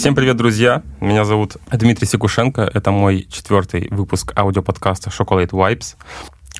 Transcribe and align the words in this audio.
Всем 0.00 0.14
привет, 0.14 0.38
друзья! 0.38 0.82
Меня 1.02 1.26
зовут 1.26 1.58
Дмитрий 1.70 2.06
Секушенко. 2.06 2.62
Это 2.72 2.90
мой 2.90 3.26
четвертый 3.30 3.86
выпуск 3.90 4.32
аудиоподкаста 4.34 5.10
«Chocolate 5.10 5.50
Vibes». 5.50 5.96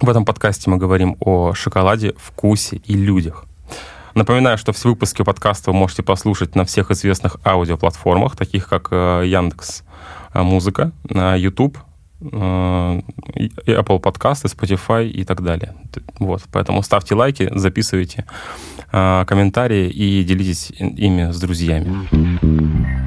В 0.03 0.11
этом 0.11 0.27
подкасте 0.27 0.69
мы 0.69 0.77
говорим 0.77 1.17
о 1.21 1.55
шоколаде, 1.55 2.13
вкусе 2.19 2.83
и 2.85 2.93
людях. 2.93 3.47
Напоминаю, 4.15 4.59
что 4.59 4.75
все 4.75 4.91
выпуски 4.91 5.23
подкаста 5.23 5.71
вы 5.71 5.79
можете 5.79 6.03
послушать 6.03 6.55
на 6.55 6.67
всех 6.67 6.91
известных 6.91 7.39
аудиоплатформах, 7.43 8.37
таких 8.37 8.69
как 8.69 8.89
э, 8.91 9.23
Яндекс 9.25 9.85
э, 10.35 10.43
Музыка, 10.43 10.93
YouTube, 11.09 11.79
э, 12.21 13.01
Apple 13.67 14.01
подкасты, 14.01 14.49
Spotify 14.49 15.09
и 15.09 15.25
так 15.25 15.43
далее. 15.43 15.77
Вот, 16.19 16.43
поэтому 16.53 16.83
ставьте 16.83 17.15
лайки, 17.15 17.51
записывайте 17.55 18.27
комментарии 18.91 19.89
и 19.89 20.25
делитесь 20.25 20.73
ими 20.79 21.31
с 21.33 21.41
друзьями. 21.41 23.00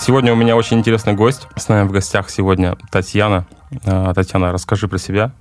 Сегодня 0.00 0.32
у 0.32 0.36
меня 0.36 0.56
очень 0.56 0.78
интересный 0.78 1.14
гость. 1.14 1.48
С 1.56 1.68
нами 1.68 1.86
в 1.86 1.90
гостях 1.90 2.30
сегодня 2.30 2.76
Татьяна. 2.90 3.46
Татьяна, 4.14 4.52
расскажи 4.52 4.86
про 4.86 4.98
себя. 4.98 5.32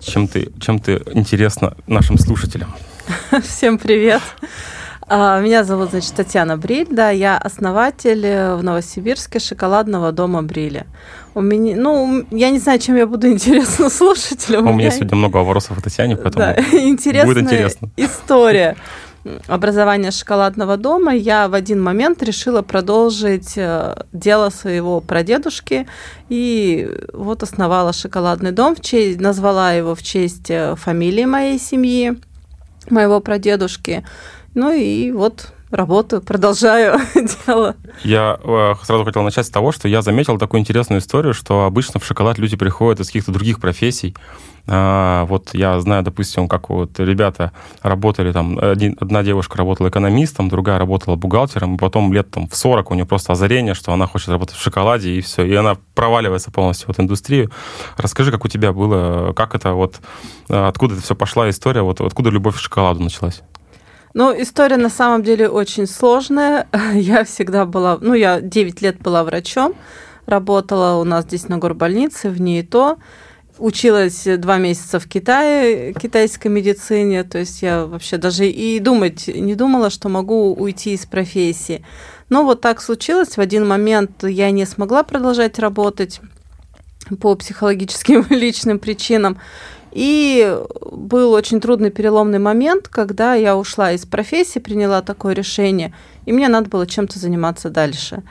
Чем 0.00 0.28
ты, 0.28 0.52
чем 0.60 0.78
ты 0.78 1.02
интересна 1.12 1.74
нашим 1.86 2.16
слушателям? 2.16 2.72
Всем 3.42 3.78
привет. 3.78 4.22
А, 5.06 5.40
меня 5.40 5.64
зовут, 5.64 5.90
значит, 5.90 6.14
Татьяна 6.14 6.56
Бриль, 6.56 6.88
да, 6.90 7.10
я 7.10 7.36
основатель 7.36 8.24
э, 8.24 8.56
в 8.56 8.62
Новосибирске 8.62 9.38
шоколадного 9.38 10.12
дома 10.12 10.42
Бриля. 10.42 10.86
У 11.34 11.42
меня, 11.42 11.76
ну, 11.76 12.24
я 12.30 12.48
не 12.48 12.58
знаю, 12.58 12.78
чем 12.78 12.96
я 12.96 13.06
буду 13.06 13.28
интересна 13.32 13.90
слушателям. 13.90 14.66
У 14.66 14.72
меня 14.72 14.90
сегодня 14.90 15.16
много 15.16 15.38
вопросов 15.38 15.76
о 15.76 15.82
Татьяне, 15.82 16.16
поэтому 16.16 16.46
да, 16.56 17.24
будет 17.26 17.38
интересно. 17.38 17.90
история 17.96 18.76
образования 19.46 20.10
шоколадного 20.10 20.76
дома 20.76 21.14
я 21.14 21.48
в 21.48 21.54
один 21.54 21.82
момент 21.82 22.22
решила 22.22 22.62
продолжить 22.62 23.54
э, 23.56 24.04
дело 24.12 24.50
своего 24.50 25.00
прадедушки 25.00 25.86
и 26.28 26.90
вот 27.12 27.42
основала 27.42 27.92
шоколадный 27.92 28.52
дом, 28.52 28.76
в 28.76 28.80
честь, 28.80 29.20
назвала 29.20 29.72
его 29.72 29.94
в 29.94 30.02
честь 30.02 30.50
э, 30.50 30.76
фамилии 30.76 31.24
моей 31.24 31.58
семьи 31.58 32.18
моего 32.90 33.20
прадедушки. 33.20 34.04
Ну 34.54 34.72
и 34.72 35.10
вот 35.10 35.52
работаю, 35.70 36.22
продолжаю 36.22 37.00
дело. 37.46 37.74
Я 38.02 38.38
э, 38.42 38.74
сразу 38.84 39.04
хотел 39.04 39.22
начать 39.22 39.46
с 39.46 39.50
того, 39.50 39.72
что 39.72 39.88
я 39.88 40.02
заметил 40.02 40.38
такую 40.38 40.60
интересную 40.60 41.00
историю, 41.00 41.34
что 41.34 41.64
обычно 41.64 42.00
в 42.00 42.04
шоколад 42.04 42.38
люди 42.38 42.56
приходят 42.56 43.00
из 43.00 43.06
каких-то 43.06 43.32
других 43.32 43.60
профессий. 43.60 44.14
А, 44.66 45.26
вот 45.26 45.50
я 45.52 45.78
знаю, 45.80 46.02
допустим, 46.02 46.48
как 46.48 46.70
вот 46.70 46.98
ребята 46.98 47.52
работали, 47.82 48.32
там, 48.32 48.58
один, 48.58 48.96
одна 48.98 49.22
девушка 49.22 49.58
работала 49.58 49.88
экономистом, 49.88 50.48
другая 50.48 50.78
работала 50.78 51.16
бухгалтером, 51.16 51.74
и 51.74 51.78
потом 51.78 52.12
лет 52.12 52.30
там 52.30 52.48
в 52.48 52.56
40 52.56 52.90
у 52.90 52.94
нее 52.94 53.04
просто 53.04 53.32
озарение, 53.32 53.74
что 53.74 53.92
она 53.92 54.06
хочет 54.06 54.28
работать 54.28 54.56
в 54.56 54.62
шоколаде, 54.62 55.10
и 55.10 55.20
все, 55.20 55.44
и 55.44 55.54
она 55.54 55.76
проваливается 55.94 56.50
полностью 56.50 56.88
в 56.88 56.90
эту 56.90 57.02
индустрию. 57.02 57.50
Расскажи, 57.98 58.30
как 58.30 58.44
у 58.44 58.48
тебя 58.48 58.72
было, 58.72 59.34
как 59.34 59.54
это 59.54 59.74
вот, 59.74 60.00
откуда 60.48 60.94
это 60.94 61.02
все 61.02 61.14
пошла 61.14 61.50
история, 61.50 61.82
вот 61.82 62.00
откуда 62.00 62.30
любовь 62.30 62.56
к 62.56 62.60
шоколаду 62.60 63.02
началась? 63.02 63.42
Ну, 64.14 64.32
история 64.40 64.76
на 64.76 64.90
самом 64.90 65.24
деле 65.24 65.48
очень 65.48 65.88
сложная. 65.88 66.68
Я 66.94 67.24
всегда 67.24 67.66
была, 67.66 67.98
ну, 68.00 68.14
я 68.14 68.40
9 68.40 68.80
лет 68.80 68.98
была 69.00 69.24
врачом, 69.24 69.74
работала 70.26 71.00
у 71.00 71.04
нас 71.04 71.24
здесь 71.24 71.48
на 71.48 71.58
горбольнице, 71.58 72.30
в 72.30 72.40
ней 72.40 72.62
то. 72.62 72.96
Училась 73.58 74.24
два 74.38 74.58
месяца 74.58 74.98
в 74.98 75.06
Китае, 75.06 75.94
китайской 75.94 76.48
медицине, 76.48 77.22
то 77.22 77.38
есть 77.38 77.62
я 77.62 77.86
вообще 77.86 78.16
даже 78.16 78.48
и 78.48 78.80
думать 78.80 79.28
не 79.28 79.54
думала, 79.54 79.90
что 79.90 80.08
могу 80.08 80.54
уйти 80.54 80.94
из 80.94 81.06
профессии. 81.06 81.84
Но 82.28 82.44
вот 82.44 82.60
так 82.60 82.80
случилось. 82.80 83.36
В 83.36 83.40
один 83.40 83.66
момент 83.66 84.24
я 84.24 84.50
не 84.50 84.64
смогла 84.66 85.04
продолжать 85.04 85.60
работать 85.60 86.20
по 87.20 87.36
психологическим 87.36 88.26
личным 88.30 88.80
причинам. 88.80 89.38
И 89.92 90.58
был 90.90 91.30
очень 91.30 91.60
трудный 91.60 91.90
переломный 91.90 92.40
момент, 92.40 92.88
когда 92.88 93.34
я 93.34 93.56
ушла 93.56 93.92
из 93.92 94.04
профессии, 94.04 94.58
приняла 94.58 95.02
такое 95.02 95.34
решение, 95.34 95.94
и 96.26 96.32
мне 96.32 96.48
надо 96.48 96.68
было 96.68 96.84
чем-то 96.84 97.20
заниматься 97.20 97.70
дальше. 97.70 98.24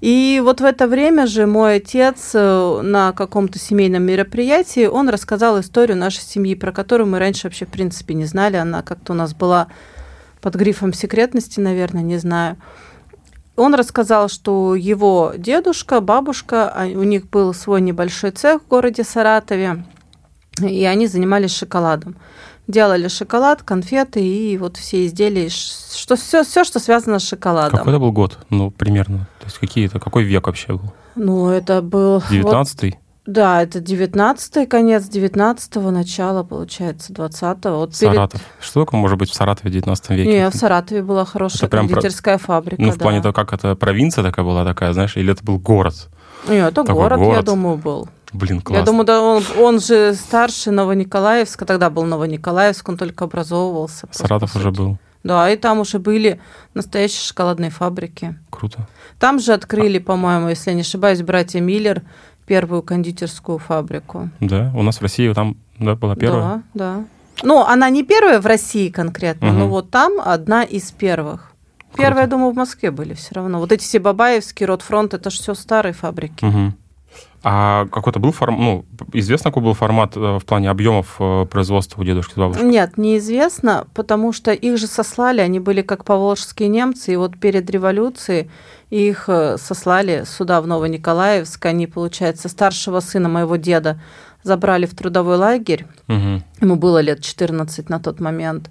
И 0.00 0.40
вот 0.44 0.60
в 0.60 0.64
это 0.64 0.86
время 0.86 1.26
же 1.26 1.46
мой 1.46 1.76
отец 1.76 2.32
э, 2.34 2.80
на 2.82 3.12
каком-то 3.12 3.58
семейном 3.58 4.02
мероприятии, 4.02 4.86
он 4.86 5.08
рассказал 5.08 5.60
историю 5.60 5.96
нашей 5.96 6.22
семьи, 6.22 6.54
про 6.54 6.72
которую 6.72 7.08
мы 7.08 7.18
раньше 7.18 7.46
вообще 7.46 7.64
в 7.64 7.70
принципе 7.70 8.14
не 8.14 8.24
знали. 8.24 8.56
Она 8.56 8.82
как-то 8.82 9.12
у 9.12 9.16
нас 9.16 9.34
была 9.34 9.68
под 10.40 10.56
грифом 10.56 10.92
секретности, 10.92 11.60
наверное, 11.60 12.02
не 12.02 12.18
знаю. 12.18 12.56
Он 13.56 13.74
рассказал, 13.74 14.28
что 14.28 14.74
его 14.74 15.32
дедушка, 15.36 16.00
бабушка, 16.00 16.68
а, 16.68 16.86
у 16.86 17.04
них 17.04 17.30
был 17.30 17.54
свой 17.54 17.80
небольшой 17.80 18.32
цех 18.32 18.62
в 18.62 18.68
городе 18.68 19.04
Саратове, 19.04 19.84
и 20.60 20.84
они 20.84 21.06
занимались 21.06 21.56
шоколадом. 21.56 22.16
Делали 22.66 23.08
шоколад, 23.08 23.62
конфеты 23.62 24.26
и 24.26 24.56
вот 24.56 24.78
все 24.78 25.06
изделия, 25.06 25.50
что 25.50 26.16
все, 26.16 26.44
все, 26.44 26.64
что 26.64 26.80
связано 26.80 27.18
с 27.18 27.28
шоколадом. 27.28 27.78
Какой 27.78 27.92
это 27.92 28.00
был 28.00 28.12
год, 28.12 28.38
ну, 28.48 28.70
примерно? 28.70 29.28
То 29.40 29.46
есть 29.46 29.58
какие 29.58 29.86
это, 29.86 30.00
какой 30.00 30.24
век 30.24 30.46
вообще 30.46 30.72
был? 30.72 30.92
Ну, 31.14 31.50
это 31.50 31.82
был... 31.82 32.18
19-й? 32.30 32.90
Вот, 32.90 32.98
да, 33.26 33.62
это 33.62 33.78
19-й, 33.78 34.66
конец 34.66 35.08
19-го, 35.08 35.90
начало, 35.90 36.42
получается, 36.42 37.12
20-го. 37.12 37.78
Вот 37.78 37.94
Саратов. 37.94 38.40
Перед... 38.40 38.64
Что 38.64 38.84
такое 38.84 39.00
может 39.00 39.18
быть 39.18 39.30
в 39.30 39.34
Саратове 39.34 39.70
в 39.70 39.72
19 39.72 40.10
веке? 40.10 40.30
Не, 40.30 40.50
в 40.50 40.54
Саратове 40.54 41.02
была 41.02 41.24
хорошая 41.24 41.68
это 41.68 41.76
кондитерская 41.78 42.36
про... 42.36 42.46
фабрика. 42.46 42.82
Ну, 42.82 42.90
в 42.90 42.98
да. 42.98 43.02
плане 43.02 43.22
того, 43.22 43.32
как 43.32 43.54
это 43.54 43.76
провинция 43.76 44.22
такая 44.22 44.44
была 44.44 44.64
такая, 44.64 44.92
знаешь, 44.92 45.16
или 45.16 45.32
это 45.32 45.42
был 45.42 45.58
город? 45.58 46.08
Нет, 46.48 46.72
это 46.72 46.92
город, 46.92 47.18
город, 47.18 47.36
я 47.36 47.42
думаю, 47.42 47.78
был. 47.78 48.08
Блин, 48.34 48.60
классно. 48.60 48.80
Я 48.80 48.84
думаю, 48.84 49.06
да, 49.06 49.22
он, 49.22 49.42
он 49.58 49.80
же 49.80 50.12
старше 50.14 50.72
Новониколаевска, 50.72 51.64
тогда 51.64 51.88
был 51.88 52.04
Новониколаевск, 52.04 52.88
он 52.88 52.96
только 52.96 53.24
образовывался. 53.24 54.08
Саратов 54.10 54.56
уже 54.56 54.72
был. 54.72 54.98
Да, 55.22 55.48
и 55.50 55.56
там 55.56 55.78
уже 55.78 55.98
были 55.98 56.40
настоящие 56.74 57.22
шоколадные 57.22 57.70
фабрики. 57.70 58.36
Круто. 58.50 58.86
Там 59.18 59.38
же 59.38 59.52
открыли, 59.54 59.98
по-моему, 59.98 60.48
если 60.48 60.70
я 60.70 60.74
не 60.74 60.82
ошибаюсь, 60.82 61.22
братья 61.22 61.60
Миллер 61.60 62.02
первую 62.44 62.82
кондитерскую 62.82 63.58
фабрику. 63.58 64.28
Да, 64.40 64.70
у 64.74 64.82
нас 64.82 64.98
в 64.98 65.02
России 65.02 65.32
там 65.32 65.56
да, 65.78 65.94
была 65.94 66.16
первая. 66.16 66.62
Да, 66.74 66.96
да. 66.96 67.04
Ну, 67.42 67.62
она 67.62 67.88
не 67.88 68.02
первая 68.02 68.40
в 68.40 68.46
России 68.46 68.90
конкретно, 68.90 69.48
угу. 69.48 69.58
но 69.58 69.68
вот 69.68 69.90
там 69.90 70.20
одна 70.22 70.62
из 70.64 70.90
первых. 70.92 71.52
Первые, 71.96 72.22
я 72.22 72.26
думаю, 72.26 72.52
в 72.52 72.56
Москве 72.56 72.90
были 72.90 73.14
все 73.14 73.34
равно. 73.34 73.60
Вот 73.60 73.70
эти 73.70 73.82
все 73.82 74.00
Бабаевские, 74.00 74.66
Ротфронт, 74.66 75.14
это 75.14 75.30
же 75.30 75.38
все 75.38 75.54
старые 75.54 75.92
фабрики. 75.92 76.44
Угу. 76.44 76.72
А 77.46 77.86
какой-то 77.92 78.18
был 78.20 78.32
формат, 78.32 78.58
ну, 78.58 78.84
известно, 79.12 79.50
какой 79.50 79.62
был 79.62 79.74
формат 79.74 80.16
э, 80.16 80.38
в 80.38 80.46
плане 80.46 80.70
объемов 80.70 81.16
э, 81.18 81.44
производства 81.44 82.00
у 82.00 82.04
дедушки 82.04 82.32
с 82.32 82.36
бабушкой? 82.36 82.66
Нет, 82.66 82.96
неизвестно, 82.96 83.86
потому 83.92 84.32
что 84.32 84.50
их 84.50 84.78
же 84.78 84.86
сослали, 84.86 85.42
они 85.42 85.60
были 85.60 85.82
как 85.82 86.06
поволжские 86.06 86.70
немцы, 86.70 87.12
и 87.12 87.16
вот 87.16 87.38
перед 87.38 87.68
революцией 87.68 88.50
их 88.88 89.24
э, 89.28 89.58
сослали 89.58 90.24
сюда, 90.26 90.62
в 90.62 90.66
Новониколаевск, 90.66 91.66
они, 91.66 91.86
получается, 91.86 92.48
старшего 92.48 93.00
сына 93.00 93.28
моего 93.28 93.56
деда 93.56 94.00
забрали 94.42 94.86
в 94.86 94.96
трудовой 94.96 95.36
лагерь, 95.36 95.84
угу. 96.08 96.42
ему 96.62 96.76
было 96.76 97.02
лет 97.02 97.20
14 97.20 97.90
на 97.90 98.00
тот 98.00 98.20
момент, 98.20 98.70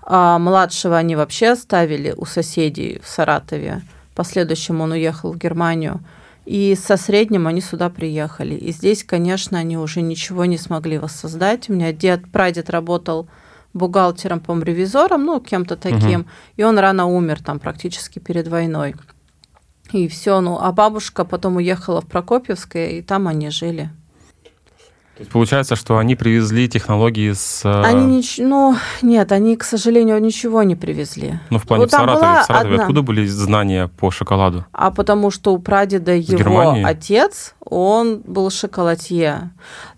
а 0.00 0.38
младшего 0.38 0.96
они 0.96 1.14
вообще 1.14 1.48
оставили 1.48 2.14
у 2.16 2.24
соседей 2.24 3.02
в 3.04 3.08
Саратове, 3.08 3.82
последующем 4.14 4.80
он 4.80 4.92
уехал 4.92 5.30
в 5.32 5.36
Германию– 5.36 6.00
и 6.48 6.74
со 6.74 6.96
средним 6.96 7.46
они 7.46 7.60
сюда 7.60 7.90
приехали. 7.90 8.54
И 8.54 8.72
здесь, 8.72 9.04
конечно, 9.04 9.58
они 9.58 9.76
уже 9.76 10.00
ничего 10.00 10.46
не 10.46 10.56
смогли 10.56 10.96
воссоздать. 10.96 11.68
У 11.68 11.74
меня 11.74 11.92
дед, 11.92 12.32
прадед 12.32 12.70
работал 12.70 13.28
бухгалтером, 13.74 14.40
по 14.40 14.58
ревизором, 14.58 15.26
ну, 15.26 15.40
кем-то 15.40 15.76
таким, 15.76 16.20
угу. 16.20 16.28
и 16.56 16.62
он 16.62 16.78
рано 16.78 17.04
умер 17.04 17.42
там 17.44 17.58
практически 17.58 18.18
перед 18.18 18.48
войной. 18.48 18.94
И 19.92 20.08
все, 20.08 20.40
ну, 20.40 20.58
а 20.58 20.72
бабушка 20.72 21.26
потом 21.26 21.56
уехала 21.56 22.00
в 22.00 22.06
Прокопьевское, 22.06 22.92
и 22.92 23.02
там 23.02 23.28
они 23.28 23.50
жили. 23.50 23.90
То 25.18 25.22
есть 25.22 25.32
получается, 25.32 25.74
что 25.74 25.98
они 25.98 26.14
привезли 26.14 26.68
технологии 26.68 27.32
с... 27.32 27.64
Э, 27.64 27.82
они 27.82 28.18
нич... 28.18 28.38
Ну, 28.38 28.76
нет, 29.02 29.32
они, 29.32 29.56
к 29.56 29.64
сожалению, 29.64 30.22
ничего 30.22 30.62
не 30.62 30.76
привезли. 30.76 31.40
Ну, 31.50 31.58
в 31.58 31.64
плане 31.64 31.82
вот 31.82 31.90
в 31.90 31.92
Саратове. 31.92 32.42
В 32.42 32.46
Саратове 32.46 32.74
одна... 32.74 32.82
откуда 32.84 33.02
были 33.02 33.26
знания 33.26 33.88
по 33.88 34.12
шоколаду? 34.12 34.64
А 34.70 34.92
потому 34.92 35.32
что 35.32 35.52
у 35.52 35.58
прадеда 35.58 36.12
с 36.12 36.24
его 36.24 36.38
Германии? 36.38 36.84
отец, 36.84 37.56
он 37.64 38.22
был 38.24 38.48
шоколадье. 38.50 39.50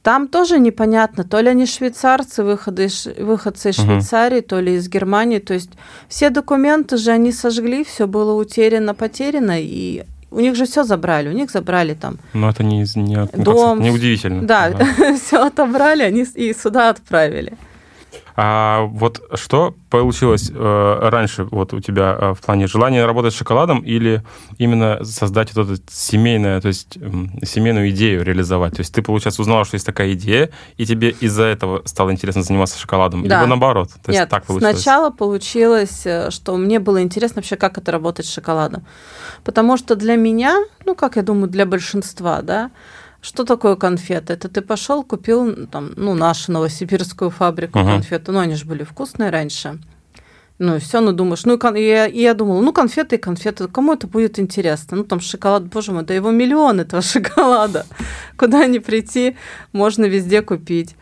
Там 0.02 0.26
тоже 0.26 0.58
непонятно, 0.58 1.24
то 1.24 1.40
ли 1.40 1.50
они 1.50 1.66
швейцарцы, 1.66 2.42
выходы, 2.42 2.88
выходцы 3.18 3.70
из 3.70 3.76
Швейцарии, 3.76 4.38
угу. 4.38 4.46
то 4.48 4.60
ли 4.60 4.76
из 4.76 4.88
Германии. 4.88 5.38
То 5.38 5.52
есть 5.52 5.72
все 6.08 6.30
документы 6.30 6.96
же 6.96 7.10
они 7.10 7.30
сожгли, 7.32 7.84
все 7.84 8.06
было 8.06 8.32
утеряно, 8.32 8.94
потеряно, 8.94 9.60
и 9.60 10.04
у 10.30 10.40
них 10.40 10.56
же 10.56 10.64
все 10.64 10.84
забрали, 10.84 11.28
у 11.28 11.32
них 11.32 11.50
забрали 11.50 11.94
там. 11.94 12.18
Ну 12.34 12.48
это 12.48 12.62
не, 12.62 12.84
не, 12.96 13.26
дом, 13.42 13.80
не 13.80 13.90
удивительно. 13.90 14.42
Да, 14.42 14.70
да. 14.70 15.16
все 15.24 15.46
отобрали, 15.46 16.02
они 16.02 16.24
и 16.34 16.54
сюда 16.54 16.90
отправили. 16.90 17.52
А 18.36 18.82
вот 18.84 19.20
что 19.34 19.74
получилось 19.90 20.50
э, 20.54 20.98
раньше 21.10 21.44
вот 21.44 21.74
у 21.74 21.80
тебя 21.80 22.16
э, 22.18 22.34
в 22.34 22.40
плане 22.40 22.66
желания 22.66 23.04
работать 23.04 23.34
с 23.34 23.36
шоколадом 23.36 23.80
или 23.80 24.22
именно 24.56 25.04
создать 25.04 25.54
вот 25.54 25.68
эту 25.68 25.82
семейную, 25.90 26.60
то 26.62 26.68
есть 26.68 26.96
э, 26.96 27.10
семейную 27.44 27.90
идею 27.90 28.24
реализовать? 28.24 28.76
То 28.76 28.80
есть 28.80 28.94
ты, 28.94 29.02
получается, 29.02 29.42
узнала, 29.42 29.64
что 29.64 29.74
есть 29.74 29.86
такая 29.86 30.12
идея, 30.12 30.50
и 30.76 30.86
тебе 30.86 31.10
из-за 31.10 31.44
этого 31.44 31.82
стало 31.84 32.12
интересно 32.12 32.42
заниматься 32.42 32.78
шоколадом? 32.78 33.26
Да. 33.26 33.40
Либо 33.40 33.48
наоборот? 33.48 33.90
То 34.02 34.10
есть 34.10 34.20
Нет, 34.20 34.28
так 34.28 34.46
получилось? 34.46 34.76
сначала 34.76 35.10
получилось, 35.10 36.02
э, 36.06 36.30
что 36.30 36.56
мне 36.56 36.78
было 36.78 37.02
интересно 37.02 37.36
вообще, 37.40 37.56
как 37.56 37.78
это 37.78 37.92
работать 37.92 38.26
с 38.26 38.32
шоколадом. 38.32 38.86
Потому 39.44 39.76
что 39.76 39.96
для 39.96 40.16
меня, 40.16 40.56
ну, 40.86 40.94
как 40.94 41.16
я 41.16 41.22
думаю, 41.22 41.48
для 41.48 41.66
большинства, 41.66 42.42
да, 42.42 42.70
что 43.22 43.44
такое 43.44 43.76
конфеты? 43.76 44.32
Это 44.32 44.48
ты 44.48 44.62
пошел, 44.62 45.02
купил 45.02 45.66
там, 45.66 45.92
ну, 45.96 46.14
нашу 46.14 46.52
новосибирскую 46.52 47.30
фабрику 47.30 47.78
Мгм. 47.78 47.88
конфет. 47.88 48.28
Ну, 48.28 48.38
они 48.38 48.54
же 48.54 48.64
были 48.64 48.82
вкусные 48.84 49.30
раньше. 49.30 49.78
Ну, 50.58 50.76
и 50.76 50.78
все, 50.78 51.00
ну, 51.00 51.12
думаешь, 51.12 51.44
ну, 51.46 51.56
и 51.56 51.82
я, 51.82 52.06
и 52.06 52.20
я 52.20 52.34
думала, 52.34 52.60
ну, 52.60 52.72
конфеты 52.72 53.16
и 53.16 53.18
конфеты, 53.18 53.66
кому 53.66 53.94
это 53.94 54.06
будет 54.06 54.38
интересно? 54.38 54.98
Ну, 54.98 55.04
там 55.04 55.20
шоколад, 55.20 55.64
боже 55.64 55.92
мой, 55.92 56.04
да 56.04 56.12
его 56.12 56.30
миллион 56.30 56.80
этого 56.80 57.00
шоколада. 57.02 57.86
Куда 58.36 58.66
ни 58.66 58.78
прийти, 58.78 59.36
можно 59.72 60.04
везде 60.04 60.42
купить. 60.42 60.96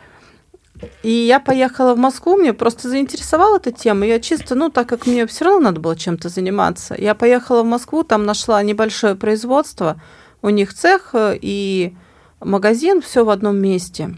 И 1.03 1.11
я 1.11 1.41
поехала 1.41 1.95
в 1.95 1.99
Москву, 1.99 2.37
мне 2.37 2.53
просто 2.53 2.89
заинтересовала 2.89 3.57
эта 3.57 3.73
тема. 3.73 4.07
Я 4.07 4.21
чисто, 4.21 4.55
ну, 4.55 4.71
так 4.71 4.89
как 4.89 5.07
мне 5.07 5.27
все 5.27 5.45
равно 5.45 5.61
надо 5.61 5.81
было 5.81 5.97
чем-то 5.97 6.29
заниматься, 6.29 6.95
я 6.97 7.17
поехала 7.17 7.63
в 7.63 7.67
Москву, 7.67 8.05
там 8.05 8.25
нашла 8.27 8.63
небольшое 8.63 9.17
производство, 9.17 10.01
у 10.41 10.51
них 10.51 10.73
цех 10.73 11.11
э, 11.15 11.37
и 11.41 11.97
магазин, 12.41 13.01
все 13.01 13.25
в 13.25 13.31
одном 13.31 13.57
месте. 13.59 14.17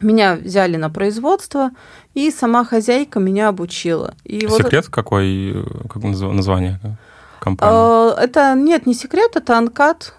Меня 0.00 0.36
взяли 0.36 0.76
на 0.76 0.88
производство, 0.88 1.70
и 2.14 2.30
сама 2.30 2.64
хозяйка 2.64 3.20
меня 3.20 3.48
обучила. 3.48 4.14
И 4.24 4.46
вот 4.46 4.58
Секрет 4.62 4.88
какой, 4.88 5.52
э, 5.52 5.64
как 5.88 6.02
назва- 6.02 6.32
название 6.32 6.80
компании? 7.40 8.12
э, 8.18 8.24
это 8.24 8.54
нет, 8.54 8.86
не 8.86 8.94
секрет, 8.94 9.32
это 9.36 9.58
анкат. 9.58 10.14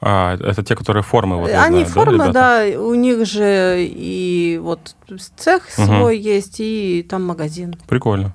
А, 0.00 0.34
это 0.36 0.62
те, 0.62 0.74
которые 0.76 1.02
формы, 1.02 1.38
вот, 1.38 1.50
Они 1.50 1.78
знаю, 1.80 1.86
формы, 1.86 2.12
ребята? 2.26 2.32
да, 2.32 2.80
у 2.80 2.94
них 2.94 3.24
же 3.26 3.84
и 3.86 4.58
вот 4.62 4.94
цех 5.36 5.62
Мгм. 5.78 5.86
свой 5.86 6.18
есть, 6.18 6.56
и 6.60 7.06
там 7.08 7.24
магазин. 7.24 7.74
Прикольно. 7.88 8.34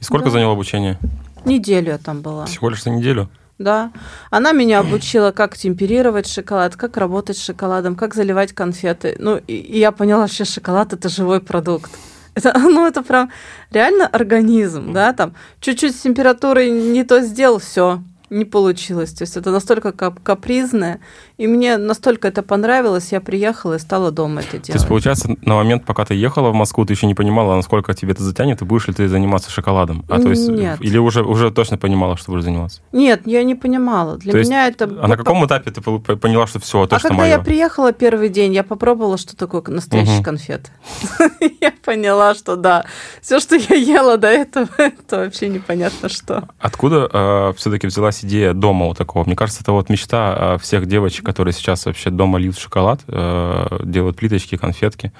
И 0.00 0.04
сколько 0.04 0.26
Да. 0.26 0.30
заняло 0.32 0.52
обучение? 0.52 0.98
Неделю 1.44 1.92
я 1.92 1.98
там 1.98 2.22
была. 2.22 2.46
Всего 2.46 2.70
лишь 2.70 2.84
на 2.84 2.90
неделю? 2.90 3.28
Да. 3.58 3.90
Она 4.30 4.52
меня 4.52 4.80
обучила, 4.80 5.30
как 5.30 5.56
темперировать 5.56 6.28
шоколад, 6.28 6.76
как 6.76 6.96
работать 6.96 7.38
с 7.38 7.44
шоколадом, 7.44 7.96
как 7.96 8.14
заливать 8.14 8.52
конфеты. 8.52 9.16
Ну, 9.18 9.38
и, 9.46 9.54
и 9.54 9.78
я 9.78 9.92
поняла, 9.92 10.28
что 10.28 10.44
шоколад 10.44 10.92
это 10.92 11.08
живой 11.08 11.40
продукт. 11.40 11.90
Это, 12.34 12.52
ну, 12.58 12.86
это 12.86 13.02
прям 13.02 13.30
реально 13.70 14.06
организм, 14.06 14.92
да, 14.92 15.12
там 15.12 15.34
чуть-чуть 15.60 15.96
с 15.96 16.00
температурой 16.00 16.70
не 16.70 17.02
то 17.02 17.22
сделал, 17.22 17.58
все, 17.58 18.02
не 18.30 18.44
получилось. 18.44 19.12
То 19.12 19.22
есть 19.22 19.36
это 19.36 19.50
настолько 19.50 19.92
кап- 19.92 20.20
капризное, 20.22 21.00
и 21.38 21.46
мне 21.46 21.76
настолько 21.76 22.28
это 22.28 22.42
понравилось, 22.42 23.12
я 23.12 23.20
приехала 23.20 23.74
и 23.74 23.78
стала 23.78 24.10
дома 24.10 24.40
это 24.40 24.50
То 24.50 24.56
есть, 24.56 24.66
делать. 24.68 24.88
получается, 24.88 25.36
на 25.42 25.54
момент, 25.54 25.84
пока 25.84 26.04
ты 26.04 26.14
ехала 26.14 26.50
в 26.50 26.54
Москву, 26.54 26.84
ты 26.84 26.92
еще 26.94 27.06
не 27.06 27.14
понимала, 27.14 27.54
насколько 27.54 27.94
тебе 27.94 28.12
это 28.12 28.22
затянет, 28.22 28.62
и 28.62 28.64
будешь 28.64 28.88
ли 28.88 28.94
ты 28.94 29.08
заниматься 29.08 29.50
шоколадом? 29.50 30.04
А 30.08 30.20
то 30.20 30.30
есть, 30.30 30.48
Нет. 30.48 30.78
или 30.80 30.98
уже, 30.98 31.22
уже 31.22 31.50
точно 31.50 31.78
понимала, 31.78 32.16
что 32.16 32.32
будешь 32.32 32.44
заниматься? 32.44 32.80
Нет, 32.92 33.22
я 33.26 33.42
не 33.44 33.54
понимала. 33.54 34.16
Для 34.16 34.32
То 34.32 34.38
есть, 34.38 34.50
меня 34.50 34.66
это... 34.68 34.84
А 35.00 35.06
на 35.08 35.16
каком 35.16 35.44
этапе 35.46 35.70
ты 35.70 35.80
поняла, 35.80 36.46
что 36.46 36.58
все, 36.60 36.82
А 36.82 36.86
точно 36.86 37.10
когда 37.10 37.22
мое? 37.22 37.32
я 37.32 37.38
приехала 37.38 37.92
первый 37.92 38.28
день, 38.28 38.52
я 38.54 38.64
попробовала, 38.64 39.18
что 39.18 39.36
такое 39.36 39.62
настоящий 39.68 40.14
Мгм. 40.16 40.22
конфет. 40.24 40.70
Я 41.60 41.72
поняла, 41.84 42.34
что 42.34 42.56
да, 42.56 42.84
все, 43.20 43.38
что 43.40 43.56
я 43.56 43.76
ела 43.76 44.16
до 44.16 44.28
этого, 44.28 44.68
это 44.78 45.16
вообще 45.18 45.48
непонятно 45.48 46.08
что. 46.08 46.48
Откуда 46.58 47.52
все-таки 47.56 47.86
взялась 47.86 48.15
идея 48.24 48.52
дома 48.52 48.86
вот 48.86 48.98
такого? 48.98 49.24
Мне 49.24 49.36
кажется, 49.36 49.62
это 49.62 49.72
вот 49.72 49.88
мечта 49.88 50.36
э, 50.38 50.58
всех 50.62 50.86
девочек, 50.86 51.24
которые 51.24 51.52
сейчас 51.52 51.86
вообще 51.86 52.10
дома 52.10 52.38
льют 52.38 52.58
шоколад, 52.58 53.00
э, 53.08 53.78
делают 53.84 54.16
плиточки, 54.16 54.56
конфетки. 54.56 55.12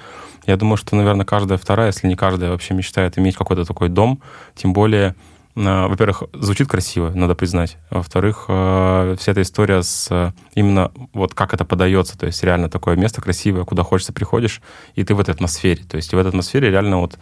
Я 0.45 0.55
думаю, 0.55 0.77
что, 0.77 0.95
наверное, 0.95 1.25
каждая 1.25 1.57
вторая, 1.57 1.87
если 1.87 2.07
не 2.07 2.15
каждая, 2.15 2.51
вообще 2.51 2.73
мечтает 2.73 3.17
иметь 3.17 3.35
какой-то 3.35 3.65
такой 3.65 3.89
дом. 3.89 4.19
Тем 4.55 4.73
более, 4.73 5.15
во-первых, 5.63 6.23
звучит 6.33 6.67
красиво, 6.67 7.09
надо 7.09 7.33
признать. 7.33 7.77
Во-вторых, 7.89 8.45
э, 8.47 9.15
вся 9.19 9.31
эта 9.31 9.41
история 9.41 9.81
с 9.81 10.07
э, 10.11 10.31
именно 10.53 10.91
вот 11.13 11.33
как 11.33 11.53
это 11.53 11.65
подается. 11.65 12.17
То 12.17 12.27
есть 12.27 12.43
реально 12.43 12.69
такое 12.69 12.95
место 12.95 13.21
красивое, 13.21 13.63
куда 13.63 13.81
хочется 13.83 14.13
приходишь, 14.13 14.61
и 14.93 15.03
ты 15.03 15.15
в 15.15 15.19
этой 15.19 15.31
атмосфере. 15.33 15.83
То 15.83 15.97
есть 15.97 16.13
в 16.13 16.17
этой 16.17 16.27
атмосфере 16.29 16.69
реально 16.69 16.99
вот 16.99 17.17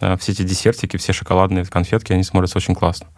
э, 0.00 0.16
все 0.18 0.30
эти 0.32 0.42
десертики, 0.42 0.96
все 0.98 1.12
шоколадные 1.12 1.64
конфетки, 1.64 2.12
они 2.12 2.22
смотрятся 2.22 2.58
очень 2.58 2.76
классно. 2.76 3.08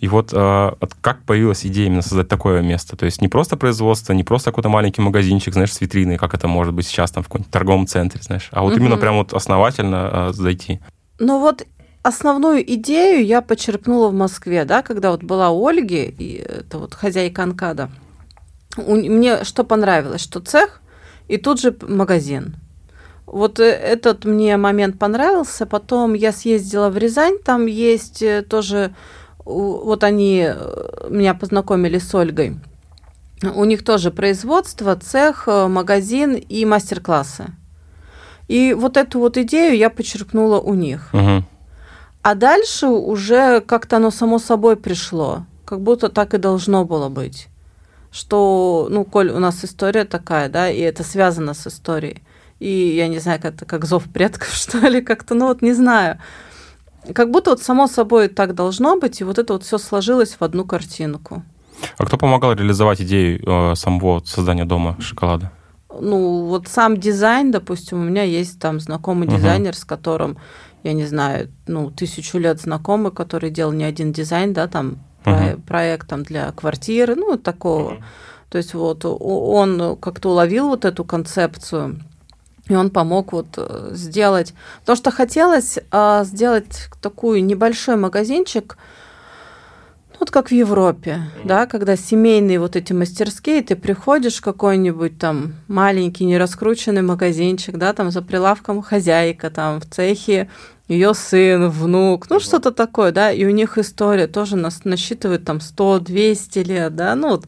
И 0.00 0.08
вот 0.08 0.30
э, 0.32 0.36
от- 0.38 0.94
как 1.00 1.22
появилась 1.24 1.66
идея 1.66 1.86
именно 1.86 2.02
создать 2.02 2.28
такое 2.28 2.62
место? 2.62 2.96
То 2.96 3.04
есть 3.04 3.20
не 3.20 3.28
просто 3.28 3.56
производство, 3.58 4.14
не 4.14 4.24
просто 4.24 4.50
какой-то 4.50 4.68
маленький 4.70 5.02
магазинчик, 5.02 5.52
знаешь, 5.52 5.72
с 5.74 5.80
витриной, 5.80 6.16
как 6.16 6.32
это 6.34 6.48
может 6.48 6.72
быть 6.72 6.86
сейчас 6.86 7.10
там 7.10 7.22
в 7.22 7.26
каком-нибудь 7.26 7.50
торговом 7.52 7.86
центре, 7.86 8.22
знаешь, 8.22 8.48
а 8.52 8.62
вот 8.62 8.72
Мгм. 8.76 8.80
именно 8.82 8.96
прям 8.96 9.16
вот 9.16 9.34
основательно 9.34 10.10
э, 10.12 10.32
зайти. 10.32 10.80
Но 11.18 11.38
вот 11.40 11.66
основную 12.06 12.62
идею 12.74 13.24
я 13.24 13.40
почерпнула 13.42 14.08
в 14.08 14.14
Москве, 14.14 14.64
да, 14.64 14.82
когда 14.82 15.10
вот 15.10 15.22
была 15.22 15.48
Ольги, 15.50 16.04
и 16.18 16.34
это 16.36 16.78
вот 16.78 16.94
хозяйка 16.94 17.42
Анкада. 17.42 17.90
У- 18.76 18.94
Мне 18.96 19.44
что 19.44 19.64
понравилось, 19.64 20.20
что 20.20 20.40
цех 20.40 20.80
и 21.28 21.36
тут 21.38 21.60
же 21.60 21.74
магазин. 21.82 22.56
Вот 23.26 23.58
э, 23.60 23.64
этот 23.70 24.24
мне 24.24 24.56
момент 24.56 24.98
понравился. 24.98 25.66
Потом 25.66 26.14
я 26.14 26.32
съездила 26.32 26.90
в 26.90 26.96
Рязань, 26.98 27.38
там 27.44 27.66
есть 27.66 28.22
э, 28.22 28.42
тоже, 28.42 28.94
вот 29.44 30.04
они 30.04 30.44
э, 30.48 31.08
меня 31.10 31.34
познакомили 31.34 31.98
с 31.98 32.14
Ольгой. 32.14 32.56
У 33.54 33.64
них 33.64 33.84
тоже 33.84 34.10
производство, 34.10 34.94
цех, 34.96 35.46
магазин 35.46 36.34
и 36.34 36.64
мастер-классы. 36.64 37.46
И 38.48 38.74
вот 38.74 38.96
эту 38.96 39.18
вот 39.18 39.36
идею 39.36 39.76
я 39.76 39.90
почерпнула 39.90 40.58
у 40.60 40.74
них. 40.74 41.08
Мгм. 41.12 41.44
А 42.26 42.34
дальше 42.34 42.88
уже 42.88 43.60
как-то 43.60 43.98
оно 43.98 44.10
само 44.10 44.40
собой 44.40 44.76
пришло, 44.76 45.46
как 45.64 45.80
будто 45.80 46.08
так 46.08 46.34
и 46.34 46.38
должно 46.38 46.84
было 46.84 47.08
быть. 47.08 47.46
Что, 48.10 48.88
ну, 48.90 49.04
коль 49.04 49.30
у 49.30 49.38
нас 49.38 49.64
история 49.64 50.04
такая, 50.04 50.48
да, 50.48 50.68
и 50.68 50.80
это 50.80 51.04
связано 51.04 51.54
с 51.54 51.68
историей. 51.68 52.24
И 52.58 52.96
я 52.96 53.06
не 53.06 53.20
знаю, 53.20 53.40
как 53.40 53.54
это 53.54 53.64
как 53.64 53.84
зов 53.84 54.10
предков, 54.12 54.48
что 54.54 54.78
ли, 54.88 55.02
как-то, 55.02 55.36
ну 55.36 55.46
вот 55.46 55.62
не 55.62 55.72
знаю. 55.72 56.18
Как 57.14 57.30
будто 57.30 57.50
вот 57.50 57.62
само 57.62 57.86
собой 57.86 58.26
так 58.26 58.56
должно 58.56 58.98
быть, 58.98 59.20
и 59.20 59.24
вот 59.24 59.38
это 59.38 59.52
вот 59.52 59.62
все 59.62 59.78
сложилось 59.78 60.36
в 60.40 60.42
одну 60.42 60.64
картинку. 60.64 61.44
А 61.96 62.06
кто 62.06 62.18
помогал 62.18 62.54
реализовать 62.54 63.00
идею 63.02 63.40
э, 63.46 63.76
самого 63.76 64.20
создания 64.24 64.64
дома 64.64 64.96
шоколада? 64.98 65.52
ну, 66.00 66.46
вот 66.46 66.68
сам 66.68 66.96
дизайн, 66.96 67.50
допустим, 67.50 68.00
у 68.00 68.04
меня 68.04 68.22
есть 68.22 68.58
там 68.58 68.80
знакомый 68.80 69.26
Мгм. 69.26 69.36
дизайнер, 69.36 69.74
с 69.74 69.84
которым, 69.84 70.36
я 70.86 70.92
не 70.92 71.04
знаю, 71.04 71.48
ну, 71.66 71.90
тысячу 71.90 72.38
лет 72.38 72.60
знакомый, 72.60 73.10
который 73.10 73.50
делал 73.50 73.72
не 73.72 73.84
один 73.84 74.12
дизайн, 74.12 74.52
да, 74.52 74.68
там, 74.68 74.98
Мгм. 75.24 75.62
проект 75.62 76.08
там 76.08 76.22
для 76.22 76.52
квартиры, 76.52 77.16
ну, 77.16 77.36
такого. 77.36 77.96
То 78.48 78.58
есть 78.58 78.74
вот 78.74 79.04
он 79.04 79.96
как-то 79.96 80.30
уловил 80.30 80.68
вот 80.68 80.84
эту 80.84 81.04
концепцию, 81.04 82.00
и 82.68 82.74
он 82.76 82.90
помог 82.90 83.32
вот 83.32 83.48
э, 83.56 83.90
сделать. 83.92 84.54
То, 84.84 84.94
что 84.94 85.10
хотелось 85.10 85.78
а, 85.90 86.22
сделать 86.24 86.88
такой 87.02 87.40
небольшой 87.40 87.96
магазинчик, 87.96 88.76
ну, 90.12 90.16
вот 90.20 90.30
как 90.30 90.48
в 90.48 90.52
Европе, 90.52 91.22
да, 91.44 91.66
когда 91.66 91.96
семейные 91.96 92.58
вот 92.58 92.76
эти 92.76 92.92
мастерские, 92.92 93.62
ты 93.62 93.76
приходишь 93.76 94.36
в 94.36 94.42
какой-нибудь 94.42 95.18
там 95.18 95.54
маленький 95.68 96.24
нераскрученный 96.24 97.02
магазинчик, 97.02 97.76
да, 97.76 97.92
там 97.92 98.10
за 98.10 98.22
прилавком 98.22 98.80
хозяйка, 98.80 99.50
там 99.50 99.80
в 99.80 99.86
цехе 99.86 100.48
ее 100.88 101.14
сын, 101.14 101.68
внук, 101.68 102.30
ну 102.30 102.40
что-то 102.40 102.70
такое, 102.70 103.12
да, 103.12 103.32
и 103.32 103.44
у 103.44 103.50
них 103.50 103.78
история 103.78 104.26
тоже 104.26 104.56
нас 104.56 104.84
насчитывает 104.84 105.44
там 105.44 105.58
100-200 105.58 106.62
лет, 106.64 106.94
да, 106.94 107.14
ну 107.14 107.30
вот, 107.30 107.46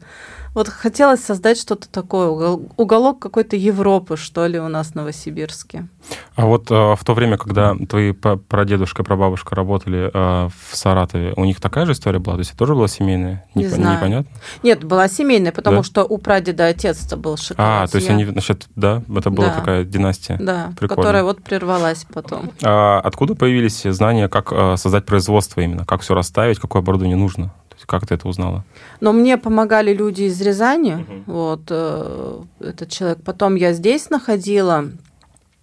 вот 0.59 0.67
хотелось 0.67 1.23
создать 1.23 1.57
что-то 1.57 1.87
такое, 1.89 2.27
угол- 2.27 2.69
уголок 2.75 3.19
какой-то 3.19 3.55
Европы, 3.55 4.17
что 4.17 4.45
ли, 4.45 4.59
у 4.59 4.67
нас 4.67 4.87
в 4.87 4.95
Новосибирске. 4.95 5.87
А 6.35 6.45
вот 6.45 6.69
э, 6.69 6.73
в 6.95 6.99
то 7.05 7.13
время, 7.13 7.37
когда 7.37 7.75
твои 7.75 8.11
прадедушка 8.11 9.01
и 9.03 9.05
прабабушка 9.05 9.55
работали 9.55 10.11
э, 10.13 10.49
в 10.69 10.75
Саратове, 10.75 11.33
у 11.37 11.45
них 11.45 11.61
такая 11.61 11.85
же 11.85 11.93
история 11.93 12.19
была? 12.19 12.35
То 12.35 12.39
есть 12.39 12.51
это 12.51 12.59
тоже 12.59 12.75
была 12.75 12.89
семейная? 12.89 13.45
Не 13.55 13.63
Непо- 13.65 13.69
знаю. 13.69 13.97
Непонятно? 13.97 14.31
Нет, 14.61 14.83
была 14.83 15.07
семейная, 15.07 15.53
потому 15.53 15.77
Да? 15.77 15.83
что 15.83 16.03
у 16.03 16.17
прадеда 16.17 16.65
отец-то 16.67 17.15
был 17.15 17.37
шоколад. 17.37 17.83
А, 17.83 17.87
то 17.87 17.95
есть 17.95 18.09
они, 18.09 18.25
значит, 18.25 18.67
да, 18.75 19.01
это 19.15 19.29
была 19.29 19.47
Да. 19.47 19.53
такая 19.55 19.83
династия. 19.85 20.37
Да, 20.41 20.73
Прикольно. 20.77 21.01
которая 21.03 21.23
вот 21.23 21.41
прервалась 21.41 22.05
потом. 22.13 22.51
А 22.61 22.99
откуда 22.99 23.33
появились 23.35 23.83
знания, 23.83 24.27
как 24.27 24.51
э, 24.51 24.75
создать 24.75 25.05
производство 25.05 25.61
именно? 25.61 25.85
Как 25.85 26.01
все 26.01 26.13
расставить, 26.15 26.59
какое 26.59 26.81
оборудование 26.81 27.15
нужно? 27.17 27.53
Как 27.89 28.05
ты 28.05 28.13
это 28.13 28.27
узнала? 28.27 28.63
Но 29.01 29.13
мне 29.13 29.37
помогали 29.37 29.95
люди 29.95 30.23
из 30.23 30.39
Рязани, 30.41 30.93
Мгм. 30.93 31.23
вот 31.25 31.61
э, 31.71 32.41
этот 32.59 32.89
человек. 32.91 33.17
Потом 33.25 33.55
я 33.55 33.73
здесь 33.73 34.11
находила 34.11 34.85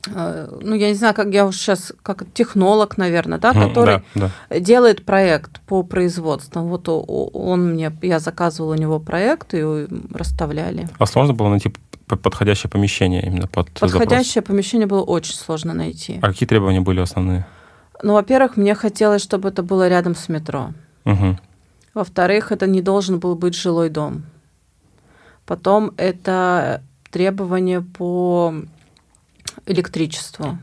э, 0.09 0.49
ну, 0.61 0.75
я 0.75 0.89
не 0.89 0.95
знаю, 0.95 1.15
как 1.15 1.33
я 1.33 1.47
уж 1.47 1.57
сейчас, 1.57 1.93
как 2.03 2.25
технолог, 2.35 2.99
наверное, 2.99 3.39
да, 3.39 3.53
который 3.53 4.03
да, 4.15 4.31
да. 4.51 4.59
делает 4.59 5.05
проект 5.05 5.61
по 5.61 5.85
производству. 5.85 6.63
Вот 6.63 6.89
он 6.89 7.75
мне, 7.75 7.93
я 8.03 8.19
заказывала 8.19 8.73
у 8.73 8.77
него 8.77 8.99
проект 8.99 9.55
и 9.55 9.87
расставляли. 10.13 10.89
А 10.99 11.07
сложно 11.07 11.35
было 11.35 11.49
найти 11.49 11.73
подходящее 12.09 12.71
помещение 12.71 13.25
именно 13.25 13.47
под 13.47 13.69
запрос? 13.69 13.93
Подходящее 13.93 14.43
помещение 14.43 14.89
было 14.89 15.03
очень 15.03 15.35
сложно 15.35 15.75
найти. 15.75 16.19
А 16.23 16.27
какие 16.27 16.49
требования 16.49 16.81
были 16.81 16.99
основные? 17.01 17.47
Ну, 18.03 18.15
во-первых, 18.15 18.57
мне 18.57 18.75
хотелось, 18.75 19.23
чтобы 19.23 19.49
это 19.51 19.63
было 19.63 19.89
рядом 19.89 20.17
с 20.17 20.29
метро. 20.29 20.71
Мгм. 21.05 21.39
Во-вторых, 21.97 22.53
это 22.53 22.67
не 22.67 22.83
должен 22.83 23.19
был 23.19 23.37
быть 23.37 23.55
жилой 23.55 23.89
дом. 23.89 24.25
Потом 25.47 25.93
это 25.97 26.83
требования 27.11 27.81
по 27.81 28.53
электричеству. 29.65 30.59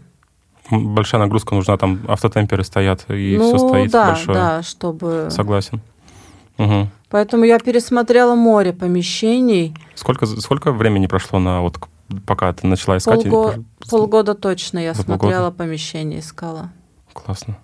Большая 0.69 1.21
нагрузка 1.21 1.55
нужна, 1.55 1.75
там 1.77 2.01
автотемперы 2.07 2.63
стоят, 2.63 3.05
и 3.09 3.35
ну, 3.35 3.49
все 3.49 3.67
стоит 3.67 3.91
да, 3.91 4.09
большое. 4.09 4.37
да, 4.37 4.61
чтобы... 4.61 5.29
Согласен. 5.31 5.81
Мгм. 6.59 6.91
Поэтому 7.09 7.45
я 7.45 7.57
пересмотрела 7.57 8.35
море 8.35 8.71
помещений. 8.71 9.75
Сколько, 9.95 10.27
сколько 10.27 10.71
времени 10.71 11.07
прошло 11.07 11.39
на 11.39 11.61
вот 11.61 11.79
пока 12.27 12.53
ты 12.53 12.67
начала 12.67 12.97
искать? 12.97 13.25
Полго- 13.25 13.63
Полгода 13.89 14.35
точно 14.35 14.77
я 14.77 14.93
За 14.93 15.03
полгода? 15.03 15.19
смотрела 15.19 15.49
помещение, 15.49 16.19
искала. 16.19 16.69
Классно. 17.11 17.57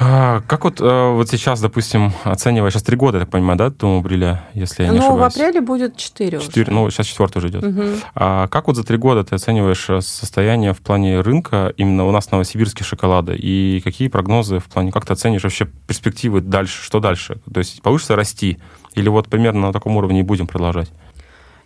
А, 0.00 0.42
как 0.46 0.62
вот, 0.62 0.80
э, 0.80 1.12
вот 1.12 1.28
сейчас, 1.28 1.60
допустим, 1.60 2.12
оценивая, 2.22 2.70
сейчас 2.70 2.84
три 2.84 2.96
года, 2.96 3.18
я 3.18 3.24
так 3.24 3.32
понимаю, 3.32 3.58
да, 3.58 3.70
Дому 3.70 4.00
Бриля, 4.00 4.44
если 4.54 4.84
я 4.84 4.90
не 4.90 4.98
ну, 4.98 5.16
в 5.16 5.22
ошибаюсь? 5.24 5.34
апреле 5.34 5.60
будет 5.60 5.96
четыре 5.96 6.38
уже. 6.38 6.70
ну, 6.70 6.88
сейчас 6.90 7.06
четвертый 7.06 7.38
уже 7.38 7.48
идет. 7.48 7.64
Мгм. 7.64 7.96
А 8.14 8.46
как 8.46 8.68
вот 8.68 8.76
за 8.76 8.84
три 8.84 8.96
года 8.96 9.24
ты 9.24 9.34
оцениваешь 9.34 9.90
э, 9.90 10.00
состояние 10.00 10.72
в 10.72 10.78
плане 10.78 11.20
рынка 11.20 11.74
именно 11.76 12.06
у 12.06 12.12
нас 12.12 12.28
в 12.28 12.32
Новосибирске 12.32 12.84
шоколада? 12.84 13.32
И 13.34 13.80
какие 13.82 14.06
прогнозы 14.06 14.60
в 14.60 14.66
плане, 14.66 14.92
как 14.92 15.04
ты 15.04 15.14
оценишь 15.14 15.42
вообще 15.42 15.64
перспективы 15.64 16.42
дальше? 16.42 16.80
Что 16.80 17.00
дальше? 17.00 17.40
То 17.52 17.58
есть 17.58 17.82
получится 17.82 18.14
расти? 18.14 18.58
Или 18.94 19.08
вот 19.08 19.26
примерно 19.26 19.66
на 19.66 19.72
таком 19.72 19.96
уровне 19.96 20.20
и 20.20 20.22
будем 20.22 20.46
продолжать? 20.46 20.90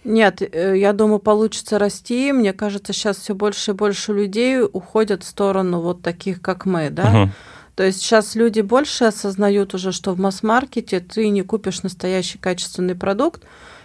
Нет, 0.05 0.43
э, 0.43 0.79
я 0.79 0.93
думаю, 0.93 1.19
получится 1.19 1.79
расти. 1.79 2.33
Мне 2.33 2.53
кажется, 2.53 2.93
сейчас 2.93 3.19
все 3.19 3.35
больше 3.35 3.71
и 3.71 3.75
больше 3.75 4.13
людей 4.13 4.61
уходят 4.61 5.23
в 5.23 5.27
сторону 5.27 5.81
вот 5.81 6.03
таких, 6.03 6.41
как 6.43 6.67
мы, 6.67 6.91
да. 6.91 7.11
Мгм. 7.11 7.33
То 7.75 7.85
есть 7.85 8.01
сейчас 8.01 8.35
люди 8.35 8.61
больше 8.61 9.05
осознают 9.05 9.75
уже, 9.75 9.93
что 9.93 10.13
в 10.13 10.21
масс-маркете 10.21 11.01
ты 11.01 11.29
не 11.29 11.43
купишь 11.43 11.83
настоящий 11.83 12.39
качественный 12.39 12.95
продукт, 12.95 13.45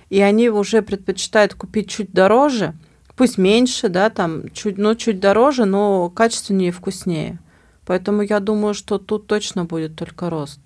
и 0.10 0.20
они 0.20 0.50
уже 0.50 0.82
предпочитают 0.82 1.54
купить 1.54 1.90
чуть 1.90 2.12
дороже, 2.12 2.74
пусть 3.16 3.38
меньше, 3.38 3.90
да, 3.90 4.10
там, 4.10 4.50
чуть, 4.50 4.78
ну, 4.78 4.94
чуть 4.96 5.20
дороже, 5.20 5.66
но 5.66 6.10
качественнее 6.10 6.70
и 6.70 6.72
вкуснее. 6.72 7.40
Поэтому 7.86 8.22
я 8.22 8.40
думаю, 8.42 8.74
что 8.74 8.98
тут 8.98 9.28
точно 9.28 9.64
будет 9.64 9.96
только 9.96 10.30
рост. 10.30 10.60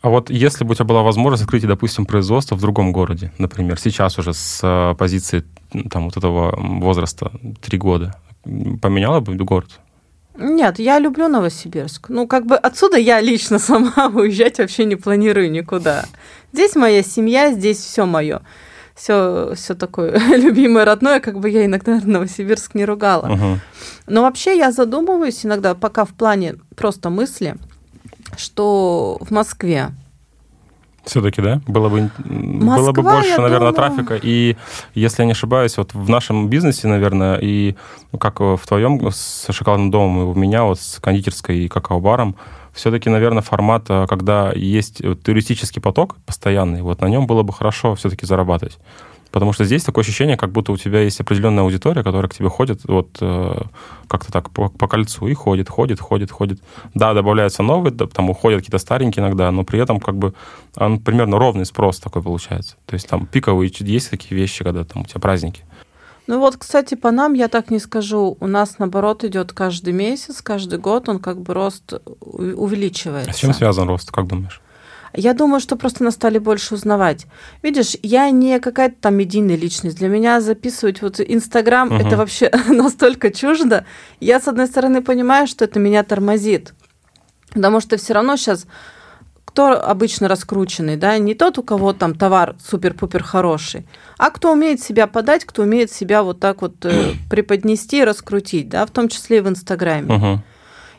А 0.00 0.08
вот 0.08 0.30
если 0.30 0.64
бы 0.64 0.72
у 0.72 0.74
тебя 0.74 0.86
была 0.86 1.02
возможность 1.02 1.42
открыть, 1.42 1.66
допустим, 1.66 2.06
производство 2.06 2.54
в 2.54 2.60
другом 2.60 2.92
городе, 2.92 3.32
например, 3.38 3.78
сейчас 3.78 4.18
уже 4.18 4.32
с 4.32 4.60
э, 4.62 4.94
позиции 4.96 5.44
там 5.90 6.06
вот 6.06 6.16
этого 6.16 6.54
возраста, 6.56 7.30
три 7.60 7.76
года, 7.76 8.14
поменяла 8.44 9.20
бы 9.20 9.34
город? 9.36 9.80
Нет, 10.38 10.78
я 10.78 10.98
люблю 10.98 11.28
Новосибирск. 11.28 12.08
Ну, 12.08 12.26
как 12.26 12.46
бы 12.46 12.56
отсюда 12.56 12.96
я 12.96 13.20
лично 13.20 13.58
сама 13.58 14.08
уезжать 14.08 14.58
вообще 14.58 14.86
не 14.86 14.96
планирую 14.96 15.50
никуда. 15.50 16.06
Здесь 16.52 16.76
моя 16.76 17.02
семья, 17.02 17.52
здесь 17.52 17.78
все 17.78 18.06
мое. 18.06 18.40
Все, 18.94 19.52
все 19.54 19.74
такое 19.74 20.18
любимое, 20.36 20.84
родное, 20.84 21.20
как 21.20 21.38
бы 21.38 21.50
я 21.50 21.66
иногда 21.66 22.00
Новосибирск 22.04 22.74
не 22.74 22.86
ругала. 22.86 23.26
Мгм. 23.26 23.60
Но 24.06 24.22
вообще 24.22 24.56
я 24.56 24.72
задумываюсь 24.72 25.44
иногда, 25.44 25.74
пока 25.74 26.06
в 26.06 26.10
плане 26.10 26.56
просто 26.74 27.10
мысли, 27.10 27.56
что 28.36 29.18
в 29.20 29.30
Москве 29.30 29.90
Все-таки, 31.04 31.40
да? 31.42 31.60
Было 31.66 31.88
бы, 31.88 31.98
м, 31.98 32.10
было 32.60 32.92
бы 32.92 33.02
Москва, 33.02 33.14
больше, 33.14 33.40
наверное, 33.40 33.72
думаю- 33.72 33.74
трафика. 33.74 34.18
И, 34.22 34.56
если 34.94 35.22
я 35.22 35.26
не 35.26 35.32
ошибаюсь, 35.32 35.76
вот 35.78 35.94
в 35.94 36.08
нашем 36.10 36.48
бизнесе, 36.48 36.88
наверное, 36.88 37.36
и 37.36 37.74
ну, 38.12 38.18
как 38.18 38.40
в 38.40 38.60
твоем 38.66 39.10
с 39.10 39.46
шоколадным 39.50 39.90
домом, 39.90 40.20
и 40.20 40.24
у 40.24 40.34
меня 40.34 40.64
вот 40.64 40.78
с 40.78 41.00
кондитерской 41.00 41.58
и 41.60 41.68
какао-баром, 41.68 42.36
все-таки, 42.74 43.08
наверное, 43.10 43.42
формат, 43.42 43.86
а, 43.88 44.06
когда 44.06 44.52
есть 44.54 45.02
вот 45.04 45.22
туристический 45.22 45.80
поток 45.82 46.16
постоянный, 46.26 46.82
вот 46.82 47.00
на 47.00 47.06
нем 47.06 47.26
было 47.26 47.42
бы 47.42 47.52
хорошо 47.52 47.94
все-таки 47.94 48.26
зарабатывать. 48.26 48.78
Потому 49.30 49.52
что 49.52 49.64
здесь 49.64 49.84
такое 49.84 50.02
ощущение, 50.02 50.36
как 50.36 50.50
будто 50.50 50.72
у 50.72 50.76
тебя 50.76 51.00
есть 51.00 51.20
определенная 51.20 51.62
аудитория, 51.62 52.02
которая 52.02 52.28
к 52.28 52.34
тебе 52.34 52.48
ходит 52.48 52.80
вот 52.84 53.18
э, 53.20 53.60
как-то 54.08 54.32
так 54.32 54.50
по, 54.50 54.68
по 54.68 54.88
кольцу 54.88 55.28
и 55.28 55.34
ходит, 55.34 55.68
ходит, 55.68 56.00
ходит, 56.00 56.30
ходит. 56.30 56.60
Да, 56.94 57.14
добавляются 57.14 57.62
новые, 57.62 57.92
да, 57.92 58.06
там 58.06 58.30
уходят 58.30 58.60
какие-то 58.60 58.78
старенькие 58.78 59.24
иногда, 59.24 59.50
но 59.50 59.64
при 59.64 59.80
этом 59.80 60.00
как 60.00 60.16
бы 60.16 60.34
он 60.76 60.98
примерно 60.98 61.38
ровный 61.38 61.64
спрос 61.64 62.00
такой 62.00 62.22
получается. 62.22 62.76
То 62.86 62.94
есть 62.94 63.08
там 63.08 63.26
пиковые 63.26 63.70
есть 63.78 64.10
такие 64.10 64.36
вещи, 64.40 64.64
когда 64.64 64.84
там 64.84 65.02
у 65.02 65.04
тебя 65.06 65.20
праздники. 65.20 65.64
Ну 66.26 66.38
вот, 66.38 66.56
кстати, 66.56 66.94
по 66.94 67.10
нам 67.10 67.34
я 67.34 67.48
так 67.48 67.70
не 67.70 67.80
скажу. 67.80 68.36
У 68.38 68.46
нас, 68.46 68.78
наоборот, 68.78 69.24
идет 69.24 69.52
каждый 69.52 69.92
месяц, 69.92 70.42
каждый 70.42 70.78
год 70.78 71.08
он 71.08 71.18
как 71.18 71.40
бы 71.40 71.54
рост 71.54 71.94
у- 72.20 72.42
увеличивается. 72.64 73.30
А 73.30 73.34
с 73.34 73.36
чем 73.36 73.52
связан 73.52 73.88
рост, 73.88 74.12
как 74.12 74.28
думаешь? 74.28 74.60
Я 75.14 75.34
думаю, 75.34 75.60
что 75.60 75.76
просто 75.76 76.04
нас 76.04 76.14
стали 76.14 76.38
больше 76.38 76.74
узнавать. 76.74 77.26
Видишь, 77.62 77.96
я 78.02 78.30
не 78.30 78.60
какая-то 78.60 78.96
там 79.00 79.16
медийная 79.16 79.56
личность. 79.56 79.98
Для 79.98 80.08
меня 80.08 80.40
записывать 80.40 81.02
вот 81.02 81.20
Инстаграм 81.20 81.88
Мгм. 81.88 82.06
это 82.06 82.16
вообще 82.16 82.50
настолько 82.68 83.30
чуждо. 83.32 83.84
Я, 84.20 84.40
с 84.40 84.48
одной 84.48 84.66
стороны, 84.66 85.02
понимаю, 85.02 85.46
что 85.46 85.64
это 85.64 85.78
меня 85.80 86.04
тормозит. 86.04 86.74
Потому 87.52 87.80
что 87.80 87.96
все 87.96 88.14
равно 88.14 88.36
сейчас 88.36 88.66
кто 89.44 89.72
обычно 89.82 90.28
раскрученный, 90.28 90.96
да, 90.96 91.18
не 91.18 91.34
тот, 91.34 91.58
у 91.58 91.64
кого 91.64 91.92
там 91.92 92.14
товар 92.14 92.54
супер-пупер 92.64 93.24
хороший, 93.24 93.84
а 94.16 94.30
кто 94.30 94.52
умеет 94.52 94.80
себя 94.80 95.08
подать, 95.08 95.44
кто 95.44 95.62
умеет 95.62 95.90
себя 95.90 96.22
вот 96.22 96.38
так 96.38 96.62
вот 96.62 96.84
э, 96.84 97.14
преподнести 97.30 97.98
и 97.98 98.04
раскрутить, 98.04 98.68
да, 98.68 98.86
в 98.86 98.90
том 98.92 99.08
числе 99.08 99.38
и 99.38 99.40
в 99.40 99.48
Инстаграме. 99.48 100.14
Мгм. 100.14 100.42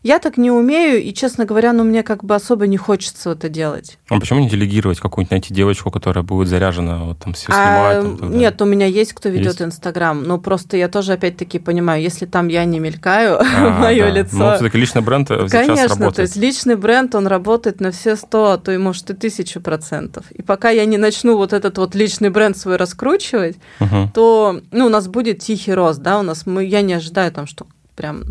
Я 0.04 0.18
так 0.18 0.38
не 0.38 0.50
умею, 0.50 1.00
и, 1.04 1.14
честно 1.14 1.46
говоря, 1.46 1.74
ну, 1.74 1.84
мне 1.84 2.02
как 2.02 2.24
бы 2.24 2.34
особо 2.34 2.66
не 2.66 2.78
хочется 2.78 3.32
это 3.32 3.50
делать. 3.50 4.00
А 4.10 4.20
почему 4.20 4.40
не 4.40 4.50
делегировать 4.50 5.00
какую-нибудь, 5.00 5.30
найти 5.32 5.54
девочку, 5.54 5.92
которая 5.92 6.24
будет 6.24 6.48
заряжена, 6.48 7.04
вот 7.04 7.20
там 7.20 7.34
все 7.34 7.48
А, 7.50 7.54
снимает? 7.54 8.02
там, 8.02 8.12
так 8.18 8.22
далее? 8.22 8.40
нет, 8.40 8.62
у 8.62 8.66
меня 8.66 8.88
есть 8.88 9.14
кто 9.14 9.30
ведет? 9.30 9.62
Инстаграм, 9.62 10.24
но 10.24 10.40
просто 10.40 10.76
я 10.76 10.88
тоже 10.90 11.14
опять-таки 11.14 11.60
понимаю, 11.60 12.02
если 12.02 12.26
там 12.26 12.48
я 12.48 12.66
не 12.66 12.80
мелькаю, 12.80 13.40
А, 13.42 13.70
мое 13.80 14.06
да. 14.06 14.10
лицо. 14.10 14.38
Ну, 14.38 14.56
все-таки 14.56 14.78
личный 14.80 15.04
бренд 15.04 15.30
э, 15.30 15.48
сейчас 15.48 15.52
Конечно, 15.68 15.88
работает. 15.90 16.16
то 16.16 16.22
есть 16.24 16.36
личный 16.36 16.76
бренд, 16.78 17.14
он 17.14 17.28
работает 17.28 17.80
на 17.80 17.92
все 17.92 18.16
сто, 18.16 18.52
а 18.54 18.58
то 18.58 18.72
и 18.72 18.78
может 18.78 19.10
и 19.12 19.14
тысячу 19.14 19.62
процентов. 19.62 20.26
И 20.32 20.42
пока 20.42 20.72
я 20.72 20.86
не 20.86 20.98
начну 20.98 21.38
вот 21.38 21.54
этот 21.54 21.78
вот 21.78 21.94
личный 21.94 22.32
бренд 22.32 22.58
свой 22.58 22.78
раскручивать, 22.78 23.58
Мгм. 23.80 24.10
то 24.14 24.60
ну, 24.72 24.88
у 24.88 24.90
нас 24.90 25.08
будет 25.08 25.40
тихий 25.40 25.74
рост, 25.76 26.00
да, 26.02 26.20
у 26.20 26.24
нас 26.24 26.48
мы, 26.48 26.66
я 26.66 26.82
не 26.82 26.94
ожидаю 26.94 27.32
там, 27.32 27.46
что 27.46 27.68
прям 27.96 28.24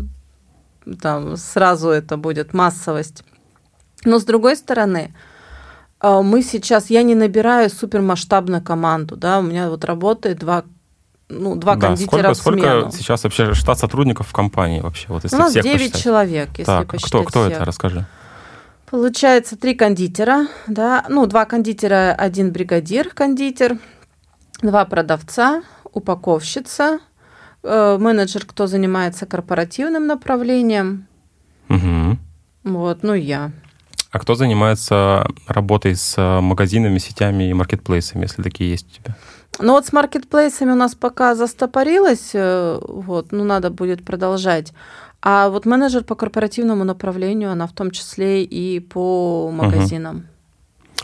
там 1.01 1.37
сразу 1.37 1.89
это 1.89 2.17
будет 2.17 2.53
массовость. 2.53 3.23
Но 4.03 4.19
с 4.19 4.23
другой 4.23 4.55
стороны, 4.55 5.13
а, 5.99 6.21
мы 6.21 6.41
сейчас, 6.41 6.89
я 6.89 7.03
не 7.03 7.15
набираю 7.15 7.69
супермасштабную 7.69 8.61
команду, 8.63 9.15
да, 9.15 9.39
у 9.39 9.41
меня 9.43 9.69
вот 9.69 9.85
работает 9.85 10.39
два, 10.39 10.63
ну, 11.29 11.55
два 11.55 11.75
Да, 11.75 11.87
кондитера 11.87 12.33
сколько, 12.33 12.57
в 12.57 12.61
смену. 12.61 12.79
сколько 12.81 12.97
сейчас 12.97 13.23
вообще 13.23 13.53
штат 13.53 13.77
сотрудников 13.79 14.27
в 14.27 14.33
компании 14.33 14.81
вообще? 14.81 15.05
Вот 15.09 15.23
если 15.23 15.35
У 15.35 15.39
нас 15.39 15.51
всех 15.51 15.63
9 15.63 15.77
посчитать. 15.79 16.01
человек, 16.03 16.49
если 16.57 16.63
Так, 16.65 16.87
посчитать 16.87 17.09
кто, 17.11 17.23
кто 17.23 17.43
всех. 17.45 17.55
это? 17.57 17.65
Расскажи. 17.65 18.05
Получается 18.89 19.55
три 19.55 19.73
кондитера, 19.75 20.47
да, 20.67 21.05
ну, 21.07 21.25
два 21.27 21.45
кондитера, 21.45 22.13
один 22.13 22.51
бригадир 22.51 23.09
кондитер, 23.11 23.77
два 24.61 24.83
продавца, 24.85 25.63
упаковщица, 25.93 26.99
менеджер, 27.63 28.45
кто 28.45 28.67
занимается 28.67 29.25
корпоративным 29.25 30.07
направлением, 30.07 31.07
Мгм. 31.67 32.19
вот, 32.63 33.03
ну, 33.03 33.13
я. 33.13 33.51
А 34.11 34.19
кто 34.19 34.35
занимается 34.35 35.25
работой 35.47 35.95
с 35.95 36.17
э, 36.17 36.41
магазинами, 36.41 36.97
сетями 36.97 37.49
и 37.49 37.53
маркетплейсами, 37.53 38.23
если 38.23 38.41
такие 38.43 38.69
есть 38.71 38.87
у 38.91 39.01
тебя? 39.01 39.15
Ну, 39.59 39.73
вот 39.73 39.85
с 39.85 39.93
маркетплейсами 39.93 40.71
у 40.71 40.75
нас 40.75 40.95
пока 40.95 41.33
застопорилось, 41.33 42.31
э, 42.33 42.79
вот, 42.85 43.31
ну, 43.31 43.45
надо 43.45 43.69
будет 43.69 44.03
продолжать. 44.03 44.73
А 45.21 45.49
вот 45.49 45.65
менеджер 45.65 46.03
по 46.03 46.15
корпоративному 46.15 46.83
направлению, 46.83 47.51
она 47.51 47.67
в 47.67 47.71
том 47.73 47.91
числе 47.91 48.43
и 48.43 48.79
по 48.79 49.49
магазинам. 49.51 50.25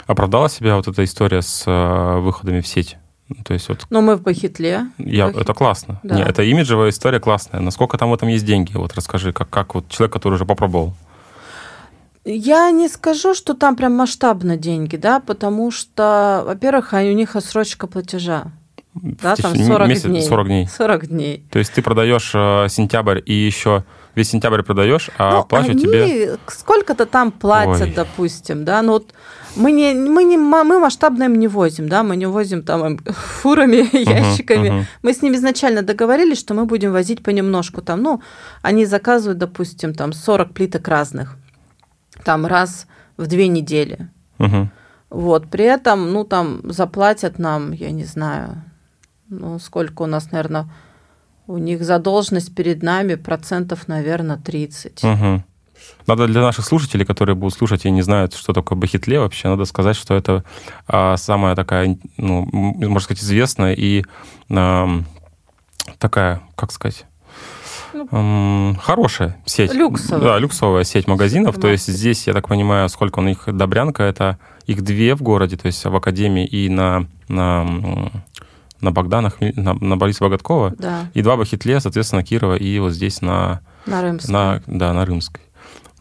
Оправдала 0.06 0.50
себя 0.50 0.76
вот 0.76 0.88
эта 0.88 1.04
история 1.04 1.42
с 1.42 1.64
э, 1.66 2.20
выходами 2.20 2.60
в 2.62 2.68
сеть? 2.68 2.98
Ну, 3.30 3.36
То 3.44 3.54
есть 3.54 3.68
вот 3.70 3.86
Но 3.90 4.02
мы 4.02 4.16
в 4.16 4.22
Бахитле. 4.22 4.88
я, 4.98 5.28
Бахи- 5.28 5.42
это 5.42 5.54
классно. 5.54 6.00
Да. 6.04 6.16
Не, 6.16 6.24
это 6.24 6.44
имиджевая 6.44 6.90
история 6.92 7.20
классная. 7.20 7.60
Насколько 7.60 7.98
там 7.98 8.10
в 8.12 8.14
этом 8.14 8.30
есть 8.30 8.46
деньги? 8.46 8.72
Вот 8.76 8.94
расскажи, 8.96 9.34
как, 9.34 9.50
как 9.50 9.76
вот 9.76 9.90
человек, 9.90 10.14
который 10.14 10.36
уже 10.36 10.46
попробовал. 10.46 10.94
Я 12.26 12.72
не 12.72 12.90
скажу, 12.90 13.34
что 13.34 13.54
там 13.54 13.76
прям 13.78 13.94
масштабно 13.94 14.58
деньги, 14.58 14.98
да, 14.98 15.20
потому 15.22 15.72
что, 15.72 16.44
во-первых, 16.46 16.92
у 16.94 16.98
них 16.98 17.36
отсрочка 17.38 17.88
платежа. 17.88 18.52
Да, 18.94 19.36
там 19.36 19.52
течение 19.54 19.68
40 19.68 19.88
месяца- 19.90 20.08
дней. 20.10 20.22
40 20.24 20.48
дней. 20.48 20.68
40 20.68 21.08
дней. 21.08 21.44
То 21.52 21.60
есть 21.60 21.72
ты 21.74 21.82
продаешь 21.82 22.32
э, 22.34 22.68
сентябрь 22.70 23.22
и 23.26 23.34
еще 23.34 23.84
весь 24.16 24.30
сентябрь 24.30 24.64
продаешь, 24.64 25.10
а 25.20 25.38
Ну, 25.38 25.44
плачут 25.44 25.80
тебе... 25.80 26.38
сколько-то 26.48 27.06
там 27.06 27.32
платят, 27.32 27.82
Ой. 27.90 27.94
допустим, 27.96 28.66
да, 28.66 28.82
но 28.82 28.94
вот 28.94 29.14
мы 29.58 29.72
не, 29.72 29.94
мы 29.94 30.24
не, 30.24 30.38
мы 30.38 30.80
масштабно 30.80 31.24
им 31.24 31.36
не 31.36 31.48
возим, 31.48 31.90
да, 31.90 32.04
мы 32.04 32.16
не 32.16 32.28
возим 32.28 32.64
там 32.64 32.98
фурами, 32.98 33.88
ящиками. 33.98 34.70
мгм. 34.70 34.86
Мы 35.02 35.14
с 35.14 35.22
ними 35.22 35.36
изначально 35.36 35.82
договорились, 35.82 36.40
что 36.40 36.54
мы 36.54 36.66
будем 36.66 36.92
возить 36.92 37.24
понемножку 37.24 37.82
там, 37.82 38.02
ну, 38.02 38.22
они 38.62 38.86
заказывают, 38.86 39.38
допустим, 39.38 39.94
там 39.94 40.14
40 40.14 40.54
плиток 40.54 40.88
разных, 40.88 41.36
там 42.24 42.46
раз 42.46 42.88
в 43.18 43.28
две 43.28 43.48
недели. 43.48 44.10
Мгм. 44.38 44.72
Вот, 45.10 45.50
при 45.50 45.66
этом, 45.66 46.12
ну, 46.12 46.24
там 46.24 46.62
заплатят 46.64 47.40
нам, 47.40 47.72
я 47.72 47.92
не 47.92 48.06
знаю, 48.06 48.64
ну, 49.30 49.60
сколько 49.60 50.04
у 50.04 50.06
нас, 50.06 50.32
наверное, 50.32 50.70
у 51.48 51.58
них 51.58 51.84
задолженность 51.84 52.54
перед 52.54 52.84
нами 52.84 53.16
процентов, 53.16 53.88
наверное, 53.88 54.38
30. 54.38 55.04
Мгм. 55.04 55.44
Надо 56.08 56.28
для 56.28 56.42
наших 56.42 56.66
слушателей, 56.66 57.06
которые 57.06 57.36
будут 57.36 57.54
слушать 57.58 57.86
и 57.86 57.92
не 57.92 58.02
знают, 58.02 58.34
что 58.34 58.54
такое 58.54 58.78
бахитле 58.78 59.20
вообще, 59.20 59.50
надо 59.50 59.66
сказать, 59.66 59.96
что 59.98 60.14
это 60.16 60.44
а, 60.88 61.18
самая 61.18 61.56
такая, 61.56 61.98
ну, 62.18 62.48
можно 62.52 63.00
сказать, 63.02 63.22
известная 63.24 63.74
и 63.74 64.04
ам, 64.50 65.06
такая, 66.00 66.42
как 66.56 66.72
сказать, 66.72 67.06
Ну, 67.94 68.76
хорошая 68.82 69.38
сеть. 69.46 69.74
Люксовая. 69.74 70.24
Да, 70.24 70.40
люксовая 70.40 70.84
сеть 70.84 71.08
магазинов. 71.08 71.60
То 71.60 71.68
есть 71.68 71.88
здесь, 71.88 72.28
я 72.28 72.34
так 72.34 72.48
понимаю, 72.48 72.90
сколько 72.90 73.20
у 73.20 73.24
них 73.24 73.44
Добрянка, 73.48 74.04
это 74.04 74.38
их 74.66 74.84
две 74.84 75.16
в 75.16 75.22
городе, 75.22 75.58
то 75.58 75.66
есть 75.66 75.84
в 75.84 75.96
Академии 75.96 76.46
и 76.46 76.70
на, 76.70 77.08
на, 77.28 77.66
на 78.82 78.92
Богданах, 78.92 79.40
на, 79.40 79.74
на 79.74 79.98
Бориса 79.98 80.24
Богаткова. 80.24 80.76
Да, 80.78 81.10
И 81.14 81.22
два 81.22 81.38
бахитле, 81.38 81.80
соответственно, 81.80 82.24
Кирова 82.24 82.56
и 82.56 82.80
вот 82.80 82.92
здесь 82.92 83.22
на 83.22 83.62
на 83.86 84.02
Рымском. 84.02 84.34
на, 84.34 84.62
да, 84.68 84.94
на 84.94 85.06
Рымской. 85.06 85.42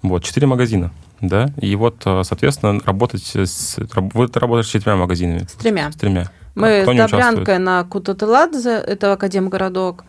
Вот, 0.02 0.22
четыре 0.24 0.46
магазина, 0.46 0.92
да, 1.20 1.50
и 1.60 1.74
вот, 1.76 2.02
э, 2.04 2.22
соответственно, 2.24 2.80
работать 2.84 3.34
с... 3.34 3.76
Вы 3.78 4.28
работаете 4.32 4.68
с 4.68 4.72
четырьмя 4.72 4.96
магазинами, 4.96 5.46
С 5.48 5.52
тремя. 5.52 5.90
с 5.90 5.96
тремя. 5.96 6.30
Мы 6.54 6.82
Кто 6.82 6.92
с? 6.92 6.96
Добрянкой 6.96 7.58
на 7.58 7.84
Кутатыладзе, 7.84 8.70
это 8.70 9.12
Академгородок, 9.12 10.04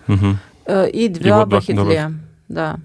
э, 0.65 0.89
и 0.89 1.07
два 1.09 1.39
вот 1.39 1.49
Бахитле. 1.49 2.13
Да. 2.47 2.77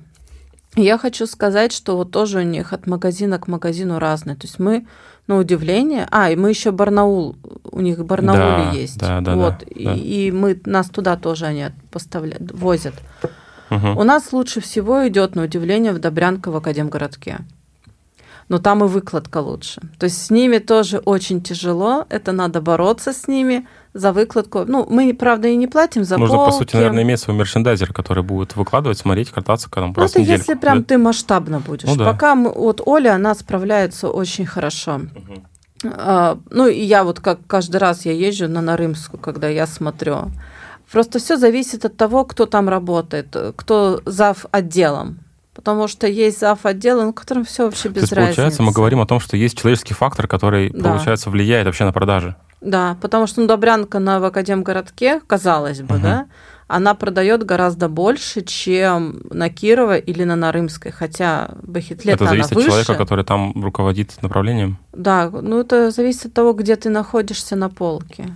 Я 0.74 0.96
хочу 0.96 1.26
сказать, 1.26 1.72
что 1.72 1.96
вот 1.96 2.10
тоже 2.10 2.38
у 2.38 2.42
них 2.42 2.72
от 2.72 2.86
магазина 2.86 3.38
к 3.38 3.46
магазину 3.46 3.98
разные. 3.98 4.36
То 4.36 4.46
есть 4.46 4.58
мы, 4.58 4.86
на 5.26 5.36
удивление... 5.36 6.08
А, 6.10 6.30
и 6.30 6.36
мы 6.36 6.48
еще 6.48 6.70
Барнаул, 6.70 7.36
у 7.70 7.80
них 7.80 8.04
Барнауле 8.04 8.40
Да, 8.40 8.70
есть. 8.72 8.98
да, 8.98 9.20
да, 9.20 9.36
вот. 9.36 9.58
да, 9.58 9.66
и, 9.66 9.84
да. 9.84 9.94
и 9.94 10.30
мы, 10.30 10.60
нас 10.64 10.88
туда 10.88 11.16
тоже 11.16 11.46
они 11.46 11.66
поставляют, 11.90 12.50
возят. 12.52 12.94
У 13.96 14.04
нас 14.04 14.32
лучше 14.32 14.60
всего 14.60 15.06
идет, 15.08 15.34
на 15.34 15.44
удивление, 15.44 15.92
в 15.92 15.98
Добрянка 15.98 16.50
в 16.50 16.56
Академгородке. 16.56 17.40
Но 18.48 18.58
там 18.58 18.84
и 18.84 18.88
выкладка 18.88 19.38
лучше. 19.38 19.80
То 19.98 20.04
есть 20.04 20.26
с 20.26 20.30
ними 20.30 20.58
тоже 20.58 20.98
очень 20.98 21.40
тяжело. 21.42 22.04
Это 22.10 22.32
надо 22.32 22.60
бороться 22.60 23.12
с 23.12 23.28
ними 23.28 23.66
за 23.94 24.12
выкладку. 24.12 24.64
Ну, 24.66 24.86
мы, 24.90 25.14
правда, 25.14 25.48
и 25.48 25.56
не 25.56 25.66
платим 25.66 26.04
за 26.04 26.18
по 26.18 26.26
полки. 26.26 26.58
сути, 26.58 26.76
наверное, 26.76 27.02
иметь 27.02 27.20
своего 27.20 27.38
мерчендайзера, 27.40 27.92
который 27.92 28.22
будет 28.22 28.56
выкладывать, 28.56 28.98
смотреть, 28.98 29.30
кататься 29.30 29.70
когда 29.70 29.86
там 29.86 29.94
Ну, 29.96 30.02
раз 30.02 30.10
это 30.10 30.20
недельку. 30.20 30.40
если 30.40 30.54
прям 30.54 30.80
да? 30.80 30.84
ты 30.84 30.98
масштабно 30.98 31.60
будешь. 31.60 31.88
Ну 31.88 31.96
да. 31.96 32.12
Пока 32.12 32.34
мы, 32.34 32.50
вот 32.50 32.82
Оля, 32.84 33.14
она 33.14 33.34
справляется 33.34 34.08
очень 34.08 34.44
хорошо. 34.44 34.98
Мгм. 34.98 35.46
А, 35.84 36.38
ну, 36.50 36.66
и 36.66 36.80
я 36.80 37.04
вот 37.04 37.20
как 37.20 37.38
каждый 37.46 37.76
раз 37.76 38.04
я 38.04 38.12
езжу 38.12 38.48
на 38.48 38.60
Нарымскую, 38.60 39.20
когда 39.20 39.48
я 39.48 39.66
смотрю. 39.66 40.30
Просто 40.92 41.18
все 41.18 41.36
зависит 41.36 41.84
от 41.84 41.96
того, 41.96 42.24
кто 42.24 42.46
там 42.46 42.68
работает, 42.68 43.34
кто 43.56 44.00
зав 44.04 44.46
отделом. 44.50 45.18
Потому 45.54 45.86
что 45.88 46.06
есть 46.06 46.38
зав 46.40 46.64
отдела, 46.64 47.02
ну, 47.04 47.12
которым 47.12 47.44
все 47.44 47.64
вообще 47.64 47.88
без 47.88 47.94
То 47.94 48.00
есть, 48.00 48.12
разницы. 48.12 48.36
получается, 48.36 48.62
мы 48.62 48.72
говорим 48.72 49.00
о 49.00 49.06
том, 49.06 49.20
что 49.20 49.36
есть 49.36 49.58
человеческий 49.58 49.94
фактор, 49.94 50.26
который, 50.26 50.70
Да. 50.70 50.90
получается, 50.90 51.28
влияет 51.30 51.66
вообще 51.66 51.84
на 51.84 51.92
продажи. 51.92 52.36
Да, 52.62 52.96
потому 53.02 53.26
что 53.26 53.40
ну, 53.40 53.46
Добрянка 53.46 53.98
на 53.98 54.18
в 54.20 54.24
Академгородке, 54.24 55.20
казалось 55.26 55.80
бы, 55.82 55.94
Мгм. 55.96 56.02
да, 56.02 56.26
она 56.68 56.94
продает 56.94 57.44
гораздо 57.44 57.88
больше, 57.90 58.40
чем 58.42 59.22
на 59.30 59.50
Кирова 59.50 59.96
или 59.96 60.24
на 60.24 60.36
Нарымской, 60.36 60.90
хотя 60.90 61.50
Бахитлет 61.62 62.14
Это 62.14 62.24
она 62.24 62.30
зависит 62.30 62.52
выше. 62.52 62.66
от 62.68 62.72
человека, 62.72 62.94
который 62.94 63.24
там 63.24 63.52
руководит 63.62 64.22
направлением. 64.22 64.78
Да, 64.94 65.28
ну 65.30 65.60
это 65.60 65.90
зависит 65.90 66.26
от 66.26 66.32
того, 66.34 66.54
где 66.54 66.76
ты 66.76 66.88
находишься 66.88 67.56
на 67.56 67.68
полке. 67.68 68.28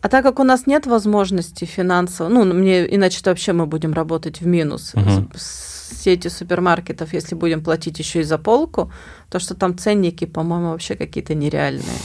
А 0.00 0.08
так 0.08 0.24
как 0.24 0.38
у 0.38 0.44
нас 0.44 0.66
нет 0.66 0.86
возможности 0.86 1.64
финансово, 1.64 2.28
ну, 2.28 2.44
мне 2.44 2.94
иначе 2.94 3.20
вообще 3.24 3.52
мы 3.52 3.66
будем 3.66 3.92
работать 3.92 4.40
в 4.40 4.46
минус 4.46 4.92
Мгм. 4.94 5.30
с, 5.34 5.40
с 5.40 6.02
сетью 6.02 6.30
супермаркетов, 6.30 7.12
если 7.12 7.34
будем 7.34 7.62
платить 7.64 7.98
еще 7.98 8.20
и 8.20 8.22
за 8.22 8.38
полку, 8.38 8.92
то 9.30 9.38
что 9.38 9.54
там 9.54 9.76
ценники, 9.76 10.24
по-моему, 10.24 10.70
вообще 10.70 10.94
какие-то 10.94 11.34
нереальные. 11.34 11.98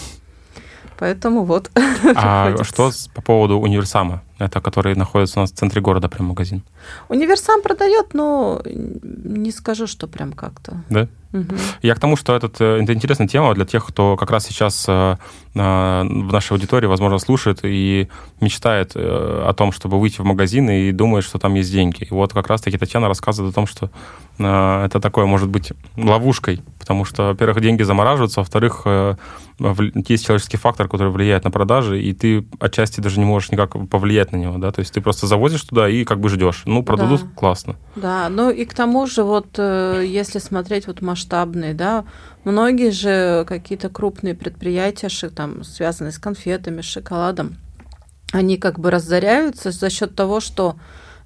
Поэтому 0.97 1.43
вот. 1.43 1.69
А 2.15 2.55
что 2.63 2.91
по 3.13 3.21
поводу 3.21 3.59
универсама? 3.59 4.23
Это 4.43 4.61
который 4.61 4.95
находится 4.95 5.39
у 5.39 5.41
нас 5.41 5.51
в 5.51 5.55
центре 5.55 5.81
города, 5.81 6.09
прям 6.09 6.27
магазин. 6.27 6.63
Универсам 7.09 7.61
продает, 7.61 8.13
но 8.13 8.61
не 8.65 9.51
скажу, 9.51 9.87
что 9.87 10.07
прям 10.07 10.33
как-то. 10.33 10.83
Да? 10.89 11.07
Мгм. 11.31 11.57
Я 11.81 11.95
к 11.95 11.99
тому, 11.99 12.15
что 12.15 12.35
этот, 12.35 12.61
э, 12.61 12.83
это 12.83 12.93
интересная 12.93 13.27
тема 13.27 13.55
для 13.55 13.65
тех, 13.65 13.85
кто 13.87 14.15
как 14.17 14.29
раз 14.29 14.45
сейчас 14.45 14.85
э, 14.87 15.17
э, 15.55 15.59
в 15.59 16.31
нашей 16.31 16.51
аудитории, 16.51 16.85
возможно, 16.85 17.17
слушает 17.17 17.59
и 17.63 18.07
мечтает 18.39 18.91
э, 18.95 19.45
о 19.49 19.53
том, 19.53 19.71
чтобы 19.71 19.99
выйти 19.99 20.21
в 20.21 20.25
магазин 20.25 20.69
и 20.69 20.91
думает, 20.91 21.23
что 21.23 21.39
там 21.39 21.55
есть 21.55 21.71
деньги. 21.71 22.03
И 22.03 22.13
вот 22.13 22.33
как 22.33 22.47
раз-таки 22.47 22.77
Татьяна 22.77 23.07
рассказывает 23.07 23.53
о 23.53 23.55
том, 23.55 23.65
что 23.65 23.89
э, 24.37 24.85
это 24.85 24.99
такое 24.99 25.25
может 25.25 25.49
быть 25.49 25.73
ловушкой, 25.97 26.61
потому 26.83 27.05
что, 27.05 27.27
во-первых, 27.27 27.61
деньги 27.61 27.83
замораживаются, 27.83 28.41
во-вторых, 28.41 28.81
э, 28.85 29.15
есть 30.09 30.25
человеческий 30.25 30.57
фактор, 30.57 30.89
который 30.89 31.09
влияет 31.11 31.45
на 31.45 31.51
продажи, 31.51 32.01
и 32.01 32.11
ты 32.13 32.45
отчасти 32.59 32.99
даже 32.99 33.19
не 33.19 33.25
можешь 33.25 33.51
никак 33.51 33.71
повлиять 33.89 34.33
на 34.33 34.37
него, 34.37 34.57
да, 34.57 34.71
то 34.71 34.81
есть 34.81 34.93
ты 34.93 34.99
просто 34.99 35.25
завозишь 35.27 35.61
туда 35.63 35.87
и 35.87 36.03
как 36.03 36.19
бы 36.19 36.27
ждешь. 36.27 36.63
Ну, 36.65 36.83
продадут, 36.83 37.21
Да. 37.21 37.27
классно. 37.35 37.75
Да, 37.95 38.27
ну 38.29 38.49
и 38.49 38.65
к 38.65 38.73
тому 38.73 39.07
же, 39.07 39.23
вот 39.23 39.47
э, 39.57 40.03
если 40.05 40.39
смотреть 40.39 40.87
вот 40.87 41.01
масштабные, 41.01 41.73
да, 41.73 42.03
многие 42.43 42.91
же 42.91 43.45
какие-то 43.47 43.87
крупные 43.89 44.35
предприятия, 44.35 45.09
там, 45.29 45.63
связанные 45.63 46.11
с 46.11 46.19
конфетами, 46.19 46.81
с 46.81 46.85
шоколадом, 46.85 47.55
они 48.33 48.57
как 48.57 48.79
бы 48.79 48.91
разоряются 48.91 49.71
за 49.71 49.89
счет 49.89 50.15
того, 50.15 50.41
что 50.41 50.75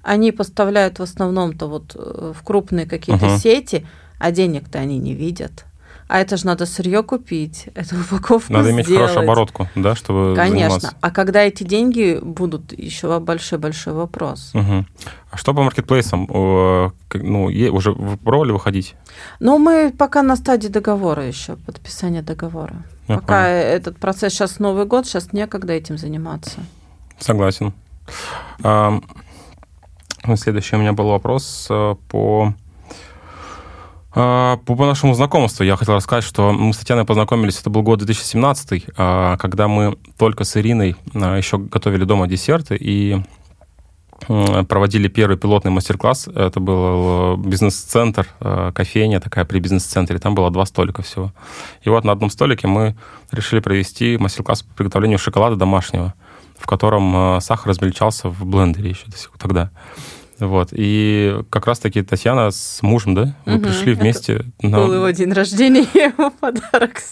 они 0.02 0.30
поставляют 0.30 0.98
в 0.98 1.02
основном-то 1.02 1.66
вот 1.66 1.96
э, 1.96 2.32
в 2.38 2.42
крупные 2.44 2.86
какие-то 2.86 3.26
Мгм. 3.26 3.38
сети, 3.38 3.86
а 4.18 4.30
денег-то 4.30 4.78
они 4.78 4.98
не 4.98 5.14
видят. 5.14 5.64
А 6.08 6.20
это 6.20 6.38
же 6.38 6.46
надо 6.46 6.64
сырье 6.64 7.02
купить, 7.02 7.68
эту 7.74 7.96
упаковку 8.00 8.52
Надо 8.52 8.70
иметь 8.70 8.86
сделать. 8.86 9.08
хорошую 9.08 9.24
оборотку, 9.24 9.68
да, 9.74 9.94
чтобы 9.94 10.34
Конечно. 10.34 10.58
заниматься. 10.58 10.94
А 11.02 11.10
когда 11.10 11.42
эти 11.42 11.64
деньги 11.64 12.18
будут, 12.20 12.72
еще 12.72 13.20
большой-большой 13.20 13.92
вопрос. 13.92 14.50
Мгм. 14.54 14.86
А 15.30 15.36
что 15.36 15.52
по 15.52 15.62
маркетплейсам? 15.62 16.26
Ну, 16.30 17.44
уже 17.72 17.92
пробовали 17.92 18.52
выходить? 18.52 18.94
Но 19.38 19.58
мы 19.58 19.92
пока 19.96 20.22
на 20.22 20.36
стадии 20.36 20.68
договора 20.68 21.26
еще, 21.26 21.56
подписания 21.56 22.22
договора. 22.22 22.84
Я 23.06 23.16
пока 23.16 23.44
понял. 23.44 23.54
этот 23.54 23.98
процесс 23.98 24.32
сейчас 24.32 24.58
Новый 24.58 24.86
год, 24.86 25.06
сейчас 25.06 25.34
некогда 25.34 25.74
этим 25.74 25.98
заниматься. 25.98 26.60
Согласен. 27.18 27.74
Следующий 30.36 30.76
у 30.76 30.78
меня 30.78 30.92
был 30.92 31.08
вопрос 31.08 31.66
э, 31.70 31.94
по 32.08 32.54
по, 34.18 34.74
по 34.74 34.84
нашему 34.84 35.14
знакомству 35.14 35.62
я 35.62 35.76
хотел 35.76 35.94
рассказать, 35.94 36.24
что 36.24 36.50
мы 36.52 36.72
с 36.72 36.78
Татьяной 36.78 37.04
познакомились, 37.04 37.60
это 37.60 37.70
был 37.70 37.82
год 37.82 38.00
2017, 38.00 38.86
а, 38.96 39.36
когда 39.36 39.68
мы 39.68 39.96
только 40.16 40.42
с 40.42 40.56
Ириной 40.56 40.96
а, 41.14 41.36
еще 41.36 41.58
готовили 41.58 42.02
дома 42.02 42.26
десерты 42.26 42.76
и 42.76 43.22
проводили 44.26 45.06
первый 45.06 45.38
пилотный 45.38 45.70
мастер-класс. 45.70 46.26
Это 46.34 46.58
был 46.58 47.36
э, 47.36 47.48
бизнес-центр, 47.48 48.26
э, 48.40 48.72
кофейня 48.74 49.20
такая 49.20 49.44
при 49.44 49.60
бизнес-центре. 49.60 50.18
Там 50.18 50.34
было 50.34 50.50
два 50.50 50.66
столика 50.66 51.02
всего. 51.02 51.32
И 51.82 51.88
вот 51.88 52.02
на 52.02 52.10
одном 52.10 52.28
столике 52.28 52.66
мы 52.66 52.96
решили 53.30 53.60
провести 53.60 54.18
мастер-класс 54.18 54.62
по 54.64 54.74
приготовлению 54.74 55.20
шоколада 55.20 55.54
домашнего, 55.54 56.14
в 56.58 56.66
котором 56.66 57.36
э, 57.36 57.40
сахар 57.40 57.68
размельчался 57.68 58.28
в 58.28 58.44
блендере 58.44 58.90
еще 58.90 59.06
до 59.06 59.16
сих- 59.16 59.30
тогда. 59.38 59.70
Вот. 60.40 60.68
И 60.72 61.40
как 61.50 61.66
раз-таки 61.66 62.02
Татьяна 62.02 62.50
с 62.50 62.80
мужем, 62.82 63.14
да, 63.14 63.34
вы 63.44 63.54
Мгм. 63.54 63.62
пришли 63.62 63.92
Это 63.92 64.00
вместе. 64.00 64.44
на- 64.62 64.78
Был 64.78 64.94
его 64.94 65.10
день 65.10 65.32
рождения, 65.32 65.84
я 65.94 66.04
ему 66.16 66.30
подарок. 66.30 67.02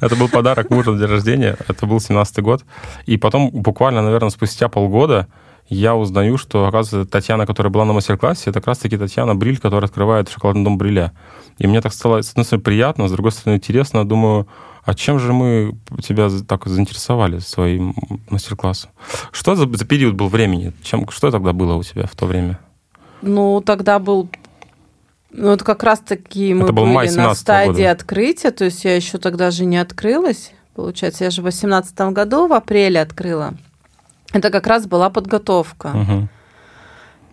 Это 0.00 0.16
был 0.16 0.28
подарок 0.28 0.70
мужу 0.70 0.92
на 0.92 0.98
день 0.98 1.08
рождения. 1.08 1.56
Это 1.66 1.86
был 1.86 1.98
17-й 2.00 2.42
год. 2.42 2.64
И 3.06 3.16
потом, 3.16 3.50
буквально, 3.50 4.02
наверное, 4.02 4.30
спустя 4.30 4.68
полгода, 4.68 5.26
я 5.70 5.94
узнаю, 5.94 6.38
что, 6.38 6.66
оказывается, 6.66 7.10
Татьяна, 7.10 7.44
которая 7.46 7.70
была 7.70 7.84
на 7.84 7.92
мастер-классе, 7.92 8.44
это 8.50 8.60
как 8.60 8.68
раз-таки 8.68 8.96
Татьяна 8.96 9.34
Бриль, 9.34 9.58
которая 9.58 9.86
открывает 9.88 10.30
шоколадный 10.30 10.64
дом 10.64 10.78
Бриля. 10.78 11.12
И 11.58 11.66
мне 11.66 11.80
так 11.82 11.92
стало, 11.92 12.22
с 12.22 12.30
одной 12.30 12.44
стороны, 12.46 12.62
приятно, 12.64 13.06
с 13.08 13.12
другой 13.12 13.32
стороны, 13.32 13.56
интересно. 13.58 14.08
Думаю, 14.08 14.46
А 14.84 14.94
чем 14.94 15.18
же 15.18 15.34
мы 15.34 15.76
тебя 16.02 16.30
так 16.46 16.64
заинтересовали 16.66 17.40
своим 17.40 17.94
мастер-классом? 18.30 18.90
Что 19.32 19.54
за, 19.54 19.66
за 19.76 19.84
период 19.84 20.14
был 20.14 20.28
времени? 20.28 20.72
Чем, 20.82 21.06
что 21.10 21.30
тогда 21.30 21.52
было 21.52 21.74
у 21.74 21.82
тебя 21.82 22.06
в 22.06 22.16
то 22.16 22.24
время? 22.24 22.58
Ну, 23.22 23.60
тогда 23.60 23.98
был 23.98 24.28
ну, 25.30 25.50
вот 25.50 25.62
как 25.62 25.82
раз-таки 25.82 26.54
мы 26.54 26.64
Это 26.64 26.72
был 26.72 26.84
были 26.84 26.94
на 26.94 27.06
17 27.06 27.38
стадии 27.40 27.72
года. 27.72 27.90
открытия, 27.90 28.50
то 28.50 28.64
есть 28.64 28.84
я 28.84 28.96
еще 28.96 29.18
тогда 29.18 29.50
же 29.50 29.64
не 29.66 29.76
открылась. 29.76 30.52
Получается, 30.74 31.24
я 31.24 31.30
же 31.30 31.42
в 31.42 31.44
2018 31.44 32.00
году 32.12 32.46
в 32.46 32.52
апреле 32.52 33.00
открыла. 33.00 33.54
Это 34.32 34.50
как 34.50 34.66
раз 34.66 34.86
была 34.86 35.10
подготовка. 35.10 35.88
Мгм. 35.88 36.28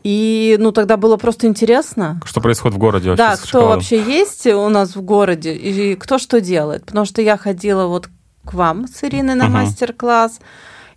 И, 0.04 0.56
ну, 0.60 0.72
тогда 0.72 0.98
было 0.98 1.18
просто 1.18 1.48
интересно. 1.48 2.20
Что 2.26 2.42
происходит 2.42 2.76
в 2.76 2.80
городе 2.80 3.10
вообще 3.10 3.24
Да, 3.26 3.36
кто 3.38 3.46
шоколадом? 3.48 3.74
вообще 3.76 4.04
есть 4.04 4.46
у 4.46 4.70
нас 4.70 4.96
в 4.96 5.02
городе 5.02 5.54
и 5.56 5.96
кто 5.96 6.20
что 6.20 6.42
делает. 6.42 6.86
Потому 6.86 7.06
что 7.06 7.22
я 7.22 7.38
ходила 7.38 7.88
вот 7.88 8.10
к 8.44 8.54
вам 8.54 8.88
с 8.88 9.04
Ириной 9.04 9.34
на 9.36 9.46
Мгм. 9.46 9.54
мастер-класс. 9.54 10.40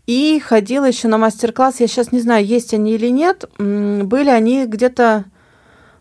И 0.08 0.40
ходила 0.40 0.86
еще 0.86 1.06
на 1.06 1.18
мастер-класс. 1.18 1.80
Я 1.80 1.86
сейчас 1.86 2.12
не 2.12 2.20
знаю, 2.20 2.42
есть 2.46 2.72
они 2.72 2.94
или 2.94 3.08
нет. 3.08 3.44
Были 3.58 4.30
они 4.30 4.64
где-то 4.64 5.26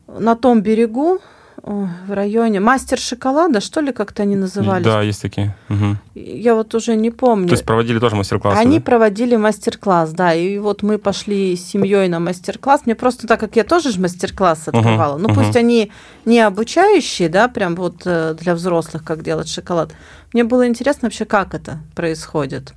на 0.08 0.38
том 0.38 0.62
берегу, 0.62 1.20
в 1.62 2.14
районе 2.14 2.62
Мастер 2.62 2.98
шоколада, 2.98 3.60
что 3.60 3.82
ли, 3.82 3.92
как-то 3.92 4.24
они 4.24 4.38
назывались. 4.38 4.86
Да, 4.86 5.02
есть 5.02 5.22
такие. 5.22 5.54
Мгм. 5.68 5.98
Я 6.16 6.56
вот 6.56 6.74
уже 6.74 6.96
не 6.96 7.12
помню. 7.12 7.50
То 7.50 7.56
есть 7.56 7.66
проводили 7.66 8.00
тоже 8.00 8.16
мастер-классы, 8.16 8.58
Они 8.58 8.80
да? 8.80 8.86
проводили 8.86 9.36
мастер-класс, 9.36 10.12
да, 10.12 10.34
и 10.34 10.60
вот 10.60 10.84
мы 10.84 10.98
пошли 10.98 11.58
с 11.58 11.66
семьей 11.66 12.08
на 12.08 12.22
мастер-класс. 12.22 12.84
Мне 12.86 12.96
просто 12.96 13.28
так 13.28 13.42
как 13.42 13.58
я 13.58 13.66
тоже 13.66 13.92
же 13.92 14.00
мастер-класс 14.00 14.70
открывала, 14.70 15.18
ну 15.18 15.28
мгм. 15.28 15.36
пусть 15.36 15.58
они 15.58 15.92
не 16.24 16.40
обучающие, 16.40 17.28
да, 17.28 17.50
прям 17.50 17.76
вот 17.76 18.04
э, 18.06 18.36
для 18.40 18.56
взрослых, 18.56 19.04
как 19.04 19.24
делать 19.24 19.50
шоколад. 19.50 19.92
Мне 20.32 20.46
было 20.46 20.68
интересно 20.68 21.08
вообще, 21.08 21.26
как 21.26 21.54
это 21.54 21.80
происходит. 21.96 22.74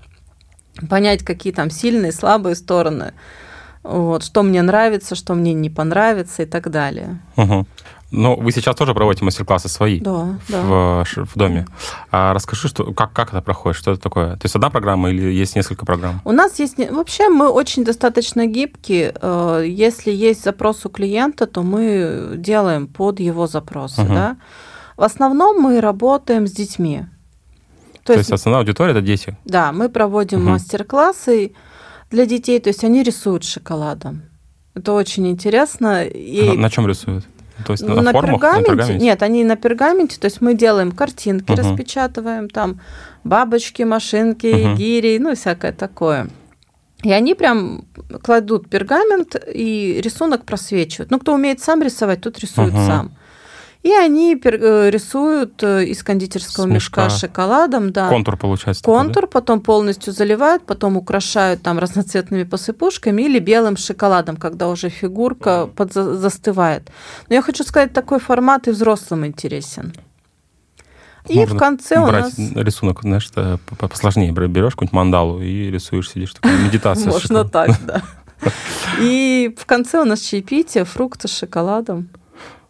Понять, 0.88 1.22
какие 1.24 1.52
там 1.52 1.70
сильные, 1.70 2.12
слабые 2.12 2.54
стороны. 2.54 3.12
Вот, 3.83 4.22
что 4.24 4.42
мне 4.42 4.62
нравится, 4.62 5.14
что 5.14 5.35
мне 5.35 5.54
не 5.54 5.70
понравится 5.70 6.42
и 6.42 6.46
так 6.46 6.70
далее. 6.70 7.18
Мгм. 7.37 7.66
Ну, 8.12 8.35
вы 8.37 8.50
сейчас 8.50 8.74
тоже 8.74 8.92
проводите 8.92 9.24
мастер-классы 9.24 9.68
свои 9.68 10.00
Да, 10.00 10.35
да. 10.48 10.62
в, 10.62 11.04
ш- 11.06 11.24
в 11.24 11.33
доме. 11.37 11.64
А 12.11 12.35
расскажи, 12.35 12.66
что, 12.68 12.92
как, 12.92 13.12
как 13.12 13.28
это 13.28 13.40
проходит, 13.40 13.78
что 13.78 13.92
это 13.92 14.00
такое? 14.00 14.33
То 14.33 14.40
есть 14.46 14.56
одна 14.56 14.68
программа 14.68 15.11
или 15.11 15.30
есть 15.33 15.54
несколько 15.54 15.87
программ? 15.87 16.20
У 16.24 16.33
нас 16.33 16.59
есть... 16.59 16.76
Вообще 16.90 17.28
мы 17.28 17.48
очень 17.48 17.85
достаточно 17.85 18.46
гибкие. 18.46 19.14
Э, 19.22 19.64
Если 19.64 20.11
есть 20.11 20.42
запрос 20.42 20.85
у 20.85 20.88
клиента, 20.88 21.46
то 21.46 21.62
мы 21.62 22.33
делаем 22.37 22.88
под 22.88 23.20
его 23.20 23.46
запросы. 23.46 24.02
Мгм. 24.02 24.14
Да? 24.14 24.37
В 24.96 25.02
основном 25.04 25.61
мы 25.62 25.80
работаем 25.80 26.46
с 26.48 26.50
детьми. 26.52 27.04
То, 28.04 28.14
есть, 28.14 28.32
основная 28.32 28.60
аудитория 28.60 28.92
это 28.92 29.02
дети. 29.02 29.36
да, 29.44 29.72
мы 29.72 29.88
проводим 29.88 30.40
Мгм. 30.40 30.52
мастер-классы 30.52 31.52
для 32.10 32.26
детей, 32.26 32.58
то 32.60 32.68
есть 32.70 32.82
они 32.84 33.02
рисуют 33.02 33.44
шоколадом. 33.44 34.22
Это 34.74 34.92
очень 34.92 35.28
интересно. 35.28 36.04
И 36.04 36.46
На, 36.46 36.54
на 36.54 36.70
чем 36.70 36.86
рисуют? 36.86 37.24
То 37.66 37.72
есть 37.74 37.82
на, 37.86 37.94
на, 38.00 38.12
формах? 38.12 38.40
пергаменте? 38.40 38.94
Нет, 38.94 39.22
они 39.22 39.44
на 39.44 39.56
пергаменте, 39.56 40.18
то 40.18 40.24
есть 40.26 40.40
мы 40.40 40.54
делаем 40.54 40.92
картинки, 40.92 41.52
Мгм. 41.52 41.60
распечатываем 41.60 42.48
там 42.48 42.80
бабочки, 43.24 43.82
машинки, 43.82 44.64
Мгм. 44.64 44.74
гири, 44.76 45.18
ну 45.18 45.34
всякое 45.34 45.72
такое. 45.72 46.28
И 47.02 47.12
они 47.12 47.34
прям 47.34 47.84
кладут 48.22 48.68
пергамент 48.68 49.34
и 49.54 50.00
рисунок 50.02 50.44
просвечивают. 50.44 51.10
Ну, 51.10 51.18
кто 51.18 51.34
умеет 51.34 51.60
сам 51.60 51.82
рисовать, 51.82 52.20
тот 52.20 52.38
рисует 52.38 52.72
Мгм. 52.74 52.86
сам. 52.86 53.12
И 53.82 53.92
они 53.92 54.38
э, 54.44 54.90
рисуют 54.90 55.62
э, 55.62 55.84
из 55.86 56.02
кондитерского 56.02 56.66
мешка 56.66 57.04
мешка. 57.06 57.18
шоколадом, 57.18 57.92
да. 57.92 58.10
Контур 58.10 58.36
получается. 58.36 58.82
такой, 58.82 58.94
да? 58.98 59.04
Контур, 59.04 59.26
потом 59.26 59.60
полностью 59.60 60.12
заливают, 60.12 60.66
потом 60.66 60.98
украшают 60.98 61.62
там 61.62 61.78
разноцветными 61.78 62.44
посыпушками 62.44 63.22
или 63.22 63.38
белым 63.38 63.78
шоколадом, 63.78 64.36
когда 64.36 64.68
уже 64.68 64.90
фигурка 64.90 65.66
подза- 65.74 66.14
застывает. 66.14 66.90
Но 67.30 67.36
я 67.36 67.42
хочу 67.42 67.64
сказать, 67.64 67.94
такой 67.94 68.20
формат 68.20 68.68
и 68.68 68.70
взрослым 68.70 69.24
интересен. 69.24 69.94
И 71.28 71.36
Можно 71.38 71.54
в 71.54 71.58
конце 71.58 71.98
у 72.00 72.06
нас... 72.10 72.38
рисунок, 72.38 73.00
знаешь, 73.02 73.30
по- 73.30 73.88
посложнее. 73.88 74.32
Бер- 74.32 74.48
Берешь 74.48 74.72
какую-нибудь 74.72 74.92
мандалу 74.94 75.40
и 75.40 75.70
рисуешь, 75.70 76.10
сидишь, 76.10 76.34
такая 76.34 76.58
медитация. 76.58 77.10
Можно 77.10 77.44
так, 77.48 77.70
да. 77.86 78.02
И 79.00 79.54
в 79.58 79.64
конце 79.66 80.00
у 80.00 80.04
нас 80.04 80.20
чаепитие, 80.20 80.84
фрукты 80.84 81.28
с 81.28 81.38
шоколадом. 81.38 82.08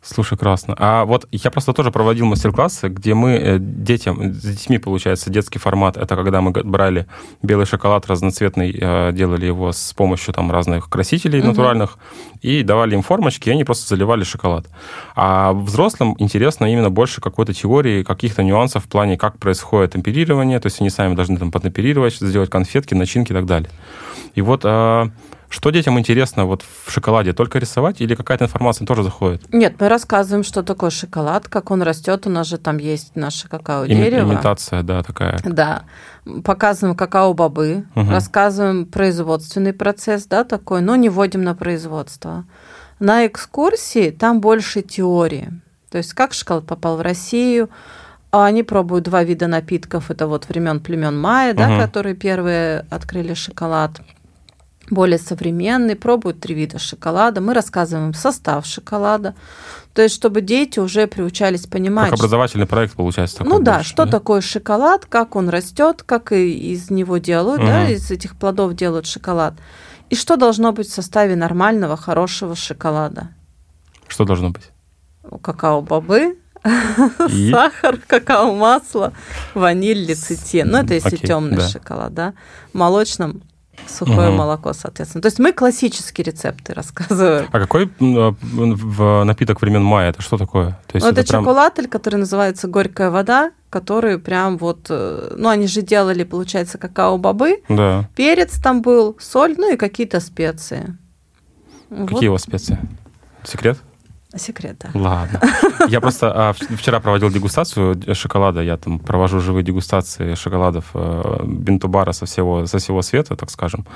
Слушай, 0.02 0.38
красно. 0.38 0.74
А 0.78 1.04
вот 1.04 1.28
я 1.30 1.50
просто 1.50 1.74
тоже 1.74 1.90
проводил 1.90 2.24
мастер-классы, 2.24 2.88
где 2.88 3.12
мы 3.12 3.32
э, 3.32 3.58
детям, 3.60 4.32
с 4.32 4.42
детьми, 4.42 4.78
получается, 4.78 5.28
детский 5.28 5.58
формат. 5.58 5.98
Это 5.98 6.16
когда 6.16 6.40
мы 6.40 6.52
брали 6.52 7.06
белый 7.42 7.66
шоколад 7.66 8.06
разноцветный, 8.06 8.74
э, 8.80 9.12
делали 9.12 9.44
его 9.44 9.72
с 9.72 9.92
помощью 9.92 10.32
там 10.32 10.50
разных 10.50 10.88
красителей 10.88 11.40
Мгм. 11.40 11.48
натуральных 11.48 11.98
и 12.40 12.62
давали 12.62 12.94
им 12.94 13.02
формочки, 13.02 13.50
и 13.50 13.52
они 13.52 13.64
просто 13.64 13.88
заливали 13.88 14.24
шоколад. 14.24 14.66
А 15.16 15.52
взрослым 15.52 16.16
интересно 16.18 16.64
именно 16.64 16.88
больше 16.88 17.20
какой-то 17.20 17.52
теории, 17.52 18.02
каких-то 18.02 18.42
нюансов 18.42 18.84
в 18.84 18.88
плане, 18.88 19.18
как 19.18 19.38
происходит 19.38 19.92
темперирование, 19.92 20.60
то 20.60 20.66
есть 20.66 20.80
они 20.80 20.88
сами 20.88 21.14
должны 21.14 21.36
там 21.36 21.50
поднамперировать, 21.52 22.14
сделать 22.14 22.48
конфетки, 22.48 22.94
начинки 22.94 23.32
и 23.32 23.34
так 23.34 23.44
далее. 23.44 23.68
И 24.34 24.40
вот 24.40 24.62
э, 24.64 25.10
что 25.50 25.70
детям 25.70 25.98
интересно 25.98 26.46
вот 26.46 26.62
в 26.86 26.90
шоколаде? 26.90 27.32
Только 27.32 27.58
рисовать 27.58 28.00
или 28.00 28.14
какая-то 28.14 28.44
информация 28.46 28.86
тоже 28.86 29.02
заходит? 29.02 29.42
Нет, 29.52 29.74
мы 29.78 29.88
рассказываем, 29.88 30.44
что 30.44 30.62
такое 30.62 30.90
шоколад, 30.90 31.48
как 31.48 31.70
он 31.70 31.82
растет. 31.82 32.26
У 32.26 32.30
нас 32.30 32.46
же 32.46 32.56
там 32.56 32.78
есть 32.78 33.16
наше 33.16 33.46
Ими- 33.46 33.50
какао-дерево. 33.50 34.32
Имитация, 34.32 34.82
да, 34.82 35.02
такая. 35.02 35.38
Да, 35.44 35.82
показываем 36.44 36.96
какао-бобы, 36.96 37.84
Мгм. 37.94 38.10
рассказываем 38.10 38.86
производственный 38.86 39.72
процесс, 39.72 40.26
да, 40.26 40.44
такой, 40.44 40.80
но 40.80 40.96
не 40.96 41.08
вводим 41.08 41.42
на 41.42 41.54
производство. 41.54 42.44
На 43.00 43.26
экскурсии 43.26 44.10
там 44.10 44.40
больше 44.40 44.82
теории. 44.82 45.50
То 45.90 45.98
есть 45.98 46.14
как 46.14 46.32
шоколад 46.32 46.66
попал 46.66 46.96
в 46.96 47.00
Россию, 47.00 47.68
а 48.30 48.44
они 48.44 48.62
пробуют 48.62 49.04
два 49.04 49.24
вида 49.24 49.48
напитков. 49.48 50.10
Это 50.10 50.28
вот 50.28 50.48
времен 50.48 50.78
племен 50.78 51.18
Майя, 51.20 51.52
да, 51.52 51.68
Мгм. 51.68 51.80
которые 51.80 52.14
первые 52.14 52.86
открыли 52.88 53.34
шоколад. 53.34 54.00
Более 54.88 55.18
современный, 55.18 55.94
пробуют 55.94 56.40
три 56.40 56.54
вида 56.54 56.78
шоколада. 56.78 57.40
Мы 57.40 57.54
рассказываем 57.54 58.12
состав 58.14 58.66
шоколада. 58.66 59.34
То 59.94 60.02
есть, 60.02 60.14
чтобы 60.14 60.40
дети 60.40 60.80
уже 60.80 61.06
приучались 61.06 61.66
понимать, 61.66 62.10
Как 62.10 62.18
образовательный 62.18 62.66
проект 62.66 62.94
получается 62.94 63.38
такой. 63.38 63.52
ну 63.52 63.60
да, 63.60 63.74
больше, 63.76 63.88
что 63.90 64.06
такое 64.06 64.40
шоколад, 64.40 65.06
как 65.06 65.36
он 65.36 65.48
растет, 65.48 66.02
как 66.04 66.32
и 66.32 66.72
из 66.72 66.90
него 66.90 67.18
делают, 67.18 67.60
да, 67.60 67.82
Мгм. 67.84 67.92
из 67.92 68.10
этих 68.10 68.36
плодов 68.36 68.74
делают 68.74 69.06
шоколад. 69.06 69.54
И 70.08 70.16
что 70.16 70.36
должно 70.36 70.72
быть 70.72 70.88
в 70.88 70.92
составе 70.92 71.36
нормального, 71.36 71.96
хорошего 71.96 72.56
шоколада? 72.56 73.28
Что 74.08 74.24
должно 74.24 74.50
быть? 74.50 74.70
Какао-бобы, 75.42 76.36
И 77.30 77.50
сахар, 77.52 77.98
какао-масло, 78.06 79.12
ваниль, 79.54 80.04
лецитин. 80.04 80.68
Ну, 80.68 80.78
это 80.78 80.94
если 80.94 81.16
темный 81.16 81.56
да. 81.58 81.68
шоколад, 81.68 82.12
да. 82.14 82.34
В 82.72 82.76
молочном 82.76 83.42
сухое 83.88 84.28
Мгм. 84.28 84.38
молоко, 84.38 84.72
соответственно. 84.72 85.22
То 85.22 85.26
есть 85.26 85.38
мы 85.38 85.52
классические 85.52 86.24
рецепты 86.24 86.72
рассказываем. 86.74 87.48
А 87.50 87.58
какой 87.60 87.90
м, 88.00 88.36
в 88.74 89.24
напиток 89.24 89.60
времен 89.60 89.82
мая? 89.82 90.10
Это 90.10 90.22
что 90.22 90.36
такое? 90.36 90.78
То 90.86 90.96
есть 90.96 91.04
Ну, 91.06 91.12
это, 91.12 91.22
прям- 91.26 91.42
чоколатель, 91.44 91.88
который 91.88 92.16
называется 92.16 92.68
горькая 92.68 93.10
вода, 93.10 93.50
который 93.70 94.18
прям 94.18 94.58
вот, 94.58 94.86
э, 94.90 95.34
ну, 95.36 95.48
они 95.48 95.66
же 95.66 95.82
делали, 95.82 96.24
получается, 96.24 96.78
какао-бобы, 96.78 97.62
Да. 97.68 98.08
перец 98.16 98.58
там 98.60 98.82
был, 98.82 99.16
соль, 99.20 99.54
ну 99.56 99.72
и 99.72 99.76
какие-то 99.76 100.20
специи. 100.20 100.96
Какие 101.88 102.28
у 102.28 102.32
вас 102.32 102.42
специи? 102.42 102.78
Секрет? 103.44 103.78
Секрет, 104.36 104.76
да. 104.78 104.90
Ладно. 104.94 105.40
Я 105.88 106.00
просто 106.00 106.32
а, 106.32 106.52
вчера 106.52 107.00
проводил 107.00 107.30
дегустацию 107.30 108.00
шоколада. 108.14 108.62
Я 108.62 108.76
там 108.76 108.98
провожу 108.98 109.40
живые 109.40 109.64
дегустации 109.64 110.34
шоколадов 110.34 110.84
э, 110.94 111.42
бинтубара 111.44 112.12
со 112.12 112.26
всего, 112.26 112.66
со 112.66 112.78
всего 112.78 113.02
света, 113.02 113.34
так 113.36 113.50
скажем. 113.50 113.86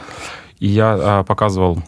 И 0.58 0.66
я 0.66 0.98
а, 0.98 1.22
показывал 1.22 1.82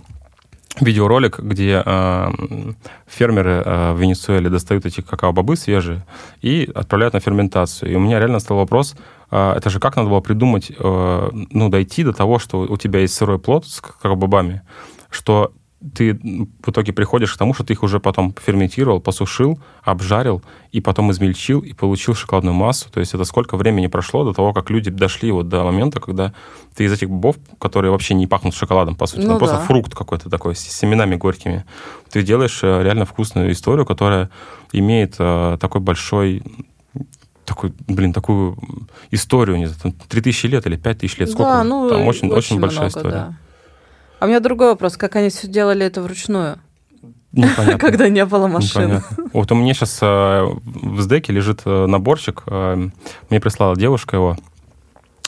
видеоролик, 0.80 1.40
где 1.40 1.82
м, 1.85 2.76
фермеры 3.06 3.62
а, 3.64 3.94
в 3.94 4.00
Венесуэле 4.00 4.50
достают 4.50 4.87
эти 4.87 5.00
какао-бобы 5.00 5.56
свежие 5.56 6.04
и 6.40 6.70
отправляют 6.74 7.14
на 7.14 7.20
ферментацию. 7.20 7.90
И 7.90 7.94
у 7.94 8.00
меня 8.00 8.18
реально 8.18 8.40
стал 8.40 8.59
вопрос, 8.59 8.96
а, 9.30 9.56
это 9.56 9.70
же 9.70 9.80
как 9.80 9.96
надо 9.96 10.09
было 10.09 10.20
придумать, 10.20 10.70
э, 10.70 11.30
ну, 11.32 11.68
дойти 11.68 12.04
до 12.04 12.12
того, 12.12 12.38
что 12.38 12.61
у 12.61 12.76
тебя 12.76 13.00
есть 13.00 13.14
сырой 13.14 13.38
плод 13.38 13.66
с 13.66 13.80
какао-бобами, 13.80 14.62
что 15.11 15.52
ты 15.94 16.14
в 16.14 16.70
итоге 16.70 16.92
приходишь 16.92 17.34
к 17.34 17.38
тому, 17.38 17.52
что 17.52 17.62
ты 17.62 17.74
их 17.74 17.82
уже 17.82 18.00
потом 18.00 18.34
ферментировал, 18.44 19.00
посушил, 19.00 19.58
обжарил, 19.82 20.42
и 20.72 20.80
потом 20.80 21.10
измельчил, 21.10 21.60
и 21.60 21.74
получил 21.74 22.14
шоколадную 22.14 22.54
массу. 22.54 22.90
То 22.90 23.00
есть 23.00 23.14
это 23.14 23.24
сколько 23.24 23.56
времени 23.56 23.86
прошло 23.86 24.24
до 24.24 24.32
того, 24.32 24.52
как 24.52 24.70
люди 24.70 24.90
дошли 24.90 25.30
вот 25.30 25.48
до 25.48 25.64
момента, 25.64 26.00
когда 26.00 26.32
ты 26.74 26.84
из 26.84 26.92
этих 26.92 27.10
бобов, 27.10 27.36
которые 27.58 27.90
вообще 27.92 28.14
не 28.14 28.26
пахнут 28.26 28.54
шоколадом, 28.54 28.96
по 28.96 29.06
сути, 29.06 29.26
Ну 29.26 29.32
ну, 29.32 29.38
просто 29.38 29.56
да. 29.56 29.62
фрукт 29.64 29.94
какой-то 29.94 30.30
такой, 30.30 30.56
с 30.56 30.60
семенами 30.60 31.16
горькими, 31.16 31.64
ты 32.10 32.22
делаешь 32.22 32.60
э, 32.62 32.82
реально 32.82 33.04
вкусную 33.04 33.52
историю, 33.52 33.84
которая 33.84 34.30
имеет 34.72 35.16
э, 35.18 35.58
такой 35.60 35.80
большой 35.82 36.42
такой, 37.44 37.72
блин, 37.86 38.12
такую 38.12 38.58
историю, 39.10 39.56
не 39.58 39.66
знаю, 39.66 39.80
там 39.80 39.92
3000 40.08 40.46
лет 40.46 40.66
или 40.66 40.76
5000 40.76 41.18
лет, 41.18 41.30
сколько? 41.30 41.52
Да, 41.52 41.64
ну, 41.64 41.88
там 41.88 42.06
очень, 42.06 42.28
очень, 42.28 42.38
очень 42.38 42.60
большая 42.60 42.90
много, 42.90 42.98
история. 42.98 43.14
да. 43.14 43.34
А 44.18 44.24
у 44.24 44.29
меня 44.29 44.40
другой 44.40 44.68
вопрос, 44.68 44.96
как 44.96 45.16
они 45.16 45.29
все 45.29 45.46
делали 45.46 45.85
это 45.85 46.02
вручную, 46.02 46.59
Непонятно. 47.33 47.79
когда 47.79 48.09
не 48.09 48.24
было 48.24 48.46
машин? 48.46 48.83
Непонятно. 48.83 49.31
Вот 49.33 49.52
у 49.52 49.55
меня 49.55 49.74
сейчас 49.74 50.00
в 50.00 51.00
СДЭКе 51.00 51.33
лежит 51.33 51.62
э, 51.64 51.87
наборчик, 51.87 52.42
э, 52.46 52.88
мне 53.29 53.40
прислала 53.40 53.76
девушка 53.76 54.16
его, 54.16 54.37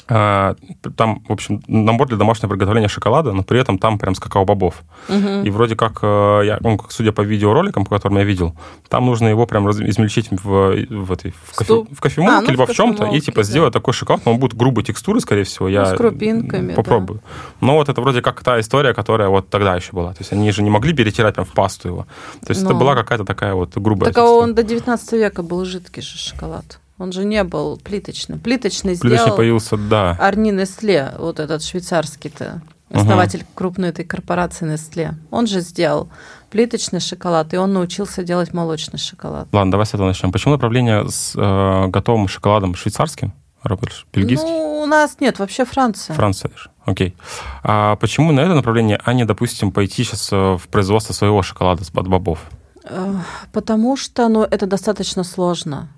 Там, 0.08 1.22
в 1.28 1.32
общем, 1.32 1.62
набор 1.66 2.08
для 2.08 2.16
домашнего 2.16 2.50
приготовления 2.50 2.88
шоколада, 2.88 3.32
но 3.32 3.42
при 3.42 3.60
этом 3.60 3.78
там 3.78 3.98
прям 3.98 4.14
с 4.14 4.20
какао-бобов. 4.20 4.74
Мгм. 5.08 5.44
И 5.44 5.50
вроде 5.50 5.76
как, 5.76 5.98
э, 6.02 6.42
я, 6.46 6.58
ну, 6.60 6.78
судя 6.88 7.12
по 7.12 7.20
видеороликам, 7.20 7.84
по 7.84 7.90
которым 7.96 8.18
я 8.18 8.24
видел, 8.24 8.54
там 8.88 9.06
нужно 9.06 9.28
его 9.28 9.46
прям 9.46 9.66
раз- 9.66 9.80
измельчить 9.80 10.28
в, 10.30 10.42
в, 10.88 11.12
этой, 11.12 11.32
в, 11.32 11.54
кофе- 11.58 11.86
в 11.94 12.00
кофемолке, 12.00 12.36
А, 12.38 12.40
ну, 12.40 12.50
либо 12.50 12.66
в 12.66 12.70
в 12.70 12.74
чем-то, 12.74 13.06
и 13.06 13.20
типа 13.20 13.38
да. 13.38 13.42
сделать 13.42 13.72
такой 13.72 13.92
шоколад, 13.94 14.22
но 14.24 14.32
он 14.32 14.38
будет 14.38 14.54
грубой 14.56 14.82
текстуры, 14.84 15.20
скорее 15.20 15.44
всего. 15.44 15.68
Я 15.68 15.80
Ну, 15.82 15.86
с 15.94 15.98
крупинками, 15.98 16.74
попробую. 16.74 17.20
Но 17.60 17.74
вот 17.74 17.88
это 17.88 18.00
вроде 18.00 18.22
как 18.22 18.42
та 18.42 18.58
история, 18.60 18.94
которая 18.94 19.28
вот 19.28 19.50
тогда 19.50 19.76
еще 19.76 19.92
была. 19.92 20.12
То 20.12 20.20
есть 20.20 20.32
они 20.32 20.50
же 20.52 20.62
не 20.62 20.70
могли 20.70 20.94
перетирать 20.94 21.34
прям 21.34 21.44
в 21.46 21.52
пасту 21.52 21.88
его. 21.88 22.06
То 22.46 22.50
есть 22.50 22.62
это 22.62 22.72
Ну. 22.72 22.78
была 22.80 22.94
какая-то 22.94 23.24
такая 23.24 23.54
вот 23.54 23.76
грубая 23.76 24.10
Так 24.10 24.18
а 24.18 24.20
текстура. 24.22 24.42
он 24.44 24.54
до 24.54 24.62
19 24.62 25.12
века 25.12 25.42
был 25.42 25.64
жидкий 25.64 26.02
же 26.02 26.16
шоколад. 26.18 26.80
Он 26.98 27.12
же 27.12 27.24
не 27.24 27.44
был 27.44 27.76
плиточным. 27.78 28.40
Плиточный 28.40 28.96
Плиточный 28.96 29.16
сделал 29.16 29.36
появился, 29.36 29.76
да. 29.76 30.16
Арни 30.20 30.50
Нестле, 30.50 31.14
вот 31.18 31.38
этот 31.38 31.62
швейцарский-то, 31.62 32.60
основатель 32.90 33.44
крупной 33.54 33.90
этой 33.90 34.04
корпорации 34.04 34.66
Нестле. 34.66 35.14
Он 35.30 35.46
же 35.46 35.60
сделал 35.60 36.08
плиточный 36.50 37.00
шоколад, 37.00 37.54
и 37.54 37.56
он 37.56 37.72
научился 37.72 38.22
делать 38.24 38.52
молочный 38.52 38.98
шоколад. 38.98 39.48
Ладно, 39.52 39.70
давай 39.70 39.86
с 39.86 39.94
этого 39.94 40.08
начнем. 40.08 40.32
Почему 40.32 40.54
направление 40.54 41.08
с 41.08 41.34
э, 41.36 41.86
готовым 41.88 42.26
шоколадом 42.26 42.74
швейцарским 42.74 43.32
работаешь? 43.62 44.06
Бельгийский? 44.12 44.48
Ну, 44.48 44.80
у 44.82 44.86
нас 44.86 45.18
нет, 45.20 45.38
вообще 45.38 45.64
Франция. 45.64 46.14
Франция 46.14 46.50
же. 46.56 46.70
Окей. 46.84 47.14
А 47.62 47.96
почему 47.96 48.32
на 48.32 48.40
это 48.40 48.54
направление, 48.54 48.98
а 49.04 49.12
не, 49.12 49.24
допустим, 49.24 49.70
пойти 49.70 50.04
сейчас 50.04 50.32
в 50.32 50.62
производство 50.70 51.12
своего 51.12 51.42
шоколада 51.42 51.82
от 51.82 52.08
бобов? 52.08 52.40
Э, 52.84 53.14
Потому 53.52 53.96
что 53.96 54.28
ну, 54.28 54.42
это 54.42 54.66
достаточно 54.66 55.22
сложно. 55.22 55.90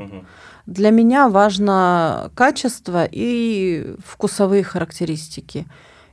Для 0.66 0.90
меня 0.90 1.28
важно 1.28 2.30
качество 2.34 3.06
и 3.10 3.94
вкусовые 4.04 4.62
характеристики. 4.62 5.66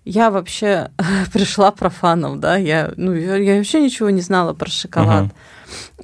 Я 0.05 0.31
вообще 0.31 0.91
пришла 1.33 1.71
профаном, 1.71 2.39
да, 2.39 2.55
я, 2.55 2.93
ну, 2.95 3.13
я, 3.13 3.35
я 3.35 3.57
вообще 3.57 3.81
ничего 3.81 4.09
не 4.09 4.21
знала 4.21 4.53
про 4.53 4.69
шоколад. 4.69 5.25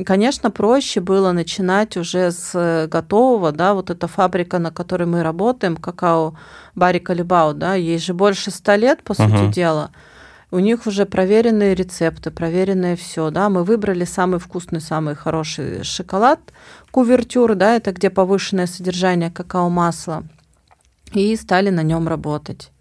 Конечно, 0.06 0.52
проще 0.52 1.00
было 1.00 1.32
начинать 1.32 1.96
уже 1.98 2.32
с 2.32 2.52
э, 2.54 2.88
готового, 2.88 3.52
да, 3.52 3.74
вот 3.74 3.90
эта 3.90 4.08
фабрика, 4.08 4.60
на 4.60 4.72
которой 4.72 5.06
мы 5.06 5.24
работаем, 5.24 5.78
какао 5.78 6.36
Барика 6.76 7.14
Либау, 7.14 7.54
да, 7.54 7.76
ей 7.76 7.98
же 7.98 8.14
больше 8.14 8.52
ста 8.52 8.76
лет, 8.76 9.04
по 9.04 9.14
сути 9.14 9.30
Мгм. 9.30 9.52
дела. 9.52 9.92
У 10.54 10.60
них 10.60 10.86
уже 10.86 11.08
проверенные 11.08 11.74
рецепты, 11.74 12.30
проверенное 12.30 12.96
все, 12.96 13.32
да. 13.32 13.50
Мы 13.50 13.64
выбрали 13.64 14.06
самый 14.06 14.40
вкусный, 14.40 14.82
самый 14.82 15.16
хороший 15.16 15.84
шоколад, 15.84 16.40
кувертюр, 16.92 17.56
да, 17.56 17.76
это 17.76 17.92
где 17.92 18.12
повышенное 18.12 18.68
содержание 18.68 19.32
какао-масла, 19.32 20.26
и 21.12 21.36
стали 21.38 21.72
на 21.72 21.82
нем 21.82 22.08
работать. 22.08 22.72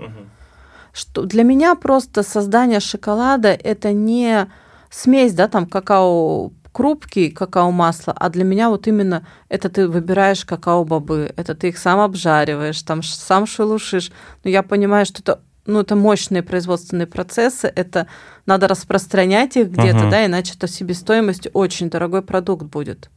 Что 0.92 1.22
для 1.22 1.44
меня 1.44 1.74
просто 1.74 2.22
создание 2.22 2.80
шоколада 2.80 3.48
это 3.48 3.94
не 3.94 4.50
смесь, 4.90 5.32
да, 5.32 5.48
там 5.48 5.64
какао 5.64 6.52
крупки, 6.72 7.30
какао-масло, 7.30 8.12
а 8.14 8.28
для 8.28 8.44
меня 8.44 8.68
вот 8.68 8.86
именно 8.86 9.26
это 9.48 9.70
ты 9.70 9.88
выбираешь 9.88 10.44
какао-бобы, 10.44 11.32
это 11.38 11.54
ты 11.54 11.68
их 11.68 11.78
сам 11.78 12.00
обжариваешь, 12.00 12.82
там 12.82 13.02
сам 13.02 13.46
шелушишь. 13.46 14.12
Но 14.44 14.50
я 14.50 14.62
понимаю, 14.62 15.06
что 15.06 15.22
это, 15.22 15.40
ну, 15.66 15.80
это 15.80 15.96
мощные 15.96 16.42
производственные 16.42 17.06
процессы, 17.06 17.72
это 17.74 18.06
надо 18.46 18.68
распространять 18.68 19.56
их 19.56 19.70
где-то, 19.70 20.00
Мгм. 20.00 20.10
да, 20.10 20.26
иначе 20.26 20.54
это 20.56 20.66
себестоимость 20.68 21.48
очень 21.52 21.90
дорогой 21.90 22.22
продукт 22.22 22.64
будет. 22.64 23.10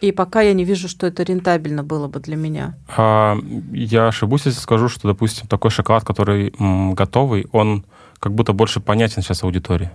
И 0.00 0.10
пока 0.10 0.40
я 0.40 0.52
не 0.52 0.64
вижу, 0.64 0.88
что 0.88 1.06
это 1.06 1.22
рентабельно 1.22 1.84
было 1.84 2.08
бы 2.08 2.18
для 2.18 2.34
меня. 2.34 2.74
А, 2.96 3.36
я 3.72 4.08
ошибусь, 4.08 4.46
если 4.46 4.58
скажу, 4.58 4.88
что, 4.88 5.06
допустим, 5.06 5.46
такой 5.46 5.70
шоколад, 5.70 6.04
который 6.04 6.52
м, 6.58 6.94
готовый, 6.94 7.46
он 7.52 7.84
как 8.18 8.34
будто 8.34 8.52
больше 8.52 8.80
понятен 8.80 9.22
сейчас 9.22 9.44
аудитории. 9.44 9.90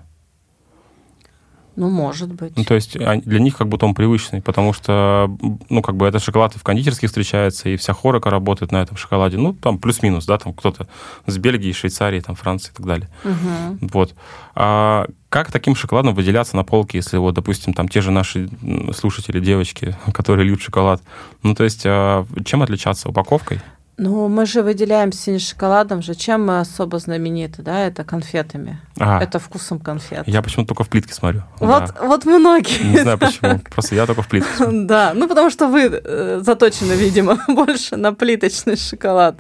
Ну, 1.78 1.90
может 1.92 2.34
быть. 2.34 2.58
Ну, 2.58 2.64
то 2.66 2.74
есть 2.74 2.96
они- 2.98 3.22
для 3.22 3.40
них 3.40 3.56
как 3.56 3.68
будто 3.70 3.86
он 3.86 3.94
привычный, 3.94 4.42
потому 4.42 4.74
что, 4.74 5.30
ну, 5.70 5.82
как 5.84 5.96
бы 5.96 6.08
этот 6.08 6.24
шоколад 6.24 6.56
и 6.56 6.60
в 6.60 6.64
кондитерских 6.64 7.08
встречается, 7.10 7.70
и 7.70 7.78
вся 7.78 7.94
хорика 7.94 8.32
работает 8.32 8.72
на 8.72 8.82
этом 8.82 8.98
шоколаде. 8.98 9.38
Ну, 9.38 9.54
там 9.54 9.78
плюс-минус, 9.78 10.26
да, 10.26 10.40
там 10.40 10.54
кто-то 10.54 10.88
с 11.28 11.38
Бельгии, 11.38 11.72
Швейцарии, 11.72 12.20
там, 12.20 12.36
Франции 12.36 12.72
и 12.72 12.76
так 12.76 12.86
далее. 12.86 13.10
Мгм. 13.24 13.78
Вот. 13.94 14.16
А 14.56 15.06
как 15.30 15.52
таким 15.52 15.76
шоколадом 15.76 16.16
выделяться 16.16 16.56
на 16.56 16.64
полке, 16.64 16.98
если 16.98 17.18
вот, 17.18 17.36
допустим, 17.36 17.74
там 17.74 17.88
те 17.88 18.02
же 18.02 18.10
наши 18.10 18.50
слушатели, 18.96 19.40
девочки, 19.40 19.96
которые 20.14 20.48
любят 20.48 20.62
шоколад? 20.62 21.02
Ну, 21.44 21.54
то 21.54 21.64
есть 21.64 21.84
а, 21.86 22.26
чем 22.44 22.64
отличаться? 22.64 23.08
Упаковкой? 23.10 23.60
Ну, 24.00 24.28
мы 24.28 24.46
же 24.46 24.62
выделяемся 24.62 25.32
не 25.32 25.40
шоколадом 25.40 26.04
же. 26.04 26.14
Чем 26.14 26.46
мы 26.46 26.60
особо 26.60 27.00
знамениты, 27.00 27.64
да? 27.64 27.88
Это 27.88 28.04
конфетами. 28.04 28.80
А, 29.00 29.20
Это 29.24 29.40
вкусом 29.40 29.80
конфет. 29.80 30.28
я 30.28 30.44
почему-то 30.44 30.70
только 30.70 30.84
в 30.84 30.90
плитке 30.90 31.16
смотрю. 31.16 31.42
Вот, 31.60 31.86
Да. 31.96 32.06
вот 32.08 32.26
многие. 32.26 32.84
Не 32.84 33.00
знаю 33.00 33.18
почему. 33.18 33.60
Просто 33.72 33.96
я 33.96 34.06
только 34.06 34.22
в 34.22 34.28
плитке 34.28 34.50
смотрю. 34.56 34.86
Да, 34.86 35.14
ну 35.16 35.28
потому 35.28 35.50
что 35.50 35.68
вы 35.68 35.82
э, 35.92 36.42
заточены, 36.44 36.94
видимо, 36.94 37.40
больше 37.48 37.96
на 37.96 38.14
плиточный 38.14 38.76
шоколад. 38.78 39.40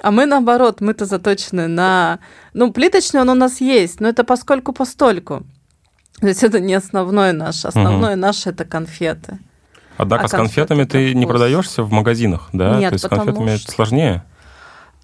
А 0.00 0.10
мы 0.10 0.26
наоборот, 0.26 0.80
мы-то 0.80 1.04
заточены 1.06 1.68
на... 1.68 2.18
Ну, 2.54 2.72
плиточный 2.72 3.20
он 3.20 3.28
у 3.30 3.34
нас 3.34 3.60
есть, 3.60 4.00
но 4.00 4.08
это 4.08 4.24
поскольку 4.24 4.72
постольку. 4.72 5.44
То 6.20 6.26
есть 6.26 6.42
это 6.42 6.58
не 6.60 6.74
основной 6.74 7.32
наш. 7.32 7.64
Основное 7.64 8.16
наше 8.16 8.50
это 8.50 8.64
конфеты. 8.64 9.38
Однако 9.98 10.24
А 10.24 10.28
с 10.28 10.30
конфетами 10.32 10.84
ты 10.84 11.14
не 11.14 11.26
продаешься 11.26 11.82
в 11.82 11.90
магазинах, 11.92 12.48
да? 12.52 12.78
Нет, 12.78 12.90
То 12.90 12.94
есть 12.94 13.04
с 13.04 13.08
конфетами 13.08 13.56
что- 13.56 13.72
сложнее. 13.72 14.22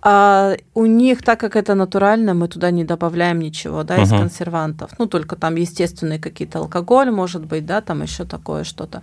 А 0.04 0.56
у 0.74 0.86
них, 0.86 1.22
так 1.22 1.38
как 1.38 1.54
это 1.54 1.74
натурально, 1.76 2.34
мы 2.34 2.48
туда 2.48 2.72
не 2.72 2.82
добавляем 2.84 3.38
ничего, 3.38 3.84
да, 3.84 4.02
из 4.02 4.10
Мгм. 4.10 4.22
консервантов. 4.22 4.90
Ну, 4.98 5.06
только 5.06 5.36
там 5.36 5.54
естественные 5.54 6.18
какие-то 6.18 6.58
алкоголь, 6.58 7.10
может 7.12 7.44
быть, 7.46 7.64
да, 7.66 7.80
там 7.80 8.02
еще 8.02 8.24
такое 8.24 8.64
что-то. 8.64 9.02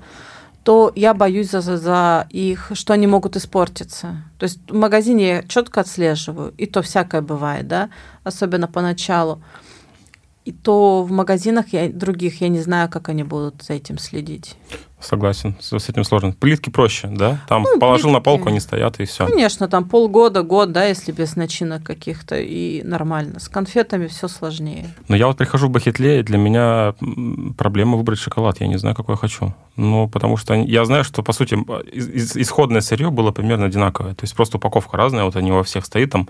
То 0.64 0.92
я 0.96 1.14
боюсь 1.14 1.50
за, 1.52 1.62
за, 1.62 1.78
за 1.78 2.28
их, 2.30 2.72
что 2.74 2.94
они 2.94 3.08
могут 3.08 3.38
испортиться. 3.38 4.24
То 4.38 4.44
есть 4.44 4.60
в 4.70 4.76
магазине 4.76 5.28
я 5.30 5.44
четко 5.44 5.82
отслеживаю, 5.82 6.54
и 6.58 6.66
то 6.66 6.82
всякое 6.82 7.22
бывает, 7.22 7.68
да, 7.70 7.90
особенно 8.26 8.68
поначалу. 8.68 9.42
И 10.44 10.52
то 10.52 11.04
в 11.04 11.12
магазинах 11.12 11.68
я, 11.72 11.90
других 11.90 12.42
я 12.42 12.50
не 12.50 12.60
знаю, 12.60 12.90
как 12.90 13.08
они 13.08 13.24
будут 13.24 13.64
за 13.64 13.74
этим 13.74 13.98
следить. 13.98 14.58
Согласен, 15.02 15.56
с 15.62 15.72
этим 15.90 16.04
сложно. 16.04 16.34
Плитки 16.34 16.70
проще, 16.70 17.08
да? 17.08 17.40
Там 17.48 17.64
Ну, 17.64 17.80
положил 17.80 18.10
на 18.10 18.20
плитки. 18.20 18.26
полку, 18.26 18.50
они 18.50 18.60
стоят, 18.60 19.00
и 19.00 19.06
все. 19.06 19.26
Конечно, 19.26 19.70
там 19.70 19.88
полгода, 19.88 20.44
год, 20.44 20.74
да, 20.74 20.86
если 20.86 21.14
без 21.14 21.38
начинок 21.38 21.84
каких-то, 21.84 22.38
и 22.38 22.84
нормально. 22.84 23.40
С 23.40 23.48
конфетами 23.48 24.08
все 24.08 24.28
сложнее. 24.28 24.90
Но 25.08 25.16
я 25.16 25.28
вот 25.28 25.38
прихожу 25.38 25.68
в 25.68 25.72
Бахетле, 25.72 26.20
и 26.20 26.24
для 26.24 26.38
меня 26.38 26.96
проблема 27.58 27.96
выбрать 27.98 28.20
шоколад. 28.20 28.60
Я 28.60 28.68
не 28.68 28.78
знаю, 28.78 28.94
какой 28.94 29.14
я 29.14 29.18
хочу. 29.18 29.54
Ну, 29.78 30.10
потому 30.10 30.36
что 30.36 30.54
я 30.54 30.84
знаю, 30.84 31.06
что, 31.06 31.24
по 31.24 31.32
сути, 31.32 31.56
исходное 31.94 32.82
сырье 32.82 33.10
было 33.10 33.32
примерно 33.32 33.68
одинаковое. 33.68 34.14
То 34.16 34.26
есть 34.26 34.36
просто 34.36 34.58
упаковка 34.58 34.98
разная, 34.98 35.24
вот 35.24 35.38
они 35.38 35.52
во 35.52 35.64
всех 35.64 35.86
стоит 35.86 36.12
там 36.12 36.28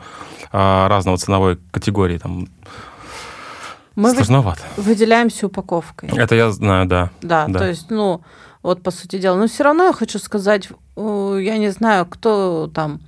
а, 0.51 0.87
разного 0.87 1.17
ценовой 1.17 1.57
категории. 1.71 2.19
Там 2.19 2.47
Мы 3.95 4.11
сложновато. 4.13 4.61
выделяемся 4.77 5.47
упаковкой. 5.47 6.09
Это 6.15 6.35
я 6.35 6.51
знаю, 6.51 6.85
да. 6.85 7.09
Да, 7.23 7.47
да. 7.47 7.59
то 7.59 7.67
есть, 7.67 7.89
ну, 7.89 8.21
вот 8.63 8.83
по 8.83 8.91
сути 8.91 9.17
дела. 9.17 9.37
Но 9.37 9.47
все 9.47 9.63
равно 9.63 9.85
я 9.85 9.93
хочу 9.93 10.19
сказать, 10.19 10.69
я 10.95 11.57
не 11.57 11.69
знаю, 11.69 12.05
кто 12.05 12.69
там 12.73 12.99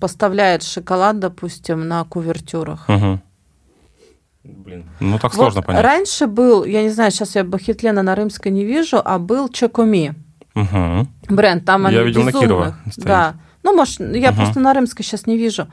поставляет 0.00 0.62
шоколад, 0.62 1.18
допустим, 1.18 1.88
на 1.88 2.04
кувертюрах. 2.04 2.86
Блин. 4.44 4.84
Ну, 5.00 5.18
так 5.18 5.32
Вот 5.32 5.40
сложно 5.40 5.62
понять. 5.62 5.82
Раньше 5.82 6.26
был, 6.26 6.64
я 6.64 6.82
не 6.82 6.90
знаю, 6.90 7.10
сейчас 7.10 7.34
я 7.34 7.44
Бахетлена 7.44 8.02
на 8.02 8.14
Рымской 8.14 8.52
не 8.52 8.64
вижу, 8.64 9.00
а 9.02 9.18
был 9.18 9.48
Чокоми. 9.48 10.14
Мгм. 10.54 11.08
Бренд, 11.28 11.64
там 11.64 11.82
Я 11.82 11.88
они 12.00 12.08
видел 12.08 12.22
на 12.22 12.26
безумных. 12.26 12.42
Кирова 12.48 12.76
стоит. 12.90 13.06
Да. 13.06 13.34
Ну, 13.62 13.74
может, 13.74 14.00
я 14.00 14.30
Мгм. 14.30 14.36
просто 14.36 14.60
на 14.60 14.74
Рымской 14.74 15.02
сейчас 15.02 15.26
не 15.26 15.38
вижу. 15.38 15.66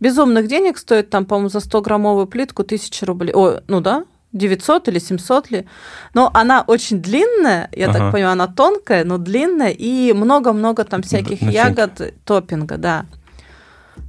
Безумных 0.00 0.48
денег 0.48 0.76
стоит 0.78 1.08
там, 1.08 1.24
по-моему, 1.24 1.48
за 1.50 1.60
100-граммовую 1.60 2.26
плитку 2.26 2.64
1000 2.64 3.06
рублей. 3.06 3.32
О, 3.32 3.60
ну 3.68 3.80
да, 3.80 4.04
900 4.38 4.88
или 4.88 4.98
700 4.98 5.50
ли. 5.50 5.66
Но 6.14 6.30
она 6.34 6.62
очень 6.66 7.00
длинная, 7.02 7.68
я 7.72 7.88
Ага. 7.90 7.98
так 7.98 8.12
понимаю, 8.12 8.32
она 8.32 8.46
тонкая, 8.46 9.04
но 9.04 9.18
длинная, 9.18 9.70
и 9.70 10.12
много-много 10.12 10.84
там 10.84 11.02
всяких 11.02 11.40
начинки. 11.42 11.54
ягод, 11.54 12.14
топпинга, 12.24 12.76
да. 12.76 13.06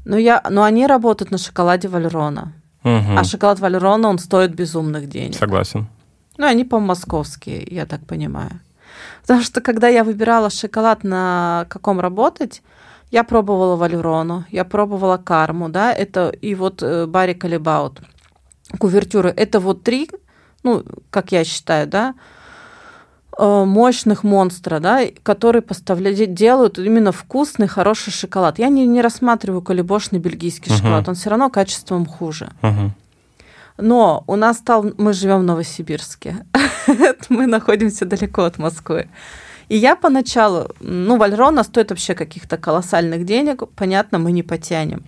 Но, 0.06 0.18
я, 0.18 0.42
но 0.50 0.64
они 0.64 0.88
работают 0.88 1.32
на 1.32 1.38
шоколаде 1.38 1.88
Вальрона. 1.88 2.54
Мгм. 2.84 3.18
А 3.18 3.24
шоколад 3.24 3.60
Вальрона, 3.60 4.08
он 4.10 4.20
стоит 4.20 4.54
безумных 4.56 5.10
денег. 5.10 5.36
Согласен. 5.36 5.88
Ну, 6.38 6.46
они, 6.46 6.64
по-моему, 6.64 6.88
московские, 6.90 7.68
я 7.72 7.86
так 7.86 8.06
понимаю. 8.06 8.60
Потому 9.22 9.42
что, 9.44 9.60
когда 9.62 9.88
я 9.90 10.04
выбирала 10.04 10.50
шоколад, 10.50 11.04
на 11.04 11.66
каком 11.70 12.00
работать, 12.00 12.62
Я 13.12 13.24
пробовала 13.24 13.78
валерону, 13.78 14.44
я 14.52 14.64
пробовала 14.66 15.18
карму, 15.18 15.70
да, 15.70 15.94
это 15.94 16.28
и 16.46 16.56
вот 16.56 16.84
э, 16.84 17.06
Барри 17.06 17.34
Калибаут, 17.34 18.02
кувертюры. 18.80 19.30
Это 19.30 19.60
вот 19.60 19.84
три, 19.84 20.10
ну, 20.64 20.84
как 21.10 21.32
я 21.32 21.44
считаю, 21.44 21.88
да, 21.88 22.16
э, 23.38 23.64
мощных 23.66 24.24
монстра, 24.24 24.80
да, 24.80 25.02
которые 25.24 25.62
поставляют, 25.62 26.34
делают 26.34 26.80
именно 26.80 27.12
вкусный, 27.12 27.68
хороший 27.68 28.12
шоколад. 28.12 28.60
Я 28.60 28.70
не, 28.70 28.86
не 28.86 29.02
рассматриваю 29.02 29.62
колебошный 29.62 30.20
бельгийский 30.20 30.72
uh-huh. 30.72 30.78
шоколад, 30.78 31.08
он 31.08 31.16
все 31.16 31.30
равно 31.30 31.50
качеством 31.50 32.06
хуже. 32.06 32.52
Uh-huh. 32.62 32.90
Но 33.78 34.24
у 34.28 34.36
нас 34.36 34.58
стал, 34.58 34.92
мы 34.98 35.14
живем 35.14 35.40
в 35.40 35.44
Новосибирске, 35.44 36.46
мы 37.30 37.48
находимся 37.48 38.06
далеко 38.06 38.44
от 38.44 38.58
Москвы. 38.58 39.08
И 39.70 39.78
я 39.78 39.96
поначалу, 39.96 40.70
ну, 40.80 41.18
Вальрона 41.18 41.64
стоит 41.64 41.90
вообще 41.90 42.16
каких-то 42.16 42.58
колоссальных 42.58 43.26
денег, 43.26 43.64
понятно, 43.76 44.18
мы 44.18 44.32
не 44.32 44.42
потянем. 44.42 45.04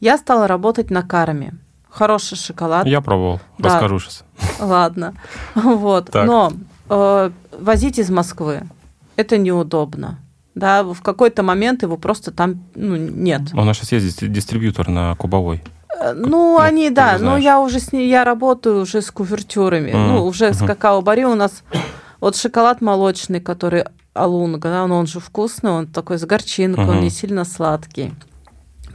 Я 0.00 0.18
стала 0.18 0.48
работать 0.48 0.90
на 0.90 1.02
карме. 1.02 1.54
Хороший 1.94 2.36
шоколад. 2.36 2.86
Я 2.86 3.00
пробовал, 3.00 3.40
да. 3.58 3.68
расскажу 3.68 4.00
сейчас. 4.00 4.24
Ладно, 4.58 5.14
вот. 5.54 6.10
Так. 6.10 6.26
Но 6.26 6.52
э, 6.88 7.30
возить 7.56 8.00
из 8.00 8.10
Москвы 8.10 8.62
это 9.14 9.38
неудобно. 9.38 10.18
Да, 10.56 10.82
в 10.82 11.02
какой-то 11.02 11.42
момент 11.42 11.82
его 11.82 11.96
просто 11.96 12.32
там 12.32 12.64
ну, 12.74 12.96
нет. 12.96 13.42
У 13.52 13.62
нас 13.62 13.76
сейчас 13.78 14.02
есть 14.02 14.28
дистрибьютор 14.32 14.88
на 14.88 15.14
Кубовой. 15.14 15.62
Э, 16.00 16.12
ну, 16.14 16.28
ну 16.28 16.58
они, 16.58 16.90
да, 16.90 17.18
но 17.20 17.36
я 17.36 17.60
уже 17.60 17.78
с 17.78 17.92
ней, 17.92 18.08
я 18.08 18.24
работаю 18.24 18.80
уже 18.80 19.00
с 19.00 19.12
кувертюрами. 19.12 19.90
Mm. 19.90 20.06
Ну, 20.08 20.26
уже 20.26 20.46
mm-hmm. 20.46 20.64
с 20.64 20.66
какао-бари 20.66 21.24
у 21.24 21.36
нас 21.36 21.62
вот 22.20 22.34
шоколад 22.34 22.80
молочный, 22.80 23.40
который 23.40 23.84
алунга, 24.14 24.68
да, 24.68 24.84
он, 24.84 24.92
он 24.92 25.06
же 25.06 25.20
вкусный, 25.20 25.70
он 25.70 25.86
такой 25.86 26.18
с 26.18 26.24
горчинкой, 26.24 26.84
угу. 26.84 26.92
он 26.92 27.00
не 27.00 27.10
сильно 27.10 27.44
сладкий. 27.44 28.14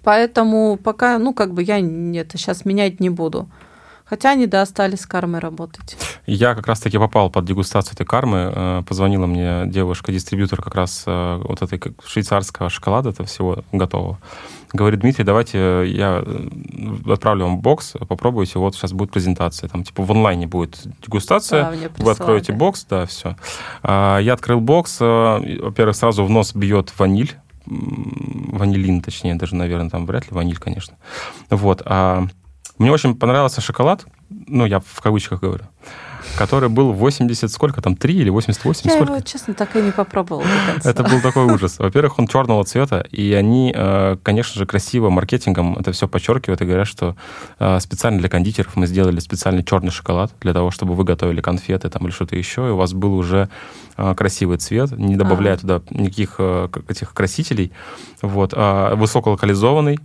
Поэтому 0.04 0.78
пока, 0.78 1.18
ну, 1.18 1.34
как 1.34 1.54
бы 1.54 1.64
я 1.64 1.80
это 1.80 2.38
сейчас 2.38 2.66
менять 2.66 3.00
не 3.00 3.10
буду. 3.10 3.50
Хотя 4.10 4.32
они, 4.32 4.48
да, 4.48 4.64
остались 4.64 5.02
с 5.02 5.06
кармой 5.06 5.40
работать. 5.40 5.96
Я 6.26 6.56
как 6.56 6.66
раз-таки 6.66 6.98
попал 6.98 7.30
под 7.30 7.46
дегустацию 7.46 7.94
этой 7.94 8.08
кармы. 8.08 8.52
Э, 8.56 8.84
позвонила 8.88 9.28
мне 9.28 9.68
девушка-дистрибьютор 9.68 10.64
как 10.64 10.74
раз 10.74 11.04
э, 11.06 11.42
вот 11.44 11.62
этой 11.62 11.80
швейцарского 12.04 12.72
шоколада, 12.72 13.10
это 13.10 13.24
всего 13.26 13.64
готового. 13.72 14.18
Говорит, 14.74 15.02
Дмитрий, 15.02 15.24
давайте 15.24 15.86
я 15.86 16.24
э, 16.26 17.12
отправлю 17.12 17.46
вам 17.46 17.60
бокс, 17.60 17.94
попробуйте, 18.08 18.58
вот 18.58 18.74
сейчас 18.74 18.94
будет 18.94 19.12
презентация. 19.12 19.70
Там 19.70 19.84
типа 19.84 20.02
в 20.02 20.12
онлайне 20.12 20.48
будет 20.48 20.80
дегустация, 21.06 21.66
да, 21.66 22.04
вы 22.04 22.12
откроете 22.12 22.52
бокс, 22.52 22.86
да, 22.90 23.06
все. 23.06 23.36
А, 23.84 24.18
я 24.18 24.34
открыл 24.34 24.60
бокс, 24.60 25.00
во-первых, 25.00 25.96
сразу 25.96 26.26
в 26.26 26.32
нос 26.32 26.56
бьет 26.56 26.92
ваниль, 26.98 27.36
ванилин, 27.66 29.02
точнее, 29.02 29.36
даже, 29.36 29.56
наверное, 29.56 29.90
там 29.90 30.06
вряд 30.06 30.26
ли 30.26 30.36
ваниль, 30.36 30.58
конечно. 30.58 30.98
Вот. 31.50 31.82
А 31.86 32.26
мне 32.78 32.92
очень 32.92 33.16
понравился 33.16 33.62
шоколад, 33.62 34.06
ну, 34.30 34.66
я 34.66 34.80
в 34.80 35.02
кавычках 35.02 35.42
говорю, 35.42 35.66
который 36.40 36.70
был 36.70 36.94
80, 36.94 37.52
сколько 37.52 37.82
там, 37.82 37.98
3 37.98 38.14
или 38.14 38.30
88? 38.30 38.82
Я 38.86 38.96
сколько? 38.96 39.14
его, 39.14 39.22
честно, 39.22 39.54
так 39.54 39.76
и 39.76 39.82
не 39.82 39.92
попробовал. 39.92 40.44
Это 40.86 41.04
был 41.04 41.20
такой 41.22 41.44
ужас. 41.54 41.80
Во-первых, 41.80 42.18
он 42.18 42.28
черного 42.28 42.64
цвета, 42.64 43.06
и 43.12 43.34
они, 43.34 43.74
э, 43.76 44.16
конечно 44.24 44.58
же, 44.58 44.66
красиво 44.66 45.10
маркетингом 45.10 45.76
это 45.78 45.92
все 45.92 46.08
подчеркивают 46.08 46.62
и 46.62 46.66
говорят, 46.66 46.88
что 46.88 47.18
э, 47.60 47.80
специально 47.82 48.20
для 48.20 48.30
кондитеров 48.30 48.78
мы 48.78 48.88
сделали 48.88 49.20
специальный 49.20 49.64
черный 49.66 49.92
шоколад 49.92 50.32
для 50.40 50.54
того, 50.54 50.72
чтобы 50.72 50.94
вы 50.94 51.04
готовили 51.04 51.42
конфеты 51.42 51.90
там 51.90 52.06
или 52.06 52.12
что-то 52.12 52.38
еще, 52.38 52.68
и 52.68 52.72
у 52.72 52.78
вас 52.78 52.94
был 52.94 53.16
уже 53.16 53.50
э, 53.98 54.16
красивый 54.16 54.60
цвет, 54.60 54.92
не 54.92 55.18
добавляя 55.18 55.56
а. 55.56 55.58
туда 55.58 55.82
никаких 55.90 56.40
этих 56.88 57.14
красителей. 57.14 57.74
Вот. 58.22 58.54
А 58.56 58.96
высоколокализованный, 58.96 60.00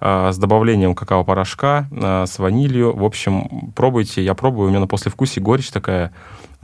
с 0.00 0.36
добавлением 0.36 0.94
какао-порошка, 0.94 1.88
с 2.26 2.38
ванилью. 2.38 2.94
В 2.94 3.04
общем, 3.04 3.72
пробуйте. 3.74 4.22
Я 4.22 4.34
пробую, 4.34 4.66
у 4.66 4.70
меня 4.70 4.80
на 4.80 4.86
послевкусие 4.86 5.42
горечь 5.42 5.63
такая, 5.70 6.12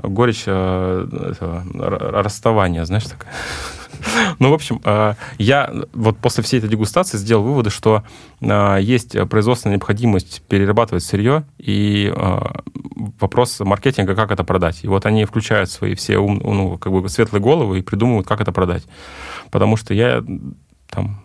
горечь 0.03 0.45
э, 0.47 1.07
этого, 1.33 1.65
расставания, 2.23 2.85
знаешь, 2.85 3.05
такая. 3.05 3.33
Ну, 4.39 4.49
в 4.49 4.55
общем, 4.55 4.81
э, 4.83 5.15
я 5.37 5.71
вот 5.93 6.17
после 6.17 6.43
всей 6.43 6.59
этой 6.59 6.71
дегустации 6.71 7.19
сделал 7.19 7.43
выводы, 7.43 7.69
что 7.69 8.03
э, 8.41 8.79
есть 8.81 9.15
производственная 9.29 9.77
необходимость 9.77 10.43
перерабатывать 10.49 11.05
сырье 11.05 11.45
и 11.59 12.11
вопрос 13.21 13.61
маркетинга, 13.61 14.15
как 14.15 14.31
это 14.31 14.43
продать. 14.43 14.85
И 14.85 14.89
вот 14.89 15.05
они 15.05 15.27
включают 15.27 15.71
свои 15.71 15.95
все 15.95 16.17
ум, 16.17 16.41
ну, 16.43 16.79
как 16.79 16.93
бы 16.93 17.07
светлые 17.11 17.43
головы 17.43 17.81
и 17.81 17.83
придумывают, 17.83 18.27
как 18.27 18.41
это 18.41 18.53
продать. 18.53 18.85
Потому 19.51 19.77
что 19.77 19.93
я 19.93 20.25
там 20.89 21.23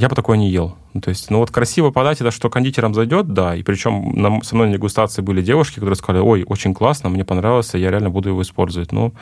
я 0.00 0.08
бы 0.08 0.14
такое 0.14 0.38
не 0.38 0.48
ел. 0.48 0.76
Ну, 0.94 1.00
то 1.02 1.10
есть, 1.10 1.30
ну 1.30 1.38
вот 1.38 1.50
красиво 1.50 1.90
подать 1.90 2.20
это, 2.22 2.30
что 2.30 2.48
кондитерам 2.48 2.94
зайдет, 2.94 3.34
да. 3.34 3.54
И 3.54 3.62
причем 3.62 4.12
на, 4.14 4.42
со 4.42 4.54
мной 4.54 4.68
на 4.68 4.72
дегустации 4.72 5.20
были 5.20 5.42
девушки, 5.42 5.74
которые 5.74 5.94
сказали, 5.94 6.22
ой, 6.22 6.44
очень 6.48 6.72
классно, 6.72 7.10
мне 7.10 7.24
понравилось, 7.24 7.74
я 7.74 7.90
реально 7.90 8.08
буду 8.08 8.30
его 8.30 8.40
использовать. 8.40 8.92
Ну, 8.92 9.12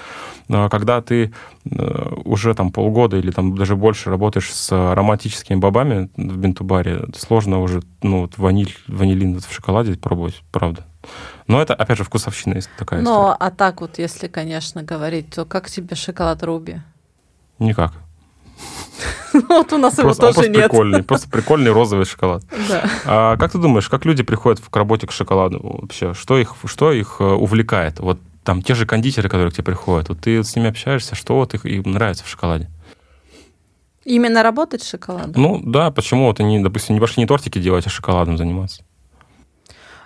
а 0.48 0.68
когда 0.68 1.02
ты 1.02 1.32
э, 1.68 2.12
уже 2.24 2.54
там 2.54 2.70
полгода 2.70 3.16
или 3.16 3.32
там 3.32 3.56
даже 3.56 3.74
больше 3.74 4.08
работаешь 4.08 4.54
с 4.54 4.72
ароматическими 4.72 5.56
бобами 5.56 6.10
в 6.16 6.36
бинтубаре, 6.36 7.06
сложно 7.16 7.60
уже, 7.60 7.82
ну, 8.02 8.20
вот 8.20 8.38
ваниль, 8.38 8.74
ванилин 8.86 9.40
в 9.40 9.52
шоколаде 9.52 9.94
пробовать, 9.94 10.42
правда. 10.52 10.86
Но 11.48 11.60
это, 11.60 11.74
опять 11.74 11.98
же, 11.98 12.04
вкусовщина 12.04 12.60
такая 12.78 13.02
Ну, 13.02 13.34
а 13.36 13.50
так 13.50 13.80
вот, 13.80 13.98
если, 13.98 14.28
конечно, 14.28 14.84
говорить, 14.84 15.30
то 15.34 15.44
как 15.44 15.68
тебе 15.68 15.96
шоколад 15.96 16.42
Руби? 16.44 16.80
Никак. 17.58 17.92
Вот 19.48 19.72
у 19.72 19.78
нас 19.78 19.94
просто, 19.94 20.26
его 20.26 20.34
тоже 20.34 20.48
нет. 20.48 20.64
прикольный, 20.64 21.02
просто 21.02 21.28
прикольный 21.30 21.70
розовый 21.70 22.04
шоколад. 22.04 22.44
Да. 22.68 22.90
А 23.04 23.36
как 23.36 23.52
ты 23.52 23.58
думаешь, 23.58 23.88
как 23.88 24.04
люди 24.04 24.22
приходят 24.22 24.60
к 24.60 24.76
работе 24.76 25.06
к 25.06 25.12
шоколаду 25.12 25.60
вообще? 25.62 26.14
Что 26.14 26.38
их, 26.38 26.54
что 26.64 26.92
их 26.92 27.16
э, 27.20 27.24
увлекает? 27.24 28.00
Вот 28.00 28.18
там 28.44 28.62
те 28.62 28.74
же 28.74 28.86
кондитеры, 28.86 29.28
которые 29.28 29.50
к 29.50 29.54
тебе 29.54 29.64
приходят, 29.64 30.08
вот 30.08 30.20
ты 30.20 30.42
с 30.42 30.56
ними 30.56 30.70
общаешься, 30.70 31.14
что 31.14 31.34
вот 31.34 31.54
их, 31.54 31.66
им 31.66 31.92
нравится 31.92 32.24
в 32.24 32.28
шоколаде? 32.28 32.70
Именно 34.04 34.42
работать 34.42 34.82
с 34.82 34.88
шоколадом? 34.88 35.32
Ну 35.36 35.60
да, 35.62 35.90
почему 35.90 36.26
вот 36.26 36.40
они, 36.40 36.58
допустим, 36.60 36.94
не 36.94 37.00
пошли 37.00 37.22
не 37.22 37.26
тортики 37.26 37.58
делать, 37.58 37.86
а 37.86 37.90
шоколадом 37.90 38.38
заниматься? 38.38 38.82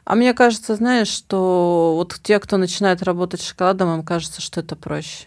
А 0.04 0.16
мне 0.16 0.34
кажется, 0.34 0.74
знаешь, 0.74 1.08
что 1.08 1.94
вот 1.94 2.18
те, 2.22 2.40
кто 2.40 2.56
начинает 2.56 3.02
работать 3.02 3.40
с 3.40 3.46
шоколадом, 3.46 3.94
им 3.94 4.02
кажется, 4.02 4.40
что 4.40 4.60
это 4.60 4.74
проще. 4.74 5.26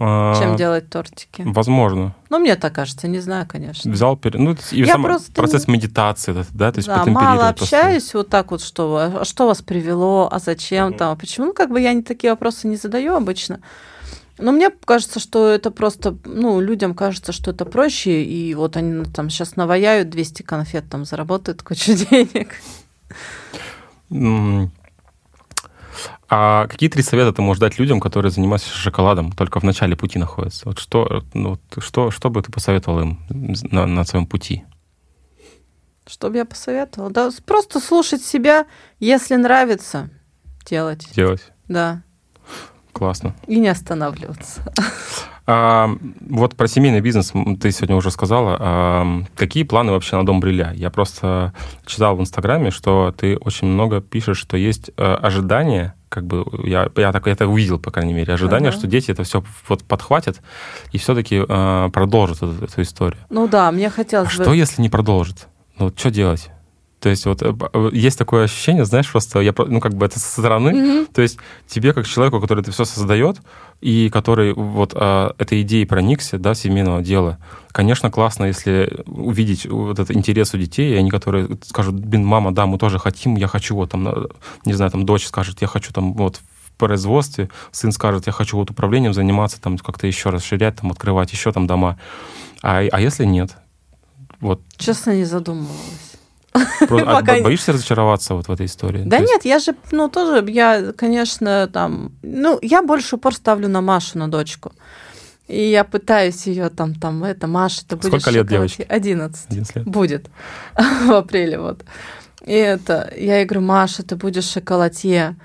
А, 0.00 0.38
чем 0.40 0.56
делать 0.56 0.88
тортики. 0.90 1.42
Возможно. 1.44 2.14
Ну, 2.30 2.38
мне 2.38 2.56
так 2.56 2.74
кажется, 2.74 3.08
не 3.08 3.20
знаю, 3.20 3.46
конечно. 3.48 3.90
Взял, 3.90 4.18
ну, 4.34 4.56
и 4.70 4.80
Я 4.80 4.92
сам 4.92 5.02
просто... 5.02 5.32
процесс 5.32 5.66
медитации, 5.66 6.44
да, 6.52 6.72
то 6.72 6.78
есть 6.78 6.88
да, 6.88 7.04
мало 7.06 7.48
общаюсь 7.48 8.04
просто... 8.04 8.18
вот 8.18 8.28
так 8.28 8.50
вот, 8.50 8.62
что, 8.62 9.20
а 9.20 9.24
что 9.24 9.46
вас 9.46 9.62
привело, 9.62 10.28
а 10.30 10.38
зачем 10.38 10.94
там, 10.94 11.12
а 11.12 11.16
почему, 11.16 11.48
ну, 11.48 11.52
как 11.52 11.70
бы 11.70 11.80
я 11.80 11.92
не 11.92 12.02
такие 12.02 12.32
вопросы 12.32 12.68
не 12.68 12.76
задаю 12.76 13.14
обычно. 13.14 13.60
Но 14.38 14.52
мне 14.52 14.70
кажется, 14.70 15.18
что 15.18 15.48
это 15.48 15.70
просто, 15.70 16.16
ну, 16.24 16.60
людям 16.60 16.94
кажется, 16.94 17.32
что 17.32 17.50
это 17.50 17.64
проще, 17.64 18.22
и 18.22 18.54
вот 18.54 18.76
они 18.76 19.04
там 19.04 19.30
сейчас 19.30 19.56
наваяют 19.56 20.10
200 20.10 20.42
конфет, 20.42 20.84
там 20.88 21.04
заработают 21.04 21.62
кучу 21.62 21.92
денег. 22.10 22.54
А 26.30 26.66
какие 26.66 26.90
три 26.90 27.02
совета 27.02 27.32
ты 27.32 27.42
можешь 27.42 27.60
дать 27.60 27.78
людям, 27.78 28.00
которые 28.00 28.30
занимаются 28.30 28.68
шоколадом, 28.68 29.32
только 29.32 29.60
в 29.60 29.64
начале 29.64 29.96
пути 29.96 30.18
находятся? 30.18 30.66
Вот 30.66 30.78
что, 30.78 31.24
ну, 31.32 31.58
что, 31.78 32.10
что 32.10 32.28
бы 32.28 32.42
ты 32.42 32.52
посоветовал 32.52 33.00
им 33.00 33.20
на, 33.30 33.86
на 33.86 34.04
своем 34.04 34.26
пути? 34.26 34.64
Что 36.06 36.28
бы 36.30 36.36
я 36.36 36.44
посоветовала? 36.44 37.10
Да, 37.10 37.30
просто 37.46 37.80
слушать 37.80 38.22
себя, 38.22 38.66
если 39.00 39.36
нравится, 39.36 40.10
делать. 40.66 41.08
Делать. 41.14 41.52
Да. 41.66 42.02
Классно. 42.92 43.34
И 43.46 43.58
не 43.58 43.68
останавливаться. 43.68 44.72
А, 45.50 45.88
вот 46.28 46.56
про 46.56 46.68
семейный 46.68 47.00
бизнес 47.00 47.32
ты 47.58 47.72
сегодня 47.72 47.96
уже 47.96 48.10
сказала. 48.10 48.56
А, 48.60 49.22
какие 49.34 49.62
планы 49.62 49.92
вообще 49.92 50.16
на 50.16 50.26
дом 50.26 50.40
Бриля? 50.40 50.72
Я 50.74 50.90
просто 50.90 51.54
читал 51.86 52.16
в 52.16 52.20
Инстаграме, 52.20 52.70
что 52.70 53.14
ты 53.16 53.38
очень 53.38 53.66
много 53.66 54.02
пишешь, 54.02 54.36
что 54.36 54.58
есть 54.58 54.90
э, 54.98 55.02
ожидания, 55.02 55.94
как 56.10 56.26
бы 56.26 56.44
я, 56.64 56.90
я 56.96 57.12
так 57.12 57.26
это 57.26 57.46
увидел, 57.48 57.78
по 57.78 57.90
крайней 57.90 58.12
мере, 58.12 58.34
ожидание, 58.34 58.70
uh-huh. 58.70 58.76
что 58.76 58.86
дети 58.88 59.10
это 59.10 59.22
все 59.22 59.42
вот 59.68 59.84
подхватят 59.84 60.42
и 60.92 60.98
все-таки 60.98 61.42
э, 61.48 61.90
продолжат 61.94 62.36
эту, 62.42 62.62
эту 62.62 62.82
историю. 62.82 63.20
Ну 63.30 63.48
да, 63.48 63.72
мне 63.72 63.88
хотелось 63.88 64.34
а 64.34 64.36
бы... 64.36 64.44
Что, 64.44 64.52
если 64.52 64.82
не 64.82 64.90
продолжит? 64.90 65.48
Ну, 65.78 65.90
что 65.96 66.10
делать? 66.10 66.50
То 67.08 67.12
есть 67.12 67.24
вот 67.24 67.40
э, 67.40 67.54
э, 67.72 67.90
есть 67.94 68.18
такое 68.18 68.44
ощущение, 68.44 68.84
знаешь, 68.84 69.10
просто 69.10 69.40
я, 69.40 69.54
ну 69.56 69.80
как 69.80 69.94
бы 69.94 70.04
это 70.04 70.18
со 70.18 70.28
стороны, 70.28 70.68
mm-hmm. 70.68 71.08
то 71.14 71.22
есть 71.22 71.38
тебе 71.66 71.94
как 71.94 72.06
человеку, 72.06 72.38
который 72.38 72.60
это 72.60 72.70
все 72.70 72.84
создает 72.84 73.38
и 73.80 74.10
который 74.10 74.52
вот 74.52 74.92
а, 74.94 75.34
этой 75.38 75.62
идеей 75.62 75.86
проникся, 75.86 76.38
да, 76.38 76.54
семейного 76.54 77.00
дела, 77.00 77.38
конечно, 77.72 78.10
классно, 78.10 78.44
если 78.44 79.04
увидеть 79.06 79.64
вот 79.64 79.98
этот 79.98 80.14
интерес 80.14 80.52
у 80.52 80.58
детей, 80.58 80.92
и 80.92 80.96
они, 80.96 81.08
которые 81.08 81.48
скажут, 81.62 81.94
блин, 81.94 82.26
мама, 82.26 82.52
да, 82.52 82.66
мы 82.66 82.76
тоже 82.76 82.98
хотим, 82.98 83.36
я 83.36 83.46
хочу 83.46 83.74
вот 83.74 83.92
там, 83.92 84.28
не 84.66 84.74
знаю, 84.74 84.90
там 84.90 85.06
дочь 85.06 85.24
скажет, 85.26 85.62
я 85.62 85.66
хочу 85.66 85.94
там 85.94 86.12
вот 86.12 86.42
производстве, 86.76 87.48
сын 87.72 87.90
скажет, 87.90 88.26
я 88.26 88.34
хочу 88.34 88.58
вот 88.58 88.70
управлением 88.70 89.14
заниматься, 89.14 89.58
там 89.62 89.78
как-то 89.78 90.06
еще 90.06 90.28
расширять, 90.28 90.76
там 90.76 90.90
открывать 90.90 91.32
еще 91.32 91.52
там 91.52 91.66
дома. 91.66 91.98
А, 92.62 92.80
а 92.80 93.00
если 93.00 93.24
нет? 93.24 93.56
Вот. 94.40 94.60
Честно, 94.76 95.16
не 95.16 95.24
задумывалась. 95.24 96.07
Просто, 96.88 97.18
а 97.18 97.22
боишься 97.22 97.72
разочароваться 97.72 98.34
вот 98.34 98.48
в 98.48 98.52
этой 98.52 98.66
истории? 98.66 99.02
Да 99.04 99.18
То 99.18 99.22
нет, 99.22 99.44
есть... 99.44 99.46
я 99.46 99.58
же, 99.58 99.76
ну, 99.92 100.08
тоже, 100.08 100.44
я, 100.50 100.92
конечно, 100.92 101.68
там, 101.72 102.12
ну, 102.22 102.58
я 102.62 102.82
больше 102.82 103.16
упор 103.16 103.34
ставлю 103.34 103.68
на 103.68 103.80
Машу, 103.80 104.18
на 104.18 104.28
дочку. 104.28 104.72
И 105.48 105.70
я 105.70 105.84
пытаюсь 105.84 106.46
ее 106.46 106.68
там, 106.68 106.94
там, 106.94 107.24
это, 107.24 107.46
Маша, 107.46 107.82
ты 107.86 107.96
будешь... 107.96 108.08
Сколько 108.08 108.30
лет 108.30 108.46
девочке? 108.46 108.82
11. 108.82 109.46
11 109.50 109.76
лет. 109.76 109.84
Будет 109.86 110.30
в 110.76 111.12
апреле 111.12 111.58
вот. 111.58 111.84
И 112.44 112.52
это, 112.52 113.12
я 113.16 113.38
ей 113.38 113.46
говорю, 113.46 113.66
Маша, 113.66 114.02
ты 114.02 114.16
будешь 114.16 114.44
шоколадье. 114.44 115.36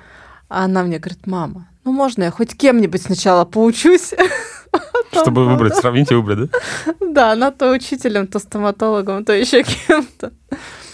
А 0.49 0.66
она 0.66 0.84
мне 0.84 0.99
говорит, 0.99 1.26
мама, 1.26 1.68
ну 1.84 1.91
можно 1.91 2.24
я 2.24 2.32
хоть 2.32 2.55
кем-нибудь 2.55 3.01
сначала 3.01 3.45
поучусь? 3.45 4.14
Чтобы 5.11 5.45
выбрать, 5.45 5.76
сравнить 5.76 6.11
и 6.11 6.16
выбрать, 6.16 6.49
да? 6.51 6.93
Да, 6.99 7.32
она 7.32 7.51
то 7.51 7.72
учителем, 7.72 8.28
то 8.28 8.39
стоматологом, 8.39 9.24
то 9.26 9.34
еще 9.34 9.64
кем-то. 9.64 10.34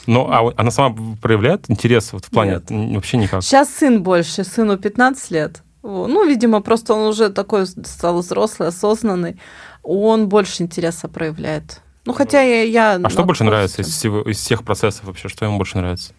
Ну, 0.07 0.27
а 0.29 0.53
она 0.57 0.71
сама 0.71 0.95
проявляет 1.21 1.69
интерес 1.69 2.13
вот 2.13 2.25
в 2.25 2.29
плане 2.29 2.61
Нет. 2.69 2.95
вообще 2.95 3.17
никак? 3.17 3.43
Сейчас 3.43 3.69
сын 3.69 4.01
больше, 4.01 4.43
сыну 4.43 4.77
15 4.77 5.31
лет. 5.31 5.63
Ну, 5.81 6.25
видимо, 6.27 6.61
просто 6.61 6.93
он 6.93 7.07
уже 7.07 7.29
такой 7.29 7.65
стал 7.65 8.19
взрослый, 8.19 8.69
осознанный. 8.69 9.39
Он 9.83 10.27
больше 10.27 10.63
интереса 10.63 11.07
проявляет. 11.07 11.81
Ну, 12.05 12.13
хотя 12.13 12.41
я... 12.41 12.63
я 12.63 12.99
а 13.01 13.09
что 13.09 13.23
больше 13.23 13.43
нравится 13.43 13.81
из, 13.81 13.87
всего, 13.87 14.21
из 14.21 14.37
всех 14.37 14.63
процессов 14.63 15.05
вообще? 15.05 15.29
Что 15.29 15.45
ему 15.45 15.57
больше 15.57 15.77
нравится? 15.77 16.13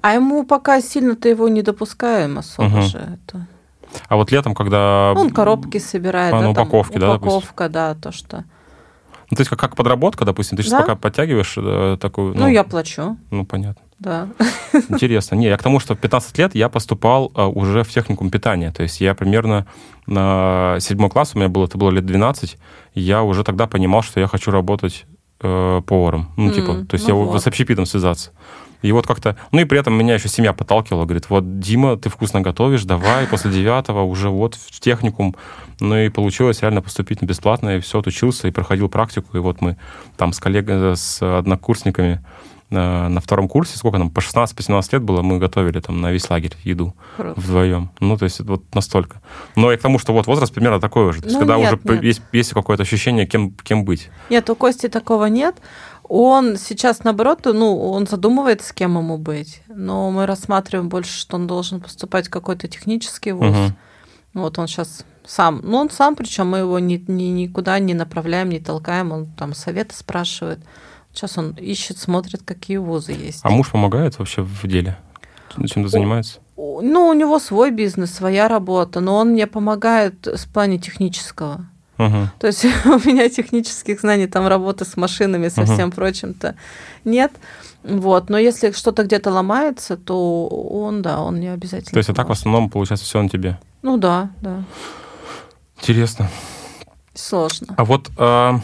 А 0.00 0.14
ему 0.14 0.44
пока 0.44 0.80
сильно-то 0.80 1.28
его 1.28 1.48
не 1.48 1.62
допускаем 1.62 2.38
особо 2.38 2.78
угу. 2.78 2.82
же. 2.82 3.18
Это... 3.26 3.46
А 4.08 4.16
вот 4.16 4.30
летом, 4.32 4.54
когда... 4.54 5.12
Он 5.16 5.30
коробки 5.30 5.78
собирает, 5.78 6.34
а, 6.34 6.40
да, 6.40 6.50
упаковки, 6.50 6.92
там, 6.92 7.00
да, 7.00 7.14
Упаковка, 7.14 7.68
да, 7.68 7.94
то, 7.94 8.12
что... 8.12 8.44
Ну, 9.30 9.36
то 9.36 9.40
есть 9.42 9.50
как, 9.50 9.60
как 9.60 9.76
подработка, 9.76 10.24
допустим, 10.24 10.56
ты 10.56 10.62
сейчас 10.62 10.72
да? 10.72 10.80
пока 10.80 10.96
подтягиваешь 10.96 11.54
э, 11.56 11.96
такую... 12.00 12.34
Ну, 12.34 12.40
ну, 12.40 12.48
я 12.48 12.64
плачу. 12.64 13.16
Ну, 13.30 13.44
понятно. 13.44 13.82
Да. 14.00 14.28
Интересно. 14.88 15.36
Не, 15.36 15.46
я 15.46 15.56
к 15.56 15.62
тому, 15.62 15.78
что 15.78 15.94
в 15.94 15.98
15 15.98 16.36
лет 16.38 16.54
я 16.54 16.68
поступал 16.68 17.30
э, 17.34 17.44
уже 17.44 17.84
в 17.84 17.88
техникум 17.90 18.30
питания. 18.30 18.72
То 18.72 18.82
есть 18.82 19.00
я 19.00 19.14
примерно 19.14 19.66
на 20.06 20.78
седьмой 20.80 21.10
класс, 21.10 21.32
у 21.34 21.38
меня 21.38 21.48
было, 21.48 21.66
это 21.66 21.78
было 21.78 21.90
лет 21.90 22.06
12, 22.06 22.58
я 22.94 23.22
уже 23.22 23.44
тогда 23.44 23.66
понимал, 23.66 24.02
что 24.02 24.18
я 24.18 24.26
хочу 24.26 24.50
работать 24.50 25.06
э, 25.40 25.82
поваром. 25.86 26.32
Ну, 26.36 26.50
mm, 26.50 26.54
типа, 26.54 26.86
то 26.86 26.94
есть 26.94 27.06
ну 27.06 27.20
я 27.20 27.24
вот. 27.24 27.42
с 27.42 27.46
общепитом 27.46 27.86
связаться. 27.86 28.32
И 28.82 28.92
вот 28.92 29.06
как-то... 29.06 29.36
Ну 29.52 29.60
и 29.60 29.64
при 29.64 29.78
этом 29.78 29.94
меня 29.94 30.14
еще 30.14 30.28
семья 30.28 30.52
подталкивала. 30.52 31.04
Говорит, 31.04 31.28
вот, 31.28 31.60
Дима, 31.60 31.96
ты 31.96 32.08
вкусно 32.08 32.40
готовишь, 32.40 32.84
давай 32.84 33.26
после 33.26 33.50
девятого 33.50 34.02
уже 34.02 34.30
вот 34.30 34.54
в 34.54 34.80
техникум. 34.80 35.36
Ну 35.80 35.96
и 35.96 36.08
получилось 36.08 36.60
реально 36.60 36.82
поступить 36.82 37.22
на 37.22 37.26
бесплатно, 37.26 37.76
и 37.76 37.80
все, 37.80 37.98
отучился, 37.98 38.48
и 38.48 38.50
проходил 38.50 38.88
практику. 38.88 39.36
И 39.36 39.40
вот 39.40 39.60
мы 39.60 39.76
там 40.16 40.32
с 40.32 40.38
коллегами, 40.38 40.94
с 40.94 41.22
однокурсниками 41.22 42.24
на, 42.70 43.08
на 43.08 43.20
втором 43.20 43.48
курсе, 43.48 43.76
сколько 43.76 43.98
нам, 43.98 44.10
по 44.10 44.20
16-17 44.20 44.88
лет 44.92 45.02
было, 45.02 45.22
мы 45.22 45.38
готовили 45.38 45.80
там 45.80 46.00
на 46.00 46.12
весь 46.12 46.30
лагерь 46.30 46.54
еду 46.62 46.94
Круто. 47.16 47.38
вдвоем. 47.38 47.90
Ну, 47.98 48.16
то 48.16 48.24
есть 48.24 48.40
вот 48.40 48.62
настолько. 48.74 49.20
Но 49.56 49.72
и 49.72 49.76
к 49.76 49.82
тому, 49.82 49.98
что 49.98 50.12
вот 50.12 50.26
возраст 50.26 50.54
примерно 50.54 50.80
такой 50.80 51.12
же. 51.12 51.20
То 51.20 51.26
есть 51.26 51.34
ну, 51.34 51.40
когда 51.40 51.56
нет, 51.56 51.74
уже 51.84 51.94
нет. 51.94 52.04
есть, 52.04 52.22
есть 52.32 52.52
какое-то 52.52 52.84
ощущение, 52.84 53.26
кем, 53.26 53.50
кем 53.50 53.84
быть. 53.84 54.08
Нет, 54.30 54.48
у 54.48 54.54
Кости 54.54 54.88
такого 54.88 55.26
нет. 55.26 55.56
Он 56.04 56.56
сейчас, 56.56 57.04
наоборот, 57.04 57.40
ну, 57.44 57.90
он 57.90 58.06
задумывается, 58.06 58.68
с 58.68 58.72
кем 58.72 58.96
ему 58.98 59.18
быть. 59.18 59.62
Но 59.68 60.10
мы 60.10 60.26
рассматриваем 60.26 60.88
больше, 60.88 61.16
что 61.16 61.36
он 61.36 61.46
должен 61.46 61.80
поступать 61.80 62.28
в 62.28 62.30
какой-то 62.30 62.68
технический 62.68 63.32
вуз. 63.32 63.56
Угу. 63.56 63.72
Вот 64.34 64.58
он 64.58 64.68
сейчас 64.68 65.04
сам, 65.30 65.60
ну, 65.62 65.76
он 65.76 65.90
сам, 65.90 66.16
причем 66.16 66.48
мы 66.48 66.58
его 66.58 66.80
ни, 66.80 67.02
ни, 67.06 67.22
никуда 67.22 67.78
не 67.78 67.94
направляем, 67.94 68.48
не 68.48 68.58
толкаем, 68.58 69.12
он 69.12 69.26
там 69.26 69.54
советы 69.54 69.94
спрашивает. 69.94 70.58
Сейчас 71.12 71.38
он 71.38 71.52
ищет, 71.52 71.98
смотрит, 71.98 72.42
какие 72.44 72.78
вузы 72.78 73.12
есть. 73.12 73.40
А 73.44 73.50
муж 73.50 73.70
помогает 73.70 74.18
вообще 74.18 74.42
в 74.42 74.66
деле? 74.66 74.98
Чем-то 75.56 75.88
занимается? 75.88 76.40
Ну, 76.56 77.06
у 77.06 77.12
него 77.12 77.38
свой 77.38 77.70
бизнес, 77.70 78.12
своя 78.12 78.48
работа, 78.48 78.98
но 78.98 79.16
он 79.18 79.30
мне 79.30 79.46
помогает 79.46 80.26
в 80.26 80.52
плане 80.52 80.78
технического. 80.78 81.64
Угу. 81.98 82.30
То 82.40 82.46
есть 82.48 82.64
у 82.84 83.08
меня 83.08 83.28
технических 83.28 84.00
знаний, 84.00 84.26
там 84.26 84.48
работы 84.48 84.84
с 84.84 84.96
машинами, 84.96 85.46
со 85.46 85.62
угу. 85.62 85.72
всем 85.72 85.92
прочим-то 85.92 86.56
нет. 87.04 87.30
Вот, 87.84 88.30
но 88.30 88.36
если 88.36 88.72
что-то 88.72 89.04
где-то 89.04 89.30
ломается, 89.30 89.96
то 89.96 90.48
он, 90.48 91.02
да, 91.02 91.20
он 91.20 91.38
не 91.38 91.48
обязательно. 91.48 91.92
То 91.92 91.98
есть, 91.98 92.10
а 92.10 92.14
так 92.14 92.28
в 92.28 92.32
основном 92.32 92.68
получается 92.68 93.06
все 93.06 93.22
на 93.22 93.28
тебе? 93.28 93.60
Ну 93.82 93.96
да, 93.96 94.30
да. 94.42 94.64
Интересно. 95.80 96.28
Сложно. 97.14 97.74
А 97.76 97.84
вот 97.84 98.10
а, 98.16 98.60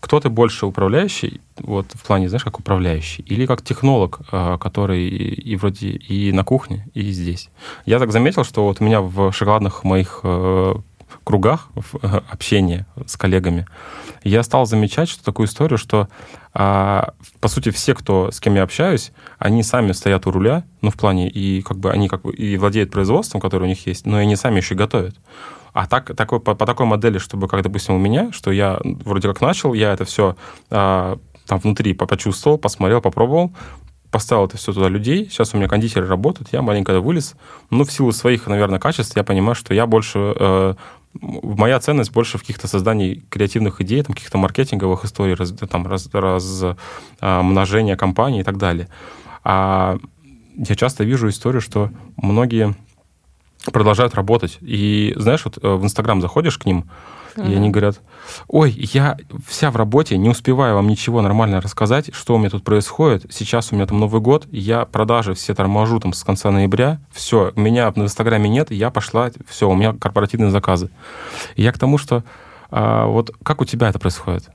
кто 0.00 0.20
ты 0.20 0.28
больше 0.28 0.66
управляющий, 0.66 1.40
вот 1.58 1.86
в 1.94 2.02
плане, 2.04 2.28
знаешь, 2.28 2.44
как 2.44 2.58
управляющий, 2.58 3.22
или 3.22 3.46
как 3.46 3.62
технолог, 3.62 4.20
а, 4.30 4.58
который 4.58 5.08
и, 5.08 5.52
и 5.52 5.56
вроде 5.56 5.90
и 5.90 6.32
на 6.32 6.44
кухне, 6.44 6.88
и 6.94 7.10
здесь? 7.10 7.50
Я 7.84 7.98
так 7.98 8.12
заметил, 8.12 8.44
что 8.44 8.64
вот 8.64 8.80
у 8.80 8.84
меня 8.84 9.00
в 9.00 9.32
шоколадных 9.32 9.84
моих 9.84 10.20
э, 10.22 10.74
кругах 11.24 11.70
э, 11.74 12.20
общения 12.30 12.86
с 13.06 13.16
коллегами, 13.16 13.66
я 14.22 14.42
стал 14.42 14.66
замечать, 14.66 15.08
что 15.08 15.24
такую 15.24 15.46
историю, 15.46 15.78
что, 15.78 16.08
а, 16.52 17.14
по 17.40 17.48
сути, 17.48 17.70
все, 17.70 17.94
кто, 17.94 18.30
с 18.30 18.40
кем 18.40 18.54
я 18.54 18.62
общаюсь, 18.62 19.12
они 19.38 19.62
сами 19.62 19.92
стоят 19.92 20.26
у 20.26 20.30
руля, 20.30 20.64
ну, 20.82 20.90
в 20.90 20.94
плане, 20.94 21.28
и 21.28 21.62
как 21.62 21.78
бы 21.78 21.90
они 21.90 22.08
как 22.08 22.22
бы 22.22 22.32
и 22.32 22.56
владеют 22.56 22.90
производством, 22.90 23.40
которое 23.40 23.64
у 23.64 23.68
них 23.68 23.86
есть, 23.86 24.06
но 24.06 24.20
и 24.20 24.22
они 24.22 24.36
сами 24.36 24.58
еще 24.58 24.74
готовят. 24.74 25.16
А 25.76 25.86
так, 25.86 26.16
такой, 26.16 26.40
по, 26.40 26.54
по 26.54 26.64
такой 26.64 26.86
модели, 26.86 27.18
чтобы, 27.18 27.48
как, 27.48 27.62
допустим, 27.62 27.96
у 27.96 27.98
меня, 27.98 28.32
что 28.32 28.50
я 28.50 28.80
вроде 28.82 29.28
как 29.28 29.42
начал, 29.42 29.74
я 29.74 29.92
это 29.92 30.06
все 30.06 30.34
а, 30.70 31.18
там 31.46 31.58
внутри 31.58 31.92
почувствовал, 31.92 32.56
посмотрел, 32.56 33.02
попробовал, 33.02 33.52
поставил 34.10 34.46
это 34.46 34.56
все 34.56 34.72
туда 34.72 34.88
людей. 34.88 35.28
Сейчас 35.28 35.52
у 35.52 35.58
меня 35.58 35.68
кондитеры 35.68 36.06
работают, 36.06 36.48
я 36.50 36.62
маленько 36.62 36.98
вылез. 36.98 37.34
Но 37.68 37.84
в 37.84 37.92
силу 37.92 38.12
своих, 38.12 38.46
наверное, 38.46 38.78
качеств 38.78 39.14
я 39.16 39.22
понимаю, 39.22 39.54
что 39.54 39.74
я 39.74 39.86
больше 39.86 40.34
э, 40.34 40.74
моя 41.20 41.78
ценность 41.78 42.10
больше 42.10 42.38
в 42.38 42.40
каких-то 42.40 42.68
создании 42.68 43.22
креативных 43.28 43.82
идей, 43.82 44.02
там, 44.02 44.14
каких-то 44.14 44.38
маркетинговых 44.38 45.04
историй, 45.04 45.34
раз, 45.34 45.52
там, 45.52 45.86
раз, 45.86 46.08
раз, 46.10 46.64
а, 47.20 47.42
множения 47.42 47.96
компаний 47.96 48.40
и 48.40 48.44
так 48.44 48.56
далее. 48.56 48.88
А 49.44 49.98
я 50.56 50.74
часто 50.74 51.04
вижу 51.04 51.28
историю, 51.28 51.60
что 51.60 51.90
многие 52.16 52.74
продолжают 53.64 54.14
работать. 54.14 54.58
И 54.60 55.14
знаешь, 55.16 55.44
вот 55.44 55.58
э, 55.62 55.68
в 55.68 55.84
Инстаграм 55.84 56.20
заходишь 56.20 56.58
к 56.58 56.66
ним, 56.66 56.88
mm-hmm. 57.36 57.52
и 57.52 57.54
они 57.54 57.70
говорят, 57.70 58.00
ой, 58.48 58.70
я 58.70 59.16
вся 59.46 59.70
в 59.70 59.76
работе, 59.76 60.16
не 60.18 60.28
успеваю 60.28 60.74
вам 60.74 60.88
ничего 60.88 61.22
нормально 61.22 61.60
рассказать, 61.60 62.14
что 62.14 62.34
у 62.34 62.38
меня 62.38 62.50
тут 62.50 62.64
происходит. 62.64 63.26
Сейчас 63.30 63.72
у 63.72 63.76
меня 63.76 63.86
там 63.86 63.98
Новый 63.98 64.20
год, 64.20 64.46
я 64.50 64.84
продажи 64.84 65.34
все 65.34 65.54
торможу 65.54 66.00
там 66.00 66.12
с 66.12 66.22
конца 66.22 66.50
ноября, 66.50 67.00
все, 67.12 67.52
меня 67.56 67.90
в 67.90 67.98
Инстаграме 67.98 68.48
нет, 68.48 68.70
я 68.70 68.90
пошла, 68.90 69.30
все, 69.48 69.68
у 69.68 69.74
меня 69.74 69.92
корпоративные 69.94 70.50
заказы. 70.50 70.90
И 71.56 71.62
я 71.62 71.72
к 71.72 71.78
тому, 71.78 71.98
что 71.98 72.24
а, 72.70 73.06
вот 73.06 73.30
как 73.42 73.60
у 73.60 73.64
тебя 73.64 73.88
это 73.88 73.98
происходит? 73.98 74.50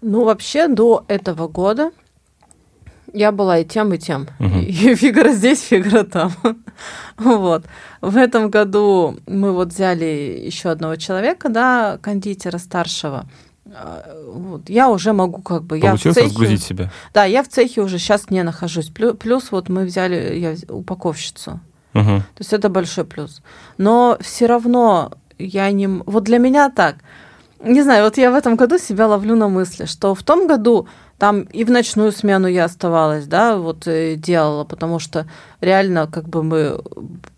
Ну, 0.00 0.24
вообще 0.24 0.66
до 0.68 1.04
этого 1.08 1.46
года 1.46 1.90
я 3.12 3.32
была 3.32 3.58
и 3.58 3.64
тем, 3.64 3.92
и 3.92 3.98
тем. 3.98 4.28
Угу. 4.38 4.58
И 4.66 4.94
фигура 4.94 5.32
здесь, 5.32 5.62
фигура 5.62 6.04
там. 6.04 6.32
вот. 7.18 7.64
В 8.00 8.16
этом 8.16 8.50
году 8.50 9.18
мы 9.26 9.52
вот 9.52 9.68
взяли 9.68 10.42
еще 10.46 10.70
одного 10.70 10.96
человека, 10.96 11.48
да, 11.48 11.98
кондитера 12.00 12.58
старшего. 12.58 13.26
А, 13.66 14.04
вот. 14.26 14.68
Я 14.68 14.88
уже 14.90 15.12
могу 15.12 15.42
как 15.42 15.62
бы... 15.64 15.78
Получилось 15.80 16.04
я 16.04 16.10
в 16.10 16.14
цехе, 16.14 16.26
разгрузить 16.26 16.62
себя? 16.62 16.90
Да, 17.14 17.24
я 17.24 17.42
в 17.42 17.48
цехе 17.48 17.82
уже 17.82 17.98
сейчас 17.98 18.30
не 18.30 18.42
нахожусь. 18.42 18.88
Плюс, 18.88 19.16
плюс 19.16 19.50
вот 19.50 19.68
мы 19.68 19.84
взяли 19.84 20.38
я, 20.38 20.54
упаковщицу. 20.68 21.60
Угу. 21.94 22.04
То 22.04 22.38
есть 22.38 22.52
это 22.52 22.68
большой 22.68 23.04
плюс. 23.04 23.42
Но 23.78 24.16
все 24.20 24.46
равно 24.46 25.12
я 25.38 25.70
не... 25.70 25.86
Вот 25.86 26.24
для 26.24 26.38
меня 26.38 26.70
так. 26.70 26.96
Не 27.62 27.82
знаю, 27.82 28.04
вот 28.04 28.16
я 28.16 28.30
в 28.30 28.34
этом 28.34 28.56
году 28.56 28.78
себя 28.78 29.06
ловлю 29.06 29.36
на 29.36 29.48
мысли, 29.48 29.84
что 29.84 30.14
в 30.14 30.22
том 30.22 30.46
году 30.46 30.88
там 31.20 31.42
и 31.42 31.64
в 31.64 31.70
ночную 31.70 32.12
смену 32.12 32.48
я 32.48 32.64
оставалась, 32.64 33.26
да, 33.26 33.58
вот 33.58 33.86
и 33.86 34.16
делала, 34.16 34.64
потому 34.64 34.98
что 34.98 35.26
реально 35.60 36.06
как 36.06 36.26
бы 36.26 36.42
мы 36.42 36.80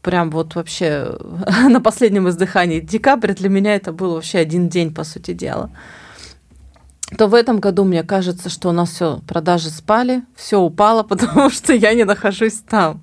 прям 0.02 0.30
вот 0.30 0.54
вообще 0.54 1.18
на 1.68 1.80
последнем 1.80 2.28
издыхании 2.28 2.78
декабрь 2.78 3.32
для 3.32 3.48
меня 3.48 3.74
это 3.74 3.92
был 3.92 4.14
вообще 4.14 4.38
один 4.38 4.68
день, 4.68 4.94
по 4.94 5.02
сути 5.02 5.32
дела. 5.34 5.68
То 7.18 7.26
в 7.26 7.34
этом 7.34 7.58
году 7.58 7.82
мне 7.82 8.04
кажется, 8.04 8.50
что 8.50 8.68
у 8.68 8.72
нас 8.72 8.90
все 8.90 9.20
продажи 9.26 9.68
спали, 9.68 10.22
все 10.36 10.60
упало, 10.60 11.02
потому 11.08 11.50
что 11.50 11.72
я 11.72 11.92
не 11.92 12.04
нахожусь 12.04 12.62
там. 12.68 13.02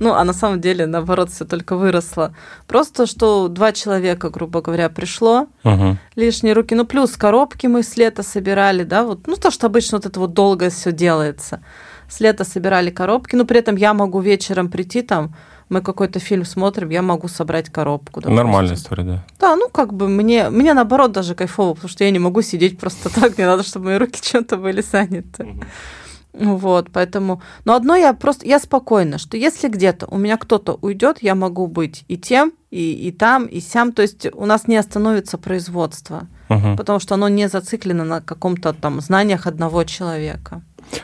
Ну, 0.00 0.12
а 0.12 0.24
на 0.24 0.32
самом 0.32 0.60
деле, 0.60 0.86
наоборот, 0.86 1.30
все 1.30 1.44
только 1.44 1.76
выросло. 1.76 2.34
Просто, 2.66 3.06
что 3.06 3.48
два 3.48 3.72
человека, 3.72 4.30
грубо 4.30 4.60
говоря, 4.60 4.88
пришло, 4.88 5.46
угу. 5.64 5.96
лишние 6.16 6.54
руки. 6.54 6.74
Ну, 6.74 6.84
плюс 6.84 7.16
коробки 7.16 7.66
мы 7.66 7.82
с 7.82 7.96
лета 7.96 8.22
собирали, 8.22 8.84
да, 8.84 9.04
вот, 9.04 9.26
ну, 9.26 9.36
то, 9.36 9.50
что 9.50 9.66
обычно 9.66 9.98
вот 9.98 10.06
это 10.06 10.20
вот 10.20 10.32
долго 10.32 10.70
все 10.70 10.92
делается. 10.92 11.60
С 12.08 12.20
лета 12.20 12.44
собирали 12.44 12.90
коробки, 12.90 13.36
но 13.36 13.44
при 13.44 13.58
этом 13.58 13.76
я 13.76 13.94
могу 13.94 14.20
вечером 14.20 14.70
прийти 14.70 15.02
там, 15.02 15.34
мы 15.68 15.80
какой-то 15.80 16.20
фильм 16.20 16.44
смотрим, 16.44 16.90
я 16.90 17.02
могу 17.02 17.28
собрать 17.28 17.70
коробку. 17.70 18.20
допустим. 18.20 18.36
Нормальная 18.36 18.74
история, 18.74 19.04
да. 19.04 19.24
Да, 19.40 19.56
ну 19.56 19.68
как 19.68 19.94
бы 19.94 20.08
мне, 20.08 20.50
мне 20.50 20.74
наоборот 20.74 21.12
даже 21.12 21.34
кайфово, 21.34 21.74
потому 21.74 21.88
что 21.88 22.04
я 22.04 22.10
не 22.10 22.18
могу 22.18 22.42
сидеть 22.42 22.78
просто 22.78 23.08
так, 23.08 23.36
мне 23.38 23.46
надо, 23.46 23.62
чтобы 23.62 23.86
мои 23.86 23.96
руки 23.96 24.20
чем-то 24.22 24.56
были 24.56 24.82
заняты. 24.82 25.58
Вот, 26.34 26.90
поэтому... 26.92 27.40
Но 27.64 27.74
одно 27.74 27.94
я 27.96 28.12
просто... 28.12 28.46
Я 28.46 28.58
спокойна, 28.58 29.18
что 29.18 29.36
если 29.36 29.68
где-то 29.68 30.06
у 30.10 30.18
меня 30.18 30.36
кто-то 30.36 30.78
уйдет, 30.82 31.18
я 31.22 31.34
могу 31.34 31.66
быть 31.68 32.04
и 32.08 32.16
тем, 32.16 32.52
и, 32.70 32.92
и 33.08 33.12
там, 33.12 33.46
и 33.46 33.60
сям. 33.60 33.92
То 33.92 34.02
есть 34.02 34.26
у 34.32 34.44
нас 34.46 34.66
не 34.66 34.76
остановится 34.76 35.38
производство, 35.38 36.26
Мгм. 36.48 36.76
потому 36.76 36.98
что 36.98 37.14
оно 37.14 37.28
не 37.28 37.48
зациклено 37.48 38.04
на 38.04 38.20
каком-то 38.20 38.72
там 38.72 39.00
знаниях 39.00 39.46
одного 39.46 39.84
человека. 39.84 40.60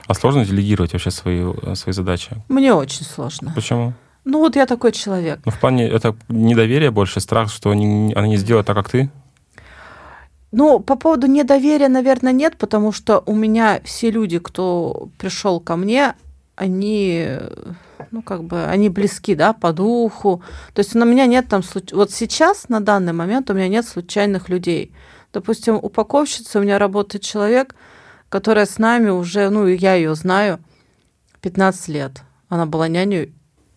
А 0.07 0.15
сложно 0.15 0.45
делегировать 0.45 0.93
вообще 0.93 1.11
свои, 1.11 1.45
э, 1.63 1.75
свои 1.75 1.93
задачи? 1.93 2.31
Мне 2.49 2.75
очень 2.75 3.05
сложно. 3.05 3.53
Почему? 3.55 3.93
Ну 4.25 4.41
вот 4.41 4.57
я 4.57 4.67
такой 4.67 4.93
человек. 4.93 5.41
Ну, 5.47 5.53
в 5.53 5.59
плане, 5.59 5.89
это 5.89 6.15
недоверие 6.29 6.91
больше, 6.91 7.21
страх, 7.21 7.51
что 7.51 7.71
они, 7.71 8.13
они 8.15 8.31
не 8.31 8.37
сделают 8.37 8.67
так, 8.67 8.77
как 8.77 8.91
ты? 8.91 9.11
Ну, 10.53 10.81
по 10.81 10.97
поводу 10.97 11.27
недоверия, 11.27 11.89
наверное, 11.89 12.33
нет, 12.33 12.57
потому 12.57 12.91
что 12.93 13.23
у 13.27 13.35
меня 13.35 13.81
все 13.85 14.11
люди, 14.11 14.39
кто 14.39 15.09
пришел 15.17 15.61
ко 15.61 15.77
мне, 15.77 16.15
они, 16.57 17.27
ну, 18.11 18.23
как 18.23 18.45
бы, 18.45 18.65
они 18.65 18.89
близки, 18.89 19.35
да, 19.35 19.53
по 19.53 19.73
духу. 19.73 20.43
То 20.75 20.81
есть 20.81 20.95
на 20.95 21.05
меня 21.05 21.27
нет 21.27 21.49
там... 21.49 21.63
Вот 21.93 22.11
сейчас, 22.11 22.69
на 22.69 22.81
данный 22.81 23.13
момент, 23.13 23.49
у 23.49 23.55
меня 23.55 23.69
нет 23.69 23.87
случайных 23.87 24.49
людей. 24.49 24.93
Допустим, 25.33 25.77
упаковщица, 25.77 26.59
у 26.59 26.63
меня 26.63 26.79
работает 26.79 27.23
человек, 27.23 27.77
которая 28.29 28.67
с 28.67 28.79
нами 28.79 29.11
уже, 29.11 29.49
ну, 29.51 29.67
я 29.69 29.95
ее 29.95 30.15
знаю, 30.15 30.59
15 31.41 31.89
лет. 31.89 32.23
Она 32.49 32.67
была 32.67 32.89
няней 32.89 33.33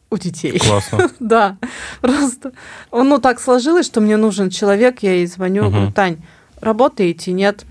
у 0.10 0.18
детей. 0.18 0.60
Классно. 0.60 1.10
Да, 1.20 1.58
просто. 2.02 2.54
Ну, 2.92 3.20
так 3.20 3.40
сложилось, 3.40 3.86
что 3.86 4.02
мне 4.02 4.18
нужен 4.18 4.50
человек, 4.50 5.04
я 5.04 5.14
ей 5.14 5.28
звоню, 5.28 5.70
говорю, 5.70 5.92
Тань, 5.92 6.24
работаете, 6.64 7.32
нет? 7.32 7.66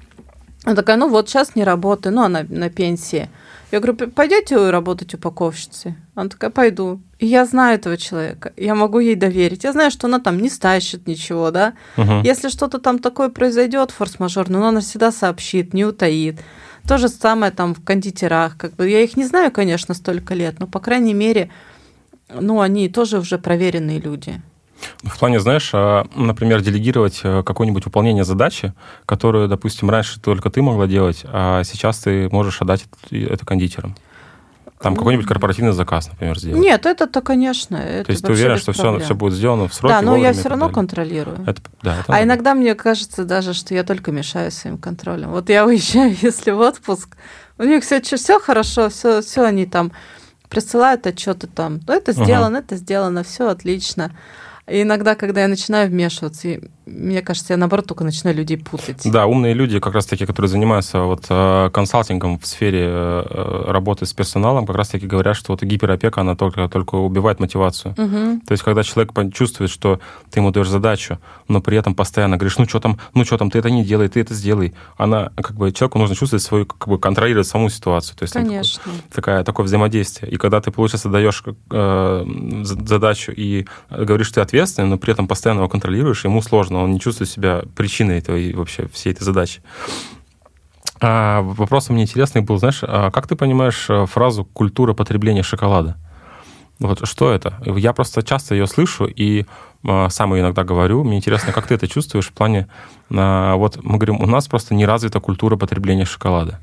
Она 0.65 0.77
такая, 0.77 0.97
ну 0.97 1.09
вот 1.09 1.29
сейчас 1.29 1.57
не 1.57 1.65
работаю, 1.65 2.15
ну 2.15 2.23
она 2.23 2.45
на 2.49 2.71
пенсии. 2.71 3.29
Я 3.73 3.81
говорю, 3.81 3.97
«П- 3.97 4.07
пойдете 4.09 4.71
работать 4.71 5.15
упаковщицей? 5.15 5.95
Она 6.15 6.29
такая, 6.29 6.51
пойду. 6.51 7.01
И 7.19 7.27
я 7.27 7.47
знаю 7.47 7.77
этого 7.77 7.97
человека, 7.97 8.53
я 8.57 8.75
могу 8.75 8.99
ей 8.99 9.15
доверить. 9.15 9.65
Я 9.65 9.73
знаю, 9.73 9.91
что 9.91 10.07
она 10.09 10.19
там 10.21 10.39
не 10.39 10.51
стащит 10.51 11.07
ничего, 11.09 11.51
да. 11.51 11.73
Мгм. 11.97 12.21
Если 12.23 12.49
что-то 12.51 12.79
там 12.79 12.99
такое 12.99 13.31
произойдет, 13.31 13.91
форс-мажорное, 13.91 14.61
ну, 14.61 14.67
она 14.67 14.81
всегда 14.81 15.11
сообщит, 15.11 15.73
не 15.73 15.85
утаит. 15.87 16.41
То 16.87 16.99
же 16.99 17.09
самое 17.09 17.51
там 17.51 17.75
в 17.75 17.83
кондитерах. 17.83 18.59
Как 18.59 18.75
бы. 18.75 18.89
Я 18.89 19.01
их 19.01 19.17
не 19.17 19.25
знаю, 19.25 19.51
конечно, 19.51 19.95
столько 19.95 20.35
лет, 20.35 20.61
но, 20.61 20.67
по 20.67 20.79
крайней 20.79 21.15
мере, 21.15 21.51
ну, 22.29 22.61
они 22.61 22.89
тоже 22.91 23.19
уже 23.19 23.39
проверенные 23.39 24.01
люди. 24.01 24.43
В 25.03 25.19
плане, 25.19 25.41
знаешь, 25.41 25.71
а, 25.73 26.07
например, 26.15 26.61
делегировать 26.61 27.21
э, 27.23 27.43
какое-нибудь 27.45 27.85
выполнение 27.85 28.25
задачи, 28.25 28.73
которую, 29.07 29.49
допустим, 29.49 29.91
раньше 29.91 30.21
только 30.21 30.51
ты 30.51 30.63
могла 30.63 30.87
делать, 30.87 31.25
а 31.25 31.63
сейчас 31.65 31.99
ты 31.99 32.29
можешь 32.31 32.61
отдать 32.63 32.85
это, 33.11 33.45
кондитерам. 33.45 33.97
Там 34.81 34.97
какой-нибудь 34.97 35.27
корпоративный 35.27 35.73
заказ, 35.73 36.09
например, 36.09 36.37
сделать. 36.39 36.61
Нет, 36.61 36.87
это-то, 36.87 37.21
конечно. 37.21 37.77
Это 37.77 38.07
То 38.07 38.11
есть 38.11 38.25
ты 38.25 38.33
уверен, 38.33 38.59
что 38.59 38.73
все, 38.73 38.99
все 38.99 39.15
будет 39.15 39.35
сделано 39.35 39.69
в 39.69 39.75
сроки, 39.75 39.93
Да, 39.93 40.03
но 40.03 40.17
я 40.17 40.33
все 40.33 40.49
равно 40.49 40.71
контролирую. 40.71 41.39
Это, 41.47 41.63
да, 41.83 42.01
это 42.01 42.05
А 42.09 42.13
надо. 42.13 42.25
иногда 42.25 42.55
мне 42.55 42.75
кажется 42.75 43.25
даже, 43.25 43.55
что 43.55 43.75
я 43.75 43.85
только 43.85 44.11
мешаю 44.11 44.51
своим 44.51 44.79
контролем. 44.79 45.31
Вот 45.31 45.49
я 45.51 45.65
уезжаю, 45.67 46.17
если 46.21 46.51
в 46.51 46.59
отпуск, 46.59 47.17
у 47.59 47.65
них 47.65 47.85
все, 47.85 48.01
все 48.01 48.41
хорошо, 48.41 48.89
все, 48.89 49.23
все 49.23 49.45
они 49.45 49.67
там 49.67 49.93
присылают 50.49 51.07
отчеты 51.07 51.47
там. 51.47 51.81
Ну, 51.87 51.95
это 51.95 52.13
сделано, 52.13 52.59
это 52.59 52.77
сделано, 52.77 53.23
все 53.23 53.49
отлично. 53.49 54.11
И 54.73 54.83
иногда, 54.83 55.15
когда 55.15 55.43
я 55.43 55.49
начинаю 55.49 55.91
вмешиваться, 55.91 56.49
мне 56.87 57.21
кажется, 57.21 57.53
я 57.53 57.59
наоборот 57.59 57.87
только 57.87 58.05
начинаю 58.05 58.37
людей 58.39 58.57
путать. 58.57 59.03
Да, 59.05 59.27
умные 59.27 59.53
люди, 59.53 59.79
как 59.79 59.95
раз 59.95 60.07
таки, 60.07 60.25
которые 60.25 60.49
занимаются 60.49 61.01
вот 61.01 61.27
э, 61.29 61.69
консалтингом 61.71 62.39
в 62.39 62.47
сфере 62.47 62.87
э, 62.87 63.65
работы 63.69 64.07
с 64.07 64.15
персоналом, 64.15 64.67
как 64.67 64.77
раз 64.77 64.89
таки 64.89 65.07
говорят, 65.07 65.37
что 65.37 65.53
вот 65.53 65.63
гиперопека, 65.63 66.23
она 66.23 66.37
только, 66.37 66.69
только 66.69 66.95
убивает 66.95 67.39
мотивацию. 67.39 67.95
Мгм. 67.99 68.41
То 68.41 68.53
есть, 68.53 68.63
когда 68.63 68.83
человек 68.83 69.13
чувствует, 69.35 69.71
что 69.71 70.01
ты 70.31 70.41
ему 70.41 70.51
даешь 70.53 70.69
задачу, 70.69 71.19
но 71.49 71.61
при 71.61 71.77
этом 71.77 71.95
постоянно 71.95 72.39
говоришь, 72.39 72.57
ну 72.57 72.67
что 72.67 72.81
там, 72.81 72.99
ну 73.13 73.27
что 73.27 73.37
там, 73.37 73.51
ты 73.51 73.59
это 73.59 73.71
не 73.71 73.85
делай, 73.85 74.09
ты 74.09 74.21
это 74.21 74.33
сделай. 74.33 74.73
Она, 74.97 75.33
как 75.37 75.55
бы, 75.55 75.71
человеку 75.73 75.99
нужно 75.99 76.17
чувствовать 76.17 76.43
свою, 76.43 76.65
как 76.65 76.89
бы, 76.89 76.99
контролировать 76.99 77.47
саму 77.47 77.69
ситуацию. 77.69 78.17
То 78.17 78.23
есть, 78.23 78.33
Конечно. 78.33 78.83
такая, 79.15 79.45
такое 79.45 79.67
взаимодействие. 79.67 80.33
И 80.33 80.37
когда 80.37 80.63
ты, 80.63 80.71
получается, 80.71 81.11
даешь 81.11 81.45
э, 81.71 82.25
за- 82.63 82.87
задачу 82.87 83.33
и 83.37 83.67
говоришь, 83.91 84.29
что 84.29 84.45
ты 84.45 84.62
ответственный, 84.63 84.89
но 84.89 84.99
при 84.99 85.13
этом 85.13 85.29
постоянно 85.29 85.61
его 85.61 85.69
контролируешь, 85.69 86.25
ему 86.25 86.43
сложно, 86.43 86.83
он 86.83 86.93
не 86.93 87.01
чувствует 87.01 87.31
себя 87.31 87.63
причиной 87.77 88.19
этой, 88.19 88.55
вообще 88.55 88.89
всей 88.93 89.13
этой 89.13 89.25
задачи. 89.25 89.61
А, 91.01 91.43
вопрос 91.43 91.91
мне 91.91 92.03
интересный 92.03 92.43
был, 92.43 92.59
знаешь, 92.59 92.81
а 92.83 93.11
как 93.11 93.27
ты 93.27 93.35
понимаешь 93.35 93.87
э, 93.91 94.07
фразу 94.07 94.45
«культура 94.45 94.95
потребления 94.95 95.43
шоколада»? 95.43 95.97
Вот 96.79 97.07
что 97.07 97.33
это? 97.33 97.61
Я 97.65 97.93
просто 97.93 98.23
часто 98.23 98.55
ее 98.55 98.67
слышу 98.67 99.07
и 99.07 99.45
э, 99.85 100.09
сам 100.11 100.35
ее 100.35 100.41
иногда 100.41 100.65
говорю. 100.65 101.05
Мне 101.05 101.17
интересно, 101.17 101.53
как 101.53 101.67
ты 101.67 101.75
это 101.75 101.89
чувствуешь 101.89 102.29
в 102.29 102.33
плане... 102.33 102.67
э, 103.11 103.55
вот 103.55 103.79
мы 103.83 103.99
говорим, 103.99 104.21
у 104.21 104.27
нас 104.27 104.47
просто 104.49 104.75
не 104.75 104.87
развита 104.87 105.21
культура 105.21 105.57
потребления 105.57 106.05
шоколада. 106.05 106.61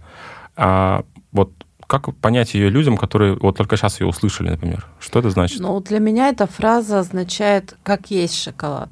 А 0.55 1.03
вот 1.31 1.51
как 1.89 2.15
понять 2.15 2.53
ее 2.53 2.69
людям, 2.69 2.97
которые 2.97 3.35
вот 3.35 3.57
только 3.57 3.75
сейчас 3.75 3.99
ее 3.99 4.05
услышали, 4.07 4.49
например? 4.49 4.85
Что 4.99 5.19
это 5.19 5.31
значит? 5.31 5.59
Ну, 5.59 5.79
для 5.81 5.99
меня 5.99 6.29
эта 6.29 6.45
фраза 6.45 6.99
означает, 6.99 7.75
как 7.83 8.11
есть 8.11 8.35
шоколад. 8.35 8.89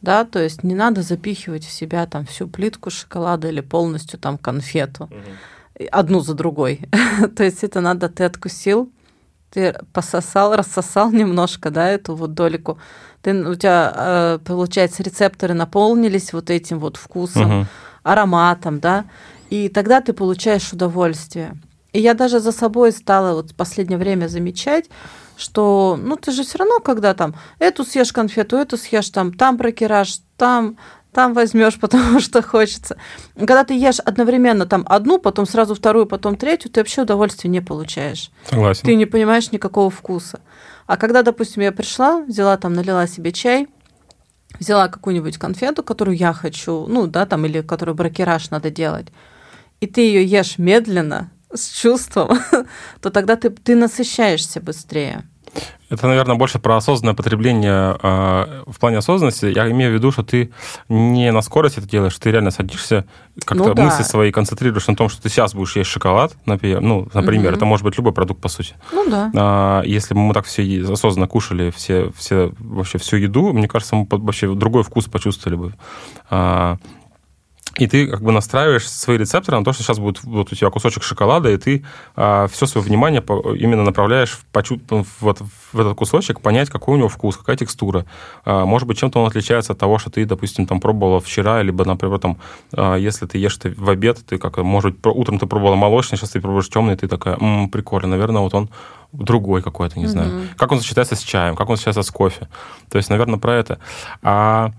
Да, 0.00 0.24
то 0.24 0.42
есть 0.42 0.64
не 0.64 0.74
надо 0.74 1.02
запихивать 1.02 1.64
в 1.64 1.70
себя 1.70 2.06
там 2.06 2.24
всю 2.24 2.48
плитку 2.48 2.90
шоколада 2.90 3.48
или 3.48 3.60
полностью 3.60 4.18
там 4.18 4.38
конфету 4.38 5.10
и 5.78 5.84
одну 5.84 6.20
за 6.20 6.34
другой. 6.34 6.80
то 7.36 7.44
есть 7.44 7.62
это 7.62 7.82
надо, 7.82 8.08
ты 8.08 8.24
откусил, 8.24 8.90
ты 9.50 9.74
пососал, 9.92 10.56
рассосал 10.56 11.12
немножко, 11.12 11.70
да, 11.70 11.88
эту 11.90 12.14
вот 12.16 12.32
долику. 12.32 12.78
Ты, 13.20 13.34
у 13.34 13.54
тебя, 13.54 13.92
э, 13.94 14.38
получается, 14.44 15.02
рецепторы 15.02 15.52
наполнились 15.52 16.32
вот 16.32 16.48
этим 16.48 16.78
вот 16.78 16.96
вкусом, 16.96 17.58
Мгм. 17.58 17.66
ароматом, 18.02 18.80
да, 18.80 19.04
и 19.50 19.68
тогда 19.68 20.00
ты 20.00 20.14
получаешь 20.14 20.72
удовольствие. 20.72 21.54
И 21.92 22.00
я 22.00 22.14
даже 22.14 22.40
за 22.40 22.52
собой 22.52 22.92
стала 22.92 23.34
вот 23.34 23.50
в 23.50 23.54
последнее 23.54 23.98
время 23.98 24.26
замечать, 24.28 24.88
что, 25.36 25.98
ну, 26.00 26.16
ты 26.16 26.32
же 26.32 26.44
все 26.44 26.58
равно, 26.58 26.80
когда 26.80 27.14
там 27.14 27.34
эту 27.58 27.84
съешь 27.84 28.12
конфету, 28.12 28.56
эту 28.56 28.76
съешь, 28.76 29.10
там, 29.10 29.32
там 29.32 29.58
прокираж, 29.58 30.20
там, 30.36 30.78
там 31.12 31.34
возьмешь, 31.34 31.78
потому 31.80 32.20
что 32.20 32.42
хочется. 32.42 32.96
Когда 33.36 33.64
ты 33.64 33.74
ешь 33.74 34.00
одновременно 34.00 34.66
там 34.66 34.84
одну, 34.88 35.18
потом 35.18 35.46
сразу 35.46 35.74
вторую, 35.74 36.06
потом 36.06 36.36
третью, 36.36 36.70
ты 36.70 36.80
вообще 36.80 37.02
удовольствия 37.02 37.50
не 37.50 37.60
получаешь. 37.60 38.30
Согласен. 38.48 38.82
Ты 38.84 38.94
не 38.94 39.06
понимаешь 39.06 39.52
никакого 39.52 39.90
вкуса. 39.90 40.40
А 40.86 40.96
когда, 40.96 41.22
допустим, 41.22 41.62
я 41.62 41.72
пришла, 41.72 42.22
взяла 42.22 42.56
там, 42.56 42.72
налила 42.72 43.06
себе 43.06 43.32
чай, 43.32 43.68
взяла 44.58 44.88
какую-нибудь 44.88 45.38
конфету, 45.38 45.82
которую 45.82 46.16
я 46.16 46.32
хочу, 46.32 46.86
ну, 46.86 47.06
да, 47.06 47.26
там, 47.26 47.46
или 47.46 47.60
которую 47.62 47.94
бракераж 47.94 48.50
надо 48.50 48.70
делать, 48.70 49.08
и 49.80 49.86
ты 49.86 50.02
ее 50.02 50.24
ешь 50.24 50.58
медленно, 50.58 51.30
с 51.54 51.70
чувством, 51.80 52.38
то 53.00 53.10
тогда 53.10 53.36
ты, 53.36 53.50
ты 53.50 53.76
насыщаешься 53.76 54.60
быстрее. 54.60 55.24
Это, 55.90 56.06
наверное, 56.08 56.36
больше 56.36 56.58
про 56.58 56.78
осознанное 56.78 57.14
потребление. 57.14 57.98
э, 58.02 58.62
В 58.66 58.78
плане 58.80 58.96
осознанности 58.96 59.44
я 59.54 59.70
имею 59.70 59.90
в 59.90 59.94
виду, 59.94 60.10
что 60.10 60.22
ты 60.22 60.50
не 60.88 61.30
на 61.30 61.42
скорость 61.42 61.76
это 61.76 61.86
делаешь, 61.86 62.16
ты 62.16 62.30
реально 62.30 62.50
садишься, 62.50 63.04
как-то 63.44 63.64
Ну 63.68 63.74
да. 63.74 63.82
мысли 63.82 64.02
свои 64.02 64.32
концентрируешь 64.32 64.86
на 64.86 64.96
том, 64.96 65.10
что 65.10 65.20
ты 65.20 65.28
сейчас 65.28 65.54
будешь 65.54 65.76
есть 65.76 65.90
шоколад, 65.90 66.32
например. 66.46 66.80
Ну, 66.80 67.06
например, 67.12 67.48
Мгм. 67.48 67.56
это 67.56 67.64
может 67.66 67.84
быть 67.84 67.98
любой 67.98 68.14
продукт, 68.14 68.40
по 68.40 68.48
сути. 68.48 68.74
Ну 68.90 69.10
да. 69.10 69.30
А, 69.36 69.82
Если 69.84 70.14
бы 70.14 70.20
мы 70.20 70.32
так 70.32 70.46
все 70.46 70.62
осознанно 70.90 71.28
кушали 71.28 71.70
все, 71.76 72.10
все, 72.16 72.52
вообще 72.58 72.96
всю 72.96 73.16
еду, 73.16 73.52
мне 73.52 73.68
кажется, 73.68 73.94
мы 73.94 74.06
вообще 74.10 74.54
другой 74.54 74.84
вкус 74.84 75.04
почувствовали 75.04 75.56
бы. 75.58 75.74
А, 76.30 76.78
И 77.78 77.86
ты 77.86 78.06
как 78.06 78.22
бы 78.22 78.32
настраиваешь 78.32 78.88
свои 78.88 79.16
рецепторы 79.16 79.58
на 79.58 79.64
то, 79.64 79.72
что 79.72 79.82
сейчас 79.82 79.98
будет 79.98 80.22
вот 80.24 80.52
у 80.52 80.54
тебя 80.54 80.68
кусочек 80.70 81.02
шоколада, 81.02 81.50
и 81.50 81.56
ты 81.56 81.84
все 82.14 82.66
свое 82.66 82.84
внимание 82.86 83.22
по- 83.22 83.54
именно 83.54 83.82
направляешь 83.82 84.32
в, 84.32 84.44
почу- 84.52 84.80
в, 84.90 85.06
вот 85.20 85.40
в 85.72 85.80
этот 85.80 85.94
кусочек, 85.96 86.40
понять, 86.40 86.68
какой 86.68 86.94
у 86.94 86.98
него 86.98 87.08
вкус, 87.08 87.36
какая 87.36 87.56
текстура. 87.56 88.04
А, 88.44 88.66
Может 88.66 88.86
быть, 88.86 88.98
чем-то 88.98 89.20
он 89.20 89.26
отличается 89.28 89.72
от 89.72 89.78
того, 89.78 89.98
что 89.98 90.10
ты, 90.10 90.24
допустим, 90.26 90.66
там 90.66 90.80
пробовала 90.80 91.20
вчера, 91.20 91.62
либо, 91.62 91.84
например, 91.84 92.18
там, 92.18 92.36
а, 92.76 92.96
если 92.96 93.26
ты 93.26 93.38
ешь 93.38 93.56
это 93.62 93.72
в 93.76 93.88
обед, 93.88 94.18
ты 94.26 94.36
как, 94.38 94.58
может 94.58 94.96
быть, 94.98 95.06
утром 95.16 95.38
ты 95.38 95.46
пробовала 95.46 95.74
молочный, 95.76 96.18
сейчас 96.18 96.30
ты 96.30 96.40
пробуешь 96.40 96.68
темный, 96.68 96.96
ты 96.96 97.08
такая, 97.08 97.36
«М, 97.40 97.70
прикольно, 97.70 98.08
наверное, 98.08 98.42
вот 98.42 98.52
он 98.54 98.68
другой 99.12 99.62
какой-то, 99.62 99.98
не 99.98 100.06
знаю. 100.06 100.28
Мгм. 100.32 100.48
Как 100.56 100.72
он 100.72 100.80
сочетается 100.80 101.16
с 101.16 101.20
чаем, 101.20 101.54
как 101.56 101.68
он 101.68 101.76
сочетается 101.76 102.02
с 102.02 102.10
кофе. 102.10 102.48
То 102.90 102.98
есть, 102.98 103.10
наверное, 103.10 103.38
про 103.38 103.54
это. 103.54 103.78
А 104.22 104.72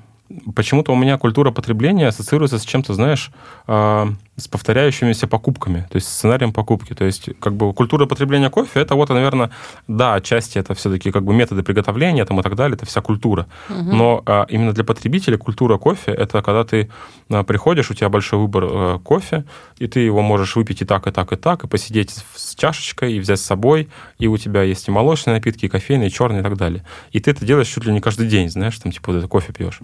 почему-то 0.55 0.91
у 0.91 0.95
меня 0.95 1.17
культура 1.17 1.51
потребления 1.51 2.07
ассоциируется 2.07 2.59
с 2.59 2.65
чем-то, 2.65 2.93
знаешь, 2.93 3.31
а, 3.67 4.09
с 4.35 4.47
повторяющимися 4.47 5.27
покупками, 5.27 5.85
то 5.89 5.97
есть 5.97 6.07
сценарием 6.07 6.53
покупки. 6.53 6.93
То 6.93 7.05
есть 7.05 7.29
как 7.39 7.53
бы 7.53 7.71
культура 7.73 8.07
потребления 8.07 8.49
кофе, 8.49 8.79
это 8.79 8.95
вот, 8.95 9.09
наверное, 9.09 9.51
да, 9.87 10.15
отчасти 10.15 10.57
это 10.57 10.73
все-таки 10.73 11.11
как 11.11 11.23
бы 11.23 11.33
методы 11.33 11.61
приготовления 11.61 12.25
там, 12.25 12.39
и 12.39 12.43
так 12.43 12.55
далее, 12.55 12.75
это 12.75 12.85
вся 12.85 13.01
культура. 13.01 13.45
Угу. 13.69 13.95
Но 13.95 14.23
а, 14.25 14.45
именно 14.49 14.73
для 14.73 14.83
потребителя 14.83 15.37
культура 15.37 15.77
кофе, 15.77 16.11
это 16.11 16.41
когда 16.41 16.63
ты 16.63 16.89
а, 17.29 17.43
приходишь, 17.43 17.91
у 17.91 17.93
тебя 17.93 18.09
большой 18.09 18.39
выбор 18.39 18.63
а, 18.65 18.99
кофе, 18.99 19.45
и 19.77 19.87
ты 19.87 19.99
его 19.99 20.23
можешь 20.23 20.55
выпить 20.55 20.81
и 20.81 20.85
так, 20.85 21.05
и 21.05 21.11
так, 21.11 21.31
и 21.31 21.35
так, 21.35 21.63
и 21.63 21.67
посидеть 21.67 22.23
с 22.35 22.55
чашечкой, 22.55 23.13
и 23.13 23.19
взять 23.19 23.39
с 23.39 23.43
собой, 23.43 23.87
и 24.17 24.25
у 24.25 24.37
тебя 24.37 24.63
есть 24.63 24.87
и 24.87 24.91
молочные 24.91 25.35
напитки, 25.35 25.65
и 25.65 25.69
кофейные, 25.69 26.09
и 26.09 26.11
черные, 26.11 26.39
и 26.39 26.43
так 26.43 26.57
далее. 26.57 26.83
И 27.11 27.19
ты 27.19 27.29
это 27.31 27.45
делаешь 27.45 27.67
чуть 27.67 27.85
ли 27.85 27.93
не 27.93 28.01
каждый 28.01 28.27
день, 28.27 28.49
знаешь, 28.49 28.79
там 28.79 28.91
типа 28.91 29.11
вот 29.11 29.19
это 29.19 29.27
кофе 29.27 29.53
пьешь. 29.53 29.79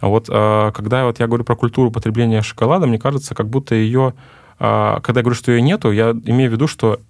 А 0.00 0.08
вот 0.08 0.26
а, 0.28 0.72
когда 0.72 1.06
вот 1.06 1.20
я 1.20 1.26
говорю 1.26 1.44
про 1.44 1.56
культуру 1.56 1.90
потребления 1.90 2.42
шоколада, 2.42 2.86
мне 2.86 2.98
кажется, 2.98 3.34
как 3.34 3.48
будто 3.48 3.74
ее, 3.74 3.93
а, 4.58 5.00
когда 5.00 5.20
я 5.20 5.22
говорю, 5.22 5.36
что 5.36 5.52
ее 5.52 5.62
нету, 5.62 5.90
я 5.92 6.10
имею 6.10 6.50
в 6.50 6.52
виду, 6.52 6.66
что 6.66 7.00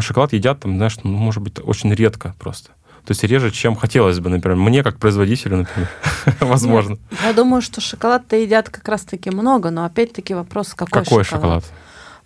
шоколад 0.00 0.32
едят 0.32 0.60
там, 0.60 0.76
знаешь, 0.76 0.96
ну, 1.02 1.12
может 1.16 1.42
быть, 1.42 1.58
очень 1.62 1.92
редко 1.92 2.34
просто. 2.38 2.70
То 3.04 3.10
есть 3.10 3.24
реже, 3.24 3.50
чем 3.50 3.74
хотелось 3.74 4.20
бы, 4.20 4.30
например. 4.30 4.56
Мне, 4.56 4.84
как 4.84 4.98
производителю, 4.98 5.58
например, 5.58 5.88
возможно. 6.40 6.98
Я 7.24 7.32
думаю, 7.32 7.60
что 7.60 7.80
шоколад-то 7.80 8.36
едят 8.36 8.70
как 8.70 8.88
раз-таки 8.88 9.30
много, 9.30 9.70
но 9.70 9.84
опять-таки 9.84 10.34
вопрос, 10.34 10.74
какой, 10.74 11.02
какой 11.02 11.24
шоколад? 11.24 11.64
шоколад? 11.64 11.64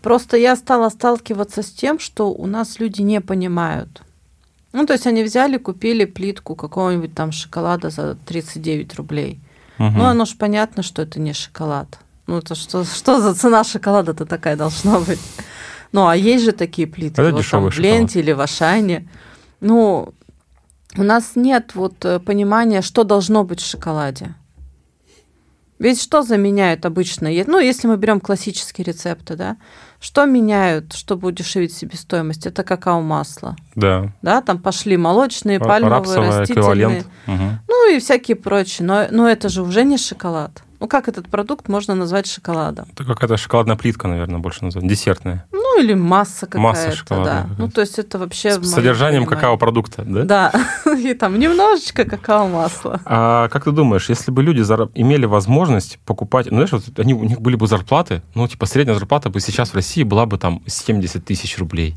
Просто 0.03 0.37
я 0.37 0.55
стала 0.55 0.91
сталкиваться 0.91 1.63
с 1.63 1.71
тем, 1.71 1.99
что 1.99 2.31
у 2.31 2.47
нас 2.47 2.79
люди 2.79 3.01
не 3.01 3.21
понимают. 3.21 4.03
Ну, 4.73 4.85
то 4.85 4.93
есть 4.93 5.07
они 5.07 5.23
взяли, 5.23 5.57
купили 5.57 6.05
плитку 6.05 6.55
какого-нибудь 6.55 7.15
там 7.15 7.33
шоколада 7.33 7.89
за 7.89 8.15
39 8.27 8.95
рублей. 8.97 9.41
Угу. 9.79 9.91
Ну, 9.91 10.05
оно 10.05 10.27
же 10.27 10.37
понятно, 10.37 10.83
что 10.83 11.03
это 11.03 11.19
не 11.19 11.33
шоколад. 11.33 11.99
Ну, 12.27 12.39
это 12.39 12.55
что, 12.55 12.85
что 12.85 13.21
за 13.21 13.35
цена 13.35 13.65
шоколада-то 13.65 14.27
такая 14.27 14.57
должна 14.57 15.01
быть? 15.01 15.21
Ну, 15.93 16.07
а 16.07 16.17
есть 16.17 16.45
же 16.45 16.53
такие 16.53 16.89
плитки. 16.89 17.21
Это 17.21 17.33
вот 17.33 17.49
там, 17.49 17.71
в 17.71 17.79
ленте 17.79 18.21
или 18.21 18.33
в 18.33 18.41
Ашане. 18.41 19.09
Ну, 19.61 20.15
у 20.97 21.03
нас 21.03 21.33
нет 21.37 21.75
вот 21.75 22.05
э, 22.05 22.19
понимания, 22.19 22.83
что 22.83 23.05
должно 23.05 23.45
быть 23.45 23.61
в 23.61 23.67
шоколаде. 23.67 24.35
Ведь 25.79 26.01
что 26.01 26.23
заменяют 26.23 26.87
обычно? 26.87 27.29
Ну, 27.47 27.59
если 27.59 27.87
мы 27.87 27.99
берем 27.99 28.21
классические 28.21 28.87
рецепты, 28.87 29.37
да, 29.37 29.57
что 30.01 30.25
меняют, 30.25 30.95
чтобы 30.95 31.29
удешевить 31.29 31.75
себестоимость? 31.75 32.47
Это 32.47 32.63
какао-масло. 32.65 33.57
Да. 33.75 34.13
Да, 34.23 34.41
там 34.41 34.59
пошли 34.59 34.97
молочные, 34.97 35.61
пальмовые, 35.61 35.99
Рапсовый 35.99 36.29
растительные. 36.31 37.05
Угу. 37.27 37.45
Ну 37.69 37.95
и 37.95 37.99
всякие 37.99 38.37
прочие. 38.37 38.87
Но, 38.87 39.07
но 39.11 39.29
это 39.29 39.49
же 39.51 39.63
уже 39.63 39.85
не 39.85 39.99
шоколад. 39.99 40.63
Ну, 40.87 40.89
как 40.89 41.09
этот 41.09 41.27
продукт 41.29 41.69
можно 41.69 41.97
назвать 41.97 42.29
шоколадом? 42.29 42.87
Это 42.93 43.03
какая-то 43.03 43.37
шоколадная 43.37 43.75
плитка, 43.75 44.07
наверное, 44.07 44.39
больше 44.39 44.65
называют. 44.65 44.89
Десертная. 44.89 45.45
Ну, 45.51 45.81
или 45.81 45.95
масса 45.95 46.47
какая-то. 46.47 46.61
Масса 46.61 46.93
шоколада. 46.93 47.25
Да. 47.25 47.47
Ну, 47.59 47.69
то 47.69 47.81
есть 47.81 47.99
это 47.99 48.21
вообще... 48.21 48.53
С 48.53 48.71
содержанием 48.71 49.27
какао-продукта, 49.27 50.05
да? 50.07 50.23
Да. 50.23 50.53
И 50.97 51.13
там 51.15 51.41
немножечко 51.41 52.05
какао-масла. 52.05 53.01
А 53.05 53.49
как 53.49 53.65
ты 53.65 53.73
думаешь, 53.73 54.09
если 54.09 54.31
бы 54.31 54.45
люди 54.45 54.61
имели 54.95 55.27
возможность 55.27 55.99
покупать... 56.07 56.47
Ну, 56.53 56.65
знаешь, 56.65 56.71
вот 56.71 56.85
они, 57.01 57.15
у 57.15 57.25
них 57.25 57.41
были 57.41 57.57
бы 57.57 57.67
зарплаты, 57.67 58.23
ну, 58.37 58.47
типа, 58.47 58.67
средняя 58.67 58.97
зарплата 58.97 59.29
бы 59.29 59.41
сейчас 59.41 59.71
в 59.71 59.75
России 59.75 60.05
была 60.05 60.25
бы 60.25 60.39
там 60.39 60.63
70 60.69 61.25
тысяч 61.25 61.59
рублей. 61.59 61.97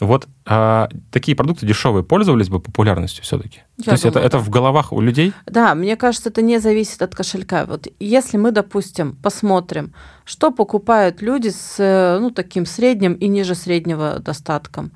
Вот 0.00 0.26
а, 0.44 0.88
такие 1.12 1.36
продукты 1.36 1.66
дешевые 1.66 2.02
пользовались 2.02 2.48
бы 2.48 2.58
популярностью 2.58 3.22
все-таки? 3.22 3.60
То 3.84 3.92
есть 3.92 4.02
думаю, 4.02 4.18
это, 4.18 4.26
это 4.26 4.38
в 4.38 4.50
головах 4.50 4.92
у 4.92 5.00
людей? 5.00 5.32
Да, 5.46 5.74
мне 5.74 5.96
кажется, 5.96 6.30
это 6.30 6.42
не 6.42 6.58
зависит 6.58 7.00
от 7.00 7.14
кошелька. 7.14 7.64
Вот 7.64 7.86
если 8.00 8.36
мы, 8.36 8.50
допустим, 8.50 9.14
посмотрим, 9.14 9.94
что 10.24 10.50
покупают 10.50 11.22
люди 11.22 11.48
с 11.48 12.18
ну, 12.20 12.30
таким 12.30 12.66
средним 12.66 13.14
и 13.14 13.28
ниже 13.28 13.54
среднего 13.54 14.18
достатком, 14.18 14.90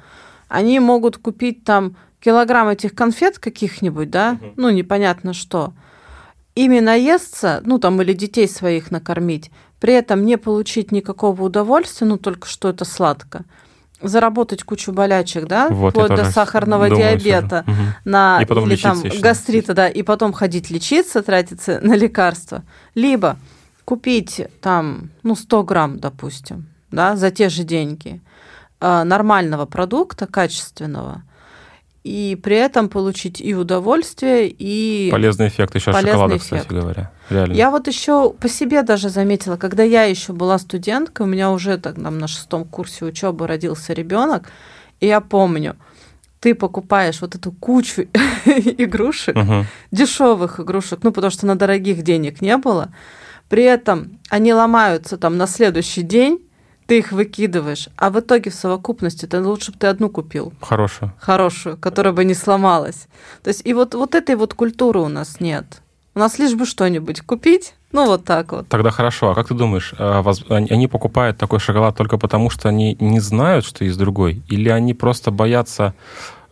они 0.48 0.80
могут 0.80 1.16
купить 1.16 1.62
там 1.62 1.96
килограмм 2.20 2.68
этих 2.68 2.94
конфет 2.94 3.38
каких-нибудь, 3.38 4.10
да, 4.10 4.38
угу. 4.40 4.52
ну 4.56 4.70
непонятно 4.70 5.32
что, 5.32 5.74
ими 6.56 6.80
наесться, 6.80 7.62
ну 7.64 7.78
там 7.78 8.02
или 8.02 8.12
детей 8.12 8.48
своих 8.48 8.90
накормить, 8.90 9.52
при 9.78 9.94
этом 9.94 10.24
не 10.24 10.36
получить 10.36 10.90
никакого 10.90 11.42
удовольствия, 11.42 12.08
ну 12.08 12.16
только 12.18 12.48
что 12.48 12.68
это 12.68 12.84
сладко 12.84 13.44
заработать 14.00 14.62
кучу 14.62 14.92
болячек, 14.92 15.46
да, 15.46 15.68
вот, 15.68 15.90
вплоть 15.90 16.08
до 16.08 16.30
сахарного 16.30 16.88
диабета, 16.88 17.64
угу. 17.66 17.76
на, 18.04 18.40
и 18.40 18.44
или 18.44 18.76
там 18.76 19.02
гастрита, 19.20 19.74
да, 19.74 19.88
и 19.88 20.02
потом 20.02 20.32
ходить 20.32 20.70
лечиться, 20.70 21.22
тратиться 21.22 21.80
на 21.82 21.94
лекарства. 21.94 22.62
Либо 22.94 23.36
купить 23.84 24.42
там, 24.60 25.10
ну, 25.22 25.34
100 25.34 25.62
грамм, 25.64 25.98
допустим, 25.98 26.66
да, 26.90 27.16
за 27.16 27.30
те 27.30 27.48
же 27.48 27.64
деньги 27.64 28.20
э, 28.80 29.02
нормального 29.04 29.66
продукта, 29.66 30.26
качественного, 30.26 31.22
и 32.04 32.38
при 32.42 32.56
этом 32.56 32.88
получить 32.88 33.40
и 33.40 33.54
удовольствие, 33.54 34.48
и... 34.48 35.10
Полезный 35.10 35.48
эффект 35.48 35.74
еще 35.74 35.92
полезный 35.92 36.12
шоколада, 36.12 36.36
эффект. 36.36 36.62
кстати 36.62 36.80
говоря. 36.80 37.10
Реально. 37.28 37.52
Я 37.54 37.70
вот 37.70 37.86
еще 37.88 38.30
по 38.30 38.48
себе 38.48 38.82
даже 38.82 39.08
заметила, 39.08 39.56
когда 39.56 39.82
я 39.82 40.04
еще 40.04 40.32
была 40.32 40.58
студенткой, 40.58 41.26
у 41.26 41.28
меня 41.28 41.50
уже 41.50 41.76
так, 41.76 41.96
там, 41.96 42.18
на 42.18 42.28
шестом 42.28 42.64
курсе 42.64 43.04
учебы 43.04 43.46
родился 43.46 43.92
ребенок, 43.92 44.48
и 45.00 45.06
я 45.06 45.20
помню, 45.20 45.76
ты 46.40 46.54
покупаешь 46.54 47.20
вот 47.20 47.34
эту 47.34 47.52
кучу 47.52 48.02
игрушек, 48.44 49.36
угу. 49.36 49.66
дешевых 49.90 50.60
игрушек, 50.60 51.00
ну, 51.02 51.12
потому 51.12 51.30
что 51.30 51.46
на 51.46 51.56
дорогих 51.56 52.02
денег 52.02 52.40
не 52.40 52.56
было, 52.56 52.90
при 53.48 53.64
этом 53.64 54.18
они 54.30 54.54
ломаются 54.54 55.18
там 55.18 55.36
на 55.36 55.46
следующий 55.46 56.02
день, 56.02 56.40
ты 56.88 57.00
их 57.00 57.12
выкидываешь, 57.12 57.90
а 57.96 58.08
в 58.08 58.18
итоге 58.18 58.50
в 58.50 58.54
совокупности 58.54 59.26
ты 59.26 59.42
лучше 59.42 59.72
бы 59.72 59.78
ты 59.78 59.88
одну 59.88 60.08
купил. 60.08 60.54
Хорошую. 60.62 61.12
Хорошую, 61.18 61.76
которая 61.76 62.14
бы 62.14 62.24
не 62.24 62.32
сломалась. 62.32 63.08
То 63.42 63.48
есть 63.48 63.60
и 63.66 63.74
вот, 63.74 63.94
вот 63.94 64.14
этой 64.14 64.36
вот 64.36 64.54
культуры 64.54 65.00
у 65.00 65.08
нас 65.08 65.38
нет. 65.38 65.82
У 66.14 66.18
нас 66.18 66.38
лишь 66.38 66.54
бы 66.54 66.64
что-нибудь 66.64 67.20
купить, 67.20 67.74
ну 67.92 68.06
вот 68.06 68.24
так 68.24 68.52
вот. 68.52 68.68
Тогда 68.68 68.90
хорошо. 68.90 69.32
А 69.32 69.34
как 69.34 69.48
ты 69.48 69.54
думаешь, 69.54 69.92
а 69.98 70.24
они 70.48 70.88
покупают 70.88 71.36
такой 71.36 71.60
шоколад 71.60 71.94
только 71.94 72.16
потому, 72.16 72.48
что 72.48 72.70
они 72.70 72.96
не 73.00 73.20
знают, 73.20 73.66
что 73.66 73.84
есть 73.84 73.98
другой? 73.98 74.42
Или 74.48 74.70
они 74.70 74.94
просто 74.94 75.30
боятся 75.30 75.92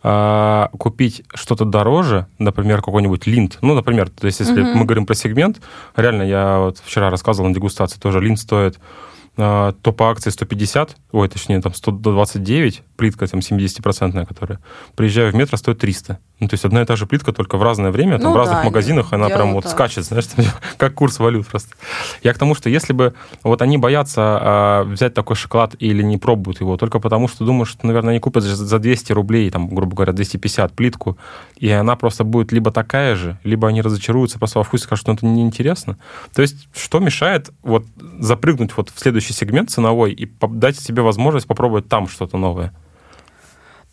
а, 0.03 0.69
купить 0.77 1.23
что-то 1.33 1.65
дороже, 1.65 2.27
например, 2.37 2.83
какой-нибудь 2.83 3.25
линд. 3.25 3.57
Ну, 3.61 3.73
например, 3.73 4.11
то 4.11 4.27
есть 4.27 4.39
если 4.39 4.61
угу. 4.61 4.77
мы 4.77 4.85
говорим 4.85 5.07
про 5.07 5.15
сегмент, 5.15 5.61
реально, 5.95 6.21
я 6.21 6.59
вот 6.59 6.77
вчера 6.77 7.09
рассказывал 7.09 7.49
на 7.49 7.55
дегустации, 7.55 7.97
тоже 7.97 8.21
линд 8.21 8.37
стоит 8.37 8.77
а, 8.77 9.07
то 9.37 9.93
по 9.95 10.09
акции 10.09 10.31
150, 10.31 10.97
ой, 11.11 11.29
точнее, 11.29 11.61
там 11.61 11.73
129, 11.73 12.83
плитка 12.95 13.27
там 13.27 13.39
70-процентная, 13.39 14.25
которая, 14.25 14.59
приезжаю 14.95 15.31
в 15.31 15.35
метро, 15.35 15.57
стоит 15.57 15.77
300. 15.77 16.19
Ну, 16.39 16.47
то 16.47 16.53
есть 16.53 16.65
одна 16.65 16.83
и 16.83 16.85
та 16.85 16.95
же 16.95 17.07
плитка, 17.07 17.33
только 17.33 17.57
в 17.57 17.63
разное 17.63 17.89
время, 17.89 18.19
там, 18.19 18.27
ну, 18.27 18.33
в 18.33 18.35
разных 18.35 18.59
да, 18.59 18.63
магазинах, 18.65 19.11
она 19.11 19.27
прям 19.27 19.53
вот 19.53 19.63
так. 19.63 19.73
скачет, 19.73 20.05
знаешь, 20.05 20.25
как 20.77 20.93
курс 20.93 21.17
валют 21.17 21.47
просто. 21.47 21.75
Я 22.21 22.33
к 22.33 22.37
тому, 22.37 22.53
что 22.53 22.69
если 22.69 22.93
бы 22.93 23.15
вот 23.41 23.63
они 23.63 23.79
боятся 23.79 24.21
а, 24.21 24.83
взять 24.83 25.15
такой 25.15 25.35
шоколад 25.35 25.75
или 25.79 26.03
не 26.03 26.17
пробуют 26.17 26.59
его, 26.59 26.77
только 26.77 26.99
потому 26.99 27.27
что 27.27 27.43
думают, 27.43 27.67
что, 27.67 27.87
наверное, 27.87 28.11
они 28.11 28.19
купят 28.19 28.43
за 28.43 28.79
200 28.79 29.13
рублей, 29.13 29.49
там, 29.49 29.67
грубо 29.67 29.95
говоря, 29.95 30.13
250 30.13 30.73
плитку, 30.73 31.17
и 31.57 31.69
она 31.71 31.95
просто 31.95 32.23
будет 32.23 32.51
либо 32.51 32.71
такая 32.71 33.15
же, 33.15 33.39
либо 33.43 33.67
они 33.67 33.81
разочаруются 33.81 34.37
просто 34.37 34.59
во 34.59 34.63
вкусе, 34.63 34.83
скажут, 34.83 35.01
что 35.01 35.13
это 35.13 35.25
неинтересно. 35.25 35.97
То 36.35 36.43
есть 36.43 36.67
что 36.75 36.99
мешает 36.99 37.49
вот 37.63 37.83
запрыгнуть 38.19 38.77
вот 38.77 38.91
в 38.93 38.99
следующий 38.99 39.33
сегмент 39.33 39.71
ценовой 39.71 40.11
и 40.13 40.31
дать 40.49 40.79
себе 40.79 41.01
возможность 41.01 41.47
попробовать 41.47 41.87
там 41.87 42.07
что-то 42.07 42.37
новое? 42.37 42.73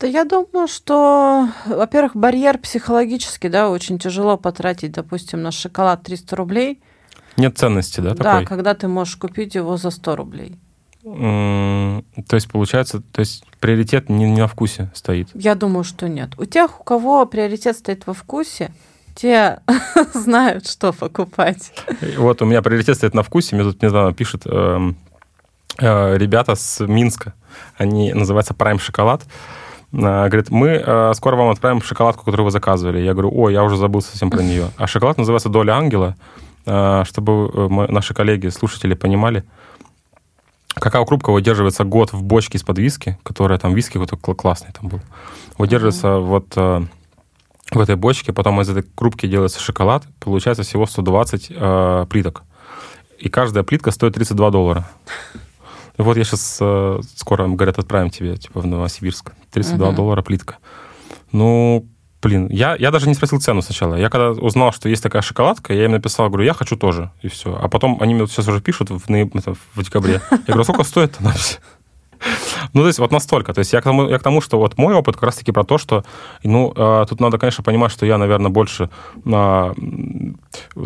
Да 0.01 0.07
я 0.07 0.25
думаю, 0.25 0.67
что, 0.67 1.49
во-первых, 1.67 2.17
барьер 2.17 2.59
психологический, 2.59 3.49
да, 3.49 3.71
очень 3.71 3.99
тяжело 3.99 4.37
потратить, 4.37 4.93
допустим, 4.93 5.43
на 5.43 5.51
шоколад 5.53 6.03
300 6.03 6.37
рублей. 6.37 6.83
Нет 7.37 7.57
ценности, 7.57 8.01
да, 8.01 8.11
такой? 8.15 8.41
Да, 8.41 8.45
когда 8.45 8.75
ты 8.75 8.89
можешь 8.89 9.17
купить 9.17 9.55
его 9.55 9.77
за 9.77 9.91
100 9.91 10.17
рублей. 10.17 10.59
То 11.05 12.03
есть, 12.33 12.51
получается, 12.51 13.03
то 13.13 13.21
есть 13.21 13.45
приоритет 13.61 14.09
не, 14.09 14.25
не 14.25 14.41
на 14.41 14.47
вкусе 14.47 14.91
стоит? 14.95 15.29
Я 15.35 15.55
думаю, 15.55 15.85
что 15.85 16.09
нет. 16.09 16.31
У 16.39 16.47
тех, 16.47 16.81
у 16.81 16.85
кого 16.85 17.27
приоритет 17.27 17.77
стоит 17.77 18.07
во 18.07 18.15
вкусе, 18.15 18.73
те 19.15 19.61
знают, 20.15 20.67
что 20.67 20.93
покупать. 20.93 21.73
Вот 22.17 22.41
у 22.41 22.47
меня 22.47 22.63
приоритет 22.63 22.97
стоит 22.97 23.15
на 23.15 23.23
вкусе. 23.23 23.55
Мне 23.55 23.65
тут 23.65 23.83
недавно 23.83 24.15
пишут 24.15 24.43
э, 24.47 24.93
э, 25.79 26.17
ребята 26.17 26.55
с 26.55 26.85
Минска. 26.87 27.35
Они 27.77 28.15
называются 28.15 28.55
Prime 28.55 28.79
Шоколад. 28.79 29.25
А, 29.97 30.29
говорит, 30.29 30.51
мы 30.51 30.83
э, 30.85 31.13
скоро 31.15 31.37
вам 31.37 31.51
отправим 31.51 31.83
шоколадку, 31.83 32.25
которую 32.25 32.45
вы 32.45 32.51
заказывали. 32.51 32.99
Я 33.01 33.13
говорю, 33.13 33.31
ой, 33.35 33.53
я 33.53 33.63
уже 33.63 33.77
забыл 33.77 34.03
совсем 34.03 34.31
про 34.31 34.43
нее. 34.43 34.71
А 34.77 34.87
шоколад 34.87 35.19
называется 35.19 35.49
«Доля 35.49 35.73
ангела», 35.75 36.17
э, 36.67 37.05
чтобы 37.07 37.51
э, 37.53 37.93
наши 37.93 38.15
коллеги, 38.15 38.49
слушатели 38.49 38.95
понимали. 38.95 39.45
Какао-крупка 40.75 41.31
выдерживается 41.31 41.85
год 41.85 42.13
в 42.13 42.23
бочке 42.23 42.59
из-под 42.59 42.79
виски, 42.79 43.19
которая 43.23 43.59
там 43.59 43.75
виски 43.75 43.97
вот 43.97 44.11
классный 44.11 44.73
там 44.73 44.89
был. 44.89 45.01
Выдерживается 45.57 46.09
mm-hmm. 46.09 46.21
вот 46.21 46.89
в 47.71 47.81
этой 47.81 47.97
бочке, 47.97 48.33
потом 48.33 48.61
из 48.61 48.69
этой 48.69 48.83
крупки 48.83 49.27
делается 49.27 49.61
шоколад, 49.61 50.05
получается 50.21 50.63
всего 50.63 50.87
120 50.87 51.47
э, 51.51 52.07
плиток. 52.09 52.43
И 53.19 53.29
каждая 53.29 53.65
плитка 53.65 53.91
стоит 53.91 54.15
32 54.15 54.51
доллара. 54.51 54.89
Вот 55.97 56.17
я 56.17 56.25
сейчас 56.25 56.59
э, 56.61 57.01
скоро, 57.17 57.47
говорят, 57.47 57.79
отправим 57.79 58.11
тебе, 58.11 58.37
типа, 58.37 58.61
в 58.61 58.67
Новосибирск. 58.67 59.33
32 59.55 59.89
угу. 59.89 59.97
доллара 59.97 60.23
плитка. 60.23 60.59
Ну, 61.33 61.89
блин, 62.23 62.49
я, 62.51 62.77
я 62.79 62.91
даже 62.91 63.09
не 63.09 63.15
спросил 63.15 63.41
цену 63.41 63.63
сначала. 63.63 63.95
Я 63.95 64.11
когда 64.11 64.31
узнал, 64.31 64.73
что 64.73 64.89
есть 64.89 65.03
такая 65.03 65.23
шоколадка, 65.23 65.73
я 65.73 65.85
им 65.85 65.93
написал, 65.93 66.29
говорю, 66.29 66.45
я 66.45 66.55
хочу 66.55 66.77
тоже, 66.77 67.11
и 67.23 67.29
все. 67.29 67.59
А 67.61 67.69
потом 67.69 67.99
они 68.01 68.15
мне 68.15 68.25
вот 68.25 68.31
сейчас 68.31 68.49
уже 68.49 68.61
пишут 68.61 68.91
в, 68.91 68.99
в, 68.99 69.57
в 69.75 69.83
декабре. 69.83 70.21
Я 70.31 70.39
говорю, 70.47 70.65
сколько 70.65 70.85
стоит 70.85 71.17
она 71.21 71.33
ну, 72.73 72.83
то 72.83 72.87
есть 72.87 72.99
вот 72.99 73.13
настолько. 73.13 73.53
То 73.53 73.61
есть 73.61 73.73
я 73.73 73.81
к 73.81 73.85
тому, 73.85 74.09
я 74.09 74.19
к 74.19 74.23
тому 74.23 74.41
что 74.41 74.59
вот 74.59 74.79
мой 74.79 74.95
опыт 74.95 75.17
как 75.17 75.25
раз-таки 75.25 75.53
про 75.53 75.65
то, 75.65 75.79
что, 75.79 76.05
ну, 76.43 76.73
э, 76.77 77.07
тут 77.09 77.21
надо, 77.21 77.39
конечно, 77.39 77.65
понимать, 77.65 77.93
что 77.93 78.07
я, 78.07 78.19
наверное, 78.19 78.51
больше 78.51 78.91
э, 79.25 79.75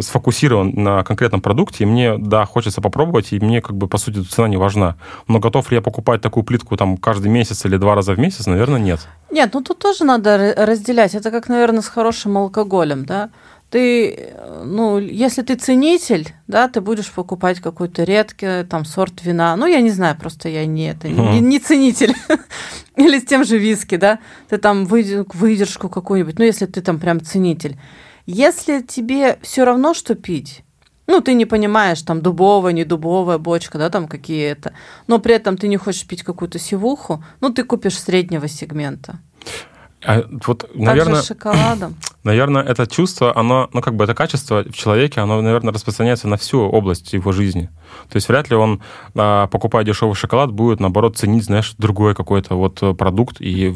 сфокусирован 0.00 0.72
на 0.74 1.04
конкретном 1.04 1.40
продукте, 1.40 1.84
и 1.84 1.86
мне, 1.86 2.18
да, 2.18 2.44
хочется 2.44 2.80
попробовать, 2.80 3.32
и 3.32 3.40
мне, 3.40 3.60
как 3.60 3.76
бы, 3.76 3.88
по 3.88 3.98
сути, 3.98 4.22
цена 4.22 4.48
не 4.48 4.56
важна. 4.56 4.96
Но 5.28 5.38
готов 5.38 5.70
ли 5.70 5.76
я 5.76 5.82
покупать 5.82 6.20
такую 6.20 6.44
плитку 6.44 6.76
там 6.76 6.96
каждый 6.96 7.30
месяц 7.30 7.64
или 7.64 7.76
два 7.76 7.94
раза 7.94 8.12
в 8.12 8.18
месяц? 8.18 8.46
Наверное, 8.46 8.80
нет. 8.80 9.00
Нет, 9.30 9.50
ну 9.54 9.62
тут 9.62 9.78
тоже 9.78 10.04
надо 10.04 10.54
разделять. 10.56 11.14
Это 11.14 11.30
как, 11.30 11.48
наверное, 11.48 11.82
с 11.82 11.88
хорошим 11.88 12.38
алкоголем, 12.38 13.04
да 13.04 13.30
ты, 13.70 14.34
ну, 14.64 14.98
если 14.98 15.42
ты 15.42 15.54
ценитель, 15.54 16.32
да, 16.46 16.68
ты 16.68 16.80
будешь 16.80 17.10
покупать 17.10 17.60
какой-то 17.60 18.04
редкий 18.04 18.64
там 18.64 18.84
сорт 18.84 19.22
вина. 19.22 19.54
Ну, 19.56 19.66
я 19.66 19.80
не 19.80 19.90
знаю, 19.90 20.16
просто 20.18 20.48
я 20.48 20.64
не 20.64 20.90
это, 20.90 21.08
uh-huh. 21.08 21.32
не, 21.32 21.40
не 21.40 21.58
ценитель. 21.58 22.14
Или 22.96 23.18
с 23.18 23.24
тем 23.24 23.44
же 23.44 23.58
виски, 23.58 23.96
да, 23.96 24.20
ты 24.48 24.56
там 24.58 24.86
выдержку 24.86 25.88
какую-нибудь, 25.88 26.38
ну, 26.38 26.44
если 26.44 26.66
ты 26.66 26.80
там 26.80 26.98
прям 26.98 27.20
ценитель. 27.20 27.78
Если 28.26 28.80
тебе 28.80 29.38
все 29.42 29.64
равно, 29.64 29.94
что 29.94 30.14
пить, 30.14 30.62
ну, 31.06 31.20
ты 31.20 31.34
не 31.34 31.46
понимаешь, 31.46 32.02
там, 32.02 32.22
дубовая, 32.22 32.72
не 32.72 32.84
дубовая 32.84 33.38
бочка, 33.38 33.78
да, 33.78 33.90
там 33.90 34.08
какие 34.08 34.46
это, 34.46 34.72
но 35.06 35.18
при 35.18 35.34
этом 35.34 35.56
ты 35.56 35.68
не 35.68 35.76
хочешь 35.76 36.06
пить 36.06 36.22
какую-то 36.22 36.58
сивуху, 36.58 37.22
ну, 37.40 37.50
ты 37.50 37.64
купишь 37.64 37.98
среднего 37.98 38.48
сегмента. 38.48 39.18
А 40.04 40.24
вот, 40.46 40.70
наверное, 40.74 41.14
Также 41.14 41.22
с 41.22 41.26
шоколадом. 41.26 41.96
Наверное, 42.24 42.62
это 42.62 42.86
чувство, 42.86 43.36
оно, 43.36 43.68
ну, 43.72 43.80
как 43.80 43.94
бы 43.94 44.04
это 44.04 44.14
качество 44.14 44.64
в 44.64 44.72
человеке, 44.72 45.20
оно, 45.20 45.40
наверное, 45.40 45.72
распространяется 45.72 46.28
на 46.28 46.36
всю 46.36 46.60
область 46.60 47.12
его 47.12 47.32
жизни. 47.32 47.70
То 48.08 48.16
есть 48.16 48.28
вряд 48.28 48.50
ли 48.50 48.56
он, 48.56 48.82
а, 49.14 49.46
покупая 49.46 49.84
дешевый 49.84 50.14
шоколад, 50.14 50.50
будет, 50.50 50.80
наоборот, 50.80 51.16
ценить, 51.16 51.44
знаешь, 51.44 51.74
другой 51.78 52.14
какой-то 52.14 52.56
вот 52.56 52.96
продукт 52.96 53.40
и, 53.40 53.74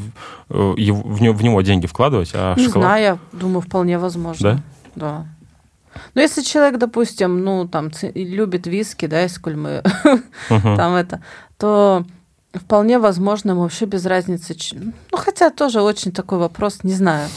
э, 0.51 0.74
и 0.76 0.90
в, 0.90 1.22
него, 1.22 1.34
в 1.34 1.43
него 1.43 1.62
деньги 1.62 1.86
вкладывать. 1.86 2.32
А 2.34 2.55
Не 2.57 2.64
шоколад... 2.64 2.88
знаю, 2.88 3.03
я 3.03 3.18
думаю, 3.38 3.61
вполне 3.61 3.99
возможно. 3.99 4.55
Да? 4.55 4.62
Да. 4.95 5.26
Но 6.14 6.20
если 6.20 6.43
человек, 6.43 6.78
допустим, 6.78 7.45
ну, 7.45 7.68
там, 7.68 7.90
любит 8.14 8.66
виски, 8.66 9.07
да, 9.07 9.20
если 9.20 9.55
мы 9.55 9.82
там 10.49 10.95
это, 10.95 11.22
то 11.59 12.05
Вполне 12.55 12.99
возможно, 12.99 13.57
вообще 13.57 13.86
без 13.86 14.05
разницы. 14.05 14.55
Ну, 14.74 15.16
хотя 15.16 15.51
тоже 15.51 15.80
очень 15.80 16.12
такой 16.12 16.38
вопрос, 16.38 16.80
не 16.82 16.93
знаю. 16.93 17.28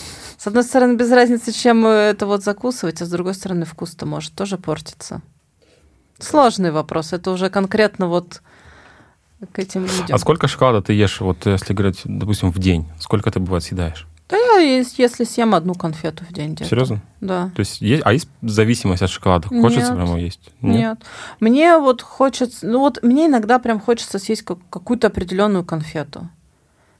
С 0.45 0.47
одной 0.47 0.63
стороны, 0.63 0.95
без 0.95 1.11
разницы, 1.11 1.51
чем 1.51 1.87
это 1.87 2.27
вот 2.27 2.43
закусывать, 2.43 3.01
а 3.01 3.05
с 3.07 3.09
другой 3.09 3.33
стороны, 3.33 3.65
вкус-то 3.65 4.05
может 4.05 4.31
тоже 4.33 4.59
портиться. 4.59 5.23
Сложный 6.19 6.69
вопрос. 6.69 7.13
Это 7.13 7.31
уже 7.31 7.49
конкретно 7.49 8.05
вот 8.05 8.43
к 9.51 9.57
этим 9.57 9.85
людям. 9.85 10.05
А 10.11 10.19
сколько 10.19 10.47
шоколада 10.47 10.83
ты 10.83 10.93
ешь, 10.93 11.19
вот 11.19 11.47
если 11.47 11.73
говорить, 11.73 12.01
допустим, 12.03 12.51
в 12.51 12.59
день? 12.59 12.85
Сколько 12.99 13.31
ты, 13.31 13.39
бывает, 13.39 13.63
съедаешь? 13.63 14.05
Да 14.29 14.37
я, 14.37 14.59
если 14.59 15.23
съем 15.23 15.55
одну 15.55 15.73
конфету 15.73 16.23
в 16.29 16.31
день 16.31 16.53
где-то. 16.53 16.69
Серьезно? 16.69 17.01
Да. 17.21 17.49
То 17.55 17.61
есть, 17.61 17.81
есть, 17.81 18.03
а 18.05 18.13
есть 18.13 18.29
зависимость 18.43 19.01
от 19.01 19.09
шоколада? 19.09 19.47
Хочется 19.47 19.93
Нет. 19.93 19.95
прямо 19.95 20.19
есть? 20.19 20.51
Нет? 20.61 20.77
Нет. 20.79 20.99
Мне 21.39 21.75
вот 21.79 22.03
хочется, 22.03 22.67
ну 22.67 22.81
вот 22.81 23.01
мне 23.01 23.25
иногда 23.25 23.57
прям 23.57 23.79
хочется 23.79 24.19
съесть 24.19 24.43
как, 24.43 24.59
какую-то 24.69 25.07
определенную 25.07 25.65
конфету. 25.65 26.29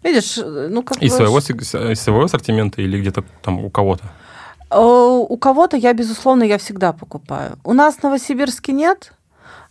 Видишь, 0.06 0.38
ну 0.38 0.84
как 0.84 1.02
из 1.02 1.16
своего, 1.16 1.40
из 1.40 2.00
своего 2.00 2.24
ассортимента 2.24 2.80
или 2.80 3.02
где-то 3.02 3.24
там 3.42 3.66
у 3.66 3.72
кого-то? 3.72 4.04
У 4.70 5.38
кого-то 5.38 5.78
я, 5.78 5.94
безусловно, 5.94 6.44
я 6.44 6.60
всегда 6.60 6.94
покупаю. 6.94 7.58
У 7.64 7.74
нас 7.74 7.96
в 7.96 8.04
Новосибирске 8.04 8.72
нет, 8.72 9.14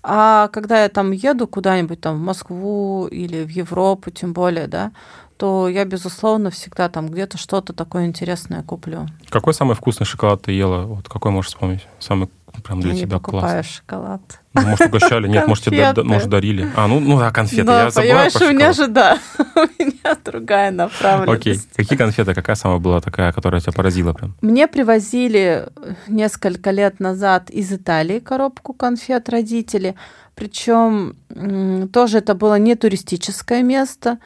а 0.02 0.48
когда 0.48 0.82
я 0.82 0.88
там 0.88 1.12
еду 1.12 1.46
куда-нибудь 1.46 2.00
там 2.00 2.16
в 2.16 2.20
Москву 2.20 3.06
или 3.06 3.44
в 3.44 3.48
Европу, 3.48 4.10
тем 4.10 4.32
более, 4.32 4.66
да, 4.66 4.90
то 5.36 5.68
я, 5.68 5.84
безусловно, 5.84 6.50
всегда 6.50 6.88
там 6.88 7.08
где-то 7.08 7.38
что-то 7.38 7.72
такое 7.72 8.06
интересное 8.06 8.64
куплю. 8.64 9.06
Какой 9.28 9.54
самый 9.54 9.76
вкусный 9.76 10.06
шоколад 10.06 10.42
ты 10.42 10.52
ела? 10.52 10.84
Вот 10.84 11.08
какой 11.08 11.30
можешь 11.30 11.50
вспомнить? 11.50 11.86
Самый 12.00 12.28
прям 12.62 12.80
для 12.80 12.92
я 12.92 13.00
тебя 13.00 13.16
не 13.16 13.22
классный. 13.22 13.62
шоколад. 13.62 14.20
Ну, 14.54 14.62
может, 14.62 14.86
угощали? 14.86 15.28
Нет, 15.28 15.46
может, 15.46 15.64
тебе 15.64 15.92
может, 15.96 16.28
дарили. 16.28 16.70
А, 16.76 16.86
ну, 16.86 17.00
ну 17.00 17.18
да, 17.18 17.30
конфеты. 17.30 17.64
Да, 17.64 17.84
я 17.84 17.90
забыла 17.90 18.12
понимаешь, 18.12 18.34
у 18.36 18.52
меня 18.52 18.72
же, 18.72 18.86
да, 18.86 19.18
у 19.56 19.82
меня 19.82 20.16
другая 20.24 20.70
направленность. 20.70 21.40
Окей. 21.40 21.60
Какие 21.74 21.98
конфеты? 21.98 22.34
Какая 22.34 22.56
самая 22.56 22.78
была 22.78 23.00
такая, 23.00 23.32
которая 23.32 23.60
тебя 23.60 23.72
поразила 23.72 24.12
прям? 24.12 24.36
Мне 24.40 24.68
привозили 24.68 25.68
несколько 26.06 26.70
лет 26.70 27.00
назад 27.00 27.50
из 27.50 27.72
Италии 27.72 28.20
коробку 28.20 28.72
конфет 28.72 29.28
родители. 29.28 29.94
Причем 30.34 31.14
тоже 31.92 32.18
это 32.18 32.34
было 32.34 32.58
не 32.58 32.74
туристическое 32.74 33.62
место, 33.62 34.18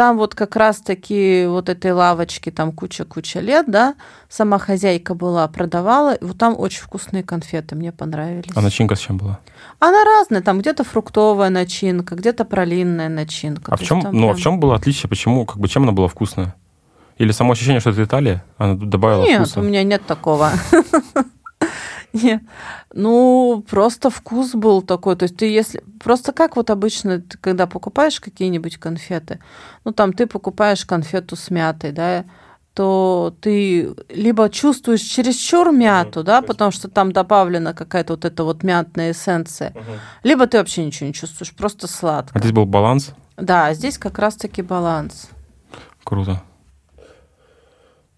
там 0.00 0.16
вот 0.16 0.34
как 0.34 0.56
раз-таки 0.56 1.44
вот 1.46 1.68
этой 1.68 1.92
лавочки 1.92 2.50
там 2.50 2.72
куча-куча 2.72 3.40
лет, 3.40 3.66
да, 3.68 3.96
сама 4.30 4.58
хозяйка 4.58 5.12
была, 5.14 5.46
продавала, 5.46 6.14
и 6.14 6.24
вот 6.24 6.38
там 6.38 6.58
очень 6.58 6.80
вкусные 6.80 7.22
конфеты, 7.22 7.76
мне 7.76 7.92
понравились. 7.92 8.50
А 8.54 8.62
начинка 8.62 8.94
с 8.94 9.00
чем 9.00 9.18
была? 9.18 9.40
Она 9.78 10.02
разная, 10.02 10.40
там 10.40 10.60
где-то 10.60 10.84
фруктовая 10.84 11.50
начинка, 11.50 12.14
где-то 12.14 12.46
пролинная 12.46 13.10
начинка. 13.10 13.74
А 13.74 13.76
в 13.76 13.82
чем, 13.82 13.98
ну, 13.98 14.10
прям... 14.10 14.30
а 14.30 14.32
в 14.32 14.38
чем 14.38 14.58
было 14.58 14.74
отличие, 14.74 15.10
почему, 15.10 15.44
как 15.44 15.58
бы, 15.58 15.68
чем 15.68 15.82
она 15.82 15.92
была 15.92 16.08
вкусная? 16.08 16.54
Или 17.18 17.32
само 17.32 17.52
ощущение, 17.52 17.80
что 17.80 17.90
это 17.90 18.02
Италия, 18.02 18.42
она 18.56 18.76
добавила 18.76 19.22
Нет, 19.24 19.42
вкуса? 19.42 19.60
у 19.60 19.62
меня 19.62 19.82
нет 19.82 20.06
такого. 20.06 20.50
Нет. 22.12 22.42
Ну, 22.92 23.64
просто 23.68 24.10
вкус 24.10 24.54
был 24.54 24.82
такой. 24.82 25.16
То 25.16 25.24
есть 25.24 25.36
ты 25.36 25.46
если... 25.46 25.82
Просто 26.02 26.32
как 26.32 26.56
вот 26.56 26.70
обычно, 26.70 27.20
ты, 27.20 27.38
когда 27.38 27.66
покупаешь 27.66 28.20
какие-нибудь 28.20 28.78
конфеты, 28.78 29.40
ну, 29.84 29.92
там 29.92 30.12
ты 30.12 30.26
покупаешь 30.26 30.84
конфету 30.84 31.36
с 31.36 31.50
мятой, 31.50 31.92
да, 31.92 32.24
то 32.74 33.34
ты 33.40 33.94
либо 34.08 34.48
чувствуешь 34.48 35.00
чересчур 35.00 35.70
мяту, 35.72 36.22
да, 36.22 36.40
потому 36.40 36.70
что 36.70 36.88
там 36.88 37.12
добавлена 37.12 37.74
какая-то 37.74 38.14
вот 38.14 38.24
эта 38.24 38.44
вот 38.44 38.62
мятная 38.62 39.10
эссенция, 39.10 39.74
либо 40.22 40.46
ты 40.46 40.58
вообще 40.58 40.84
ничего 40.84 41.08
не 41.08 41.12
чувствуешь, 41.12 41.52
просто 41.54 41.86
сладко. 41.88 42.32
А 42.34 42.38
здесь 42.38 42.52
был 42.52 42.66
баланс? 42.66 43.12
Да, 43.36 43.74
здесь 43.74 43.98
как 43.98 44.18
раз-таки 44.18 44.62
баланс. 44.62 45.30
Круто. 46.04 46.42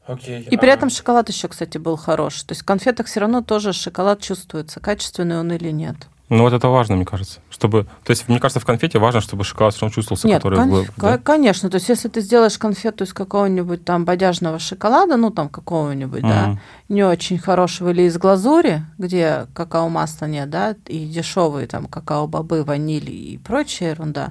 Okay. 0.07 0.49
И 0.49 0.57
при 0.57 0.69
этом 0.69 0.91
шоколад 0.91 1.29
еще, 1.29 1.49
кстати, 1.49 1.79
был 1.79 1.97
хороший. 1.97 2.45
То 2.45 2.53
есть 2.53 2.63
в 2.63 2.65
конфетах 2.65 3.07
все 3.07 3.21
равно 3.21 3.41
тоже 3.41 3.73
шоколад 3.73 4.21
чувствуется, 4.21 4.81
качественный 4.81 5.39
он 5.39 5.53
или 5.53 5.71
нет. 5.71 5.97
Ну 6.29 6.45
вот 6.45 6.55
это 6.55 6.69
важно, 6.69 6.97
мне 6.97 7.05
кажется. 7.05 7.41
Чтобы, 7.51 7.85
то 8.05 8.11
есть, 8.11 8.27
мне 8.27 8.41
кажется, 8.41 8.59
в 8.59 8.65
конфете 8.65 8.99
важно, 8.99 9.21
чтобы 9.21 9.45
шоколад 9.45 9.75
все 9.75 9.83
равно 9.83 9.95
чувствовался, 9.95 10.27
Нет, 10.27 10.39
который 10.39 10.59
кон- 10.59 10.71
был. 10.71 10.87
Да? 10.97 11.19
Конечно. 11.19 11.69
То 11.69 11.75
есть, 11.75 11.91
если 11.91 12.09
ты 12.09 12.23
сделаешь 12.23 12.57
конфету 12.57 13.05
из 13.05 13.13
какого-нибудь 13.13 13.85
там 13.85 14.07
бодяжного 14.07 14.59
шоколада, 14.59 15.19
ну 15.19 15.31
там 15.31 15.51
какого-нибудь, 15.51 16.23
mm-hmm. 16.23 16.55
да, 16.55 16.59
не 16.89 17.05
очень 17.05 17.39
хорошего, 17.39 17.91
или 17.91 18.05
из 18.05 18.17
глазури, 18.17 18.83
где 18.97 19.47
какао-масла 19.53 20.25
нет, 20.25 20.49
да, 20.49 20.75
и 20.87 21.05
дешевые 21.07 21.67
там 21.67 21.85
какао-бобы, 21.85 22.65
ваниль 22.65 23.11
и 23.11 23.39
прочая 23.45 23.91
ерунда, 23.91 24.31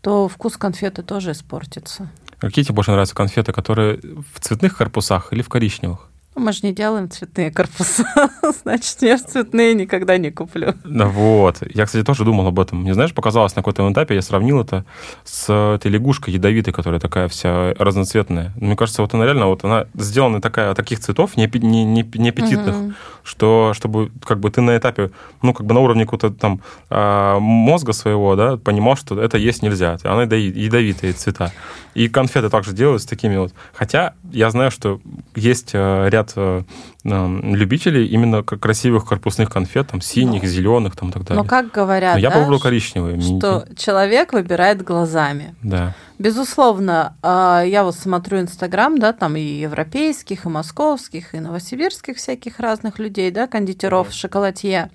то 0.00 0.28
вкус 0.28 0.56
конфеты 0.56 1.02
тоже 1.02 1.32
испортится. 1.32 2.08
Какие 2.42 2.64
тебе 2.64 2.74
больше 2.74 2.90
нравятся 2.90 3.14
конфеты, 3.14 3.52
которые 3.52 4.00
в 4.34 4.40
цветных 4.40 4.76
корпусах 4.76 5.32
или 5.32 5.42
в 5.42 5.48
коричневых? 5.48 6.08
Ну, 6.34 6.42
мы 6.42 6.52
же 6.52 6.60
не 6.62 6.72
делаем 6.72 7.08
цветные 7.08 7.52
корпуса, 7.52 8.04
значит, 8.62 8.96
я 9.02 9.18
цветные 9.18 9.74
никогда 9.74 10.16
не 10.16 10.30
куплю. 10.30 10.74
Да 10.82 11.06
вот. 11.06 11.58
Я, 11.72 11.86
кстати, 11.86 12.04
тоже 12.04 12.24
думал 12.24 12.48
об 12.48 12.58
этом. 12.58 12.80
Мне, 12.80 12.94
знаешь, 12.94 13.14
показалось 13.14 13.54
на 13.54 13.62
какой-то 13.62 13.92
этапе, 13.92 14.16
я 14.16 14.22
сравнил 14.22 14.60
это 14.60 14.84
с 15.24 15.52
этой 15.52 15.90
лягушкой 15.90 16.34
ядовитой, 16.34 16.72
которая 16.72 16.98
такая 16.98 17.28
вся 17.28 17.74
разноцветная. 17.78 18.52
Мне 18.56 18.74
кажется, 18.74 19.02
вот 19.02 19.14
она 19.14 19.24
реально, 19.24 19.46
вот 19.46 19.62
она 19.62 19.86
сделана 19.94 20.40
такая, 20.40 20.74
таких 20.74 20.98
цветов, 20.98 21.36
не, 21.36 21.48
не, 21.58 21.84
не, 21.84 22.02
не 22.02 22.28
аппетитных, 22.30 22.74
угу. 22.74 22.92
Что, 23.24 23.72
чтобы 23.74 24.10
как 24.24 24.40
бы 24.40 24.50
ты 24.50 24.60
на 24.60 24.76
этапе, 24.76 25.10
ну, 25.42 25.52
как 25.54 25.66
бы 25.66 25.74
на 25.74 25.80
уровне 25.80 26.04
какого-то 26.04 26.30
там 26.30 26.60
а, 26.90 27.38
мозга 27.38 27.92
своего, 27.92 28.36
да, 28.36 28.56
понимал, 28.56 28.96
что 28.96 29.20
это 29.20 29.38
есть 29.38 29.62
нельзя. 29.62 29.98
Она 30.04 30.22
ядовитые 30.22 31.12
цвета. 31.12 31.52
И 31.94 32.08
конфеты 32.08 32.48
также 32.48 32.72
делают 32.72 33.02
с 33.02 33.06
такими 33.06 33.36
вот. 33.36 33.52
Хотя 33.74 34.14
я 34.30 34.50
знаю, 34.50 34.70
что 34.70 35.00
есть 35.34 35.70
э, 35.74 36.08
ряд 36.08 36.32
э, 36.36 36.62
любителей 37.04 38.06
именно 38.06 38.42
красивых 38.42 39.06
корпусных 39.06 39.50
конфет, 39.50 39.88
там 39.88 40.00
синих, 40.00 40.42
ну, 40.42 40.48
зеленых, 40.48 40.96
там 40.96 41.10
и 41.10 41.12
так 41.12 41.24
далее. 41.24 41.42
Но 41.42 41.48
как 41.48 41.72
говорят, 41.72 42.14
Но 42.14 42.20
я 42.20 42.28
да, 42.28 42.34
попробовал 42.34 42.60
коричневые. 42.60 43.20
Что 43.20 43.66
человек 43.76 44.32
выбирает 44.32 44.82
глазами. 44.82 45.54
Да. 45.62 45.94
Безусловно, 46.18 47.16
а, 47.22 47.62
я 47.62 47.82
вот 47.82 47.96
смотрю 47.96 48.40
Инстаграм, 48.40 48.96
да, 48.98 49.12
там 49.12 49.36
и 49.36 49.40
европейских, 49.40 50.44
и 50.44 50.48
московских, 50.48 51.34
и 51.34 51.40
новосибирских 51.40 52.16
всяких 52.16 52.60
разных 52.60 53.00
людей, 53.00 53.32
да, 53.32 53.48
кондитеров, 53.48 54.12
шоколадье. 54.12 54.90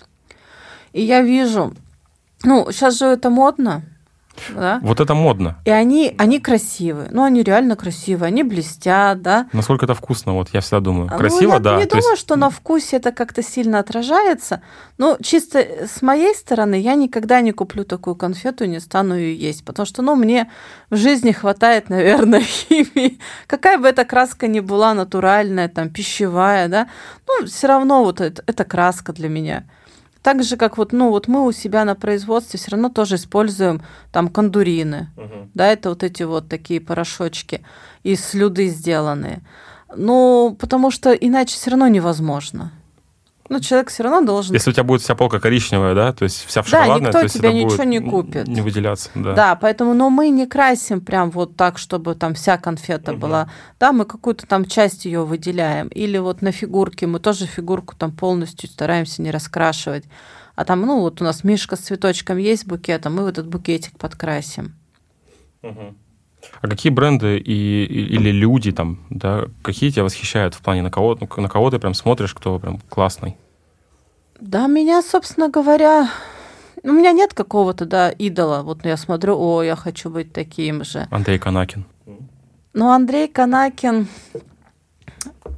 И 0.94 1.02
я 1.02 1.20
вижу, 1.20 1.74
ну, 2.42 2.68
сейчас 2.70 2.98
же 2.98 3.04
это 3.06 3.28
модно, 3.28 3.82
Да? 4.54 4.80
Вот 4.82 5.00
это 5.00 5.14
модно. 5.14 5.56
И 5.64 5.70
они, 5.70 6.14
они 6.18 6.40
красивые. 6.40 7.08
Ну, 7.10 7.24
они 7.24 7.42
реально 7.42 7.76
красивые, 7.76 8.28
они 8.28 8.42
блестят, 8.42 9.22
да. 9.22 9.48
Насколько 9.52 9.84
это 9.86 9.94
вкусно, 9.94 10.34
вот 10.34 10.48
я 10.52 10.60
всегда 10.60 10.80
думаю. 10.80 11.08
Ну, 11.10 11.16
Красиво, 11.18 11.52
я 11.54 11.58
да. 11.58 11.76
не 11.78 11.84
то 11.84 11.96
думаю, 11.96 12.10
есть- 12.12 12.20
что 12.20 12.36
на 12.36 12.50
вкусе 12.50 12.96
это 12.96 13.12
как-то 13.12 13.42
сильно 13.42 13.78
отражается. 13.78 14.62
Ну, 14.98 15.16
чисто 15.22 15.58
с 15.86 16.02
моей 16.02 16.34
стороны, 16.34 16.80
я 16.80 16.94
никогда 16.94 17.40
не 17.40 17.52
куплю 17.52 17.84
такую 17.84 18.16
конфету 18.16 18.64
и 18.64 18.68
не 18.68 18.80
стану 18.80 19.14
ее 19.16 19.34
есть. 19.36 19.64
Потому 19.64 19.86
что, 19.86 20.02
ну, 20.02 20.16
мне 20.16 20.50
в 20.90 20.96
жизни 20.96 21.32
хватает, 21.32 21.88
наверное, 21.90 22.40
химии. 22.68 23.18
Какая 23.46 23.78
бы 23.78 23.88
эта 23.88 24.04
краска 24.04 24.46
ни 24.46 24.60
была, 24.60 24.94
натуральная, 24.94 25.68
там, 25.68 25.88
пищевая, 25.90 26.68
да, 26.68 26.88
ну, 27.26 27.46
все 27.46 27.66
равно 27.68 28.02
вот 28.04 28.20
это, 28.20 28.42
это 28.46 28.64
краска 28.64 29.12
для 29.12 29.28
меня. 29.28 29.64
Так 30.28 30.42
же, 30.42 30.58
как 30.58 30.76
вот, 30.76 30.92
ну, 30.92 31.08
вот 31.08 31.26
мы 31.26 31.46
у 31.46 31.52
себя 31.52 31.86
на 31.86 31.94
производстве 31.94 32.58
все 32.58 32.72
равно 32.72 32.90
тоже 32.90 33.14
используем 33.14 33.80
там 34.12 34.28
кондурины. 34.28 35.08
Мгм. 35.16 35.50
Да, 35.54 35.68
это 35.68 35.88
вот 35.88 36.02
эти 36.02 36.22
вот 36.22 36.50
такие 36.50 36.82
порошочки 36.82 37.64
из 38.02 38.22
слюды 38.22 38.66
сделанные. 38.66 39.40
Ну, 39.96 40.54
потому 40.60 40.90
что 40.90 41.14
иначе 41.14 41.54
все 41.54 41.70
равно 41.70 41.88
невозможно. 41.88 42.72
Ну, 43.48 43.60
человек 43.60 43.90
все 43.90 44.02
равно 44.02 44.20
должен... 44.20 44.54
Если 44.54 44.70
у 44.70 44.72
тебя 44.72 44.84
будет 44.84 45.00
вся 45.00 45.14
полка 45.14 45.40
коричневая, 45.40 45.94
да, 45.94 46.12
то 46.12 46.24
есть 46.24 46.44
вся 46.44 46.62
в 46.62 46.70
Да, 46.70 46.80
шоколадная, 46.82 47.12
никто 47.12 47.20
то 47.22 47.28
тебе 47.28 47.52
ничего 47.52 47.84
не 47.84 48.00
купит. 48.00 48.46
Не 48.46 48.60
выделяться, 48.60 49.10
да. 49.14 49.32
Да, 49.34 49.54
поэтому, 49.54 49.94
но 49.94 50.10
мы 50.10 50.28
не 50.28 50.46
красим 50.46 51.00
прям 51.00 51.30
вот 51.30 51.56
так, 51.56 51.78
чтобы 51.78 52.14
там 52.14 52.34
вся 52.34 52.58
конфета 52.58 53.12
Мгм. 53.12 53.20
была. 53.20 53.50
Да, 53.80 53.92
мы 53.92 54.04
какую-то 54.04 54.46
там 54.46 54.66
часть 54.66 55.06
ее 55.06 55.24
выделяем. 55.24 55.88
Или 55.88 56.18
вот 56.18 56.42
на 56.42 56.52
фигурке 56.52 57.06
мы 57.06 57.20
тоже 57.20 57.46
фигурку 57.46 57.94
там 57.96 58.12
полностью 58.12 58.68
стараемся 58.68 59.22
не 59.22 59.30
раскрашивать. 59.30 60.04
А 60.54 60.64
там, 60.64 60.82
ну, 60.82 61.00
вот 61.00 61.22
у 61.22 61.24
нас 61.24 61.44
мишка 61.44 61.76
с 61.76 61.80
цветочком 61.80 62.36
есть 62.36 62.66
букетом, 62.66 63.14
мы 63.14 63.24
в 63.24 63.26
этот 63.28 63.46
букетик 63.46 63.96
подкрасим. 63.96 64.74
Мгм. 65.62 65.96
А 66.60 66.68
какие 66.68 66.92
бренды 66.92 67.38
и, 67.38 67.84
или 67.84 68.30
люди 68.30 68.72
там, 68.72 68.98
да, 69.10 69.44
какие 69.62 69.90
тебя 69.90 70.04
восхищают 70.04 70.54
в 70.54 70.60
плане 70.60 70.82
на 70.82 70.90
кого, 70.90 71.16
ну, 71.20 71.28
на 71.40 71.48
кого 71.48 71.70
ты 71.70 71.78
прям 71.78 71.94
смотришь, 71.94 72.34
кто 72.34 72.58
прям 72.58 72.80
классный? 72.88 73.36
Да, 74.40 74.66
меня, 74.66 75.02
собственно 75.02 75.48
говоря, 75.48 76.10
у 76.82 76.92
меня 76.92 77.12
нет 77.12 77.34
какого-то, 77.34 77.86
да, 77.86 78.10
идола. 78.10 78.62
Вот 78.62 78.84
я 78.84 78.96
смотрю, 78.96 79.36
о, 79.38 79.62
я 79.62 79.76
хочу 79.76 80.10
быть 80.10 80.32
таким 80.32 80.84
же. 80.84 81.06
Андрей 81.10 81.38
Канакин. 81.38 81.84
Но 82.72 82.92
Андрей 82.92 83.28
Канакин, 83.28 84.08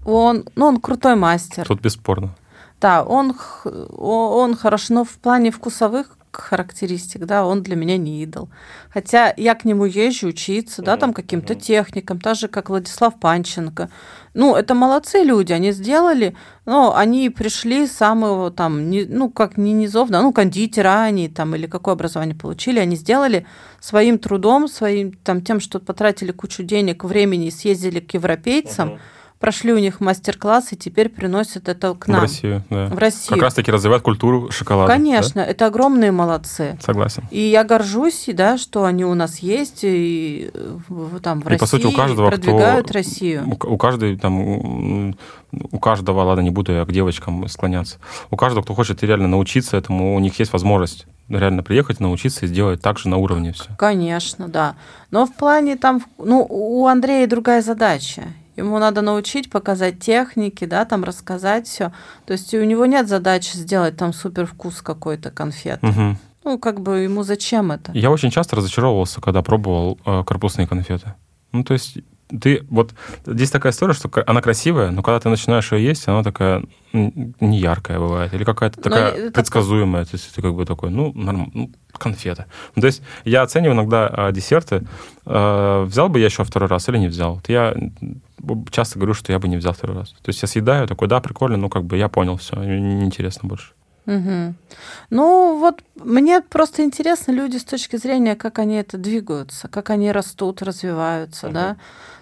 он, 0.05 0.45
ну, 0.55 0.67
он 0.67 0.81
крутой 0.81 1.17
мастер. 1.17 1.67
Тут 1.67 1.81
бесспорно. 1.81 2.35
Да, 2.81 3.03
он, 3.05 3.35
он 3.65 4.57
хорош, 4.57 4.89
но 4.89 5.05
в 5.05 5.19
плане 5.19 5.51
вкусовых 5.51 6.17
характеристик, 6.33 7.25
да, 7.27 7.45
он 7.45 7.63
для 7.63 7.77
меня 7.77 7.97
не 7.97 8.23
идол. 8.23 8.49
Хотя 8.93 9.35
я 9.37 9.55
к 9.55 9.65
нему 9.65 9.85
езжу 9.85 10.29
учиться, 10.29 10.83
да, 10.83 10.97
там 10.97 11.13
каким-то 11.13 11.55
техникам, 11.55 12.21
так 12.21 12.37
же, 12.37 12.49
как 12.49 12.71
Владислав 12.71 13.19
Панченко. 13.21 13.89
Ну, 14.35 14.55
это 14.55 14.75
молодцы 14.75 15.25
люди, 15.25 15.53
они 15.53 15.73
сделали, 15.73 16.37
но 16.67 16.97
они 16.97 17.31
пришли 17.31 17.87
с 17.87 17.93
самого 17.93 18.51
там, 18.51 18.91
ни- 18.91 19.07
ну, 19.09 19.29
как 19.29 19.57
не 19.57 19.73
низов, 19.73 20.09
да, 20.09 20.23
ну, 20.23 20.33
кондитера 20.33 21.03
они 21.03 21.29
там, 21.29 21.55
или 21.57 21.67
какое 21.67 21.95
образование 21.95 22.37
получили, 22.37 22.79
они 22.79 22.97
сделали 22.97 23.45
своим 23.81 24.19
трудом, 24.19 24.69
своим 24.69 25.13
там 25.13 25.43
тем, 25.43 25.61
что 25.61 25.81
потратили 25.81 26.33
кучу 26.33 26.63
денег, 26.63 27.05
времени 27.05 27.51
съездили 27.51 28.01
к 28.01 28.15
европейцам, 28.15 29.01
прошли 29.41 29.73
у 29.73 29.79
них 29.79 30.01
мастер-класс 30.01 30.73
и 30.73 30.77
теперь 30.77 31.09
приносят 31.09 31.69
это 31.69 31.95
к 31.95 32.05
В 32.05 32.09
нам. 32.09 32.21
Россию, 32.21 32.63
да. 32.69 32.87
В 32.87 32.99
Россию. 32.99 33.31
Как 33.37 33.43
раз-таки 33.45 33.73
развивают 33.73 34.05
культуру 34.05 34.51
шоколада. 34.51 34.93
Конечно, 34.93 35.41
это 35.41 35.67
огромные 35.67 36.13
молодцы. 36.13 36.73
да? 36.79 36.85
Согласен. 36.85 37.25
И 37.31 37.41
я 37.41 37.65
горжусь, 37.65 38.27
да, 38.33 38.59
что 38.59 38.85
они 38.85 39.05
у 39.07 39.15
нас 39.15 39.39
есть 39.39 39.81
и 39.83 40.51
в- 40.89 41.19
там 41.21 41.41
в 41.41 41.47
И, 41.47 41.49
России 41.49 41.59
по 41.59 41.67
сути, 41.67 41.87
у 41.87 41.93
каждого, 41.93 42.29
кто- 42.31 42.37
продвигают 42.37 42.91
Россию. 42.93 43.45
У, 43.49 43.73
у 43.75 43.79
каждой 43.79 44.17
там, 44.19 45.15
у 45.53 45.79
каждого, 45.81 46.21
ладно, 46.23 46.43
не 46.43 46.51
буду 46.51 46.73
я 46.73 46.85
к 46.85 46.93
девочкам 46.93 47.49
склоняться. 47.49 47.97
У 48.31 48.37
каждого, 48.37 48.63
кто 48.63 48.75
хочет 48.75 49.03
реально 49.03 49.27
научиться 49.29 49.77
этому, 49.79 50.15
у 50.15 50.21
них 50.21 50.39
есть 50.39 50.53
возможность 50.53 51.07
реально 51.31 51.63
приехать, 51.63 51.99
научиться 52.01 52.45
и 52.45 52.49
сделать 52.49 52.83
так 52.83 52.99
же 52.99 53.09
на 53.09 53.17
уровне 53.17 53.53
все. 53.53 53.65
Конечно, 53.79 54.49
да. 54.49 54.75
Но 55.11 55.25
в 55.27 55.33
плане 55.33 55.77
там, 55.77 56.03
ну, 56.19 56.45
у 56.49 56.87
Андрея 56.89 57.27
другая 57.27 57.63
задача. 57.63 58.25
Ему 58.57 58.79
надо 58.79 59.01
научить, 59.01 59.51
показать 59.51 60.01
техники, 60.01 60.65
да, 60.65 60.85
там 60.85 61.05
рассказать 61.05 61.67
все. 61.67 61.93
То 62.27 62.33
есть 62.33 62.53
у 62.55 62.65
него 62.65 62.87
нет 62.87 63.09
задачи 63.09 63.57
сделать 63.57 63.97
там 63.97 64.13
супер 64.13 64.47
вкус 64.47 64.83
какой-то 64.83 65.31
конфеты. 65.31 65.87
Мгм. 65.87 66.19
Ну, 66.45 66.59
как 66.59 66.81
бы 66.81 67.01
ему 67.01 67.23
зачем 67.23 67.71
это? 67.71 67.93
Я 67.93 68.11
очень 68.11 68.31
часто 68.31 68.57
разочаровывался, 68.57 69.21
когда 69.21 69.43
пробовал 69.43 69.99
э, 70.05 70.25
корпусные 70.25 70.67
конфеты. 70.67 71.15
Ну, 71.53 71.65
то 71.65 71.75
есть 71.75 71.99
ты 72.41 72.67
вот 72.71 72.95
здесь 73.27 73.51
такая 73.51 73.73
история, 73.73 73.95
что 73.95 74.11
она 74.27 74.41
красивая, 74.43 74.91
но 74.91 75.03
когда 75.03 75.19
ты 75.21 75.29
начинаешь 75.29 75.73
ее 75.73 75.85
есть, 75.85 76.07
она 76.09 76.23
такая 76.23 76.63
не 76.93 77.59
яркая 77.59 77.99
бывает 77.99 78.35
или 78.35 78.45
какая-то 78.45 78.79
Но 78.79 78.83
такая 78.83 79.11
это- 79.13 79.33
предсказуемая. 79.33 80.05
То 80.05 80.11
есть 80.15 80.35
ты 80.35 80.43
как 80.43 80.55
бы 80.55 80.65
такой, 80.67 80.91
ну, 80.91 81.13
норм, 81.15 81.51
ну 81.55 81.71
конфета. 81.93 82.47
Ну, 82.77 82.81
то 82.83 82.87
есть 82.87 83.03
я 83.25 83.43
оцениваю 83.43 83.75
иногда 83.75 84.13
э, 84.29 84.33
десерты. 84.33 84.83
э, 85.27 85.85
взял 85.87 86.09
бы 86.09 86.19
я 86.19 86.27
еще 86.27 86.45
второй 86.45 86.69
раз 86.69 86.89
или 86.89 86.99
не 86.99 87.09
взял? 87.09 87.35
Вот 87.35 87.49
я 87.49 87.75
часто 88.71 88.99
говорю, 88.99 89.15
что 89.15 89.33
я 89.33 89.39
бы 89.39 89.49
не 89.49 89.57
взял 89.57 89.73
второй 89.73 89.97
раз. 89.99 90.11
То 90.11 90.29
есть 90.29 90.43
я 90.43 90.49
съедаю, 90.49 90.87
такой, 90.89 91.09
да, 91.09 91.21
прикольно, 91.21 91.57
ну, 91.57 91.69
как 91.69 91.85
бы 91.85 91.97
я 91.97 92.09
понял 92.09 92.37
все, 92.37 92.57
неинтересно 92.57 93.49
больше. 93.49 93.73
Мгм. 94.07 94.57
Ну, 95.11 95.59
вот 95.61 95.83
мне 95.95 96.41
просто 96.41 96.83
интересно 96.83 97.33
люди 97.33 97.59
с 97.59 97.65
точки 97.65 97.97
зрения, 97.97 98.35
как 98.35 98.59
они 98.59 98.77
это 98.77 98.97
двигаются, 98.99 99.69
как 99.69 99.91
они 99.91 100.11
растут, 100.11 100.63
развиваются, 100.63 101.47
Мгм. 101.47 101.55
да. 101.55 101.77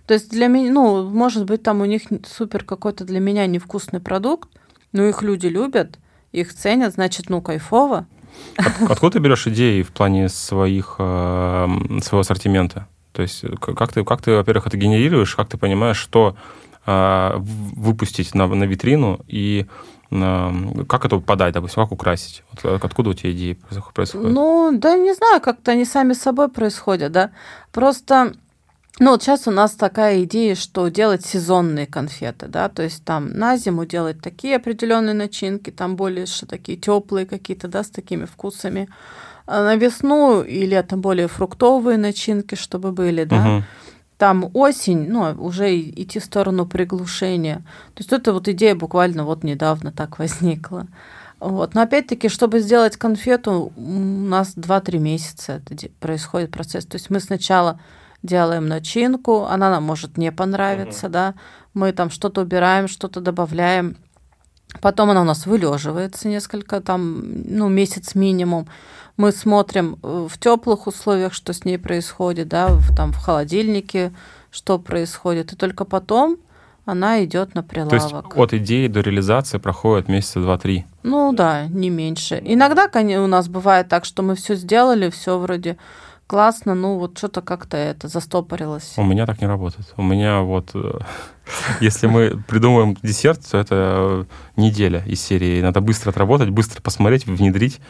То 0.09 0.14
есть 0.14 0.30
для 0.30 0.46
меня, 0.48 0.72
ну, 0.72 1.04
может 1.09 1.44
быть, 1.44 1.62
там 1.62 1.82
у 1.82 1.84
них 1.84 2.02
супер 2.26 2.64
какой-то 2.64 3.04
для 3.04 3.20
меня 3.20 3.46
невкусный 3.46 4.00
продукт, 4.00 4.48
но 4.92 5.04
их 5.04 5.22
люди 5.22 5.46
любят, 5.48 5.98
их 6.32 6.54
ценят, 6.54 6.94
значит, 6.94 7.28
ну, 7.28 7.42
кайфово. 7.42 8.06
От- 8.56 8.90
Откуда 8.90 9.12
ты 9.12 9.18
берешь 9.18 9.46
идеи 9.46 9.82
в 9.82 9.90
плане 9.92 10.30
своих, 10.30 10.96
э, 10.98 11.66
своего 12.02 12.20
ассортимента? 12.20 12.88
То 13.12 13.20
есть 13.22 13.44
э, 13.44 13.48
как 13.61 13.92
ты, 13.92 14.02
как 14.02 14.22
ты, 14.22 14.30
во-первых, 14.32 14.66
это 14.66 14.78
генерируешь, 14.78 15.36
как 15.36 15.48
ты 15.48 15.59
понимаешь, 15.59 15.98
что 15.98 16.36
э, 16.86 17.30
выпустить 17.36 18.34
на, 18.34 18.46
на 18.46 18.64
витрину 18.64 19.20
и 19.28 19.66
э, 20.11 20.50
как 20.88 21.04
это 21.04 21.18
подать, 21.18 21.52
допустим, 21.52 21.82
как 21.82 21.92
украсить? 21.92 22.44
Вот 22.52 22.64
э, 22.64 22.78
откуда 22.82 23.11
у 23.11 23.14
тебя 23.14 23.32
идеи 23.32 23.52
происход- 23.68 23.92
происходят? 23.92 24.32
Ну, 24.32 24.70
да 24.72 24.96
не 24.96 25.12
знаю, 25.14 25.42
как-то 25.42 25.72
они 25.72 25.84
сами 25.84 26.14
собой 26.14 26.48
происходят, 26.48 27.12
да. 27.12 27.30
Просто, 27.72 28.32
ну, 28.99 29.12
вот 29.12 29.22
сейчас 29.22 29.46
у 29.46 29.51
нас 29.51 29.72
такая 29.72 30.24
идея, 30.24 30.55
что 30.55 30.88
делать 30.88 31.24
сезонные 31.24 31.86
конфеты, 31.86 32.46
да, 32.46 32.68
то 32.68 32.82
есть 32.82 33.05
там 33.05 33.30
на 33.32 33.57
зиму 33.57 33.86
делать 33.86 34.20
такие 34.20 34.57
определенные 34.57 35.14
начинки, 35.14 35.70
там 35.70 35.96
более 35.96 36.26
такие 36.49 36.76
теплые 36.78 37.26
какие-то, 37.26 37.68
да, 37.68 37.84
с 37.84 37.90
такими 37.90 38.24
вкусами. 38.24 38.88
А 39.46 39.64
на 39.64 39.76
весну 39.76 40.42
и 40.42 40.66
летом 40.66 41.01
более 41.01 41.26
фруктовые 41.26 41.96
начинки, 41.96 42.55
чтобы 42.55 42.92
были, 42.92 43.24
да. 43.24 43.36
Мгм. 43.36 43.64
Там 44.18 44.51
осень, 44.53 45.09
ну, 45.09 45.30
уже 45.38 45.80
идти 45.80 46.18
в 46.18 46.24
сторону 46.24 46.66
приглушения. 46.66 47.59
То 47.94 48.01
есть 48.01 48.12
это 48.12 48.32
вот 48.32 48.49
идея 48.49 48.74
буквально 48.74 49.24
вот 49.24 49.44
недавно 49.44 49.92
так 49.92 50.18
возникла. 50.18 50.86
Вот. 51.40 51.74
Но 51.74 51.82
опять-таки, 51.82 52.28
чтобы 52.28 52.59
сделать 52.59 52.96
конфету, 52.96 53.72
у 53.76 53.80
нас 53.80 54.55
2-3 54.57 54.99
месяца 54.99 55.62
это 55.64 55.88
происходит 56.01 56.51
процесс. 56.51 56.84
То 56.84 56.96
есть 56.96 57.11
мы 57.11 57.20
сначала 57.20 57.80
делаем 58.23 58.66
начинку, 58.66 59.45
она 59.45 59.71
нам 59.71 59.85
может 59.85 60.16
не 60.16 60.33
понравиться, 60.33 61.09
да, 61.09 61.35
мы 61.75 61.93
там 61.93 62.11
что-то 62.11 62.43
убираем, 62.43 62.89
что-то 62.89 63.21
добавляем, 63.21 63.97
потом 64.81 65.11
она 65.11 65.23
у 65.23 65.25
нас 65.25 65.47
вылеживается 65.47 66.29
несколько, 66.29 66.81
там, 66.81 67.23
ну, 67.45 67.69
месяц 67.69 68.14
минимум, 68.14 68.69
мы 69.16 69.33
смотрим 69.33 69.99
э, 70.03 70.29
в 70.31 70.39
теплых 70.39 70.87
условиях, 70.87 71.33
что 71.33 71.53
с 71.53 71.64
ней 71.64 71.79
происходит, 71.79 72.49
да, 72.49 72.69
в, 72.69 72.95
там 72.95 73.12
в 73.12 73.16
холодильнике, 73.16 74.12
что 74.51 74.79
происходит, 74.79 75.53
и 75.53 75.57
только 75.57 75.85
потом 75.85 76.39
она 76.85 77.23
идет 77.23 77.55
на 77.55 77.62
То 77.62 77.77
есть 77.95 78.09
прилавок. 78.09 78.37
от 78.37 78.55
идеи 78.55 78.87
до 78.87 79.01
реализации 79.01 79.59
проходит 79.59 80.09
месяца 80.09 80.41
два-три. 80.41 80.87
Ну 81.03 81.35
да, 81.35 81.66
не 81.66 81.91
меньше. 81.91 82.41
Иногда 82.43 82.89
у 82.95 83.27
нас 83.27 83.49
бывает 83.49 83.89
так, 83.89 84.07
что 84.07 84.23
мы 84.23 84.35
все 84.35 84.55
сделали, 84.55 85.11
все 85.11 85.39
вроде 85.39 85.77
классно, 86.29 86.74
ну 86.76 86.99
вот 86.99 87.18
что-то 87.18 87.41
как-то 87.43 87.76
это 87.76 88.07
застопорилось. 88.07 88.93
У 88.97 89.03
меня 89.03 89.26
так 89.26 89.41
не 89.41 89.49
работает. 89.49 89.93
У 89.97 90.03
меня 90.03 90.43
вот, 90.43 90.70
э, 90.74 90.93
если 91.81 92.07
мы 92.07 92.41
придумываем 92.47 92.97
десерт, 93.03 93.41
то 93.51 93.59
это 93.59 93.74
э, 93.74 94.24
неделя 94.61 95.03
из 95.07 95.20
серии. 95.20 95.61
Надо 95.61 95.81
быстро 95.81 96.11
отработать, 96.11 96.51
быстро 96.51 96.81
посмотреть, 96.83 97.26
внедрить 97.26 97.81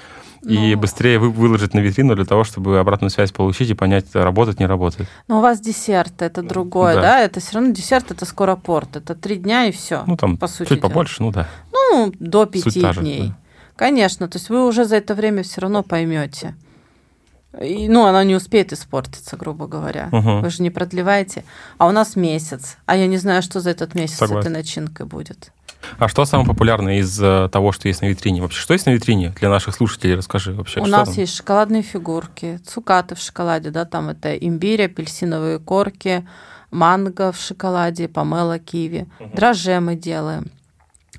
и 0.42 0.74
Ну. 0.74 0.80
быстрее 0.80 1.18
вы- 1.18 1.30
выложить 1.30 1.74
на 1.74 1.80
витрину 1.80 2.14
для 2.14 2.24
того, 2.24 2.44
чтобы 2.44 2.78
обратную 2.78 3.10
связь 3.10 3.32
получить 3.32 3.70
и 3.70 3.74
понять, 3.74 4.06
работает, 4.14 4.60
не 4.60 4.66
работает. 4.66 5.08
Но 5.26 5.38
у 5.38 5.42
вас 5.42 5.60
десерт 5.60 6.22
это 6.22 6.42
другое, 6.42 6.94
Да. 6.94 7.02
да? 7.02 7.20
Это 7.20 7.40
все 7.40 7.54
равно 7.56 7.72
десерт 7.72 8.12
это 8.12 8.24
скоропорт, 8.24 8.94
это 8.96 9.14
три 9.16 9.34
дня 9.36 9.64
и 9.66 9.72
все. 9.72 10.04
Ну, 10.06 10.16
там 10.16 10.36
по 10.36 10.46
сути 10.46 10.68
чуть 10.70 10.80
побольше, 10.80 11.22
ну 11.24 11.32
да. 11.32 11.48
Ну, 11.72 12.12
до 12.20 12.42
Суть 12.44 12.52
пяти 12.64 12.92
же, 12.92 13.00
дней. 13.00 13.28
да. 13.30 13.38
Конечно, 13.74 14.28
то 14.28 14.38
есть 14.38 14.48
вы 14.48 14.64
уже 14.66 14.84
за 14.84 14.96
это 14.96 15.14
время 15.16 15.42
все 15.42 15.60
равно 15.60 15.82
поймете. 15.82 16.54
И, 17.60 17.88
ну, 17.88 18.06
она 18.06 18.24
не 18.24 18.34
успеет 18.34 18.72
испортиться, 18.72 19.36
грубо 19.36 19.66
говоря. 19.66 20.08
Мгм. 20.12 20.42
Вы 20.42 20.50
же 20.50 20.62
не 20.62 20.70
продлеваете. 20.70 21.44
А 21.78 21.86
у 21.86 21.90
нас 21.90 22.16
месяц. 22.16 22.76
А 22.86 22.96
я 22.96 23.06
не 23.06 23.16
знаю, 23.16 23.42
что 23.42 23.60
за 23.60 23.70
этот 23.70 23.94
месяц 23.94 24.14
с 24.14 24.18
Согласен. 24.18 24.50
этой 24.50 24.56
начинкой 24.56 25.06
будет. 25.06 25.50
А 25.98 26.08
что 26.08 26.24
самое 26.24 26.46
популярное 26.46 26.98
из 26.98 27.20
э, 27.20 27.48
того, 27.50 27.72
что 27.72 27.88
есть 27.88 28.02
на 28.02 28.06
витрине? 28.06 28.42
Вообще, 28.42 28.60
что 28.60 28.74
есть 28.74 28.86
на 28.86 28.90
витрине 28.90 29.34
для 29.40 29.48
наших 29.48 29.74
слушателей? 29.74 30.16
Расскажи 30.16 30.52
вообще. 30.52 30.80
у 30.80 30.86
нас 30.86 31.08
там? 31.08 31.18
есть 31.18 31.36
шоколадные 31.36 31.82
фигурки, 31.82 32.60
цукаты 32.66 33.14
в 33.14 33.20
шоколаде, 33.20 33.70
да, 33.70 33.84
там 33.84 34.08
это 34.08 34.36
имбирь, 34.36 34.84
апельсиновые 34.84 35.58
корки, 35.58 36.26
манго 36.70 37.32
в 37.32 37.40
шоколаде, 37.40 38.08
помело, 38.08 38.58
киви. 38.58 39.06
Дрожже 39.34 39.80
мы 39.80 39.94
делаем. 39.94 40.50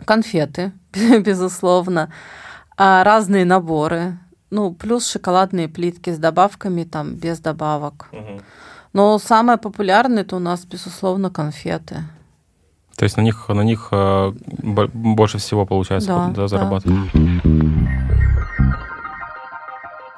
Конфеты, 0.05 0.71
безусловно. 0.93 2.11
А, 2.77 3.03
разные 3.03 3.45
наборы. 3.45 4.17
Ну, 4.51 4.73
плюс 4.73 5.07
шоколадные 5.09 5.67
плитки 5.67 6.09
с 6.11 6.17
добавками, 6.17 6.83
там, 6.83 7.13
без 7.15 7.39
добавок. 7.39 8.09
Но 8.93 9.19
самое 9.19 9.57
популярное 9.59 10.23
это 10.23 10.35
у 10.35 10.39
нас, 10.39 10.65
безусловно, 10.65 11.29
конфеты. 11.29 12.03
То 12.95 13.05
есть 13.05 13.15
на 13.17 13.21
них, 13.21 13.47
на 13.47 13.61
них 13.61 13.89
э, 13.91 14.33
бо- 14.63 14.87
больше 14.93 15.37
всего 15.37 15.65
получается 15.65 16.09
Да, 16.09 16.27
да, 16.27 16.33
да. 16.33 16.47
зарабатывать. 16.47 16.97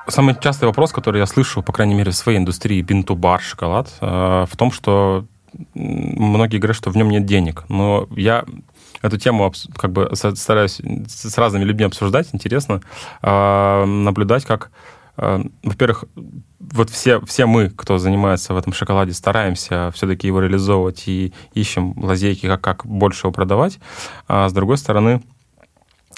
Самый 0.08 0.36
частый 0.40 0.68
вопрос, 0.68 0.92
который 0.92 1.20
я 1.20 1.26
слышу, 1.26 1.62
по 1.62 1.72
крайней 1.72 1.94
мере, 1.94 2.12
в 2.12 2.16
своей 2.16 2.38
индустрии, 2.40 2.82
бинту-бар, 2.82 3.40
шоколад, 3.42 3.94
э, 4.02 4.46
в 4.50 4.58
том, 4.58 4.72
что 4.72 5.26
многие 5.74 6.58
говорят, 6.58 6.76
что 6.78 6.90
в 6.90 6.98
нем 6.98 7.10
нет 7.10 7.26
денег. 7.26 7.66
Но 7.70 8.08
я 8.16 8.46
эту 9.02 9.18
тему 9.18 9.52
как 9.76 9.92
бы 9.92 10.10
стараюсь 10.14 10.82
с 11.08 11.38
разными 11.38 11.64
людьми 11.64 11.86
обсуждать. 11.86 12.30
Интересно 12.34 12.82
э, 13.22 13.86
наблюдать, 13.86 14.46
как, 14.46 14.72
э, 15.18 15.44
во-первых, 15.64 16.06
вот 16.60 16.90
все, 16.90 17.20
все 17.26 17.46
мы, 17.46 17.70
кто 17.70 17.98
занимается 17.98 18.54
в 18.54 18.58
этом 18.58 18.74
шоколаде, 18.74 19.14
стараемся 19.14 19.92
все-таки 19.94 20.28
его 20.28 20.40
реализовывать 20.40 21.08
и 21.08 21.34
ищем 21.54 21.94
лазейки, 21.98 22.48
как, 22.48 22.62
как 22.62 22.86
больше 22.86 23.28
его 23.28 23.32
продавать. 23.32 23.80
А 24.28 24.48
с 24.48 24.54
другой 24.54 24.78
стороны, 24.78 25.22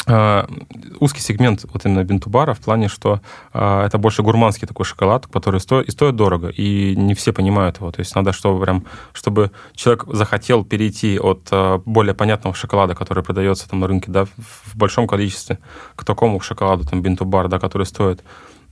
узкий 0.05 1.21
сегмент 1.21 1.65
вот 1.71 1.85
именно 1.85 2.03
бинтубара 2.03 2.53
в 2.53 2.59
плане, 2.59 2.89
что 2.89 3.21
э, 3.53 3.83
это 3.85 3.97
больше 3.97 4.21
гурманский 4.21 4.67
такой 4.67 4.85
шоколад, 4.85 5.27
который 5.27 5.59
стоит, 5.59 5.87
и 5.87 5.91
стоит 5.91 6.15
дорого, 6.15 6.49
и 6.49 6.95
не 6.95 7.13
все 7.13 7.31
понимают 7.31 7.77
его. 7.77 7.91
То 7.91 8.01
есть 8.01 8.13
надо, 8.15 8.33
чтобы 8.33 8.61
прям, 8.63 8.85
чтобы 9.13 9.51
человек 9.75 10.05
захотел 10.07 10.65
перейти 10.65 11.17
от 11.17 11.47
э, 11.51 11.79
более 11.85 12.13
понятного 12.13 12.55
шоколада, 12.55 12.95
который 12.95 13.23
продается 13.23 13.69
там 13.69 13.79
на 13.79 13.87
рынке, 13.87 14.11
да, 14.11 14.25
в, 14.25 14.75
большом 14.75 15.07
количестве, 15.07 15.59
к 15.95 16.03
такому 16.03 16.39
шоколаду, 16.41 16.83
там, 16.85 17.01
бинтубар, 17.01 17.47
да, 17.47 17.59
который 17.59 17.85
стоит 17.85 18.19
э, 18.19 18.23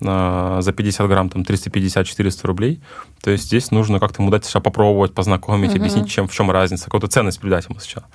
за 0.01 0.73
50 0.75 1.07
грамм 1.07 1.29
там 1.29 1.43
350-400 1.43 2.39
рублей. 2.47 2.81
То 3.23 3.29
есть 3.31 3.45
здесь 3.45 3.69
нужно 3.71 3.99
как-то 3.99 4.21
ему 4.21 4.31
дать 4.31 4.43
сначала 4.45 4.63
попробовать, 4.63 5.13
познакомить, 5.13 5.69
Мгм. 5.71 5.79
объяснить, 5.81 6.09
чем, 6.09 6.27
в 6.27 6.33
чем 6.33 6.49
разница, 6.49 6.85
какую-то 6.85 7.07
ценность 7.07 7.39
придать 7.39 7.65
ему 7.69 7.79
сначала. 7.79 8.07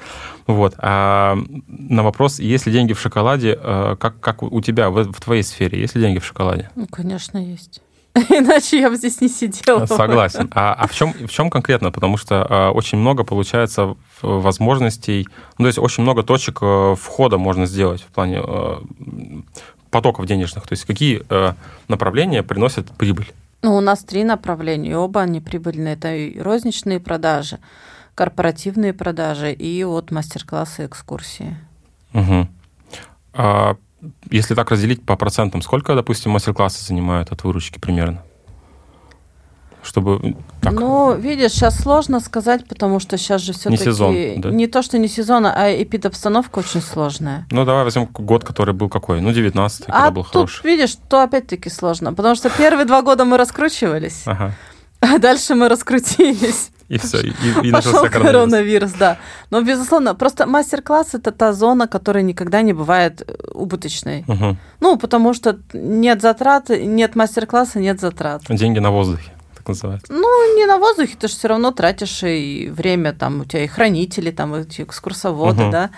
Вот. 0.46 0.74
А 0.78 1.38
на 1.68 2.02
вопрос, 2.02 2.40
есть 2.40 2.66
ли 2.66 2.72
деньги 2.72 2.92
в 2.92 3.00
шоколаде, 3.00 3.56
э, 3.62 3.96
как, 4.00 4.18
как 4.20 4.42
у 4.42 4.60
тебя, 4.60 4.90
в, 4.90 5.12
в 5.12 5.20
твоей 5.20 5.42
сфере, 5.42 5.80
есть 5.80 5.94
ли 5.94 6.02
деньги 6.02 6.18
в 6.18 6.24
шоколаде? 6.26 6.70
Ну, 6.74 6.86
конечно, 6.90 7.38
есть. 7.38 7.80
Иначе 8.30 8.80
я 8.80 8.88
бы 8.90 8.96
здесь 8.96 9.20
не 9.20 9.28
сидела. 9.28 9.84
Согласен. 9.86 10.50
А, 10.54 10.72
а 10.74 10.86
в, 10.88 10.94
чем, 10.94 11.12
в 11.12 11.28
чем 11.28 11.50
конкретно? 11.50 11.92
Потому 11.92 12.16
что 12.16 12.46
э, 12.48 12.68
очень 12.70 12.98
много 12.98 13.24
получается 13.24 13.84
в- 13.84 13.96
возможностей, 14.22 15.28
ну, 15.58 15.64
то 15.64 15.66
есть 15.66 15.78
очень 15.78 16.02
много 16.02 16.22
точек 16.22 16.58
э, 16.62 16.94
входа 16.98 17.36
можно 17.38 17.66
сделать 17.66 18.00
в 18.00 18.06
плане 18.06 18.40
э, 18.42 18.76
потоков 19.96 20.26
денежных. 20.26 20.66
То 20.66 20.74
есть 20.74 20.84
какие 20.84 21.22
э, 21.30 21.54
направления 21.88 22.42
приносят 22.42 22.90
прибыль? 22.98 23.32
Ну, 23.62 23.76
у 23.76 23.80
нас 23.80 24.04
три 24.04 24.24
направления, 24.24 24.94
оба 24.94 25.22
они 25.22 25.40
прибыльные. 25.40 25.94
Это 25.94 26.14
и 26.14 26.38
розничные 26.38 27.00
продажи, 27.00 27.58
корпоративные 28.14 28.92
продажи 28.92 29.52
и 29.52 29.84
вот 29.84 30.10
мастер-классы 30.10 30.84
экскурсии. 30.84 31.56
Мгм. 32.12 32.48
А 33.32 33.76
если 34.30 34.54
так 34.54 34.70
разделить 34.70 35.02
по 35.02 35.16
процентам, 35.16 35.62
сколько, 35.62 35.94
допустим, 35.94 36.32
мастер-классы 36.32 36.84
занимают 36.84 37.32
от 37.32 37.42
выручки 37.44 37.78
примерно? 37.78 38.22
Чтобы 39.86 40.36
так, 40.60 40.72
Ну, 40.72 41.14
видишь, 41.14 41.52
сейчас 41.52 41.78
сложно 41.78 42.20
сказать, 42.20 42.66
потому 42.66 42.98
что 43.00 43.16
сейчас 43.16 43.40
же 43.42 43.52
все-таки 43.52 43.84
сезон, 43.84 44.14
да? 44.38 44.50
не 44.50 44.66
то, 44.66 44.82
что 44.82 44.98
не 44.98 45.08
сезон, 45.08 45.46
а 45.46 45.70
эпидобстановка 45.70 46.58
очень 46.58 46.82
сложная. 46.82 47.46
ну 47.50 47.64
давай 47.64 47.84
возьмем 47.84 48.06
год, 48.06 48.44
который 48.44 48.74
был 48.74 48.88
какой? 48.88 49.20
Ну 49.20 49.32
19 49.32 49.86
когда 49.86 50.06
а 50.06 50.10
был 50.10 50.24
тут, 50.24 50.32
хороший. 50.32 50.64
видишь, 50.66 50.96
то 51.08 51.22
опять-таки 51.22 51.70
сложно, 51.70 52.12
потому 52.12 52.34
что 52.34 52.50
первые 52.50 52.84
два 52.84 53.02
года 53.02 53.24
мы 53.24 53.36
раскручивались, 53.36 54.22
Ага. 54.26 54.52
а 55.00 55.18
дальше 55.18 55.54
мы 55.54 55.68
раскрутились. 55.68 56.70
И 56.88 56.98
все, 56.98 57.18
и, 57.20 57.32
и 57.64 57.72
Пошел 57.72 57.92
коронавирус. 57.94 58.22
коронавирус, 58.22 58.92
да. 58.92 59.18
Но, 59.50 59.60
безусловно, 59.60 60.14
просто 60.14 60.46
мастер-класс 60.46 61.14
это 61.14 61.32
та 61.32 61.52
зона, 61.52 61.88
которая 61.88 62.22
никогда 62.22 62.62
не 62.62 62.72
бывает 62.74 63.22
э, 63.26 63.34
убыточной. 63.54 64.22
Мгм. 64.28 64.56
Ну, 64.78 64.96
потому 64.96 65.34
что 65.34 65.58
нет 65.72 66.22
затрат, 66.22 66.68
нет 66.68 67.16
мастер-класса, 67.16 67.80
нет 67.80 68.00
затрат. 68.00 68.42
Деньги 68.48 68.78
на 68.78 68.92
воздухе, 68.92 69.32
так 69.66 69.68
называется. 69.74 70.12
Ну, 70.12 70.56
не 70.56 70.66
на 70.66 70.78
воздухе, 70.78 71.16
ты 71.18 71.28
же 71.28 71.34
все 71.34 71.48
равно 71.48 71.72
тратишь 71.72 72.22
и 72.22 72.70
время, 72.72 73.12
там, 73.12 73.40
у 73.40 73.44
тебя 73.44 73.64
и 73.64 73.66
хранители, 73.66 74.30
там, 74.30 74.54
эти 74.54 74.82
экскурсоводы, 74.82 75.62
Мгм. 75.62 75.70
да, 75.72 75.90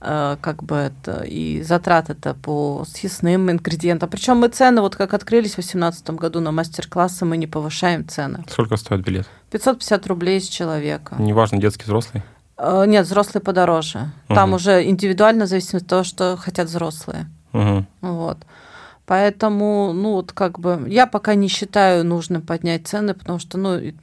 э, 0.00 0.36
как 0.40 0.62
бы 0.62 0.76
это, 0.76 1.22
и 1.24 1.62
затрат 1.62 2.10
это 2.10 2.34
по 2.34 2.84
съестным 2.86 3.50
ингредиентам. 3.50 4.08
Причем 4.10 4.36
мы 4.36 4.48
цены, 4.48 4.80
вот 4.82 4.96
как 4.96 5.14
открылись 5.14 5.52
в 5.52 5.56
2018 5.56 6.10
году 6.10 6.40
на 6.40 6.52
мастер-классы, 6.52 7.24
мы 7.24 7.36
не 7.38 7.46
повышаем 7.46 8.06
цены. 8.06 8.44
Сколько 8.50 8.76
стоит 8.76 9.00
билет? 9.02 9.26
550 9.50 10.06
рублей 10.06 10.40
с 10.40 10.48
человека. 10.48 11.16
Неважно, 11.18 11.58
детский, 11.58 11.84
взрослый. 11.84 12.22
Э, 12.58 12.84
Нет, 12.86 13.06
взрослые 13.06 13.42
подороже. 13.42 14.10
Там 14.28 14.48
Мгм. 14.50 14.54
уже 14.54 14.84
индивидуально 14.84 15.46
зависит 15.46 15.74
от 15.74 15.86
того, 15.86 16.04
что 16.04 16.36
хотят 16.36 16.68
взрослые. 16.68 17.26
Мгм. 17.52 17.86
Вот. 18.02 18.38
Поэтому, 19.06 19.92
ну, 19.94 20.14
вот 20.14 20.32
как 20.32 20.58
бы, 20.58 20.84
я 20.88 21.06
пока 21.06 21.36
не 21.36 21.46
считаю 21.46 22.04
нужным 22.04 22.42
поднять 22.42 22.88
цены, 22.88 23.14
потому 23.14 23.38
что, 23.38 23.56
ну, 23.56 23.78
и- 23.78 23.94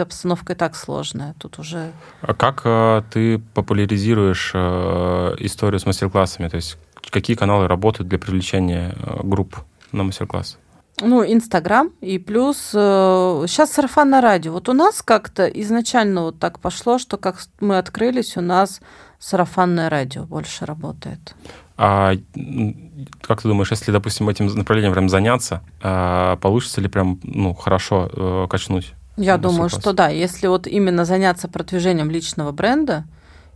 обстановка 0.00 0.52
и 0.52 0.56
так 0.56 0.74
сложная. 0.74 1.34
Тут 1.38 1.58
уже... 1.60 1.92
А 2.22 2.34
как 2.34 2.62
э, 2.64 3.02
ты 3.12 3.38
популяризируешь 3.38 4.50
э, 4.54 5.36
историю 5.38 5.78
с 5.78 5.86
мастер-классами? 5.86 6.48
То 6.48 6.56
есть 6.56 6.76
какие 7.10 7.36
каналы 7.36 7.68
работают 7.68 8.08
для 8.08 8.18
привлечения 8.18 8.94
э, 8.96 9.20
групп 9.22 9.58
на 9.92 10.02
мастер-класс? 10.02 10.58
Ну, 11.00 11.24
Инстаграм 11.24 11.90
и 12.00 12.18
плюс 12.18 12.58
сейчас 12.58 13.70
сарафанное 13.70 14.20
радио. 14.20 14.52
Вот 14.52 14.68
у 14.68 14.72
нас 14.72 15.02
как-то 15.02 15.46
изначально 15.46 16.22
вот 16.22 16.40
так 16.40 16.58
пошло, 16.58 16.98
что 16.98 17.16
как 17.16 17.36
мы 17.60 17.78
открылись, 17.78 18.36
у 18.36 18.40
нас 18.40 18.80
сарафанное 19.20 19.88
радио 19.88 20.24
больше 20.24 20.66
работает. 20.66 21.34
А 21.80 22.14
м, 22.36 23.06
как 23.22 23.40
ты 23.40 23.48
думаешь, 23.48 23.70
если, 23.70 23.92
допустим, 23.92 24.28
этим 24.28 24.46
направлением 24.46 24.92
прям 24.92 25.08
заняться, 25.08 25.62
а, 25.80 26.36
получится 26.36 26.80
ли 26.80 26.88
прям 26.88 27.20
ну, 27.22 27.54
хорошо 27.54 28.10
э, 28.12 28.46
качнуть? 28.50 28.94
Я 29.16 29.36
Ну, 29.36 29.44
думаю, 29.44 29.68
что 29.68 29.92
да, 29.92 30.08
если 30.08 30.48
вот 30.48 30.66
именно 30.66 31.04
заняться 31.04 31.46
продвижением 31.48 32.10
личного 32.10 32.50
бренда, 32.52 33.04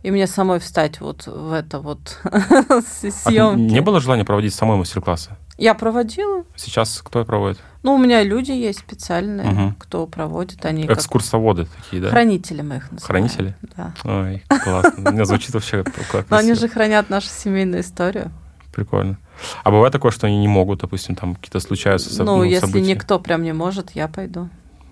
и 0.03 0.11
мне 0.11 0.25
самой 0.27 0.59
встать 0.59 1.01
вот 1.01 1.27
в 1.27 1.51
это 1.51 1.79
вот 1.79 2.19
А 2.23 2.81
съемки. 2.81 3.61
не 3.61 3.81
было 3.81 3.99
желания 3.99 4.23
проводить 4.25 4.53
самой 4.53 4.77
мастер-классы? 4.77 5.31
Я 5.57 5.73
проводила. 5.73 6.43
Сейчас 6.55 7.01
кто 7.03 7.23
проводит? 7.25 7.59
Ну, 7.83 7.95
у 7.95 7.97
меня 7.97 8.23
люди 8.23 8.51
есть 8.51 8.79
специальные, 8.79 9.45
Мгм. 9.51 9.75
кто 9.77 10.07
проводит. 10.07 10.63
Они 10.65 10.87
как 10.87 10.97
Экскурсоводы 10.97 11.65
такие, 11.65 12.01
да? 12.01 12.09
хранители 12.09 12.61
мы 12.61 12.77
их 12.77 12.91
называем. 12.91 13.05
Хранители? 13.27 13.55
Да. 13.75 13.93
Ой, 14.05 14.43
классно. 14.63 15.09
У 15.09 15.13
меня 15.13 15.25
звучит 15.25 15.53
вообще 15.53 15.83
как 16.11 16.29
Но 16.29 16.37
они 16.37 16.53
же 16.53 16.67
хранят 16.69 17.09
нашу 17.09 17.27
семейную 17.27 17.81
историю. 17.81 18.31
Прикольно. 18.73 19.17
А 19.63 19.71
бывает 19.71 19.91
такое, 19.91 20.11
что 20.11 20.27
они 20.27 20.39
не 20.39 20.47
могут, 20.47 20.79
допустим, 20.79 21.15
там 21.15 21.35
какие-то 21.35 21.59
случаются 21.59 22.13
со- 22.13 22.23
ну, 22.23 22.43
если 22.43 22.65
события? 22.65 22.87
никто 22.87 23.19
прям 23.19 23.43
не 23.43 23.53
может, 23.53 23.91
я 23.91 24.07
пойду. 24.07 24.49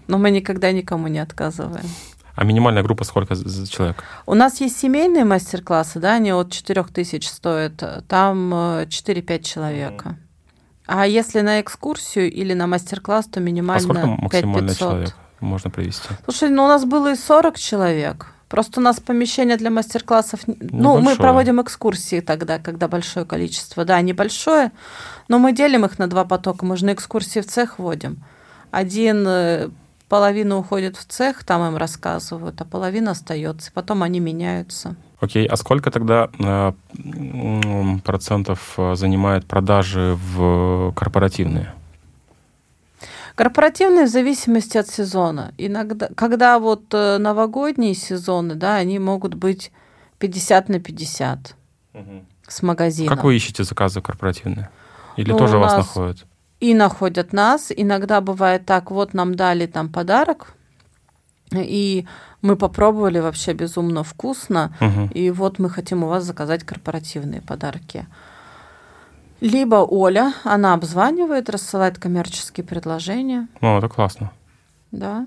Но 0.08 0.18
мы 0.18 0.30
никогда 0.30 0.72
никому 0.72 1.08
не 1.08 1.20
отказываем. 1.20 1.86
А 2.36 2.44
минимальная 2.44 2.84
группа 2.84 3.04
сколько 3.04 3.36
человек? 3.36 4.04
У 4.26 4.34
нас 4.34 4.60
есть 4.62 4.78
семейные 4.80 5.24
мастер-классы, 5.26 6.00
да, 6.00 6.16
они 6.16 6.32
от 6.34 6.52
4 6.52 6.84
тысяч 6.86 7.28
стоят. 7.30 7.84
Там 8.08 8.54
э, 8.54 8.86
4-5 8.88 9.44
человека. 9.44 10.18
А 10.94 11.08
если 11.08 11.40
на 11.42 11.62
экскурсию 11.62 12.32
или 12.32 12.54
на 12.54 12.68
мастер-класс, 12.68 13.26
то 13.28 13.40
А 13.40 13.44
минимально 13.44 13.82
сколько 13.82 14.06
максимально 14.08 14.68
5 14.70 14.78
человек 14.78 15.16
можно 15.40 15.70
привести? 15.70 16.10
Слушай, 16.26 16.50
ну 16.50 16.66
у 16.66 16.68
нас 16.68 16.84
было 16.84 17.14
и 17.14 17.16
40 17.16 17.58
человек. 17.58 18.28
Просто 18.50 18.82
у 18.82 18.84
нас 18.84 19.00
помещение 19.00 19.56
для 19.56 19.70
мастер-классов... 19.70 20.46
не- 20.48 20.58
Ну, 20.60 20.96
мы 20.96 21.02
Небольшое. 21.02 21.16
проводим 21.18 21.62
экскурсии 21.62 22.20
тогда, 22.20 22.60
когда 22.60 22.90
большое 22.90 23.26
количество. 23.26 23.86
Да, 23.86 24.02
небольшое, 24.02 24.74
но 25.30 25.40
мы 25.40 25.54
делим 25.54 25.86
их 25.86 25.98
на 25.98 26.08
два 26.08 26.26
потока. 26.26 26.66
Мы 26.66 26.76
же 26.76 26.86
на 26.86 26.92
экскурсии 26.94 27.40
в 27.40 27.46
цех 27.48 27.80
водим. 27.80 28.22
Один 28.72 29.26
э, 29.26 29.70
половина 30.10 30.58
уходит 30.58 30.98
в 30.98 31.06
цех, 31.06 31.46
там 31.46 31.66
им 31.66 31.78
рассказывают, 31.78 32.60
а 32.60 32.66
половина 32.66 33.12
остается. 33.12 33.72
Потом 33.74 34.04
они 34.04 34.20
меняются. 34.20 34.98
Окей, 35.22 35.46
а 35.46 35.56
сколько 35.56 35.92
тогда 35.92 36.30
э, 36.40 36.72
процентов 38.04 38.74
э, 38.78 38.96
занимают 38.96 39.46
продажи 39.46 40.18
в 40.20 40.92
корпоративные? 40.96 41.72
Корпоративные 43.36 44.06
в 44.06 44.10
зависимости 44.10 44.80
от 44.80 44.88
сезона. 44.88 45.54
Иногда, 45.60 46.10
когда 46.16 46.58
вот 46.58 46.92
э, 46.94 47.20
новогодние 47.20 47.94
сезоны, 47.94 48.56
да, 48.56 48.78
они 48.78 48.98
могут 48.98 49.36
быть 49.36 49.72
50 50.18 50.70
на 50.70 50.80
50 50.80 51.56
угу. 51.94 52.26
с 52.48 52.64
магазином. 52.64 53.16
Как 53.16 53.24
вы 53.24 53.36
ищете 53.36 53.64
заказы 53.64 54.02
корпоративные? 54.02 54.72
Или 55.18 55.34
ну, 55.34 55.38
тоже 55.38 55.60
вас 55.60 55.78
находят? 55.78 56.26
И 56.60 56.74
находят 56.74 57.32
нас. 57.32 57.72
Иногда 57.76 58.22
бывает 58.22 58.66
так, 58.66 58.90
вот 58.90 59.14
нам 59.14 59.36
дали 59.36 59.68
там 59.68 59.90
подарок, 59.90 60.56
и 61.54 62.08
мы 62.42 62.56
попробовали 62.56 63.20
вообще 63.20 63.54
безумно 63.54 64.04
вкусно, 64.04 64.76
угу. 64.80 65.10
и 65.14 65.30
вот 65.32 65.60
мы 65.60 65.70
хотим 65.70 66.04
у 66.04 66.08
вас 66.08 66.24
заказать 66.24 66.64
корпоративные 66.64 67.42
подарки. 67.42 68.08
Либо 69.40 69.76
Оля, 69.76 70.34
она 70.44 70.74
обзванивает, 70.74 71.50
рассылает 71.50 71.98
коммерческие 71.98 72.64
предложения. 72.64 73.48
О, 73.60 73.80
это 73.80 73.90
классно. 73.90 74.32
Да. 74.92 75.26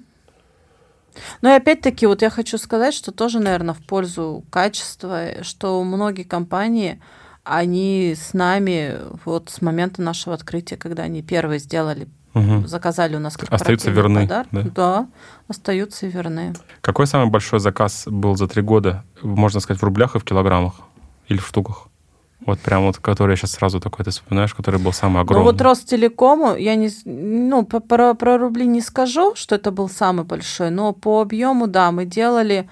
Но 1.43 1.51
и 1.51 1.57
опять-таки, 1.57 2.07
вот 2.07 2.23
я 2.23 2.31
хочу 2.31 2.59
сказать, 2.59 2.95
что 2.95 3.13
тоже, 3.13 3.41
наверное, 3.41 3.75
в 3.75 3.83
пользу 3.85 4.45
качества, 4.51 5.43
что 5.43 5.83
многие 5.83 6.25
компании, 6.25 7.01
они 7.45 8.15
с 8.17 8.35
нами 8.35 8.97
вот 9.25 9.51
с 9.51 9.61
момента 9.61 10.03
нашего 10.03 10.35
открытия, 10.35 10.77
когда 10.77 11.05
они 11.05 11.23
первые 11.23 11.59
сделали, 11.59 12.09
угу. 12.35 12.67
заказали 12.67 13.17
у 13.17 13.21
нас 13.21 13.37
Остаются 13.49 13.91
верны. 13.91 14.23
Подарок, 14.23 14.49
да? 14.51 14.63
да, 14.75 15.07
остаются 15.49 16.07
верны. 16.07 16.55
Какой 16.81 17.07
самый 17.07 17.31
большой 17.31 17.61
заказ 17.61 18.05
был 18.07 18.37
за 18.37 18.49
три 18.49 18.63
года, 18.63 19.05
можно 19.23 19.61
сказать, 19.61 19.81
в 19.81 19.85
рублях 19.85 20.17
и 20.17 20.19
в 20.19 20.25
килограммах? 20.25 20.75
Или 21.29 21.39
в 21.39 21.47
штуках? 21.47 21.89
Вот 22.47 22.61
прям 22.61 22.85
вот, 22.85 22.99
который 22.99 23.37
сейчас 23.37 23.53
сразу 23.53 23.81
такой 23.81 24.05
ты 24.05 24.11
вспоминаешь, 24.11 24.55
который 24.55 24.79
был 24.79 24.93
самый 24.93 25.23
огромный. 25.23 25.47
Ну 25.47 25.53
вот 25.53 25.61
Ростелекому, 25.61 26.57
я 26.57 26.75
не, 26.75 26.91
ну, 27.05 27.65
про, 27.65 28.15
про 28.15 28.39
рубли 28.39 28.67
не 28.67 28.83
скажу, 28.83 29.35
что 29.35 29.55
это 29.55 29.71
был 29.71 29.89
самый 29.89 30.25
большой, 30.25 30.71
но 30.71 30.93
по 30.93 31.23
объему, 31.23 31.67
да, 31.67 31.91
мы 31.91 32.05
делали 32.05 32.69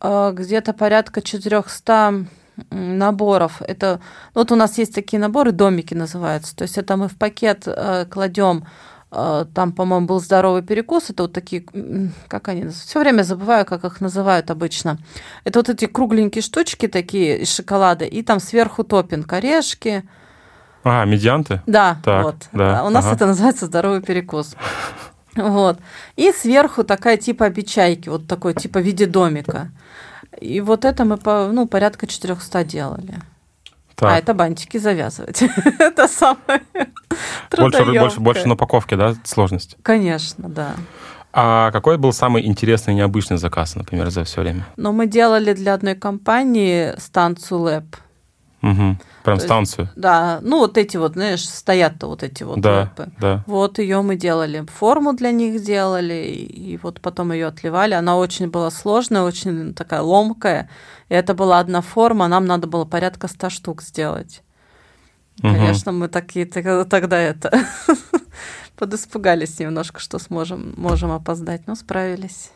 э, 0.00 0.32
где-то 0.34 0.72
порядка 0.72 1.20
400 1.20 2.26
наборов. 2.70 3.60
Это, 3.60 4.00
вот 4.34 4.50
у 4.50 4.56
нас 4.56 4.78
есть 4.78 4.94
такие 4.94 5.20
наборы, 5.20 5.52
домики 5.52 5.92
называются, 5.92 6.56
то 6.56 6.62
есть 6.62 6.78
это 6.78 6.96
мы 6.96 7.08
в 7.08 7.16
пакет 7.16 7.64
э, 7.66 8.06
кладем 8.10 8.64
там, 9.12 9.72
по-моему, 9.72 10.06
был 10.06 10.20
здоровый 10.20 10.62
перекус. 10.62 11.10
Это 11.10 11.24
вот 11.24 11.32
такие, 11.32 11.64
как 12.28 12.48
они, 12.48 12.68
все 12.68 13.00
время 13.00 13.22
забываю, 13.22 13.66
как 13.66 13.84
их 13.84 14.00
называют 14.00 14.50
обычно. 14.50 14.98
Это 15.44 15.58
вот 15.58 15.68
эти 15.68 15.86
кругленькие 15.86 16.40
штучки 16.40 16.88
такие 16.88 17.40
из 17.40 17.54
шоколада, 17.54 18.06
и 18.06 18.22
там 18.22 18.40
сверху 18.40 18.84
топинг, 18.84 19.30
орешки. 19.32 20.04
А, 20.82 21.04
медианты? 21.04 21.60
Да, 21.66 21.98
так, 22.02 22.24
вот. 22.24 22.36
Да, 22.52 22.84
У 22.84 22.88
нас 22.88 23.04
ага. 23.04 23.14
это 23.14 23.26
называется 23.26 23.66
здоровый 23.66 24.00
перекус. 24.02 24.56
Вот. 25.34 25.78
И 26.16 26.30
сверху 26.30 26.84
такая 26.84 27.16
типа 27.16 27.46
обечайки, 27.46 28.10
вот 28.10 28.26
такой 28.26 28.52
типа 28.52 28.80
в 28.80 28.82
виде 28.82 29.06
домика. 29.06 29.70
И 30.38 30.60
вот 30.60 30.84
это 30.84 31.06
мы 31.06 31.16
по, 31.16 31.48
ну, 31.50 31.66
порядка 31.66 32.06
400 32.06 32.64
делали. 32.64 33.14
А 33.96 34.00
так. 34.00 34.12
А 34.12 34.18
это 34.18 34.34
бантики 34.34 34.78
завязывать. 34.78 35.42
это 35.78 36.08
самое 36.08 36.62
больше, 37.56 37.84
больше, 37.84 38.20
больше 38.20 38.48
на 38.48 38.54
упаковке, 38.54 38.96
да, 38.96 39.14
сложность? 39.24 39.76
Конечно, 39.82 40.48
да. 40.48 40.74
А 41.32 41.70
какой 41.70 41.96
был 41.96 42.12
самый 42.12 42.46
интересный 42.46 42.94
необычный 42.94 43.38
заказ, 43.38 43.74
например, 43.74 44.10
за 44.10 44.24
все 44.24 44.42
время? 44.42 44.66
Ну, 44.76 44.92
мы 44.92 45.06
делали 45.06 45.54
для 45.54 45.74
одной 45.74 45.94
компании 45.94 46.92
станцию 46.98 47.60
ЛЭП. 47.60 47.96
Угу. 48.62 48.96
Прям 49.24 49.38
То 49.38 49.44
станцию. 49.44 49.84
Есть, 49.86 49.96
да, 49.96 50.38
ну 50.42 50.58
вот 50.58 50.78
эти 50.78 50.96
вот, 50.96 51.14
знаешь, 51.14 51.48
стоят-то 51.48 52.06
вот 52.06 52.22
эти 52.22 52.44
вот 52.44 52.60
да, 52.60 52.80
ЛЭПы. 52.80 53.12
Да. 53.18 53.44
Вот 53.46 53.78
ее 53.78 54.02
мы 54.02 54.16
делали, 54.16 54.64
форму 54.72 55.14
для 55.14 55.32
них 55.32 55.58
сделали, 55.58 56.26
и 56.26 56.78
вот 56.80 57.00
потом 57.00 57.32
ее 57.32 57.48
отливали. 57.48 57.94
Она 57.94 58.16
очень 58.16 58.50
была 58.50 58.70
сложная, 58.70 59.22
очень 59.22 59.74
такая 59.74 60.02
ломкая. 60.02 60.68
Это 61.12 61.34
была 61.34 61.58
одна 61.58 61.82
форма, 61.82 62.26
нам 62.26 62.46
надо 62.46 62.66
было 62.66 62.86
порядка 62.86 63.28
100 63.28 63.50
штук 63.50 63.82
сделать. 63.82 64.42
Угу. 65.42 65.52
Конечно, 65.52 65.92
мы 65.92 66.08
такие 66.08 66.46
тогда 66.46 67.18
это 67.18 67.66
подиспугались 68.76 69.58
немножко, 69.58 70.00
что 70.00 70.18
сможем 70.18 70.72
можем 70.78 71.12
опоздать, 71.12 71.66
но 71.66 71.74
справились. 71.74 72.50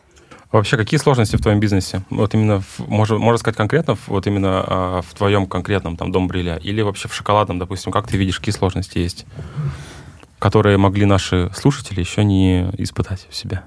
Вообще, 0.52 0.78
какие 0.78 0.98
сложности 0.98 1.36
в 1.36 1.42
твоем 1.42 1.60
бизнесе? 1.60 2.02
Вот 2.08 2.32
именно, 2.32 2.62
можно, 2.78 3.18
можно 3.18 3.36
сказать 3.36 3.58
конкретно, 3.58 3.98
вот 4.06 4.26
именно 4.26 4.64
а, 4.66 5.02
в 5.02 5.12
твоем 5.12 5.46
конкретном 5.46 5.98
там 5.98 6.10
дом 6.10 6.26
бриля, 6.26 6.56
или 6.56 6.80
вообще 6.80 7.08
в 7.08 7.14
шоколадном, 7.14 7.58
допустим, 7.58 7.92
как 7.92 8.08
ты 8.08 8.16
видишь, 8.16 8.38
какие 8.38 8.54
сложности 8.54 8.96
есть, 8.96 9.26
которые 10.38 10.78
могли 10.78 11.04
наши 11.04 11.50
слушатели 11.54 12.00
еще 12.00 12.24
не 12.24 12.70
испытать 12.78 13.26
в 13.28 13.36
себе? 13.36 13.64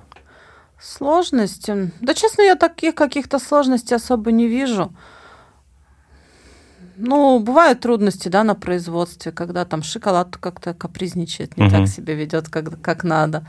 Сложности? 0.81 1.91
Да, 2.01 2.13
честно, 2.13 2.41
я 2.43 2.55
таких 2.55 2.95
каких-то 2.95 3.39
сложностей 3.39 3.95
особо 3.95 4.31
не 4.31 4.47
вижу. 4.47 4.91
Ну, 6.95 7.39
бывают 7.39 7.79
трудности, 7.79 8.27
да, 8.27 8.43
на 8.43 8.55
производстве, 8.55 9.31
когда 9.31 9.63
там 9.65 9.83
шоколад 9.83 10.35
как-то 10.37 10.73
капризничает, 10.73 11.57
не 11.57 11.65
угу. 11.65 11.71
так 11.71 11.87
себя 11.87 12.13
ведет, 12.13 12.49
как, 12.49 12.81
как 12.81 13.03
надо. 13.03 13.45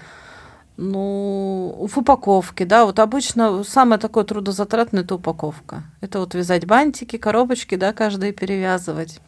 Ну, 0.77 1.89
в 1.91 1.99
упаковке, 1.99 2.65
да, 2.65 2.85
вот 2.85 2.99
обычно 3.01 3.65
самое 3.65 4.01
такое 4.01 4.25
трудозатратное– 4.25 5.03
это 5.05 5.17
упаковка. 5.17 5.83
Это 6.01 6.21
вот 6.21 6.35
вязать 6.35 6.65
бантики, 6.65 7.19
коробочки, 7.19 7.75
да, 7.75 7.93
каждый 7.93 8.33
перевязывать. 8.33 9.21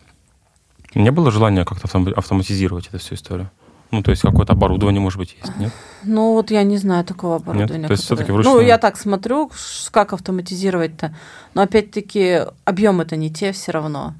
Не 0.94 1.10
было 1.10 1.30
желания 1.30 1.64
как-то 1.64 1.88
автоматизировать 2.16 2.88
эту 2.88 2.98
всю 2.98 3.16
историю? 3.16 3.50
Ну, 3.92 4.02
то 4.02 4.10
есть 4.10 4.22
какое-то 4.22 4.54
оборудование, 4.54 5.02
может 5.02 5.18
быть, 5.18 5.36
есть, 5.38 5.56
нет? 5.58 5.70
Ну, 6.02 6.32
вот 6.32 6.50
я 6.50 6.62
не 6.62 6.78
знаю 6.78 7.04
такого 7.04 7.36
оборудования. 7.36 7.80
Нет? 7.80 7.88
То 7.88 7.92
есть 7.92 8.04
которое... 8.04 8.16
все-таки 8.16 8.32
вручную? 8.32 8.56
Ну, 8.56 8.62
я 8.62 8.78
так 8.78 8.96
смотрю, 8.96 9.52
как 9.90 10.14
автоматизировать-то. 10.14 11.14
Но 11.52 11.62
опять-таки 11.62 12.46
объем 12.64 13.02
это 13.02 13.16
не 13.16 13.30
те 13.30 13.52
все 13.52 13.70
равно. 13.70 14.14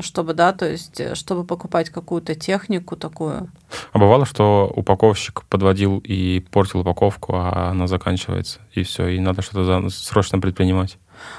Чтобы, 0.00 0.32
да, 0.32 0.52
то 0.52 0.68
есть, 0.68 0.98
э, 0.98 1.14
чтобы 1.14 1.44
покупать 1.44 1.90
какую-то 1.90 2.34
технику 2.34 2.96
такую. 2.96 3.50
А 3.92 3.98
бывало, 3.98 4.24
что 4.24 4.72
упаковщик 4.74 5.44
подводил 5.44 5.98
и 5.98 6.44
портил 6.50 6.80
упаковку, 6.80 7.34
а 7.36 7.68
она 7.70 7.86
заканчивается, 7.86 8.60
и 8.72 8.82
все, 8.82 9.06
и 9.06 9.20
надо 9.20 9.42
что-то 9.42 9.88
срочно 9.90 10.40
предпринимать? 10.40 10.98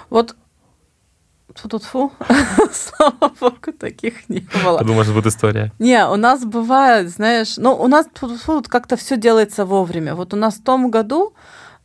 Вот 0.09 0.37
Тут 1.53 1.83
фу, 1.83 2.11
слава 2.71 3.31
богу, 3.39 3.71
таких 3.79 4.27
не 4.29 4.47
было. 4.63 4.79
Ты 4.79 4.85
думаешь, 4.85 5.07
будет 5.07 5.27
история? 5.27 5.71
Не, 5.79 6.05
у 6.07 6.15
нас 6.15 6.43
бывает, 6.43 7.09
знаешь, 7.09 7.57
ну, 7.57 7.73
у 7.75 7.87
нас 7.87 8.07
тут 8.45 8.67
как-то 8.67 8.97
все 8.97 9.15
делается 9.15 9.65
вовремя. 9.65 10.15
Вот 10.15 10.33
у 10.33 10.37
нас 10.37 10.55
в 10.55 10.63
том 10.63 10.91
году 10.91 11.33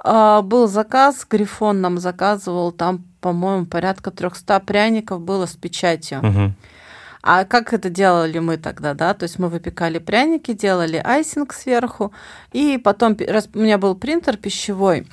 э, 0.04 0.40
был 0.42 0.66
заказ, 0.66 1.26
Грифон 1.30 1.80
нам 1.80 1.98
заказывал, 1.98 2.72
там, 2.72 3.04
по-моему, 3.20 3.66
порядка 3.66 4.10
300 4.10 4.60
пряников 4.60 5.20
было 5.20 5.46
с 5.46 5.56
печатью. 5.56 6.18
Угу. 6.18 6.52
А 7.22 7.44
как 7.44 7.74
это 7.74 7.90
делали 7.90 8.38
мы 8.38 8.56
тогда, 8.56 8.94
да? 8.94 9.12
То 9.12 9.24
есть 9.24 9.38
мы 9.38 9.48
выпекали 9.48 9.98
пряники, 9.98 10.52
делали 10.52 11.00
айсинг 11.04 11.52
сверху, 11.52 12.12
и 12.52 12.78
потом, 12.78 13.16
раз 13.28 13.48
у 13.54 13.58
меня 13.58 13.76
был 13.76 13.94
принтер 13.94 14.38
пищевой, 14.38 15.06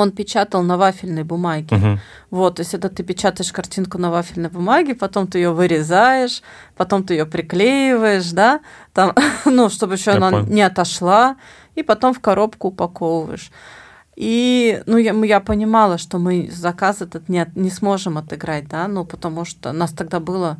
он 0.00 0.10
печатал 0.10 0.62
на 0.62 0.76
вафельной 0.76 1.24
бумаге. 1.24 1.76
Угу. 1.76 1.98
Вот, 2.30 2.56
то 2.56 2.60
есть 2.62 2.74
это 2.74 2.88
ты 2.88 3.02
печатаешь 3.02 3.52
картинку 3.52 3.98
на 3.98 4.10
вафельной 4.10 4.48
бумаге, 4.48 4.94
потом 4.94 5.26
ты 5.26 5.38
ее 5.38 5.52
вырезаешь, 5.52 6.42
потом 6.76 7.04
ты 7.04 7.14
ее 7.14 7.26
приклеиваешь, 7.26 8.30
да, 8.30 8.60
там, 8.92 9.14
ну, 9.44 9.68
чтобы 9.68 9.94
еще 9.94 10.12
она 10.12 10.30
понял. 10.30 10.46
не 10.46 10.62
отошла, 10.62 11.36
и 11.74 11.82
потом 11.82 12.14
в 12.14 12.20
коробку 12.20 12.68
упаковываешь. 12.68 13.50
И, 14.16 14.82
ну, 14.86 14.98
я, 14.98 15.12
я 15.12 15.40
понимала, 15.40 15.98
что 15.98 16.18
мы 16.18 16.50
заказ 16.52 17.00
этот 17.00 17.28
не, 17.28 17.50
не 17.54 17.70
сможем 17.70 18.18
отыграть, 18.18 18.68
да, 18.68 18.86
ну, 18.88 19.04
потому 19.04 19.44
что 19.44 19.72
нас 19.72 19.90
тогда 19.92 20.20
было, 20.20 20.58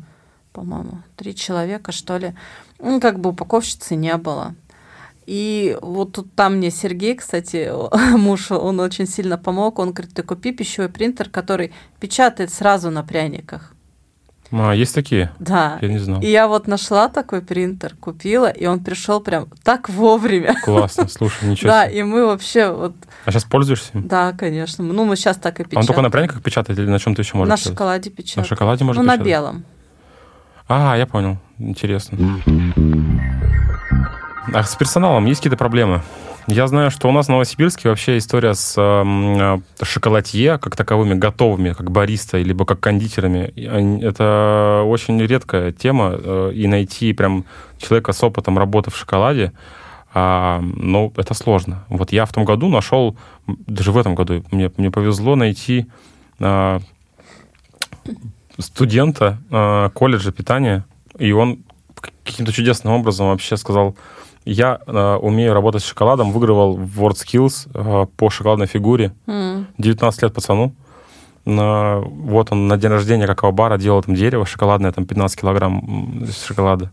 по-моему, 0.53 1.01
три 1.15 1.35
человека, 1.35 1.91
что 1.91 2.17
ли. 2.17 2.33
Ну, 2.79 2.99
как 2.99 3.19
бы 3.19 3.29
упаковщицы 3.29 3.95
не 3.95 4.15
было. 4.17 4.55
И 5.25 5.77
вот 5.81 6.13
тут 6.13 6.33
там 6.35 6.55
мне 6.57 6.71
Сергей, 6.71 7.15
кстати, 7.15 7.71
муж, 8.17 8.51
он 8.51 8.79
очень 8.79 9.07
сильно 9.07 9.37
помог. 9.37 9.79
Он 9.79 9.91
говорит, 9.91 10.13
ты 10.13 10.23
купи 10.23 10.51
пищевой 10.51 10.89
принтер, 10.89 11.29
который 11.29 11.71
печатает 11.99 12.51
сразу 12.51 12.89
на 12.89 13.03
пряниках. 13.03 13.73
А, 14.55 14.71
есть 14.73 14.93
такие? 14.93 15.31
Да. 15.39 15.79
Я 15.81 15.87
не 15.87 15.97
знал. 15.97 16.21
И 16.21 16.27
я 16.27 16.47
вот 16.47 16.67
нашла 16.67 17.09
такой 17.09 17.41
принтер, 17.41 17.95
купила, 17.99 18.47
и 18.51 18.67
он 18.67 18.83
пришел 18.83 19.19
прям 19.19 19.47
так 19.63 19.89
вовремя. 19.89 20.55
Классно, 20.63 21.07
слушай, 21.07 21.49
ничего. 21.49 21.71
Да, 21.71 21.85
и 21.85 22.03
мы 22.03 22.27
вообще 22.27 22.71
вот... 22.71 22.93
А 23.25 23.31
сейчас 23.31 23.45
пользуешься? 23.45 23.89
Да, 23.95 24.31
конечно. 24.33 24.83
Ну, 24.83 25.05
мы 25.05 25.15
сейчас 25.15 25.37
так 25.37 25.59
и 25.59 25.63
печатаем. 25.63 25.81
Он 25.81 25.87
только 25.87 26.01
на 26.01 26.11
пряниках 26.11 26.43
печатает 26.43 26.77
или 26.77 26.87
на 26.87 26.99
чем-то 26.99 27.21
еще 27.23 27.35
можно 27.35 27.49
На 27.49 27.57
шоколаде 27.57 28.11
печатать. 28.11 28.37
На 28.37 28.43
шоколаде 28.43 28.83
можно 28.83 29.01
Ну, 29.01 29.07
на 29.07 29.17
белом. 29.17 29.65
А, 30.67 30.95
я 30.97 31.07
понял. 31.07 31.39
Интересно. 31.57 32.17
А 34.51 34.63
с 34.63 34.75
персоналом 34.75 35.25
есть 35.25 35.39
какие-то 35.39 35.57
проблемы? 35.57 36.01
Я 36.47 36.67
знаю, 36.67 36.91
что 36.91 37.07
у 37.07 37.11
нас 37.13 37.27
в 37.27 37.29
Новосибирске 37.29 37.87
вообще 37.87 38.17
история 38.17 38.53
с 38.53 38.75
э, 38.77 39.59
шоколадье, 39.81 40.57
как 40.57 40.75
таковыми, 40.75 41.13
готовыми, 41.13 41.71
как 41.71 41.89
бариста, 41.89 42.37
либо 42.37 42.65
как 42.65 42.81
кондитерами. 42.81 43.53
Это 44.03 44.83
очень 44.85 45.21
редкая 45.21 45.71
тема, 45.71 46.11
э, 46.13 46.51
и 46.53 46.67
найти 46.67 47.13
прям 47.13 47.45
человека 47.77 48.11
с 48.11 48.21
опытом 48.21 48.57
работы 48.57 48.91
в 48.91 48.97
шоколаде, 48.97 49.53
А, 50.13 50.59
но 50.61 51.11
это 51.15 51.33
сложно. 51.33 51.85
Вот 51.89 52.11
я 52.11 52.25
в 52.25 52.33
том 52.33 52.45
году 52.45 52.67
нашел, 52.69 53.15
даже 53.47 53.91
в 53.91 53.97
этом 53.97 54.13
году 54.13 54.43
мне, 54.51 54.69
мне 54.77 54.91
повезло 54.91 55.35
найти 55.35 55.87
а, 56.39 56.81
студента 58.59 59.39
а, 59.49 59.89
колледжа 59.89 60.31
питания, 60.31 60.85
и 61.17 61.31
он 61.31 61.63
каким-то 62.23 62.51
чудесным 62.51 62.93
образом 62.93 63.27
вообще 63.27 63.57
сказал, 63.57 63.95
я 64.45 64.79
э, 64.85 65.15
умею 65.21 65.53
работать 65.53 65.83
с 65.83 65.85
шоколадом, 65.85 66.31
выигрывал 66.31 66.77
WorldSkills 66.77 67.69
э, 67.73 68.05
по 68.17 68.29
шоколадной 68.29 68.67
фигуре. 68.67 69.13
Mm. 69.27 69.65
19 69.77 70.23
лет 70.23 70.33
пацану. 70.33 70.73
На, 71.45 71.99
вот 71.99 72.51
он 72.51 72.67
на 72.67 72.77
день 72.77 72.91
рождения 72.91 73.27
какао-бара 73.27 73.77
делал 73.77 74.01
там 74.01 74.15
дерево 74.15 74.45
шоколадное, 74.45 74.91
там 74.91 75.05
15 75.05 75.39
килограмм 75.39 76.25
шоколада. 76.47 76.89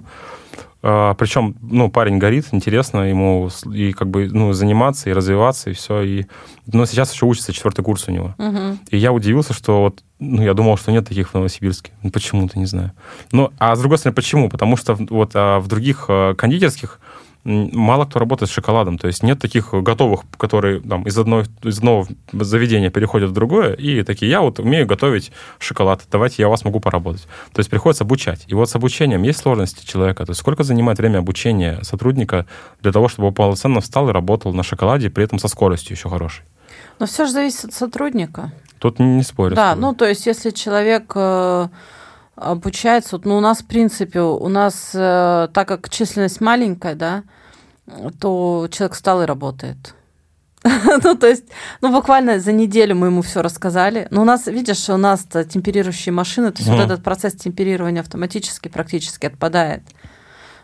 А, 0.82 1.14
причем, 1.14 1.56
ну, 1.60 1.90
парень 1.90 2.18
горит, 2.18 2.46
интересно 2.52 3.00
ему 3.00 3.50
и 3.72 3.92
как 3.92 4.08
бы, 4.08 4.28
ну, 4.28 4.52
заниматься, 4.52 5.10
и 5.10 5.12
развиваться, 5.12 5.70
и 5.70 5.74
все. 5.74 6.00
И, 6.02 6.26
но 6.66 6.86
сейчас 6.86 7.12
еще 7.12 7.26
учится, 7.26 7.52
четвертый 7.52 7.84
курс 7.84 8.08
у 8.08 8.12
него. 8.12 8.34
Uh-huh. 8.38 8.78
И 8.88 8.96
я 8.96 9.12
удивился, 9.12 9.52
что 9.52 9.82
вот, 9.82 10.02
ну, 10.18 10.42
я 10.42 10.54
думал, 10.54 10.78
что 10.78 10.90
нет 10.90 11.06
таких 11.06 11.30
в 11.30 11.34
Новосибирске. 11.34 11.92
Ну, 12.02 12.10
почему-то, 12.10 12.58
не 12.58 12.66
знаю. 12.66 12.92
Ну, 13.30 13.50
а 13.58 13.76
с 13.76 13.80
другой 13.80 13.98
стороны, 13.98 14.14
почему? 14.14 14.48
Потому 14.48 14.76
что 14.76 14.94
вот 14.94 15.32
а 15.34 15.60
в 15.60 15.68
других 15.68 16.06
а, 16.08 16.34
кондитерских 16.34 16.98
мало 17.44 18.04
кто 18.04 18.18
работает 18.18 18.50
с 18.50 18.54
шоколадом. 18.54 18.98
То 18.98 19.06
есть 19.06 19.22
нет 19.22 19.38
таких 19.38 19.72
готовых, 19.72 20.22
которые 20.36 20.80
там, 20.80 21.04
из, 21.04 21.16
одной, 21.16 21.44
из 21.62 21.78
одного 21.78 22.06
заведения 22.32 22.90
переходят 22.90 23.30
в 23.30 23.32
другое, 23.32 23.74
и 23.74 24.02
такие, 24.02 24.30
я 24.30 24.40
вот 24.40 24.58
умею 24.58 24.86
готовить 24.86 25.32
шоколад, 25.58 26.02
давайте 26.10 26.42
я 26.42 26.48
у 26.48 26.50
вас 26.50 26.64
могу 26.64 26.80
поработать. 26.80 27.26
То 27.52 27.60
есть 27.60 27.70
приходится 27.70 28.04
обучать. 28.04 28.44
И 28.46 28.54
вот 28.54 28.68
с 28.68 28.76
обучением 28.76 29.22
есть 29.22 29.40
сложности 29.40 29.86
человека. 29.86 30.26
То 30.26 30.30
есть 30.30 30.40
сколько 30.40 30.62
занимает 30.62 30.98
время 30.98 31.18
обучения 31.18 31.78
сотрудника 31.82 32.46
для 32.80 32.92
того, 32.92 33.08
чтобы 33.08 33.28
он 33.28 33.34
полноценно 33.34 33.80
встал 33.80 34.08
и 34.08 34.12
работал 34.12 34.52
на 34.52 34.62
шоколаде, 34.62 35.10
при 35.10 35.24
этом 35.24 35.38
со 35.38 35.48
скоростью 35.48 35.96
еще 35.96 36.08
хорошей? 36.08 36.44
Но 36.98 37.06
все 37.06 37.24
же 37.24 37.32
зависит 37.32 37.64
от 37.66 37.72
сотрудника. 37.72 38.52
Тут 38.78 38.98
не 38.98 39.22
спорю. 39.22 39.56
Да, 39.56 39.74
ну 39.74 39.94
то 39.94 40.06
есть 40.06 40.26
если 40.26 40.50
человек 40.50 41.12
э, 41.14 41.68
обучается. 42.40 43.16
Вот, 43.16 43.24
ну, 43.24 43.36
у 43.36 43.40
нас, 43.40 43.58
в 43.58 43.66
принципе, 43.66 44.20
у 44.20 44.48
нас, 44.48 44.90
э, 44.94 45.48
так 45.52 45.68
как 45.68 45.90
численность 45.90 46.40
маленькая, 46.40 46.94
да, 46.94 47.22
то 48.18 48.68
человек 48.70 48.94
встал 48.94 49.22
и 49.22 49.26
работает. 49.26 49.94
ну, 50.62 51.16
то 51.16 51.26
есть, 51.26 51.44
ну, 51.80 51.92
буквально 51.92 52.38
за 52.38 52.52
неделю 52.52 52.94
мы 52.94 53.06
ему 53.08 53.22
все 53.22 53.42
рассказали. 53.42 54.06
Но 54.10 54.22
у 54.22 54.24
нас, 54.24 54.46
видишь, 54.46 54.88
у 54.88 54.96
нас 54.96 55.24
темперирующие 55.24 56.12
машины, 56.12 56.52
то 56.52 56.58
есть 56.58 56.70
mm. 56.70 56.76
вот 56.76 56.84
этот 56.84 57.02
процесс 57.02 57.34
темперирования 57.34 58.02
автоматически 58.02 58.68
практически 58.68 59.26
отпадает. 59.26 59.82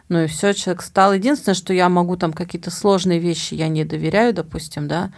Ну 0.09 0.23
и 0.23 0.27
все, 0.27 0.53
человек 0.53 0.83
стал. 0.83 1.15
Единственное, 1.15 1.55
что 1.55 1.73
я 1.73 1.89
могу 1.89 2.17
там 2.17 2.33
какие-то 2.33 2.71
сложные 2.71 3.19
вещи, 3.19 3.55
я 3.55 3.69
не 3.69 3.85
доверяю, 3.85 4.35
допустим, 4.35 4.87
да, 4.87 5.11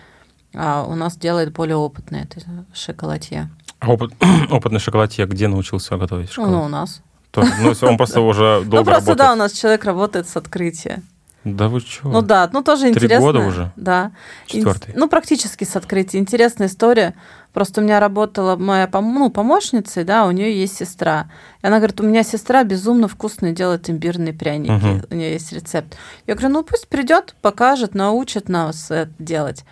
а 0.54 0.84
у 0.84 0.94
нас 0.94 1.16
делает 1.16 1.52
более 1.52 1.76
опытный 1.76 2.22
это 2.22 2.40
шоколадье. 2.72 3.50
Опыт, 3.80 4.12
опытный 4.50 4.80
шоколадье 4.80 5.26
где 5.26 5.48
научился 5.48 5.96
готовить 5.96 6.30
шоколад? 6.30 6.52
Ну, 6.52 6.62
у 6.64 6.68
нас. 6.68 7.02
То, 7.30 7.44
ну, 7.60 7.74
он 7.82 7.96
просто 7.96 8.20
уже 8.20 8.62
долго 8.64 8.78
Ну, 8.78 8.84
просто, 8.84 9.14
да, 9.14 9.32
у 9.32 9.36
нас 9.36 9.52
человек 9.52 9.84
работает 9.84 10.28
с 10.28 10.36
открытия. 10.36 11.02
Да 11.44 11.68
вы 11.68 11.80
что? 11.80 12.08
Ну 12.08 12.20
да, 12.20 12.48
ну 12.52 12.62
тоже 12.62 12.82
Три 12.82 12.90
интересно. 12.90 13.20
года 13.20 13.38
уже? 13.40 13.72
Да. 13.76 14.12
Четвертый? 14.46 14.92
Ну, 14.96 15.08
практически 15.08 15.64
с 15.64 15.76
открытия. 15.76 16.18
Интересная 16.18 16.66
история. 16.66 17.14
Просто 17.52 17.80
у 17.80 17.84
меня 17.84 18.00
работала 18.00 18.56
моя 18.56 18.88
ну, 18.92 19.30
помощница, 19.30 20.04
да, 20.04 20.26
у 20.26 20.30
нее 20.30 20.58
есть 20.58 20.76
сестра. 20.76 21.30
И 21.62 21.66
она 21.66 21.78
говорит, 21.78 22.00
у 22.00 22.04
меня 22.04 22.22
сестра 22.22 22.64
безумно 22.64 23.08
вкусные 23.08 23.52
делает 23.52 23.88
имбирные 23.88 24.34
пряники. 24.34 24.70
Угу. 24.70 25.06
У 25.10 25.14
нее 25.14 25.32
есть 25.32 25.52
рецепт. 25.52 25.96
Я 26.26 26.34
говорю, 26.34 26.54
ну 26.54 26.62
пусть 26.64 26.88
придет, 26.88 27.34
покажет, 27.40 27.94
научит 27.94 28.48
нас 28.48 28.90
это 28.90 29.10
делать. 29.18 29.64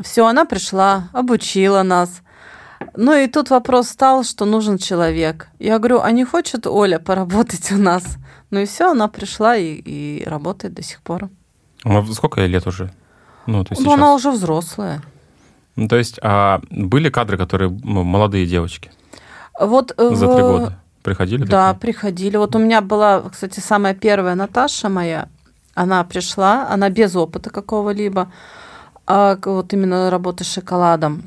Все, 0.00 0.26
она 0.26 0.44
пришла, 0.44 1.08
обучила 1.12 1.82
нас. 1.82 2.22
Ну 2.96 3.14
и 3.14 3.26
тут 3.28 3.50
вопрос 3.50 3.88
стал, 3.88 4.24
что 4.24 4.44
нужен 4.44 4.78
человек. 4.78 5.48
Я 5.58 5.78
говорю, 5.78 6.00
а 6.00 6.10
не 6.10 6.24
хочет 6.24 6.66
Оля 6.66 6.98
поработать 6.98 7.72
у 7.72 7.76
нас? 7.76 8.04
Ну 8.50 8.60
и 8.60 8.66
все, 8.66 8.90
она 8.90 9.08
пришла 9.08 9.56
и, 9.56 9.74
и 9.74 10.24
работает 10.26 10.74
до 10.74 10.82
сих 10.82 11.00
пор. 11.00 11.28
А 11.84 12.04
сколько 12.12 12.40
ей 12.40 12.48
лет 12.48 12.66
уже? 12.66 12.92
Ну, 13.46 13.64
то 13.64 13.72
есть 13.72 13.82
ну 13.82 13.92
она 13.92 14.14
уже 14.14 14.30
взрослая. 14.30 15.02
Ну, 15.76 15.88
то 15.88 15.96
есть 15.96 16.18
а 16.22 16.60
были 16.70 17.10
кадры, 17.10 17.38
которые 17.38 17.70
ну, 17.70 18.02
молодые 18.02 18.46
девочки? 18.46 18.90
Вот 19.58 19.94
за 19.96 20.26
в... 20.26 20.34
три 20.34 20.42
года 20.42 20.78
приходили? 21.02 21.44
Да, 21.44 21.72
такие? 21.72 21.80
приходили. 21.80 22.36
Вот 22.36 22.54
у 22.56 22.58
меня 22.58 22.80
была, 22.80 23.22
кстати, 23.30 23.60
самая 23.60 23.94
первая 23.94 24.34
Наташа 24.34 24.88
моя. 24.88 25.28
Она 25.74 26.04
пришла, 26.04 26.68
она 26.68 26.90
без 26.90 27.14
опыта 27.16 27.50
какого-либо, 27.50 28.30
а 29.06 29.38
вот 29.44 29.72
именно 29.72 30.10
работы 30.10 30.44
с 30.44 30.52
шоколадом. 30.52 31.22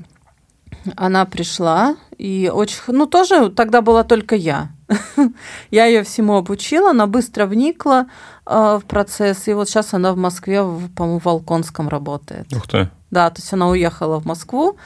Она 0.96 1.26
пришла 1.26 1.96
и 2.18 2.52
очень, 2.54 2.78
ну 2.88 3.06
тоже 3.06 3.50
тогда 3.50 3.82
была 3.82 4.04
только 4.04 4.36
я. 4.36 4.70
я 5.72 5.86
ее 5.86 6.04
всему 6.04 6.36
обучила, 6.36 6.92
она 6.92 7.08
быстро 7.08 7.46
вникла 7.46 8.08
э, 8.46 8.80
в 8.82 8.86
процесс, 8.88 9.48
и 9.48 9.54
вот 9.54 9.70
сейчас 9.70 9.94
она 9.94 10.14
в 10.14 10.18
Москве, 10.18 10.64
по-моему, 10.96 11.20
в 11.20 11.26
Волконском 11.26 11.90
работает. 11.90 12.52
Ух 12.54 12.68
ты. 12.68 12.90
Да, 13.12 13.30
то 13.30 13.42
есть 13.42 13.52
она 13.54 13.70
уехала 13.70 14.20
в 14.20 14.26
Москву, 14.26 14.78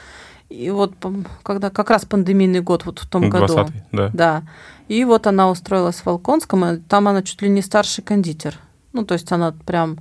и 0.48 0.70
вот 0.70 0.94
когда 1.42 1.70
как 1.70 1.90
раз 1.90 2.04
пандемийный 2.04 2.60
год 2.60 2.86
вот 2.86 3.00
в 3.00 3.06
том 3.06 3.28
20 3.28 3.56
году. 3.56 3.72
да. 3.92 4.10
Да. 4.12 4.42
И 4.88 5.04
вот 5.04 5.26
она 5.26 5.50
устроилась 5.50 5.96
в 5.96 6.06
Волконском, 6.06 6.64
и 6.64 6.76
там 6.78 7.08
она 7.08 7.22
чуть 7.22 7.42
ли 7.42 7.48
не 7.50 7.60
старший 7.60 8.02
кондитер. 8.02 8.58
Ну, 8.94 9.04
то 9.04 9.14
есть 9.14 9.30
она 9.30 9.52
прям 9.66 9.98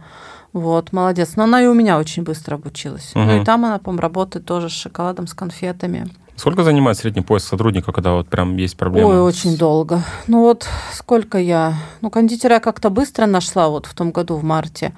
вот, 0.60 0.94
молодец. 0.94 1.34
Но 1.36 1.44
она 1.44 1.62
и 1.62 1.68
у 1.68 1.74
меня 1.74 1.98
очень 1.98 2.24
быстро 2.24 2.56
обучилась. 2.56 3.12
Угу. 3.16 3.24
Ну 3.24 3.42
и 3.42 3.46
там 3.46 3.66
она, 3.66 3.80
по-моему, 3.80 4.02
работает 4.02 4.46
тоже 4.46 4.70
с 4.70 4.74
шоколадом, 4.74 5.28
с 5.28 5.34
конфетами. 5.34 6.08
Сколько 6.36 6.64
занимает 6.64 6.98
средний 6.98 7.24
поиск 7.24 7.48
сотрудника, 7.48 7.92
когда 7.92 8.14
вот 8.14 8.28
прям 8.28 8.58
есть 8.58 8.78
проблемы? 8.78 9.10
Ой, 9.10 9.22
очень 9.22 9.58
долго. 9.58 10.04
Ну 10.28 10.42
вот 10.42 10.68
сколько 10.94 11.40
я... 11.40 11.74
Ну, 12.02 12.12
кондитера 12.12 12.56
я 12.56 12.60
как-то 12.60 12.92
быстро 12.92 13.26
нашла 13.26 13.70
вот 13.70 13.88
в 13.88 13.96
том 13.96 14.12
году, 14.12 14.36
в 14.36 14.44
марте. 14.44 14.94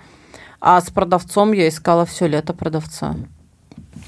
А 0.59 0.81
с 0.81 0.89
продавцом 0.89 1.53
я 1.53 1.69
искала 1.69 2.05
все 2.05 2.27
лето 2.27 2.53
продавца. 2.53 3.15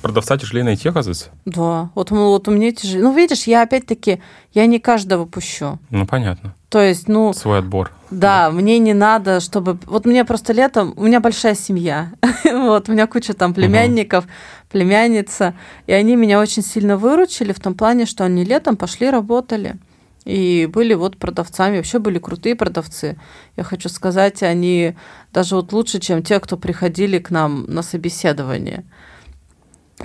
Продавца 0.01 0.37
тяжелее 0.37 0.65
найти, 0.65 0.89
оказывается? 0.89 1.29
Да. 1.45 1.89
Вот, 1.95 2.11
вот 2.11 2.47
у 2.47 2.51
меня 2.51 2.73
тяжелее. 2.73 3.03
Ну, 3.03 3.15
видишь, 3.15 3.43
я 3.43 3.61
опять-таки, 3.61 4.21
я 4.53 4.65
не 4.65 4.79
каждого 4.79 5.25
пущу. 5.25 5.79
Ну, 5.89 6.05
понятно. 6.05 6.53
То 6.71 6.79
есть, 6.81 7.09
ну... 7.09 7.33
Свой 7.33 7.59
отбор. 7.59 7.91
Да, 8.11 8.45
да, 8.47 8.51
мне 8.51 8.79
не 8.79 8.93
надо, 8.93 9.41
чтобы... 9.41 9.77
Вот 9.87 10.05
мне 10.05 10.23
просто 10.23 10.53
летом... 10.53 10.93
У 10.95 11.03
меня 11.03 11.19
большая 11.19 11.53
семья. 11.53 12.13
вот, 12.45 12.87
у 12.87 12.93
меня 12.93 13.07
куча 13.07 13.33
там 13.33 13.53
племянников, 13.53 14.23
угу. 14.23 14.31
племянница. 14.69 15.53
И 15.85 15.91
они 15.91 16.15
меня 16.15 16.39
очень 16.39 16.63
сильно 16.63 16.95
выручили 16.95 17.51
в 17.51 17.59
том 17.59 17.73
плане, 17.73 18.05
что 18.05 18.23
они 18.23 18.45
летом 18.45 18.77
пошли 18.77 19.09
работали. 19.09 19.75
И 20.23 20.65
были 20.71 20.93
вот 20.93 21.17
продавцами, 21.17 21.75
вообще 21.75 21.99
были 21.99 22.19
крутые 22.19 22.55
продавцы. 22.55 23.19
Я 23.57 23.65
хочу 23.65 23.89
сказать, 23.89 24.41
они 24.41 24.95
даже 25.33 25.57
вот 25.57 25.73
лучше, 25.73 25.99
чем 25.99 26.23
те, 26.23 26.39
кто 26.39 26.55
приходили 26.55 27.19
к 27.19 27.31
нам 27.31 27.65
на 27.67 27.81
собеседование. 27.81 28.85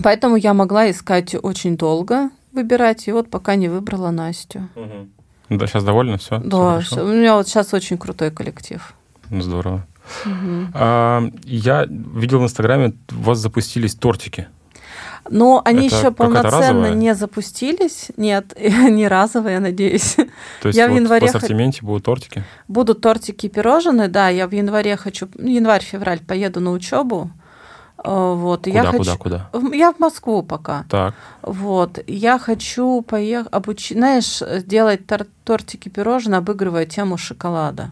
Поэтому 0.03 0.35
я 0.35 0.53
могла 0.53 0.91
искать 0.91 1.37
очень 1.41 1.77
долго, 1.77 2.31
выбирать, 2.53 3.07
и 3.07 3.13
вот 3.13 3.31
пока 3.31 3.55
не 3.55 3.69
выбрала 3.69 4.11
Настю. 4.11 4.69
Угу. 4.75 5.16
Да, 5.48 5.66
сейчас 5.66 5.85
довольна 5.85 6.18
все? 6.18 6.39
Да, 6.39 6.81
все 6.81 7.05
у 7.05 7.09
меня 7.09 7.36
вот 7.36 7.48
сейчас 7.48 7.73
очень 7.73 7.98
крутой 7.98 8.31
коллектив. 8.31 8.94
Ну, 9.31 9.43
здорово. 9.43 9.86
Угу. 10.24 10.68
А, 10.74 11.23
я 11.44 11.86
видел 11.86 12.40
в 12.40 12.44
Инстаграме, 12.44 12.94
у 13.12 13.23
вас 13.23 13.39
запустились 13.39 13.94
тортики. 13.94 14.48
Но 15.28 15.60
они 15.64 15.89
Это 15.89 15.97
еще 15.97 16.10
полноценно 16.12 16.94
не 16.94 17.14
запустились. 17.14 18.09
Нет, 18.16 18.56
не 18.60 19.09
разовые, 19.09 19.55
я 19.55 19.60
надеюсь. 19.60 20.16
То 20.62 20.68
есть 20.68 20.78
я 20.78 20.86
вот 20.86 20.94
в, 20.94 20.97
январе 20.97 21.27
в 21.27 21.35
ассортименте 21.35 21.81
будут 21.82 22.05
тортики? 22.05 22.44
Будут 22.68 23.01
тортики 23.01 23.47
и 23.47 23.48
пирожные, 23.48 24.09
да. 24.09 24.28
Я 24.28 24.47
в 24.47 24.52
январе 24.52 24.97
хочу, 24.97 25.28
январь-февраль 25.39 26.20
поеду 26.20 26.60
на 26.60 26.70
учебу. 26.70 27.31
Э, 28.07 28.35
вот, 28.35 28.65
куда, 28.65 28.74
я 28.74 28.85
куда, 28.93 28.99
хочу... 28.99 29.19
куда? 29.19 29.51
Я 29.73 29.93
в 29.93 29.99
Москву 29.99 30.43
пока. 30.43 30.85
Так. 30.89 31.15
Вот, 31.43 31.99
я 32.07 32.39
хочу 32.39 33.03
поехать, 33.03 33.53
обучить, 33.53 33.97
знаешь, 33.97 34.43
делать 34.65 35.07
тор- 35.07 35.27
тортики, 35.45 35.89
пирожные, 35.89 36.39
обыгрывая 36.39 36.87
тему 36.87 37.16
шоколада. 37.16 37.91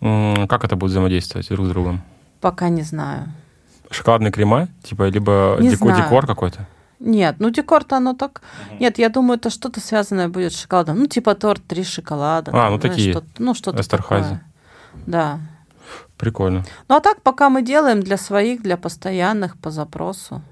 Как 0.00 0.64
это 0.64 0.76
будет 0.76 0.92
взаимодействовать 0.92 1.48
друг 1.48 1.66
с 1.66 1.68
другом? 1.68 2.00
Пока 2.40 2.68
не 2.68 2.82
знаю. 2.82 3.28
Шоколадные 3.90 4.32
крема? 4.32 4.68
Типа, 4.82 5.08
либо 5.08 5.56
не 5.60 5.70
деко- 5.70 5.94
декор 5.94 6.26
какой-то? 6.26 6.66
Нет, 7.00 7.36
ну 7.38 7.50
декор-то 7.50 7.96
оно 7.96 8.14
так... 8.14 8.42
Угу. 8.70 8.78
Нет, 8.80 8.98
я 8.98 9.08
думаю, 9.08 9.38
это 9.38 9.50
что-то 9.50 9.80
связанное 9.80 10.28
будет 10.28 10.52
с 10.52 10.60
шоколадом. 10.60 10.98
Ну, 10.98 11.06
типа 11.06 11.34
торт 11.34 11.62
три 11.66 11.84
шоколада. 11.84 12.50
А, 12.54 12.70
ну 12.70 12.78
такие. 12.78 13.12
Что 13.12 13.22
ну, 13.38 13.54
что-то 13.54 13.88
такое. 13.88 14.42
Да. 15.06 15.38
Прикольно. 16.18 16.64
Ну 16.88 16.96
а 16.96 17.00
так 17.00 17.22
пока 17.22 17.48
мы 17.48 17.62
делаем 17.62 18.02
для 18.02 18.16
своих, 18.16 18.62
для 18.62 18.76
постоянных 18.76 19.56
по 19.56 19.70
запросу. 19.70 20.42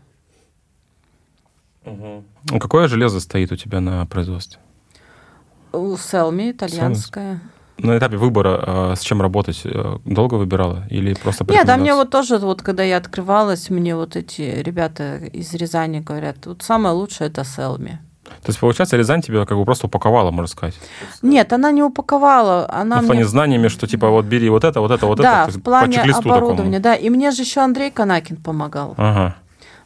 Угу. 1.84 2.58
Какое 2.58 2.88
железо 2.88 3.20
стоит 3.20 3.52
у 3.52 3.56
тебя 3.56 3.80
на 3.80 4.06
производстве? 4.06 4.60
У 5.72 5.96
Селми, 5.96 6.52
итальянское. 6.52 7.40
на 7.78 7.98
этапе 7.98 8.16
выбора, 8.16 8.92
э, 8.92 8.96
с 8.96 9.00
чем 9.00 9.20
работать, 9.20 9.60
э, 9.64 9.98
долго 10.04 10.34
выбирала 10.36 10.86
или 10.88 11.14
просто 11.14 11.44
Нет, 11.48 11.66
да, 11.66 11.76
мне 11.76 11.94
вот 11.94 12.10
тоже, 12.10 12.38
вот 12.38 12.62
когда 12.62 12.82
я 12.82 12.96
открывалась, 12.96 13.68
мне 13.68 13.94
вот 13.94 14.16
эти 14.16 14.62
ребята 14.62 15.16
из 15.16 15.52
Рязани 15.52 16.00
говорят, 16.00 16.46
вот 16.46 16.62
самое 16.62 16.94
лучшее 16.94 17.28
это 17.28 17.44
Селми. 17.44 17.98
То 18.42 18.50
есть, 18.50 18.60
получается, 18.60 18.96
Рязань 18.96 19.22
тебя 19.22 19.44
как 19.44 19.56
бы 19.56 19.64
просто 19.64 19.86
упаковала, 19.86 20.30
можно 20.30 20.48
сказать. 20.48 20.78
Нет, 21.22 21.52
она 21.52 21.72
не 21.72 21.82
упаковала, 21.82 22.66
она 22.70 22.96
ну, 22.96 23.02
в 23.02 23.06
плане 23.06 23.22
мне... 23.22 23.28
знаниями, 23.28 23.68
что 23.68 23.86
типа 23.86 24.08
вот 24.08 24.24
бери 24.24 24.48
вот 24.48 24.64
это, 24.64 24.80
вот 24.80 24.90
это, 24.90 25.06
вот 25.06 25.18
да, 25.18 25.22
это. 25.22 25.44
то 25.44 25.48
есть 25.48 25.58
в 25.58 25.62
плане 25.62 26.00
оборудования, 26.00 26.80
да. 26.80 26.94
И 26.94 27.10
мне 27.10 27.30
же 27.30 27.42
еще 27.42 27.60
Андрей 27.60 27.90
Канакин 27.90 28.36
помогал. 28.36 28.90
такому. 28.90 29.08
Ага. 29.08 29.36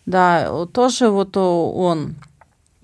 Да, 0.07 0.67
тоже 0.73 1.11
вот 1.11 1.37
он 1.37 2.17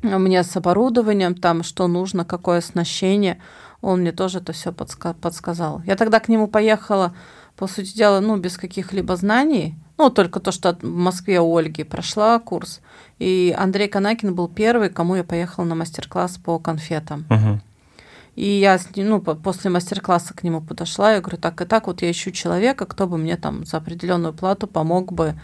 мне 0.03 0.43
с 0.43 0.57
оборудованием, 0.57 1.35
там, 1.35 1.63
что 1.63 1.89
нужно, 1.89 2.25
какое 2.25 2.59
оснащение, 2.59 3.41
он 3.81 4.01
мне 4.01 4.13
тоже 4.13 4.39
это 4.39 4.53
все 4.53 4.71
подска- 4.71 5.15
подсказал. 5.15 5.83
Я 5.87 5.97
тогда 5.97 6.21
к 6.21 6.29
нему 6.29 6.47
поехала, 6.47 7.15
по 7.57 7.67
сути 7.67 7.97
дела, 7.97 8.21
ну, 8.21 8.37
без 8.37 8.57
каких-либо 8.59 9.17
знаний, 9.17 9.75
ну, 9.99 10.11
только 10.11 10.41
то, 10.41 10.53
что 10.53 10.77
в 10.81 10.85
Москве 10.85 11.41
у 11.41 11.57
Ольги 11.57 11.85
прошла 11.85 12.39
курс, 12.39 12.81
и 13.19 13.55
Андрей 13.59 13.89
Канакин 13.89 14.35
был 14.35 14.49
первый, 14.49 14.91
кому 14.91 15.15
я 15.17 15.25
поехала 15.25 15.65
на 15.65 15.75
мастер-класс 15.75 16.39
по 16.45 16.59
конфетам. 16.59 17.25
Угу. 17.31 17.61
И 18.37 18.47
я 18.47 18.77
с 18.79 18.95
ним, 18.95 19.09
ну, 19.09 19.21
по- 19.23 19.35
после 19.35 19.71
мастер-класса 19.71 20.35
к 20.35 20.43
нему 20.43 20.61
подошла, 20.61 21.13
я 21.15 21.21
говорю, 21.21 21.39
так 21.39 21.61
и 21.63 21.65
так, 21.65 21.87
вот 21.87 22.03
я 22.03 22.11
ищу 22.11 22.31
человека, 22.31 22.85
кто 22.85 23.07
бы 23.07 23.17
мне 23.17 23.37
там 23.39 23.65
за 23.65 23.79
определенную 23.79 24.35
плату 24.35 24.67
помог 24.67 25.13
бы 25.13 25.35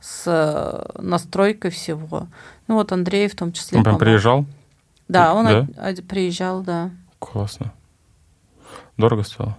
с 0.00 0.24
э, 0.26 1.00
настройкой 1.00 1.70
всего. 1.70 2.26
Ну 2.68 2.74
вот 2.74 2.92
Андрей 2.92 3.28
в 3.28 3.34
том 3.36 3.52
числе 3.52 3.78
Он 3.78 3.84
прям 3.84 3.94
помог. 3.94 4.00
приезжал? 4.00 4.44
Да, 5.08 5.32
он 5.32 5.46
Да? 5.46 5.66
од- 5.88 6.04
приезжал, 6.06 6.60
да. 6.62 6.90
Классно. 7.18 7.72
Дорого 8.98 9.22
стоило? 9.22 9.56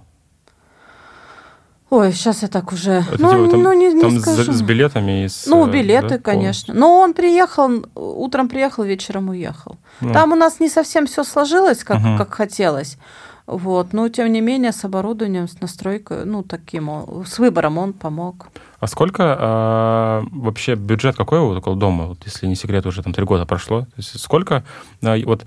Ой, 1.94 2.12
сейчас 2.12 2.42
я 2.42 2.48
так 2.48 2.74
уже... 2.74 2.92
Это 2.92 3.22
ну, 3.22 3.30
типа 3.30 3.52
там, 3.52 3.62
ну, 3.62 3.74
не, 3.74 3.94
не 3.94 4.02
там 4.02 4.20
с, 4.20 4.22
скажу. 4.22 4.52
с 4.52 4.62
билетами 4.64 5.26
и 5.26 5.28
с... 5.28 5.46
Ну, 5.46 5.68
э, 5.68 5.72
билеты, 5.72 6.10
да, 6.10 6.18
конечно. 6.18 6.74
Но 6.74 7.00
он 7.00 7.14
приехал, 7.14 7.86
утром 7.94 8.50
приехал, 8.50 8.84
вечером 8.84 9.30
уехал. 9.30 9.78
Ну, 10.02 10.12
Там 10.12 10.32
у 10.32 10.36
нас 10.36 10.60
не 10.60 10.70
совсем 10.70 11.06
все 11.06 11.24
сложилось, 11.24 11.84
как, 11.84 12.00
Мгм. 12.00 12.18
как 12.18 12.34
хотелось. 12.34 12.98
Вот, 13.46 13.94
но 13.94 14.10
тем 14.10 14.32
не 14.32 14.42
менее 14.42 14.72
с 14.72 14.84
оборудованием, 14.86 15.48
с 15.48 15.62
настройкой, 15.62 16.26
ну 16.26 16.42
таким, 16.42 17.24
с 17.26 17.38
выбором 17.38 17.78
он 17.78 17.94
помог. 17.94 18.48
А 18.80 18.88
сколько 18.88 19.38
а, 19.38 20.24
вообще 20.32 20.76
бюджет 20.76 21.16
какой 21.16 21.42
вот 21.42 21.58
около 21.58 21.76
дома, 21.76 22.06
вот, 22.06 22.20
если 22.26 22.48
не 22.48 22.56
секрет, 22.56 22.86
уже 22.86 23.04
там 23.04 23.14
три 23.14 23.26
года 23.26 23.46
прошло? 23.46 23.82
То 23.82 23.94
есть 23.98 24.20
сколько 24.20 24.64
а, 25.04 25.18
вот 25.26 25.46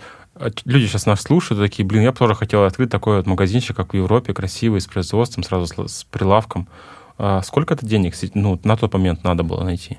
люди 0.65 0.87
сейчас 0.87 1.07
нас 1.07 1.23
слушают, 1.23 1.63
такие, 1.63 1.87
блин, 1.87 2.03
я 2.03 2.13
бы 2.13 2.19
тоже 2.19 2.35
хотел 2.35 2.65
открыть 2.65 2.91
такой 2.91 3.19
вот 3.19 3.27
магазинчик, 3.27 3.77
как 3.77 3.93
в 3.93 3.97
Европе, 3.97 4.35
красивый, 4.35 4.81
с 4.81 4.87
производством, 4.87 5.45
сразу 5.45 5.89
с, 5.89 6.05
прилавком. 6.05 6.69
А 7.19 7.43
сколько 7.43 7.75
это 7.75 7.87
денег 7.87 8.15
ну, 8.35 8.61
на 8.65 8.77
тот 8.77 8.93
момент 8.93 9.25
надо 9.25 9.43
было 9.43 9.65
найти? 9.65 9.99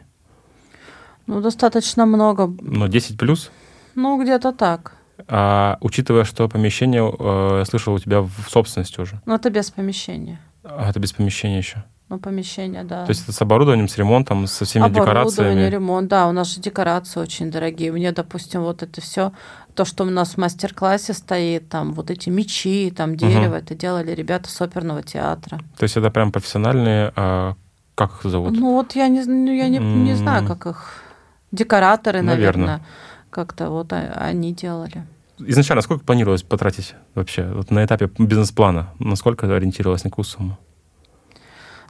Ну, 1.26 1.42
достаточно 1.42 2.06
много. 2.06 2.48
Ну, 2.62 2.88
10 2.88 3.18
плюс? 3.18 3.52
Ну, 3.96 4.22
где-то 4.22 4.54
так. 4.54 4.96
А 5.28 5.78
учитывая, 5.82 6.24
что 6.24 6.48
помещение, 6.48 7.02
э, 7.02 7.58
я 7.60 7.66
слышал, 7.66 7.94
у 7.94 8.00
тебя 8.00 8.22
в 8.22 8.32
собственности 8.48 9.02
уже. 9.02 9.20
Но 9.26 9.36
это 9.36 9.50
без 9.50 9.72
помещения. 9.72 10.40
А 10.64 10.90
это 10.90 11.00
без 11.00 11.12
помещения 11.12 11.58
еще. 11.58 11.84
Ну, 12.10 12.20
помещение, 12.20 12.86
да. 12.86 13.04
То 13.04 13.10
есть 13.10 13.24
это 13.24 13.34
с 13.34 13.42
оборудованием, 13.42 13.90
с 13.90 13.98
ремонтом, 13.98 14.48
со 14.48 14.64
всеми 14.64 14.86
Оборудование, 14.86 15.26
декорациями. 15.26 15.70
ремонт, 15.70 16.08
да, 16.08 16.30
у 16.30 16.32
нас 16.32 16.54
же 16.54 16.62
декорации 16.62 17.20
очень 17.20 17.52
дорогие. 17.52 17.92
Мне, 17.92 18.14
допустим, 18.14 18.62
вот 18.62 18.82
это 18.82 19.02
все, 19.02 19.34
то, 19.76 19.84
что 19.84 20.06
у 20.06 20.10
нас 20.10 20.36
в 20.36 20.38
мастер-классе 20.38 21.14
стоит, 21.14 21.68
там 21.68 21.92
вот 21.92 22.10
эти 22.10 22.30
мечи, 22.30 22.94
там 22.96 23.18
дерево, 23.18 23.56
это 23.56 23.76
делали 23.76 24.12
ребята 24.12 24.50
с 24.50 24.62
оперного 24.62 25.04
театра. 25.04 25.60
То 25.78 25.84
есть 25.84 25.98
это 25.98 26.10
прям 26.10 26.32
профессиональные, 26.32 27.12
а, 27.18 27.56
как 27.96 28.12
их 28.24 28.32
зовут? 28.32 28.58
Ну 28.58 28.74
вот 28.76 28.96
я 28.96 29.10
не, 29.10 29.24
ну, 29.26 29.52
я 29.52 29.68
не, 29.68 29.80
не 29.80 30.14
знаю, 30.14 30.48
как 30.48 30.66
их 30.66 31.04
декораторы, 31.52 32.22
Наверно. 32.22 32.66
наверное, 32.66 32.86
как-то 33.30 33.70
вот 33.70 33.92
они 33.92 34.54
делали. 34.54 35.06
Изначально 35.40 35.82
сколько 35.82 36.06
планировалось 36.06 36.44
потратить 36.44 36.96
вообще 37.16 37.44
вот 37.52 37.70
на 37.70 37.84
этапе 37.84 38.10
бизнес-плана? 38.18 38.94
Насколько 38.98 39.54
ориентировалась 39.54 40.04
на 40.06 40.10
какую 40.10 40.26
сумму? 40.26 40.58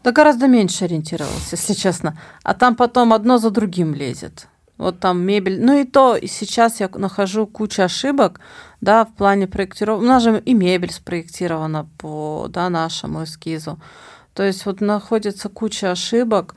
Да 0.08 0.14
гораздо 0.14 0.48
меньше 0.48 0.86
ориентировалась, 0.86 1.52
если 1.52 1.74
честно. 1.74 2.18
А 2.42 2.54
там 2.54 2.78
потом 2.78 3.12
одно 3.12 3.40
за 3.40 3.50
другим 3.50 3.94
лезет. 3.94 4.48
Вот 4.78 5.02
там 5.02 5.20
мебель. 5.20 5.62
Ну 5.62 5.82
и 5.82 5.84
то, 5.84 6.16
и 6.16 6.28
сейчас 6.28 6.80
я 6.80 6.90
нахожу 6.94 7.46
кучу 7.46 7.82
ошибок, 7.82 8.40
да, 8.80 9.04
в 9.04 9.14
плане 9.16 9.48
проектировки. 9.48 10.06
У 10.06 10.08
нас 10.08 10.24
же 10.24 10.40
и 10.40 10.54
мебель 10.54 10.94
спроектирована 10.94 11.90
по, 11.98 12.48
да, 12.48 12.70
нашему 12.70 13.26
эскизу. 13.26 13.82
То 14.34 14.44
есть 14.44 14.66
вот 14.66 14.80
находится 14.80 15.50
куча 15.50 15.92
ошибок. 15.92 16.56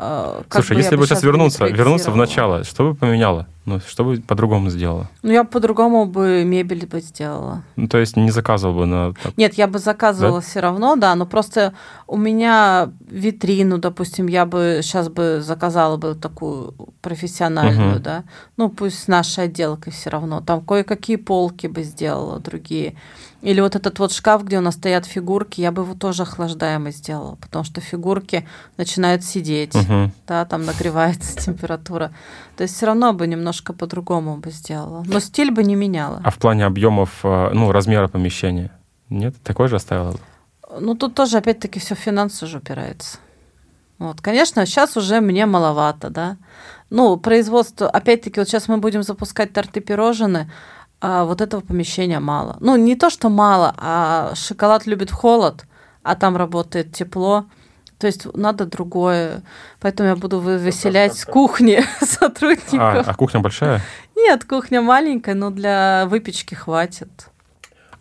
Э, 0.00 0.42
как 0.48 0.64
Слушай, 0.64 0.74
бы 0.76 0.80
если 0.82 0.96
бы 0.96 1.06
сейчас 1.06 1.22
вернуться, 1.22 1.66
вернуться 1.66 2.10
в 2.10 2.16
начало, 2.16 2.64
что 2.64 2.84
бы 2.90 2.94
поменяла? 2.94 3.46
Ну, 3.66 3.78
что 3.86 4.04
бы 4.04 4.16
по-другому 4.20 4.70
сделала? 4.70 5.08
Ну, 5.22 5.30
я 5.30 5.44
по-другому 5.44 6.06
бы 6.06 6.44
мебель 6.44 6.86
бы 6.86 7.00
сделала. 7.00 7.62
Ну, 7.76 7.88
то 7.88 7.98
есть 7.98 8.16
не 8.16 8.30
заказывал 8.30 8.74
бы 8.74 8.86
на... 8.86 9.14
Нет, 9.36 9.54
я 9.54 9.66
бы 9.68 9.78
заказывала 9.78 10.40
все 10.40 10.60
равно, 10.60 10.96
да, 10.96 11.14
но 11.14 11.26
просто 11.26 11.74
у 12.06 12.16
меня 12.16 12.90
витрину, 13.08 13.78
допустим, 13.78 14.26
я 14.28 14.46
бы 14.46 14.80
сейчас 14.82 15.08
бы 15.08 15.40
заказала 15.42 15.98
бы 15.98 16.14
такую 16.14 16.74
профессиональную, 17.02 17.94
Мгм. 17.96 18.02
да, 18.02 18.24
ну 18.56 18.70
пусть 18.70 19.04
с 19.04 19.08
нашей 19.08 19.44
отделкой 19.44 19.92
все 19.92 20.10
равно, 20.10 20.40
там 20.40 20.62
кое-какие 20.62 21.16
полки 21.16 21.66
бы 21.66 21.82
сделала 21.82 22.40
другие. 22.40 22.94
Или 23.42 23.60
вот 23.60 23.74
этот 23.74 23.98
вот 23.98 24.12
шкаф, 24.12 24.44
где 24.44 24.58
у 24.58 24.60
нас 24.60 24.74
стоят 24.74 25.06
фигурки, 25.06 25.60
я 25.62 25.72
бы 25.72 25.82
его 25.82 25.94
тоже 25.94 26.24
охлаждаемый 26.24 26.92
сделала, 26.92 27.36
потому 27.36 27.64
что 27.64 27.80
фигурки 27.80 28.46
начинают 28.76 29.24
сидеть, 29.24 29.74
Мгм. 29.74 30.12
да, 30.26 30.44
там 30.44 30.66
нагревается 30.66 31.36
температура. 31.46 32.12
То 32.56 32.64
есть 32.64 32.76
все 32.76 32.86
равно 32.86 33.14
бы 33.14 33.26
немножко 33.26 33.72
по-другому 33.72 34.36
бы 34.36 34.50
сделала. 34.50 35.02
Но 35.06 35.20
стиль 35.20 35.50
бы 35.50 35.64
не 35.64 35.74
меняла. 35.74 36.20
А 36.22 36.30
в 36.30 36.36
плане 36.36 36.66
объемов, 36.66 37.20
а, 37.22 37.50
ну, 37.54 37.72
размера 37.72 38.08
помещения? 38.08 38.70
Нет? 39.08 39.34
Такой 39.42 39.68
же 39.68 39.76
оставила? 39.76 40.16
Ну, 40.78 40.94
тут 40.94 41.14
тоже, 41.14 41.38
опять-таки, 41.38 41.80
все 41.80 41.94
в 41.94 41.98
финансы 41.98 42.46
же 42.46 42.58
упирается. 42.58 43.18
Вот, 43.98 44.20
конечно, 44.20 44.64
сейчас 44.66 44.96
уже 44.96 45.20
мне 45.20 45.46
маловато, 45.46 46.10
да. 46.10 46.36
Ну, 46.90 47.16
производство, 47.16 47.88
опять-таки, 47.88 48.40
вот 48.40 48.48
сейчас 48.48 48.68
мы 48.68 48.78
будем 48.78 49.02
запускать 49.02 49.52
торты 49.52 49.80
пирожные, 49.80 50.50
а 51.00 51.24
вот 51.24 51.40
этого 51.40 51.60
помещения 51.60 52.20
мало. 52.20 52.56
Ну, 52.60 52.76
не 52.76 52.94
то, 52.96 53.10
что 53.10 53.28
мало, 53.30 53.74
а 53.78 54.32
шоколад 54.34 54.86
любит 54.86 55.10
холод, 55.10 55.64
а 56.02 56.14
там 56.14 56.36
работает 56.36 56.92
тепло. 56.92 57.46
То 57.98 58.06
есть 58.06 58.26
надо 58.34 58.64
другое. 58.66 59.42
Поэтому 59.80 60.08
я 60.08 60.16
буду 60.16 60.40
вы- 60.40 60.58
выселять 60.58 61.16
с 61.16 61.24
кухни 61.24 61.82
А, 62.00 62.04
сотрудников. 62.06 63.08
а 63.08 63.14
кухня 63.14 63.40
большая? 63.40 63.80
Нет, 64.16 64.44
кухня 64.44 64.80
маленькая, 64.82 65.34
но 65.34 65.50
для 65.50 66.06
выпечки 66.06 66.54
хватит. 66.54 67.08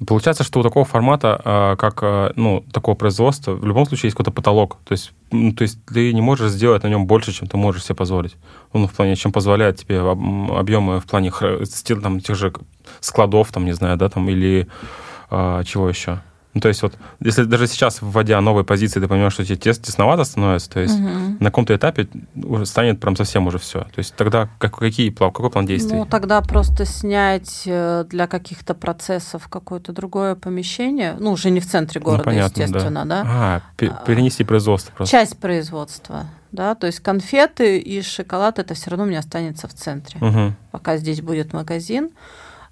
Получается, 0.08 0.44
что 0.44 0.62
у 0.62 0.64
такого 0.64 0.86
формата, 0.86 1.42
а, 1.44 1.76
как 1.76 2.00
а, 2.04 2.32
ну, 2.36 2.64
такого 2.72 2.96
производства, 2.96 3.52
в 3.52 3.66
любом 3.66 3.86
случае 3.86 4.08
есть 4.08 4.16
какой-то 4.16 4.32
потолок. 4.32 4.78
То 4.86 4.94
есть, 4.94 5.12
ну, 5.32 5.52
то 5.52 5.64
есть 5.64 5.84
ты 5.86 6.14
не 6.14 6.22
можешь 6.22 6.52
сделать 6.52 6.84
на 6.84 6.88
нем 6.88 7.06
больше, 7.06 7.34
чем 7.34 7.48
ты 7.48 7.58
можешь 7.58 7.84
себе 7.84 7.96
позволить. 7.96 8.38
Ну, 8.74 8.88
в 8.88 8.94
плане, 8.94 9.16
чем 9.16 9.34
позволяет 9.34 9.78
тебе 9.78 10.00
объемы 10.00 11.02
в 11.02 11.06
плане 11.06 11.32
там, 12.02 12.22
тех 12.22 12.36
же 12.38 12.54
складов, 13.02 13.52
там, 13.52 13.66
не 13.66 13.74
знаю, 13.74 13.98
да, 13.98 14.08
там, 14.08 14.30
или 14.30 14.68
а, 15.30 15.64
чего 15.66 15.90
еще. 15.90 16.22
Ну, 16.56 16.62
то 16.62 16.68
есть 16.68 16.82
вот, 16.82 16.98
если 17.20 17.44
даже 17.44 17.68
сейчас, 17.68 18.00
вводя 18.02 18.42
новые 18.42 18.66
позиции, 18.66 19.00
ты 19.00 19.08
понимаешь, 19.08 19.34
что 19.34 19.46
тебе 19.46 19.56
тес- 19.58 19.78
тесновато 19.80 20.24
становится, 20.24 20.68
то 20.72 20.80
есть 20.80 20.98
Мгм. 21.00 21.38
на 21.40 21.46
каком-то 21.52 21.76
этапе 21.76 22.08
уже 22.36 22.66
станет 22.66 23.00
прям 23.00 23.16
совсем 23.16 23.46
уже 23.46 23.60
все. 23.60 23.82
То 23.82 23.98
есть 24.00 24.16
тогда 24.16 24.50
как, 24.58 24.76
какие, 24.78 25.12
какой 25.12 25.52
план 25.52 25.68
действий? 25.68 25.96
Ну, 25.96 26.06
тогда 26.08 26.42
просто 26.42 26.86
снять 26.86 27.64
э, 27.68 28.04
для 28.10 28.26
каких-то 28.26 28.74
процессов 28.74 29.48
какое-то 29.48 29.92
другое 29.94 30.34
помещение, 30.34 31.16
ну, 31.20 31.34
уже 31.34 31.52
не 31.52 31.60
в 31.60 31.68
центре 31.68 32.00
Ну, 32.02 32.06
города, 32.06 32.24
понятно, 32.24 32.56
да. 32.56 32.64
естественно, 32.64 33.06
да. 33.06 33.24
А, 33.28 33.62
пе- 33.78 33.94
перенести 34.08 34.44
производство 34.44 34.92
просто. 34.96 35.12
Часть 35.12 35.38
производства, 35.38 36.26
да, 36.52 36.74
то 36.74 36.88
есть 36.88 37.00
конфеты 37.00 37.78
и 37.78 38.02
шоколад 38.02 38.58
это 38.58 38.74
все 38.74 38.90
равно 38.90 39.04
у 39.04 39.08
меня 39.08 39.20
останется 39.20 39.68
в 39.68 39.74
центре, 39.76 40.18
Мгм. 40.20 40.56
пока 40.72 40.98
здесь 40.98 41.22
будет 41.22 41.54
магазин. 41.54 42.10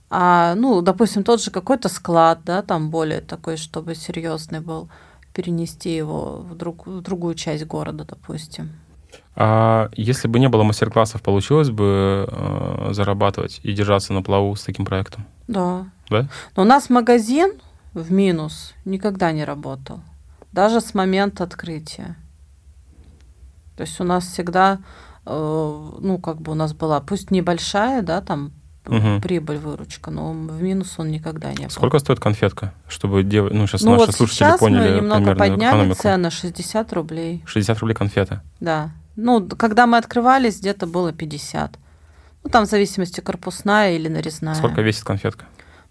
А, 0.09 0.55
ну, 0.55 0.81
допустим, 0.81 1.23
тот 1.23 1.41
же 1.41 1.51
какой-то 1.51 1.89
склад, 1.89 2.39
да, 2.45 2.61
там 2.61 2.89
более 2.89 3.21
такой, 3.21 3.57
чтобы 3.57 3.95
серьезный 3.95 4.61
был, 4.61 4.89
перенести 5.33 5.95
его 5.95 6.37
в, 6.37 6.55
друг- 6.55 6.87
в 6.87 7.01
другую 7.01 7.35
часть 7.35 7.65
города, 7.65 8.05
допустим. 8.05 8.71
А 9.35 9.89
если 9.95 10.27
бы 10.27 10.39
не 10.39 10.49
было 10.49 10.63
мастер-классов, 10.63 11.21
получилось 11.21 11.69
бы 11.69 12.27
э, 12.27 12.89
зарабатывать 12.93 13.59
и 13.63 13.73
держаться 13.73 14.13
на 14.13 14.23
плаву 14.23 14.55
с 14.55 14.63
таким 14.63 14.85
проектом? 14.85 15.25
Да. 15.47 15.85
Да? 16.09 16.27
Но 16.55 16.63
у 16.63 16.65
нас 16.65 16.89
магазин 16.89 17.53
в 17.93 18.11
минус 18.11 18.73
никогда 18.85 19.31
не 19.31 19.43
работал, 19.43 19.99
даже 20.51 20.81
с 20.81 20.93
момента 20.93 21.43
открытия. 21.43 22.15
То 23.75 23.81
есть 23.81 23.99
у 23.99 24.03
нас 24.03 24.25
всегда, 24.25 24.79
э, 25.25 25.89
ну, 25.99 26.17
как 26.17 26.41
бы 26.41 26.53
у 26.53 26.55
нас 26.55 26.73
была, 26.73 26.99
пусть 26.99 27.29
небольшая, 27.29 28.01
да, 28.01 28.21
там 28.21 28.53
Мгм. 28.89 29.21
прибыль, 29.21 29.57
выручка, 29.57 30.11
но 30.11 30.31
в 30.31 30.61
минус 30.61 30.95
он 30.97 31.09
никогда 31.11 31.51
не 31.53 31.65
был. 31.65 31.69
Сколько 31.69 31.99
стоит 31.99 32.19
конфетка, 32.19 32.73
чтобы 32.87 33.23
дев... 33.23 33.51
ну, 33.51 33.67
сейчас 33.67 33.81
Ну 33.83 33.91
наши 33.91 34.05
вот 34.07 34.15
слушатели 34.15 34.47
сейчас 34.47 34.59
поняли 34.59 34.89
мы 34.89 34.95
немного 34.97 35.35
подняли 35.35 35.59
экономику. 35.69 36.01
цены, 36.01 36.29
60 36.31 36.93
рублей, 36.93 37.43
60 37.45 37.79
рублей 37.79 37.95
конфета. 37.95 38.41
да. 38.59 38.91
Ну, 39.19 39.47
когда 39.47 39.87
мы 39.87 39.97
открывались, 39.97 40.59
где-то 40.59 40.85
было 40.85 41.11
50. 41.11 41.79
Ну, 42.43 42.49
там 42.51 42.65
в 42.67 42.69
зависимости 42.69 43.19
корпусная 43.19 43.93
или 43.95 44.07
нарезная. 44.07 44.53
Сколько 44.53 44.81
весит 44.81 45.03
конфетка? 45.05 45.45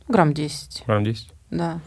Грамм 0.06 0.32
10, 0.32 0.84
Грамм 0.86 1.02
10? 1.04 1.32
да. 1.50 1.80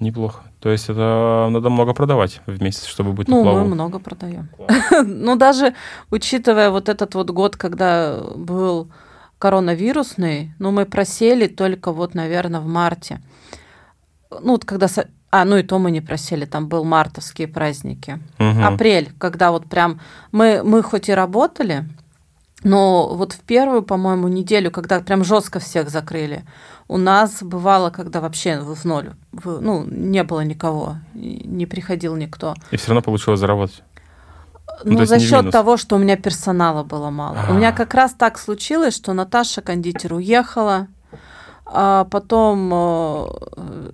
Неплохо. 0.00 0.42
То 0.58 0.68
есть 0.70 0.88
это 0.88 1.46
надо 1.52 1.70
много 1.70 1.94
продавать 1.94 2.40
в 2.46 2.60
месяц, 2.60 2.86
чтобы 2.86 3.12
быть 3.12 3.28
на 3.28 3.36
Ну, 3.36 3.42
плаву. 3.44 3.60
мы 3.60 3.66
много 3.66 4.00
продаем. 4.00 4.48
Ну, 5.06 5.36
даже 5.36 5.74
учитывая 6.10 6.70
вот 6.70 6.88
этот 6.88 7.14
вот 7.14 7.30
год, 7.30 7.56
когда 7.56 8.18
был 8.34 8.90
коронавирусный, 9.42 10.52
ну, 10.60 10.70
мы 10.70 10.84
просели 10.86 11.48
только 11.48 11.92
вот, 11.92 12.14
наверное, 12.14 12.60
в 12.60 12.66
марте. 12.66 13.20
Ну, 14.30 14.52
вот 14.52 14.64
когда... 14.64 14.86
А, 15.30 15.44
ну 15.44 15.56
и 15.56 15.62
то 15.62 15.78
мы 15.78 15.90
не 15.90 16.00
просели, 16.00 16.44
там 16.44 16.68
был 16.68 16.84
мартовские 16.84 17.48
праздники. 17.48 18.20
Мгм. 18.38 18.64
Апрель, 18.64 19.10
когда 19.18 19.50
вот 19.50 19.66
прям... 19.68 19.98
Мы, 20.30 20.62
мы 20.62 20.82
хоть 20.82 21.08
и 21.08 21.14
работали, 21.14 21.84
но 22.62 23.08
вот 23.16 23.32
в 23.32 23.40
первую, 23.40 23.82
по-моему, 23.82 24.28
неделю, 24.28 24.70
когда 24.70 25.00
прям 25.00 25.24
жестко 25.24 25.58
всех 25.58 25.90
закрыли, 25.90 26.44
у 26.86 26.96
нас 26.98 27.42
бывало, 27.42 27.90
когда 27.90 28.20
вообще 28.20 28.60
в 28.60 28.84
ноль, 28.84 29.10
в- 29.32 29.60
ну, 29.60 29.84
не 29.84 30.22
было 30.22 30.44
никого, 30.44 30.98
не 31.14 31.66
приходил 31.66 32.14
никто. 32.16 32.54
И 32.70 32.76
все 32.76 32.88
равно 32.88 33.02
получилось 33.02 33.40
заработать. 33.40 33.82
Ну, 34.84 34.98
Ну, 34.98 35.04
за 35.04 35.18
счет 35.18 35.50
того, 35.50 35.76
что 35.76 35.96
у 35.96 35.98
меня 35.98 36.16
персонала 36.16 36.82
было 36.82 37.10
мало. 37.10 37.36
У 37.48 37.52
А. 37.52 37.56
меня 37.56 37.72
как 37.72 37.94
раз 37.94 38.12
так 38.12 38.38
случилось, 38.38 38.94
что 38.94 39.12
Наташа 39.12 39.60
кондитер 39.60 40.14
уехала, 40.14 40.86
а 41.66 42.04
потом 42.04 42.68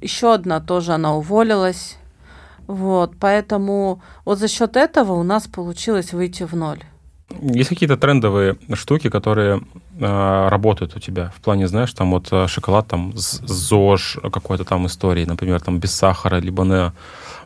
еще 0.00 0.34
одна 0.34 0.60
тоже 0.60 0.92
она 0.92 1.14
уволилась. 1.14 1.96
Вот, 2.66 3.12
поэтому 3.18 4.02
вот 4.24 4.38
за 4.38 4.48
счет 4.48 4.76
этого 4.76 5.12
у 5.12 5.22
нас 5.22 5.46
получилось 5.46 6.12
выйти 6.12 6.42
в 6.42 6.54
ноль. 6.54 6.82
Есть 7.40 7.68
какие-то 7.68 7.96
трендовые 7.96 8.56
штуки, 8.72 9.10
которые 9.10 9.60
э, 10.00 10.48
работают 10.48 10.96
у 10.96 10.98
тебя? 10.98 11.30
В 11.36 11.40
плане, 11.40 11.68
знаешь, 11.68 11.92
там 11.92 12.10
вот 12.10 12.28
э, 12.32 12.46
шоколад 12.48 12.88
там 12.88 13.12
ЗОЖ 13.14 14.18
какой-то 14.32 14.64
там 14.64 14.86
истории, 14.86 15.26
например, 15.26 15.60
там 15.60 15.78
без 15.78 15.94
сахара, 15.94 16.40
либо 16.40 16.64
на 16.64 16.94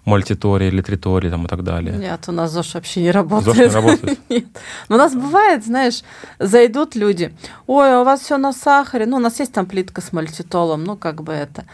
мультитории, 0.05 0.71
литритории 0.71 1.31
там 1.31 1.45
и 1.45 1.49
так 1.49 1.65
далее. 1.65 1.97
Нет, 1.97 2.25
у 2.29 2.33
нас 2.33 2.53
ЗОЖ 2.53 2.75
вообще 2.75 3.03
не 3.03 3.11
работает. 3.11 3.57
ЗОЖ 3.57 3.59
не 3.59 3.75
работает? 3.75 4.19
Нет. 4.29 4.47
У 4.89 4.95
нас 4.95 5.15
бывает, 5.15 5.65
знаешь, 5.65 6.03
зайдут 6.39 6.95
люди, 6.95 7.35
ой, 7.67 7.95
а 7.95 8.01
у 8.01 8.05
вас 8.05 8.21
все 8.21 8.39
на 8.39 8.53
сахаре, 8.53 9.07
ну, 9.07 9.17
у 9.17 9.21
нас 9.21 9.41
есть 9.41 9.53
там 9.53 9.67
плитка 9.67 10.01
с 10.01 10.13
мальтитолом, 10.13 10.85
ну, 10.85 10.97
как 10.97 11.23
бы 11.23 11.33
это, 11.33 11.65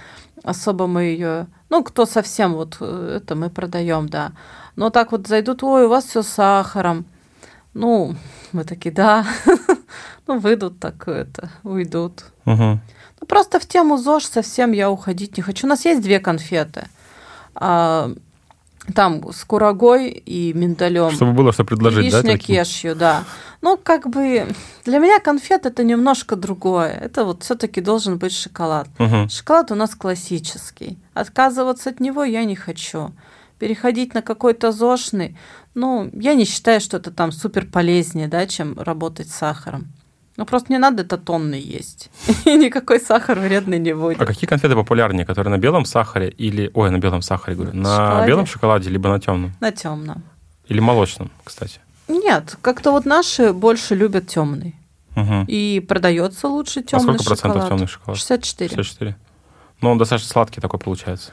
особо 0.43 0.87
мы 0.87 1.05
ее, 1.05 1.47
ну, 1.69 1.85
кто 1.85 2.07
совсем 2.07 2.55
вот 2.55 2.79
э, 2.81 3.21
это 3.23 3.35
мы 3.35 3.51
продаем, 3.51 4.09
да. 4.09 4.33
Но 4.77 4.91
так 4.91 5.13
вот 5.13 5.27
зайдут, 5.27 5.63
ой, 5.63 5.85
у 5.85 5.89
вас 5.89 6.05
все 6.05 6.23
с 6.23 6.29
сахаром. 6.29 7.05
Ну, 7.79 8.17
мы 8.53 8.65
такие, 8.65 8.93
да. 8.93 9.25
Ну, 10.27 10.39
выйдут 10.41 10.79
так 10.79 11.09
это, 11.09 11.51
уйдут. 11.63 12.25
Мгм. 12.45 12.81
Ну, 13.21 13.27
просто 13.27 13.59
в 13.59 13.67
тему 13.67 13.97
ЗОЖ 13.97 14.25
совсем 14.25 14.73
я 14.73 14.91
уходить 14.91 15.39
не 15.39 15.43
хочу. 15.43 15.67
У 15.67 15.71
нас 15.71 15.87
есть 15.87 16.03
две 16.03 16.21
конфеты. 16.21 16.87
А, 17.55 18.11
там 18.95 19.33
с 19.33 19.45
курагой 19.45 20.11
и 20.11 20.53
миндалем. 20.53 21.13
Чтобы 21.13 21.33
было 21.33 21.53
что 21.55 21.65
предложить, 21.65 22.13
да? 22.13 22.19
Вишня 22.19 22.33
таким? 22.33 22.57
кешью, 22.57 22.95
да. 22.95 23.25
Ну, 23.63 23.79
как 23.83 24.11
бы 24.11 24.49
для 24.85 24.99
меня 24.99 25.19
конфет 25.19 25.65
это 25.65 25.83
немножко 25.83 26.37
другое. 26.37 26.91
Это 26.91 27.25
вот 27.25 27.43
все-таки 27.43 27.81
должен 27.81 28.19
быть 28.19 28.33
шоколад. 28.33 28.89
Мгм. 28.99 29.31
Шоколад 29.31 29.71
у 29.71 29.75
нас 29.75 29.95
классический. 29.95 30.99
Отказываться 31.15 31.89
от 31.89 32.01
него 32.01 32.23
я 32.25 32.45
не 32.45 32.57
хочу. 32.57 33.13
Переходить 33.59 34.15
на 34.15 34.21
какой-то 34.21 34.73
зошный, 34.73 35.37
ну, 35.79 36.11
я 36.13 36.35
не 36.35 36.45
считаю, 36.45 36.81
что 36.81 36.97
это 36.97 37.11
там 37.11 37.33
супер 37.33 37.67
полезнее, 37.67 38.29
да, 38.29 38.47
чем 38.47 38.79
работать 38.79 39.29
с 39.31 39.35
сахаром. 39.35 39.89
Ну, 40.37 40.45
просто 40.45 40.73
не 40.73 40.79
надо 40.79 41.03
это 41.03 41.19
тонны 41.19 41.55
есть. 41.55 42.11
И 42.45 42.57
никакой 42.57 43.01
сахар 43.01 43.39
вредный 43.39 43.79
не 43.79 43.95
будет. 43.95 44.21
А 44.21 44.27
какие 44.27 44.49
конфеты 44.49 44.75
популярнее, 44.75 45.25
которые 45.27 45.51
на 45.51 45.59
белом 45.59 45.85
сахаре 45.85 46.29
или... 46.29 46.71
Ой, 46.75 46.91
на 46.91 46.99
белом 46.99 47.23
сахаре, 47.23 47.57
говорю. 47.57 47.77
На 47.77 47.97
Шоколаде? 47.97 48.27
белом 48.29 48.47
шоколаде, 48.47 48.91
либо 48.91 49.09
на 49.09 49.19
темном? 49.21 49.53
На 49.61 49.73
темном. 49.73 50.23
Или 50.69 50.81
молочном, 50.81 51.31
кстати. 51.43 51.81
Нет, 52.07 52.57
как-то 52.63 52.93
вот 52.93 53.05
наши 53.05 53.53
больше 53.53 53.95
любят 53.97 54.29
темный. 54.29 54.77
Мгм. 55.17 55.45
И 55.49 55.85
продается 55.89 56.47
лучше 56.49 56.81
А 56.81 56.83
темный 56.83 57.15
сколько 57.15 57.25
процентов 57.25 57.69
темный 57.69 57.87
шоколад? 57.89 58.17
64. 58.17 58.71
64. 58.71 59.17
Ну, 59.81 59.91
он 59.91 59.99
достаточно 59.99 60.31
сладкий 60.31 60.61
такой 60.61 60.79
получается. 60.79 61.33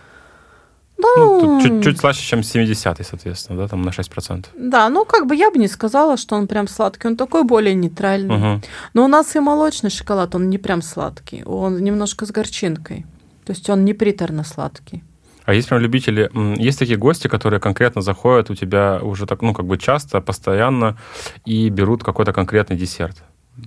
Ну, 1.18 1.42
Ну, 1.42 1.42
тут 1.42 1.64
чуть, 1.64 1.84
чуть 1.84 2.00
слаще, 2.00 2.22
чем 2.22 2.44
70 2.44 3.06
соответственно, 3.06 3.62
да, 3.62 3.68
там 3.68 3.82
на 3.82 3.90
6%. 3.90 4.46
Да, 4.58 4.90
ну 4.90 5.06
как 5.06 5.28
бы 5.28 5.36
я 5.36 5.52
бы 5.52 5.58
не 5.58 5.68
сказала, 5.68 6.18
что 6.18 6.36
он 6.36 6.48
прям 6.48 6.68
сладкий, 6.68 7.08
он 7.08 7.16
такой 7.16 7.44
более 7.44 7.76
нейтральный. 7.76 8.38
Мгм. 8.38 8.62
Но 8.94 9.06
у 9.06 9.08
нас 9.08 9.36
и 9.36 9.40
молочный 9.40 9.90
шоколад, 9.90 10.36
он 10.36 10.50
не 10.50 10.58
прям 10.58 10.82
сладкий, 10.82 11.44
он 11.46 11.84
немножко 11.84 12.26
с 12.26 12.32
горчинкой. 12.32 13.06
То 13.46 13.54
есть 13.54 13.70
он 13.70 13.86
не 13.86 13.94
приторно 13.94 14.44
сладкий. 14.44 15.04
А 15.46 15.54
есть 15.54 15.70
прям 15.70 15.80
любители, 15.82 16.32
есть 16.60 16.80
такие 16.80 16.98
гости, 16.98 17.28
которые 17.28 17.60
конкретно 17.60 18.02
заходят 18.02 18.50
у 18.50 18.56
тебя 18.56 19.00
уже 19.02 19.28
так, 19.28 19.44
ну, 19.44 19.54
как 19.54 19.66
бы 19.66 19.78
часто, 19.78 20.20
постоянно 20.20 20.98
и 21.46 21.70
берут 21.70 22.04
какой-то 22.04 22.34
конкретный 22.34 22.76
десерт. 22.78 23.18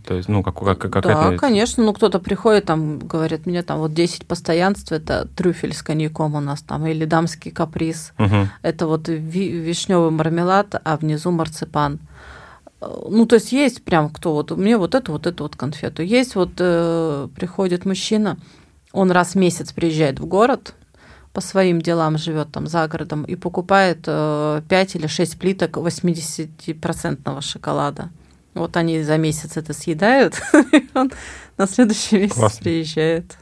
То 0.05 0.15
есть, 0.15 0.29
ну, 0.29 0.43
как, 0.43 0.59
как, 0.59 0.79
как 0.79 1.03
да, 1.03 1.33
это- 1.33 1.39
конечно. 1.39 1.83
Ну, 1.83 1.93
кто-то 1.93 2.19
приходит, 2.19 2.67
там, 2.67 2.99
говорит, 2.99 3.47
мне 3.47 3.63
там 3.63 3.79
вот 3.79 3.95
10 3.95 4.27
постоянств, 4.27 4.93
это 4.93 5.27
трюфель 5.35 5.75
с 5.75 5.83
коньяком 5.83 6.35
у 6.35 6.41
нас 6.41 6.61
там, 6.61 6.87
или 6.87 7.05
дамский 7.07 7.51
каприз. 7.51 8.13
Мгм. 8.19 8.51
Это 8.63 8.87
вот 8.87 9.09
вишневый 9.09 10.11
мармелад, 10.11 10.75
а 10.85 10.97
внизу 10.97 11.31
марципан. 11.31 12.01
Ну, 12.81 13.27
то 13.27 13.37
есть 13.37 13.53
есть 13.53 13.83
прям 13.83 14.11
кто 14.11 14.35
вот, 14.35 14.51
мне 14.51 14.77
вот 14.77 14.95
эту, 14.95 15.13
вот 15.13 15.27
эту 15.27 15.45
вот 15.45 15.57
конфету. 15.57 16.03
Есть 16.03 16.35
вот, 16.37 16.51
э, 16.59 17.29
приходит 17.35 17.87
мужчина, 17.87 18.37
он 18.93 19.11
раз 19.11 19.33
в 19.33 19.35
месяц 19.37 19.73
приезжает 19.73 20.21
в 20.21 20.27
город, 20.27 20.75
по 21.33 21.41
своим 21.41 21.81
делам 21.81 22.19
живет 22.19 22.53
там 22.53 22.67
за 22.67 22.87
городом 22.89 23.25
и 23.25 23.37
покупает 23.37 24.05
э, 24.07 24.63
5 24.69 24.97
или 24.97 25.07
6 25.07 25.39
плиток 25.39 25.77
80% 25.77 27.41
шоколада. 27.41 28.11
Вот 28.59 28.77
они 28.77 29.03
за 29.03 29.17
месяц 29.17 29.57
это 29.57 29.73
съедают, 29.73 30.41
и 30.73 30.89
он 30.95 31.11
на 31.57 31.67
следующий 31.67 32.19
месяц 32.19 32.35
Классно. 32.35 32.63
приезжает. 32.65 33.37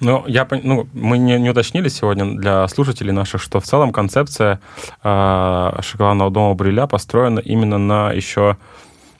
Ну, 0.00 0.24
я, 0.26 0.46
ну, 0.62 0.86
мы 0.92 1.18
не, 1.18 1.38
не 1.38 1.50
уточнили 1.50 1.88
сегодня 1.88 2.36
для 2.38 2.66
слушателей 2.68 3.12
наших, 3.12 3.42
что 3.42 3.60
в 3.60 3.64
целом 3.64 3.92
концепция 3.92 4.60
э, 5.02 5.70
шоколадного 5.82 6.30
дома 6.30 6.54
Бриля 6.54 6.86
построена 6.86 7.38
именно 7.40 7.78
на 7.78 8.12
еще 8.12 8.56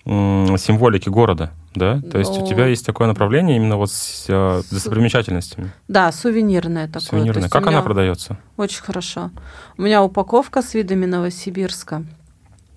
м, 0.07 0.57
символике 0.59 1.11
города, 1.11 1.53
да? 1.75 2.01
То 2.11 2.19
есть 2.19 2.33
у 2.37 2.41
Ну, 2.41 2.47
тебя 2.47 2.67
есть 2.67 2.85
такое 2.87 3.07
направление 3.07 3.57
именно 3.57 3.77
вот 3.77 3.91
с 3.93 4.25
э, 4.29 4.63
достопримечательностями, 4.71 5.71
Да, 5.89 6.11
сувенирное 6.13 6.87
такое. 6.87 7.03
Сувенирное. 7.03 7.49
Как 7.49 7.67
она 7.67 7.83
продается? 7.83 8.37
Очень 8.57 8.83
хорошо. 8.83 9.31
У 9.79 9.83
меня 9.83 10.03
упаковка 10.03 10.63
с 10.63 10.75
видами 10.75 11.07
Новосибирска. 11.07 12.05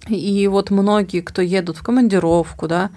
И 0.07 0.47
вот 0.47 0.69
многие, 0.69 1.21
кто 1.21 1.41
едут 1.41 1.77
в 1.77 1.84
командировку, 1.84 2.67
да, 2.67 2.89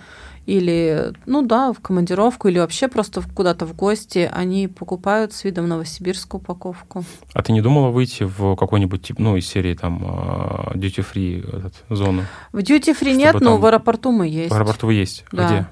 или, 0.47 1.13
ну 1.27 1.43
да, 1.43 1.73
в 1.73 1.81
командировку, 1.81 2.49
или 2.49 2.59
вообще 2.61 2.87
просто 2.89 3.21
куда-то 3.35 3.67
в 3.67 3.75
гости, 3.75 4.31
они 4.33 4.69
покупают 4.69 5.33
с 5.33 5.43
видом 5.43 5.69
Новосибирска 5.69 6.37
упаковку. 6.37 7.05
А 7.35 7.43
ты 7.43 7.53
не 7.53 7.61
думала 7.61 7.91
выйти 7.91 8.23
в 8.23 8.55
какой-нибудь 8.55 9.03
тип, 9.03 9.19
ну, 9.19 9.37
из 9.37 9.47
серии 9.47 9.75
там 9.75 10.05
э, 10.05 10.79
duty 10.79 11.05
free 11.05 11.59
этот, 11.59 11.75
зону? 11.91 12.23
В 12.53 12.59
duty 12.59 12.91
free 12.91 12.95
Чтобы 12.95 13.13
нет, 13.17 13.35
но 13.35 13.41
там- 13.53 13.61
в 13.61 13.67
аэропорту 13.67 14.13
мы 14.13 14.29
есть. 14.29 14.51
В 14.53 14.55
аэропорту 14.55 14.87
вы 14.87 14.95
есть? 14.95 15.25
Да. 15.33 15.47
Где? 15.47 15.67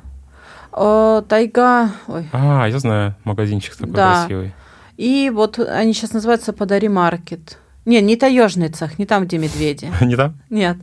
Э, 0.73 1.23
Тайга, 1.29 1.93
ой. 2.09 2.29
А, 2.33 2.67
я 2.69 2.79
знаю, 2.81 3.15
магазинчик 3.23 3.77
такой 3.77 3.93
Да. 3.95 4.23
красивый. 4.23 4.55
И 4.97 5.31
вот 5.33 5.59
они 5.61 5.93
сейчас 5.93 6.13
называются 6.13 6.53
Подари 6.53 6.89
Маркет. 6.89 7.59
Не, 7.85 8.01
не 8.01 8.17
таежный 8.17 8.69
цех, 8.69 8.99
не 8.99 9.07
там, 9.07 9.25
где 9.25 9.39
медведи. 9.39 9.93
Не 10.01 10.17
там? 10.17 10.35
Нет. 10.51 10.77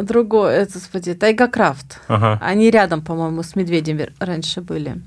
Другой, 0.00 0.54
это, 0.54 0.74
господи, 0.74 1.14
Тайга 1.14 1.48
Крафт. 1.48 2.00
Ага. 2.08 2.38
Они 2.42 2.70
рядом, 2.70 3.02
по-моему, 3.02 3.42
с 3.42 3.54
медведями 3.54 4.10
раньше 4.18 4.60
были. 4.60 5.00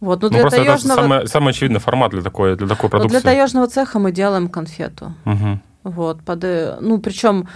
Вот, 0.00 0.22
ну, 0.22 0.28
Ну, 0.28 0.32
для 0.32 0.40
просто 0.40 0.60
это 0.60 0.70
таежного, 0.70 1.00
самый, 1.00 1.28
самый 1.28 1.50
очевидный 1.50 1.80
формат 1.80 2.10
для 2.10 2.22
такой, 2.22 2.56
для 2.56 2.66
такой 2.66 2.84
ну, 2.84 2.90
продукции. 2.90 3.20
для 3.20 3.20
таежного 3.20 3.66
цеха 3.68 3.98
мы 3.98 4.12
делаем 4.12 4.48
конфету. 4.48 5.14
Мгм. 5.24 5.62
Вот, 5.82 6.22
под, 6.22 6.44
э, 6.44 6.78
ну, 6.80 6.98
причем 6.98 7.48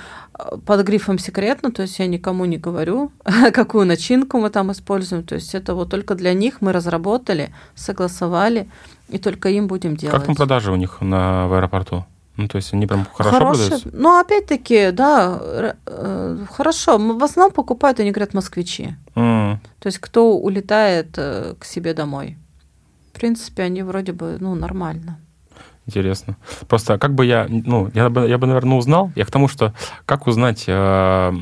под 0.66 0.82
грифом 0.82 1.18
секретно, 1.18 1.70
то 1.70 1.82
есть 1.82 1.98
я 1.98 2.06
никому 2.06 2.44
не 2.44 2.56
говорю, 2.56 3.12
какую 3.52 3.86
начинку 3.86 4.38
мы 4.38 4.50
там 4.50 4.72
используем. 4.72 5.24
То 5.24 5.34
есть 5.34 5.54
это 5.54 5.74
вот 5.74 5.90
только 5.90 6.14
для 6.14 6.34
них 6.34 6.60
мы 6.60 6.72
разработали, 6.72 7.50
согласовали, 7.74 8.68
и 9.08 9.18
только 9.18 9.48
им 9.48 9.66
будем 9.66 9.96
делать. 9.96 10.16
Как 10.16 10.26
там 10.26 10.34
продажи 10.34 10.72
у 10.72 10.76
них 10.76 11.00
на, 11.00 11.48
в 11.48 11.54
аэропорту? 11.54 12.04
Ну, 12.36 12.48
то 12.48 12.56
есть 12.56 12.74
они 12.74 12.86
прям 12.86 13.06
хорошо 13.14 13.38
Хорошие. 13.38 13.68
продаются? 13.68 13.90
Ну, 13.92 14.18
опять-таки, 14.18 14.90
да, 14.90 15.38
э, 15.86 16.36
хорошо. 16.50 16.98
В 16.98 17.22
основном 17.22 17.52
покупают, 17.52 18.00
они 18.00 18.10
говорят, 18.10 18.34
москвичи. 18.34 18.96
М, 19.14 19.60
То 19.78 19.86
есть 19.86 19.98
кто 19.98 20.36
улетает 20.36 21.14
э, 21.16 21.54
к 21.58 21.64
себе 21.64 21.94
домой. 21.94 22.36
В 23.12 23.18
принципе, 23.18 23.62
они 23.62 23.82
вроде 23.82 24.12
бы, 24.12 24.36
ну, 24.40 24.54
нормально. 24.56 25.18
Интересно. 25.86 26.36
Просто 26.66 26.98
как 26.98 27.14
бы 27.14 27.26
я, 27.26 27.46
ну, 27.48 27.90
я 27.94 28.08
бы, 28.08 28.26
я 28.28 28.38
бы, 28.38 28.46
наверное, 28.46 28.78
узнал. 28.78 29.12
Я 29.14 29.24
к 29.24 29.30
тому, 29.30 29.48
что 29.48 29.72
как 30.06 30.26
узнать 30.26 30.64
э, 30.66 31.32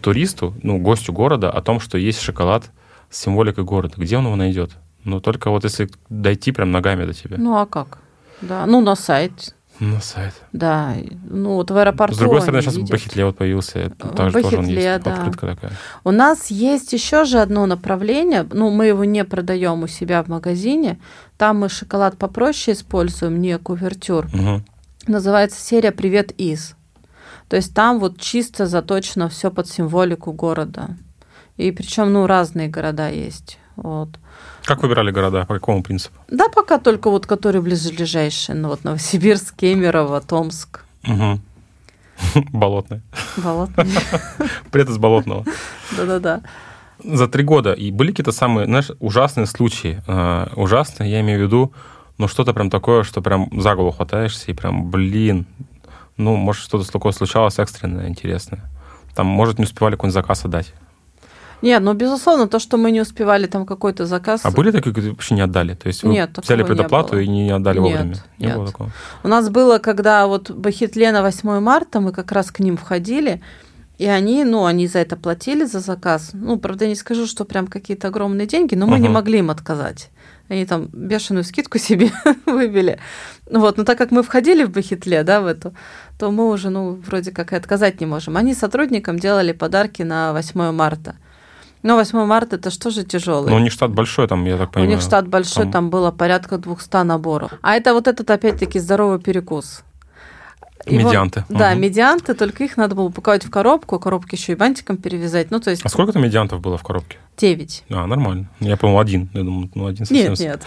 туристу, 0.00 0.54
ну, 0.62 0.78
гостю 0.78 1.12
города 1.12 1.50
о 1.50 1.60
том, 1.60 1.78
что 1.78 1.98
есть 1.98 2.20
шоколад 2.20 2.70
с 3.10 3.18
символикой 3.20 3.64
города. 3.64 3.94
Где 3.98 4.16
он 4.18 4.24
его 4.26 4.36
найдет? 4.36 4.72
Ну, 5.04 5.20
только 5.20 5.50
вот 5.50 5.64
если 5.64 5.88
дойти 6.08 6.52
прям 6.52 6.72
ногами 6.72 7.04
до 7.04 7.12
тебя. 7.12 7.36
Ну, 7.38 7.56
а 7.56 7.66
как? 7.66 7.98
Да, 8.40 8.66
ну, 8.66 8.80
на 8.80 8.96
сайт. 8.96 9.54
На 9.78 10.00
сайт. 10.00 10.32
Да, 10.52 10.94
ну 11.28 11.54
вот 11.54 11.70
в 11.70 11.76
аэропорту. 11.76 12.14
С 12.14 12.18
другой 12.18 12.40
стороны, 12.40 12.62
сейчас 12.62 12.76
видят. 12.76 12.90
Бахетле 12.90 13.24
вот 13.24 13.36
появился. 13.36 13.90
Там 13.90 14.30
же 14.30 14.42
тоже 14.42 14.58
он 14.58 14.66
есть, 14.66 15.02
да. 15.02 15.14
открытка 15.14 15.46
такая. 15.46 15.72
У 16.04 16.10
нас 16.10 16.50
есть 16.50 16.92
еще 16.92 17.24
же 17.24 17.40
одно 17.40 17.66
направление, 17.66 18.46
ну, 18.50 18.70
мы 18.70 18.86
его 18.86 19.04
не 19.04 19.24
продаем 19.24 19.82
у 19.82 19.86
себя 19.86 20.22
в 20.22 20.28
магазине. 20.28 20.98
Там 21.36 21.60
мы 21.60 21.68
шоколад 21.68 22.16
попроще 22.16 22.76
используем, 22.76 23.40
не 23.40 23.58
кувертюр. 23.58 24.28
Мгм. 24.32 24.64
Называется 25.06 25.60
серия 25.60 25.92
Привет 25.92 26.32
из. 26.32 26.74
То 27.48 27.56
есть 27.56 27.74
там 27.74 28.00
вот 28.00 28.18
чисто 28.18 28.66
заточено 28.66 29.28
все 29.28 29.50
под 29.50 29.68
символику 29.68 30.32
города. 30.32 30.96
И 31.56 31.70
причем, 31.70 32.12
ну, 32.12 32.26
разные 32.26 32.68
города 32.68 33.08
есть. 33.08 33.58
Вот. 33.76 34.08
Как 34.66 34.82
выбирали 34.82 35.12
города? 35.12 35.44
По 35.44 35.54
какому 35.54 35.82
принципу? 35.84 36.18
Да, 36.28 36.48
пока 36.48 36.78
только 36.78 37.08
вот 37.08 37.24
которые 37.24 37.62
ближайшие. 37.62 38.56
Ну, 38.56 38.68
вот 38.68 38.82
Новосибирск, 38.82 39.54
Кемерово, 39.56 40.20
Томск, 40.20 40.84
Мгм. 41.04 41.40
Болотное. 42.52 43.00
Болотный. 43.36 43.86
Привет 44.72 44.88
из 44.88 44.98
Болотного. 44.98 45.44
Да-да-да. 45.96 46.40
За 47.04 47.28
три 47.28 47.44
года 47.44 47.74
и 47.74 47.92
были 47.92 48.10
какие-то 48.10 48.32
самые, 48.32 48.66
знаешь, 48.66 48.90
ужасные 48.98 49.46
случаи. 49.46 50.02
Э, 50.08 50.48
ужасные, 50.56 51.12
я 51.12 51.20
имею 51.20 51.38
в 51.38 51.42
виду, 51.42 51.72
ну, 52.18 52.26
что-то 52.26 52.52
прям 52.52 52.68
такое, 52.68 53.04
что 53.04 53.22
прям 53.22 53.48
за 53.60 53.76
голову 53.76 53.92
хватаешься 53.92 54.50
и 54.50 54.54
прям, 54.54 54.90
блин, 54.90 55.46
ну, 56.16 56.34
может, 56.34 56.64
что-то 56.64 56.90
такое 56.90 57.12
случалось 57.12 57.60
экстренное, 57.60 58.08
интересное. 58.08 58.68
Там, 59.14 59.26
может, 59.26 59.58
не 59.58 59.64
успевали 59.64 59.94
какой-нибудь 59.94 60.14
заказ 60.14 60.44
отдать. 60.44 60.74
Нет, 61.62 61.82
ну, 61.82 61.94
безусловно, 61.94 62.48
то, 62.48 62.58
что 62.58 62.76
мы 62.76 62.90
не 62.90 63.00
успевали 63.00 63.46
там 63.46 63.64
какой-то 63.66 64.06
заказ... 64.06 64.42
А 64.44 64.50
были 64.50 64.70
такие, 64.70 64.90
которые 64.92 65.12
вообще 65.12 65.34
не 65.34 65.40
отдали? 65.40 65.74
То 65.74 65.86
есть 65.88 66.02
вы 66.02 66.10
Нет, 66.12 66.38
взяли 66.42 66.62
не 66.62 66.66
предоплату 66.66 67.12
было. 67.12 67.20
и 67.20 67.26
не 67.28 67.50
отдали 67.50 67.78
Нет, 67.78 67.82
вовремя? 67.92 68.16
Не 68.38 68.46
нет. 68.46 68.56
было 68.56 68.66
такого? 68.66 68.90
У 69.22 69.28
нас 69.28 69.48
было, 69.48 69.78
когда 69.78 70.26
вот 70.26 70.50
Бахетле 70.50 71.10
на 71.12 71.22
8 71.22 71.60
марта, 71.60 72.00
мы 72.00 72.12
как 72.12 72.30
раз 72.32 72.50
к 72.50 72.60
ним 72.60 72.76
входили, 72.76 73.40
и 73.98 74.04
они, 74.06 74.44
ну, 74.44 74.66
они 74.66 74.86
за 74.86 74.98
это 74.98 75.16
платили, 75.16 75.64
за 75.64 75.80
заказ. 75.80 76.30
Ну, 76.34 76.58
правда, 76.58 76.86
не 76.86 76.94
скажу, 76.94 77.26
что 77.26 77.46
прям 77.46 77.66
какие-то 77.66 78.08
огромные 78.08 78.46
деньги, 78.46 78.74
но 78.74 78.86
мы 78.86 78.98
не 78.98 79.04
Мгм. 79.08 79.14
могли 79.14 79.38
им 79.38 79.50
отказать. 79.50 80.10
Они 80.48 80.66
там 80.66 80.88
бешеную 80.92 81.42
скидку 81.44 81.78
себе 81.78 82.10
выбили. 82.44 82.98
Ну 83.50 83.60
Вот, 83.60 83.78
но 83.78 83.84
так 83.84 83.96
как 83.96 84.10
мы 84.10 84.22
входили 84.22 84.64
в 84.64 84.70
Бахетле, 84.70 85.22
да, 85.22 85.40
в 85.40 85.46
эту, 85.46 85.74
то 86.18 86.30
мы 86.30 86.50
уже, 86.50 86.68
ну, 86.68 86.92
вроде 87.06 87.30
как 87.32 87.52
и 87.52 87.56
отказать 87.56 87.98
не 88.00 88.06
можем. 88.06 88.36
Они 88.36 88.52
сотрудникам 88.54 89.18
делали 89.18 89.52
подарки 89.52 90.02
на 90.02 90.32
8 90.34 90.70
марта. 90.72 91.16
Но 91.82 91.94
8 91.96 92.24
марта 92.24 92.56
это 92.56 92.70
что 92.70 92.90
же 92.90 93.04
тяжелый? 93.04 93.50
Ну, 93.50 93.56
у 93.56 93.60
них 93.60 93.72
штат 93.72 93.92
большой 93.92 94.26
там, 94.26 94.44
я 94.44 94.56
так 94.58 94.70
У 94.70 94.72
понимаю. 94.72 94.96
них 94.96 95.02
штат 95.04 95.28
большой, 95.28 95.64
там- 95.64 95.72
там... 95.72 95.90
было 95.90 96.10
порядка 96.10 96.58
200 96.58 97.04
наборов. 97.04 97.52
А 97.62 97.74
это 97.76 97.94
вот 97.94 98.08
этот, 98.08 98.28
опять-таки, 98.30 98.78
здоровый 98.80 99.18
перекус. 99.20 99.82
Его- 100.84 101.08
Медианты. 101.08 101.44
Да, 101.48 101.70
Мгм. 101.72 101.80
медианты, 101.80 102.34
только 102.34 102.62
их 102.64 102.76
надо 102.76 102.94
было 102.94 103.04
упаковать 103.06 103.44
в 103.44 103.50
коробку, 103.50 103.98
коробки 103.98 104.34
еще 104.36 104.52
и 104.52 104.54
бантиком 104.54 104.96
перевязать. 104.98 105.50
Ну, 105.50 105.58
то 105.58 105.70
есть 105.70 105.82
А 105.84 105.88
сколько 105.88 106.12
там 106.12 106.22
медиантов 106.22 106.60
было 106.60 106.76
в 106.78 106.82
коробке? 106.82 107.18
9. 107.36 107.84
А, 107.90 108.06
нормально. 108.06 108.48
Я, 108.60 108.76
по-моему, 108.76 109.00
один. 109.00 109.30
Я 109.34 109.42
думаю, 109.42 109.70
ну, 109.74 109.86
один 109.86 110.06
совсем. 110.06 110.34
Нет, 110.34 110.64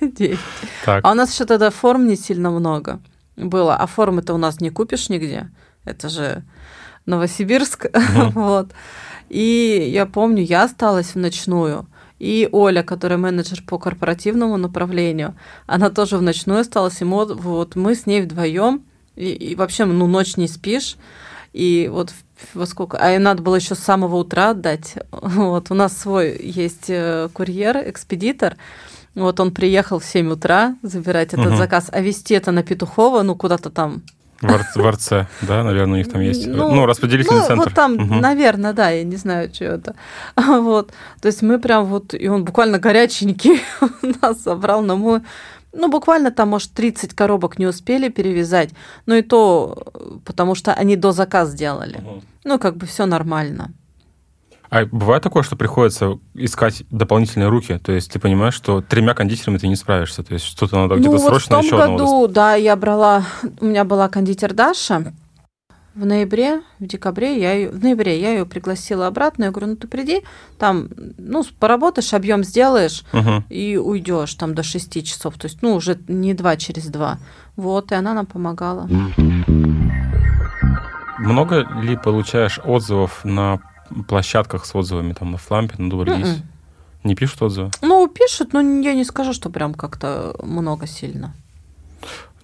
9. 0.18 0.38
Так. 0.84 1.04
А 1.06 1.10
у 1.10 1.14
нас 1.14 1.32
еще 1.32 1.44
тогда 1.46 1.70
форм 1.70 2.06
не 2.06 2.16
сильно 2.16 2.50
много 2.50 3.00
было. 3.36 3.76
А 3.76 3.86
формы-то 3.86 4.34
у 4.34 4.38
нас 4.38 4.60
не 4.60 4.68
купишь 4.70 5.08
нигде. 5.08 5.48
Это 5.84 6.08
же 6.10 6.42
Новосибирск. 7.06 7.86
Вот. 8.34 8.72
И 9.30 9.88
я 9.92 10.06
помню, 10.06 10.42
я 10.42 10.64
осталась 10.64 11.14
в 11.14 11.18
ночную. 11.18 11.86
И 12.18 12.48
Оля, 12.52 12.82
которая 12.82 13.16
менеджер 13.18 13.62
по 13.66 13.78
корпоративному 13.78 14.58
направлению, 14.58 15.34
она 15.66 15.88
тоже 15.88 16.18
в 16.18 16.22
ночную 16.22 16.60
осталась. 16.60 17.00
И 17.00 17.04
мы, 17.04 17.24
вот 17.24 17.76
мы 17.76 17.94
с 17.94 18.06
ней 18.06 18.20
вдвоем. 18.20 18.82
И, 19.16 19.30
и 19.30 19.54
вообще, 19.54 19.84
ну, 19.86 20.06
ночь 20.06 20.36
не 20.36 20.48
спишь. 20.48 20.96
И 21.52 21.88
вот 21.90 22.12
во 22.54 22.66
сколько... 22.66 22.98
А 22.98 23.14
и 23.14 23.18
надо 23.18 23.42
было 23.42 23.56
еще 23.56 23.74
с 23.74 23.78
самого 23.78 24.16
утра 24.16 24.50
отдать. 24.50 24.94
Вот, 25.12 25.70
у 25.70 25.74
нас 25.74 25.96
свой 25.96 26.38
есть 26.42 26.88
э, 26.88 27.28
курьер, 27.32 27.88
экспедитор. 27.88 28.56
Вот 29.14 29.40
он 29.40 29.52
приехал 29.52 29.98
в 29.98 30.04
7 30.04 30.30
утра 30.32 30.76
забирать 30.82 31.28
этот 31.28 31.46
Мгм. 31.46 31.56
заказ, 31.56 31.88
а 31.90 32.00
везти 32.00 32.34
это 32.34 32.52
на 32.52 32.62
Петухова, 32.62 33.22
ну, 33.22 33.34
куда-то 33.34 33.70
там. 33.70 34.02
В 34.40 34.50
Ар- 34.50 34.66
в 34.74 34.90
РЦ, 34.90 35.08
да, 35.42 35.62
наверное, 35.64 35.94
у 35.94 35.96
них 35.98 36.10
там 36.10 36.20
есть. 36.22 36.46
Ну, 36.46 36.74
Ну, 36.74 36.86
распределительный 36.86 37.40
ну, 37.40 37.46
центр. 37.46 37.64
вот 37.64 37.74
там, 37.74 37.92
Мгм. 37.94 38.20
наверное, 38.20 38.72
да, 38.72 38.88
я 38.90 39.04
не 39.04 39.16
знаю, 39.16 39.50
что 39.52 39.64
это. 39.66 39.94
Вот. 40.36 40.92
То 41.20 41.28
есть 41.28 41.42
мы 41.42 41.58
прям 41.58 41.84
вот, 41.84 42.14
и 42.14 42.28
он 42.28 42.44
буквально 42.44 42.78
горяченький 42.78 43.60
нас 44.22 44.42
забрал, 44.42 44.82
но 44.82 44.96
мы, 44.96 45.22
ну, 45.72 45.88
буквально 45.90 46.30
там, 46.30 46.48
может, 46.48 46.72
30 46.72 47.14
коробок 47.14 47.58
не 47.58 47.66
успели 47.66 48.08
перевязать, 48.08 48.70
но 49.06 49.14
и 49.16 49.22
то, 49.22 49.82
э, 49.94 49.98
потому 50.24 50.54
что 50.54 50.72
они 50.72 50.96
до 50.96 51.12
заказ 51.12 51.50
сделали. 51.50 51.98
Мгм. 51.98 52.22
Ну, 52.44 52.58
как 52.58 52.76
бы 52.76 52.86
все 52.86 53.04
нормально. 53.06 53.72
А 54.70 54.86
бывает 54.86 55.22
такое, 55.22 55.42
что 55.42 55.56
приходится 55.56 56.18
искать 56.34 56.84
дополнительные 56.90 57.48
руки? 57.48 57.78
То 57.78 57.90
есть 57.90 58.12
ты 58.12 58.20
понимаешь, 58.20 58.54
что 58.54 58.80
тремя 58.80 59.14
кондитерами 59.14 59.58
ты 59.58 59.66
не 59.66 59.74
справишься? 59.74 60.22
То 60.22 60.32
есть 60.34 60.46
что-то 60.46 60.76
надо 60.76 60.94
где-то 60.94 61.10
ну, 61.10 61.18
вот 61.18 61.26
в 61.26 61.28
срочно 61.28 61.56
том 61.56 61.64
еще 61.64 61.82
одного 61.82 61.98
году, 61.98 62.32
да, 62.32 62.54
я 62.54 62.76
брала, 62.76 63.24
у 63.60 63.64
меня 63.64 63.84
была 63.84 64.08
кондитер 64.08 64.54
Даша. 64.54 65.12
В 65.96 66.06
ноябре, 66.06 66.62
в 66.78 66.86
декабре, 66.86 67.40
я 67.40 67.52
ее, 67.52 67.70
в 67.70 67.82
ноябре 67.82 68.20
я 68.20 68.30
ее 68.30 68.46
пригласила 68.46 69.08
обратно. 69.08 69.44
Я 69.44 69.50
говорю, 69.50 69.72
ну 69.72 69.76
ты 69.76 69.88
приди, 69.88 70.22
там, 70.56 70.88
ну, 71.18 71.42
поработаешь, 71.58 72.14
объем 72.14 72.44
сделаешь. 72.44 73.02
Мгм. 73.12 73.44
и 73.48 73.76
уйдешь 73.76 74.32
там 74.34 74.54
до 74.54 74.62
6 74.62 75.04
часов. 75.04 75.34
То 75.36 75.46
есть, 75.46 75.62
ну, 75.62 75.74
уже 75.74 75.98
не 76.06 76.32
два 76.32 76.56
через 76.56 76.86
два. 76.86 77.18
Вот, 77.56 77.90
и 77.90 77.96
она 77.96 78.14
нам 78.14 78.26
помогала. 78.26 78.88
Много 81.18 81.68
ли 81.82 81.96
получаешь 81.96 82.60
отзывов 82.64 83.24
на 83.24 83.58
площадках 84.08 84.66
с 84.66 84.74
отзывами, 84.74 85.12
там, 85.12 85.32
на 85.32 85.38
Флампе, 85.38 85.74
на 85.78 85.90
Дубльгиз? 85.90 86.28
Мгм. 86.28 86.42
Не 87.04 87.14
пишут 87.14 87.42
отзывы? 87.42 87.70
Ну, 87.82 88.06
пишут, 88.08 88.52
но 88.52 88.60
я 88.60 88.94
не 88.94 89.04
скажу, 89.04 89.32
что 89.32 89.50
прям 89.50 89.74
как-то 89.74 90.34
много 90.42 90.86
сильно. 90.86 91.34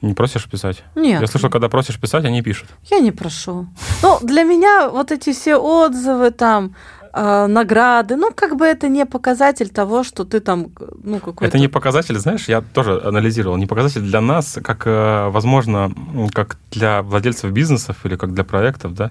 Не 0.03 0.15
просишь 0.15 0.49
писать? 0.49 0.83
Нет. 0.95 1.21
Я 1.21 1.27
слышал, 1.27 1.51
когда 1.51 1.69
просишь 1.69 1.99
писать, 1.99 2.25
они 2.25 2.43
пишут. 2.43 2.69
Я 2.91 3.01
не 3.01 3.13
прошу. 3.13 3.67
Ну, 4.03 4.19
для 4.23 4.45
меня 4.45 4.89
вот 4.89 5.11
эти 5.11 5.33
все 5.33 5.57
отзывы 5.57 6.31
там, 6.31 6.75
э, 7.13 7.47
награды, 7.47 8.17
ну, 8.17 8.33
как 8.35 8.57
бы 8.57 8.65
это 8.65 8.89
не 8.89 9.07
показатель 9.07 9.69
того, 9.69 10.05
что 10.05 10.25
ты 10.25 10.41
там, 10.41 10.69
ну, 11.05 11.21
какой-то... 11.21 11.45
Это 11.45 11.59
не 11.59 11.69
показатель, 11.69 12.19
знаешь, 12.19 12.49
я 12.49 12.61
тоже 12.61 13.01
анализировал, 13.05 13.57
не 13.57 13.67
показатель 13.67 14.01
для 14.01 14.21
нас, 14.21 14.59
как, 14.63 14.87
э, 14.87 15.29
возможно, 15.31 15.93
как 16.33 16.57
для 16.71 17.03
владельцев 17.03 17.53
бизнесов 17.53 17.97
или 18.05 18.17
как 18.17 18.33
для 18.35 18.45
проектов, 18.45 18.95
да, 18.95 19.11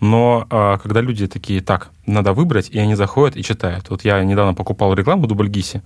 но 0.00 0.46
э, 0.50 0.78
когда 0.82 1.00
люди 1.00 1.26
такие, 1.26 1.60
так, 1.60 1.88
надо 2.06 2.32
выбрать, 2.32 2.70
и 2.70 2.78
они 2.78 2.94
заходят 2.94 3.36
и 3.36 3.42
читают. 3.42 3.90
Вот 3.90 4.04
я 4.04 4.22
недавно 4.24 4.54
покупал 4.54 4.94
рекламу 4.94 5.24
в 5.24 5.26
Дубльгисе, 5.26 5.82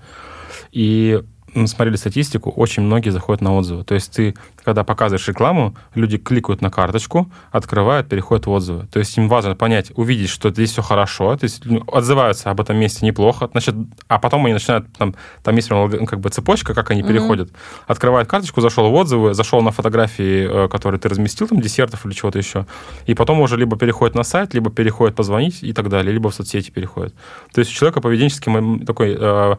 и 0.73 1.23
смотрели 1.67 1.97
статистику, 1.97 2.51
очень 2.51 2.83
многие 2.83 3.11
заходят 3.11 3.41
на 3.41 3.55
отзывы. 3.57 3.85
То 3.85 3.95
есть 3.95 4.13
ты, 4.13 4.35
когда 4.65 4.85
показываешь 4.85 5.27
рекламу, 5.29 5.75
люди 5.95 6.19
кликают 6.19 6.63
на 6.63 6.71
карточку, 6.71 7.31
открывают, 7.53 8.09
переходят 8.09 8.47
в 8.47 8.51
отзывы. 8.51 8.87
То 8.93 8.99
есть 8.99 9.17
им 9.19 9.29
важно 9.29 9.55
понять, 9.57 9.93
увидеть, 9.97 10.29
что 10.31 10.51
здесь 10.51 10.71
все 10.73 10.83
хорошо, 10.83 11.37
то 11.37 11.45
есть 11.45 11.65
ну, 11.65 11.83
отзываются 11.93 12.51
об 12.51 12.61
этом 12.61 12.77
месте 12.77 13.05
неплохо, 13.07 13.49
значит, 13.53 13.75
а 14.09 14.19
потом 14.19 14.45
они 14.47 14.55
начинают, 14.55 14.87
там, 14.97 15.15
там 15.43 15.57
есть 15.57 15.69
прям 15.69 16.07
как 16.07 16.21
бы 16.21 16.29
цепочка, 16.31 16.75
как 16.75 16.91
они 16.91 17.03
Мгм. 17.03 17.09
переходят. 17.11 17.51
Открывают 17.87 18.29
карточку, 18.29 18.61
зашел 18.61 18.91
в 18.91 18.95
отзывы, 18.95 19.35
зашел 19.35 19.63
на 19.63 19.71
фотографии, 19.71 20.65
э, 20.65 20.69
которые 20.69 21.01
ты 21.01 21.09
разместил, 21.09 21.49
там, 21.49 21.61
десертов 21.61 22.07
или 22.07 22.13
чего-то 22.13 22.39
еще, 22.39 22.67
и 23.07 23.15
потом 23.15 23.41
уже 23.41 23.57
либо 23.57 23.77
переходит 23.77 24.15
на 24.15 24.23
сайт, 24.25 24.55
либо 24.55 24.71
переходит 24.71 25.17
позвонить 25.17 25.63
и 25.63 25.73
так 25.73 25.89
далее, 25.89 26.13
либо 26.13 26.31
в 26.31 26.35
соцсети 26.35 26.71
переходит. 26.71 27.15
То 27.53 27.59
есть 27.61 27.73
у 27.73 27.75
человека 27.75 28.01
поведенческий 28.01 28.85
такой, 28.85 29.17
э, 29.19 29.57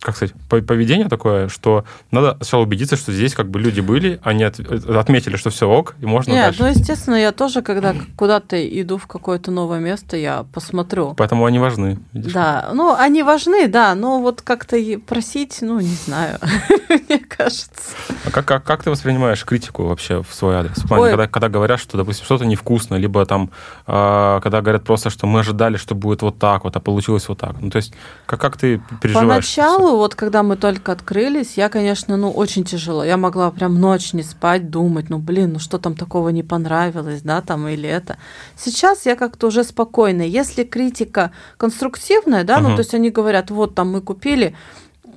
как 0.00 0.16
сказать, 0.16 0.34
по- 0.48 0.60
поведение 0.62 1.08
такое, 1.10 1.48
что 1.48 1.84
надо 2.10 2.36
сначала 2.40 2.62
убедиться, 2.62 2.96
что 2.96 3.12
здесь 3.12 3.34
как 3.34 3.50
бы 3.50 3.60
люди 3.60 3.80
были, 3.80 4.20
они 4.24 4.44
от- 4.44 4.58
отметили, 4.60 5.36
что 5.36 5.50
все 5.50 5.68
ок, 5.68 5.94
и 6.00 6.06
можно 6.06 6.30
Нет, 6.32 6.44
дальше. 6.56 6.62
ну, 6.62 6.68
естественно, 6.68 7.16
я 7.16 7.32
тоже, 7.32 7.60
когда 7.62 7.94
куда-то 8.16 8.56
иду 8.80 8.96
в 8.96 9.06
какое-то 9.06 9.50
новое 9.50 9.80
место, 9.80 10.16
я 10.16 10.44
посмотрю. 10.54 11.14
Поэтому 11.16 11.44
они 11.44 11.58
важны. 11.58 11.98
видишь? 12.12 12.32
Да, 12.32 12.70
ну, 12.72 12.94
они 12.94 13.22
важны, 13.22 13.68
да, 13.68 13.94
но 13.94 14.20
вот 14.20 14.40
как-то 14.42 14.76
просить, 15.06 15.58
ну, 15.60 15.80
не 15.80 15.94
знаю, 16.06 16.38
мне 16.88 17.18
кажется. 17.18 17.94
А 18.24 18.30
как, 18.30 18.44
как, 18.46 18.64
как 18.64 18.82
ты 18.84 18.90
воспринимаешь 18.90 19.44
критику 19.44 19.84
вообще 19.84 20.22
в 20.22 20.32
свой 20.32 20.56
адрес? 20.56 20.78
В 20.78 20.88
плане, 20.88 21.10
когда, 21.10 21.26
когда 21.26 21.48
говорят, 21.48 21.80
что, 21.80 21.96
допустим, 21.96 22.24
что-то 22.24 22.46
невкусно, 22.46 22.94
либо 22.94 23.26
там, 23.26 23.50
э, 23.86 24.40
когда 24.42 24.60
говорят 24.60 24.84
просто, 24.84 25.10
что 25.10 25.26
мы 25.26 25.40
ожидали, 25.40 25.76
что 25.76 25.94
будет 25.94 26.22
вот 26.22 26.38
так 26.38 26.64
вот, 26.64 26.76
а 26.76 26.80
получилось 26.80 27.28
вот 27.28 27.38
так. 27.38 27.56
Ну, 27.60 27.70
то 27.70 27.76
есть, 27.76 27.92
как, 28.26 28.40
как 28.40 28.56
ты 28.56 28.80
переживаешь? 29.00 29.28
Поначалу, 29.28 29.96
вот 29.96 30.14
когда 30.14 30.42
мы 30.42 30.56
только 30.56 30.92
открылись, 31.00 31.56
я, 31.56 31.68
конечно, 31.68 32.16
ну, 32.16 32.30
очень 32.30 32.64
тяжело. 32.64 33.04
Я 33.04 33.16
могла 33.16 33.50
прям 33.50 33.80
ночь 33.80 34.12
не 34.12 34.22
спать, 34.22 34.70
думать, 34.70 35.10
ну, 35.10 35.18
блин, 35.18 35.52
ну, 35.52 35.58
что 35.58 35.78
там 35.78 35.94
такого 35.94 36.28
не 36.28 36.42
понравилось, 36.42 37.22
да, 37.22 37.40
там, 37.40 37.66
или 37.68 37.88
это. 37.88 38.16
Сейчас 38.56 39.06
я 39.06 39.16
как-то 39.16 39.46
уже 39.46 39.64
спокойна. 39.64 40.22
Если 40.22 40.64
критика 40.64 41.30
конструктивная, 41.56 42.44
да, 42.44 42.58
uh-huh. 42.58 42.68
ну, 42.68 42.76
то 42.76 42.82
есть 42.82 42.94
они 42.94 43.10
говорят, 43.10 43.50
вот, 43.50 43.74
там, 43.74 43.92
мы 43.92 44.00
купили, 44.00 44.54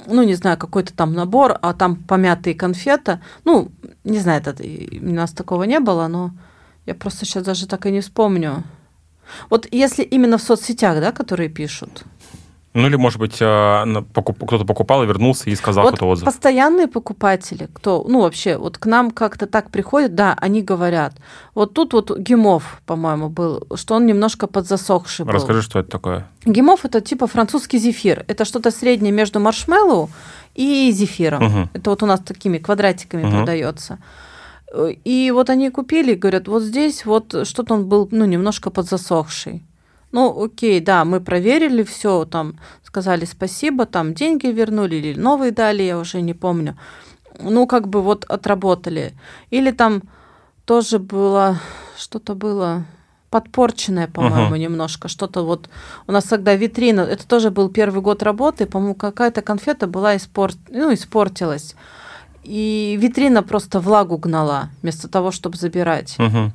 ну, 0.07 0.23
не 0.23 0.35
знаю, 0.35 0.57
какой-то 0.57 0.93
там 0.93 1.13
набор, 1.13 1.57
а 1.61 1.73
там 1.73 1.95
помятые 1.95 2.55
конфеты. 2.55 3.19
Ну, 3.45 3.69
не 4.03 4.19
знаю, 4.19 4.41
это, 4.41 4.55
у 4.63 5.13
нас 5.13 5.31
такого 5.31 5.63
не 5.63 5.79
было, 5.79 6.07
но 6.07 6.31
я 6.85 6.95
просто 6.95 7.25
сейчас 7.25 7.43
даже 7.43 7.67
так 7.67 7.85
и 7.85 7.91
не 7.91 7.99
вспомню. 8.01 8.63
Вот 9.49 9.67
если 9.71 10.03
именно 10.03 10.37
в 10.37 10.41
соцсетях, 10.41 10.99
да, 10.99 11.11
которые 11.11 11.49
пишут. 11.49 12.03
Ну 12.73 12.87
или, 12.87 12.95
может 12.95 13.19
быть, 13.19 13.37
э, 13.39 14.03
кто-то 14.13 14.65
покупал 14.65 15.03
и 15.03 15.05
вернулся 15.05 15.49
и 15.49 15.55
сказал 15.55 15.83
вот 15.83 15.91
какой-то 15.91 16.11
отзыв. 16.11 16.25
Постоянные 16.25 16.87
покупатели, 16.87 17.69
кто, 17.71 18.03
ну 18.07 18.21
вообще, 18.21 18.57
вот 18.57 18.79
к 18.79 18.87
нам 18.87 19.11
как-то 19.11 19.45
так 19.45 19.69
приходят, 19.69 20.15
да, 20.15 20.35
они 20.41 20.63
говорят. 20.63 21.13
Вот 21.53 21.73
тут 21.73 21.93
вот 21.93 22.17
гемов, 22.17 22.81
по-моему, 22.87 23.29
был, 23.29 23.67
что 23.75 23.95
он 23.95 24.07
немножко 24.07 24.47
подзасохший 24.47 25.25
был. 25.25 25.33
Расскажи, 25.33 25.61
что 25.61 25.79
это 25.79 25.89
такое. 25.89 26.27
Гемов 26.45 26.83
это 26.83 26.99
типа 26.99 27.27
французский 27.27 27.77
зефир. 27.77 28.25
Это 28.27 28.43
что-то 28.43 28.71
среднее 28.71 29.11
между 29.11 29.39
маршмеллоу 29.39 30.09
и 30.55 30.91
зефиром. 30.91 31.43
Угу. 31.43 31.69
Это 31.73 31.89
вот 31.91 32.01
у 32.01 32.05
нас 32.07 32.21
такими 32.21 32.57
квадратиками 32.57 33.23
угу. 33.23 33.37
продается. 33.37 33.99
И 35.03 35.31
вот 35.31 35.51
они 35.51 35.69
купили, 35.69 36.15
говорят, 36.15 36.47
вот 36.47 36.63
здесь 36.63 37.05
вот 37.05 37.47
что-то 37.47 37.75
он 37.75 37.85
был, 37.87 38.07
ну, 38.11 38.25
немножко 38.25 38.71
подзасохший. 38.71 39.61
Ну, 40.13 40.43
окей, 40.43 40.79
да, 40.79 41.05
мы 41.05 41.19
проверили 41.19 41.81
все, 41.81 42.25
там 42.25 42.59
сказали 42.83 43.25
спасибо, 43.25 43.87
там 43.87 44.13
деньги 44.13 44.45
вернули 44.45 44.95
или 44.97 45.19
новые 45.19 45.51
дали, 45.51 45.81
я 45.81 45.97
уже 45.97 46.21
не 46.21 46.35
помню. 46.35 46.77
Ну, 47.39 47.65
как 47.65 47.87
бы 47.87 48.03
вот 48.03 48.23
отработали. 48.25 49.13
Или 49.49 49.71
там 49.71 50.03
тоже 50.65 50.99
было, 50.99 51.59
что-то 51.97 52.35
было 52.35 52.85
подпорченное, 53.31 54.07
по-моему, 54.07 54.55
uh-huh. 54.55 54.59
немножко. 54.59 55.07
Что-то 55.07 55.43
вот... 55.43 55.67
У 56.05 56.11
нас 56.11 56.25
тогда 56.25 56.53
витрина... 56.53 57.01
Это 57.01 57.27
тоже 57.27 57.49
был 57.49 57.69
первый 57.69 58.03
год 58.03 58.21
работы. 58.21 58.67
По-моему, 58.67 58.93
какая-то 58.93 59.41
конфета 59.41 59.87
была 59.87 60.15
испорт... 60.15 60.57
ну, 60.69 60.93
испортилась. 60.93 61.75
И 62.43 62.95
витрина 63.01 63.41
просто 63.41 63.79
влагу 63.79 64.17
гнала, 64.17 64.69
вместо 64.83 65.07
того, 65.07 65.31
чтобы 65.31 65.57
забирать. 65.57 66.15
Uh-huh. 66.19 66.51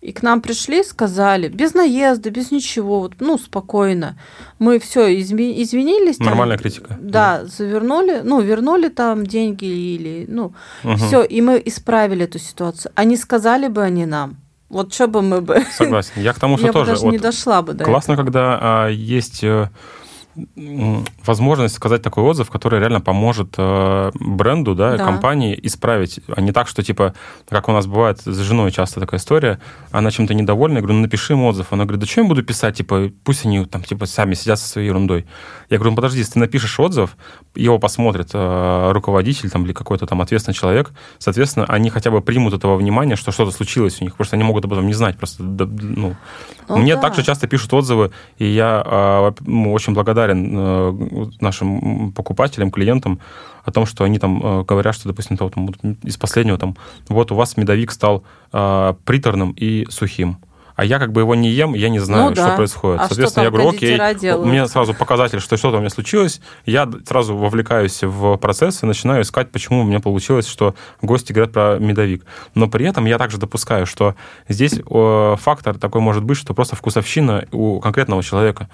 И 0.00 0.12
к 0.12 0.22
нам 0.22 0.40
пришли, 0.40 0.84
сказали, 0.84 1.48
без 1.48 1.74
наезда, 1.74 2.30
без 2.30 2.52
ничего, 2.52 3.00
вот, 3.00 3.14
ну, 3.18 3.36
спокойно. 3.36 4.16
Мы 4.60 4.78
все 4.78 5.18
изми- 5.18 5.60
извинились. 5.60 6.20
Нормальная 6.20 6.56
там, 6.56 6.62
критика. 6.62 6.96
Да, 7.00 7.44
завернули, 7.44 8.20
ну, 8.22 8.40
вернули 8.40 8.88
там 8.88 9.26
деньги 9.26 9.64
или, 9.64 10.24
ну, 10.28 10.52
угу. 10.84 10.96
все, 10.96 11.24
и 11.24 11.40
мы 11.40 11.60
исправили 11.64 12.26
эту 12.26 12.38
ситуацию. 12.38 12.92
Они 12.94 13.16
сказали 13.16 13.66
бы 13.66 13.82
они 13.82 14.06
нам, 14.06 14.36
вот 14.68 14.94
что 14.94 15.08
бы 15.08 15.20
мы 15.20 15.40
бы... 15.40 15.64
Согласен. 15.72 16.12
Я 16.16 16.32
к 16.32 16.38
тому, 16.38 16.58
что 16.58 16.66
Я 16.66 16.72
тоже... 16.72 16.84
бы 16.84 16.92
даже 16.92 17.04
вот 17.04 17.12
не 17.12 17.18
дошла 17.18 17.62
бы 17.62 17.72
до 17.72 17.84
Классно, 17.84 18.12
этого. 18.12 18.26
когда 18.26 18.58
а, 18.60 18.88
есть 18.88 19.42
э, 19.42 19.68
возможность 21.24 21.74
сказать 21.74 22.02
такой 22.02 22.24
отзыв, 22.24 22.50
который 22.50 22.80
реально 22.80 23.00
поможет 23.00 23.54
э, 23.56 24.10
бренду, 24.20 24.74
да, 24.74 24.96
да, 24.96 25.04
компании 25.04 25.58
исправить, 25.62 26.20
а 26.28 26.40
не 26.40 26.52
так, 26.52 26.68
что 26.68 26.82
типа, 26.82 27.14
как 27.48 27.68
у 27.68 27.72
нас 27.72 27.86
бывает 27.86 28.20
с 28.20 28.38
женой 28.38 28.70
часто 28.70 29.00
такая 29.00 29.18
история, 29.18 29.58
она 29.90 30.10
чем-то 30.10 30.34
недовольна, 30.34 30.76
я 30.76 30.80
говорю, 30.82 30.96
ну 30.96 31.02
напиши 31.02 31.32
им 31.32 31.44
отзыв. 31.44 31.68
Она 31.70 31.84
говорит, 31.84 32.00
да 32.00 32.06
что 32.06 32.20
я 32.20 32.26
буду 32.26 32.42
писать, 32.42 32.76
типа, 32.76 33.10
пусть 33.24 33.46
они 33.46 33.64
там 33.64 33.82
типа 33.82 34.06
сами 34.06 34.34
сидят 34.34 34.58
со 34.58 34.68
своей 34.68 34.88
ерундой. 34.88 35.26
Я 35.70 35.78
говорю, 35.78 35.90
ну 35.90 35.96
подожди, 35.96 36.18
если 36.18 36.34
ты 36.34 36.38
напишешь 36.38 36.78
отзыв, 36.78 37.16
его 37.54 37.78
посмотрит 37.78 38.30
э, 38.32 38.90
руководитель 38.92 39.50
там 39.50 39.64
или 39.64 39.72
какой-то 39.72 40.06
там 40.06 40.20
ответственный 40.20 40.54
человек, 40.54 40.90
соответственно, 41.18 41.66
они 41.66 41.90
хотя 41.90 42.10
бы 42.10 42.20
примут 42.20 42.54
этого 42.54 42.76
внимания, 42.76 43.16
что 43.16 43.32
что-то 43.32 43.50
случилось 43.50 44.00
у 44.00 44.04
них, 44.04 44.14
потому 44.14 44.26
что 44.26 44.36
они 44.36 44.44
могут 44.44 44.64
об 44.64 44.72
этом 44.72 44.86
не 44.86 44.94
знать 44.94 45.16
просто, 45.16 45.42
да, 45.42 45.66
ну. 45.66 46.16
ну. 46.68 46.76
Мне 46.76 46.94
да. 46.94 47.00
также 47.00 47.22
часто 47.22 47.46
пишут 47.46 47.72
отзывы, 47.72 48.10
и 48.38 48.46
я 48.46 48.82
э, 48.84 49.32
очень 49.68 49.94
благодарен 49.94 50.27
благодарен 50.28 50.54
э, 50.56 51.26
нашим 51.40 52.12
покупателям, 52.12 52.70
клиентам 52.70 53.20
о 53.64 53.70
том, 53.70 53.86
что 53.86 54.04
они 54.04 54.18
там 54.18 54.40
э, 54.42 54.64
говорят, 54.64 54.94
что, 54.94 55.08
допустим, 55.08 55.36
то, 55.36 55.48
там, 55.48 55.68
из 56.02 56.16
последнего 56.16 56.58
там, 56.58 56.76
вот 57.08 57.32
у 57.32 57.34
вас 57.34 57.56
медовик 57.56 57.90
стал 57.90 58.24
э, 58.52 58.94
приторным 59.04 59.52
и 59.52 59.86
сухим 59.90 60.38
а 60.78 60.84
я 60.84 61.00
как 61.00 61.10
бы 61.10 61.22
его 61.22 61.34
не 61.34 61.50
ем, 61.50 61.74
я 61.74 61.88
не 61.88 61.98
знаю, 61.98 62.28
ну, 62.28 62.36
да. 62.36 62.46
что 62.46 62.56
происходит. 62.56 63.00
А 63.00 63.08
Соответственно, 63.08 63.42
я 63.42 63.50
говорю, 63.50 63.70
окей, 63.70 63.98
делают? 64.14 64.46
меня 64.46 64.68
сразу 64.68 64.94
показатель, 64.94 65.40
что 65.40 65.56
что-то 65.56 65.78
у 65.78 65.80
меня 65.80 65.90
случилось, 65.90 66.40
я 66.66 66.88
сразу 67.04 67.36
вовлекаюсь 67.36 68.04
в 68.04 68.36
процесс 68.36 68.84
и 68.84 68.86
начинаю 68.86 69.22
искать, 69.22 69.50
почему 69.50 69.80
у 69.80 69.84
меня 69.84 69.98
получилось, 69.98 70.46
что 70.46 70.76
гости 71.02 71.32
говорят 71.32 71.52
про 71.52 71.78
медовик. 71.80 72.24
Но 72.54 72.68
при 72.68 72.86
этом 72.86 73.06
я 73.06 73.18
также 73.18 73.38
допускаю, 73.38 73.86
что 73.86 74.14
здесь 74.48 74.80
фактор 74.88 75.76
такой 75.76 76.00
может 76.00 76.22
быть, 76.22 76.38
что 76.38 76.54
просто 76.54 76.76
вкусовщина 76.76 77.46
у 77.50 77.80
конкретного 77.80 78.22
человека. 78.22 78.68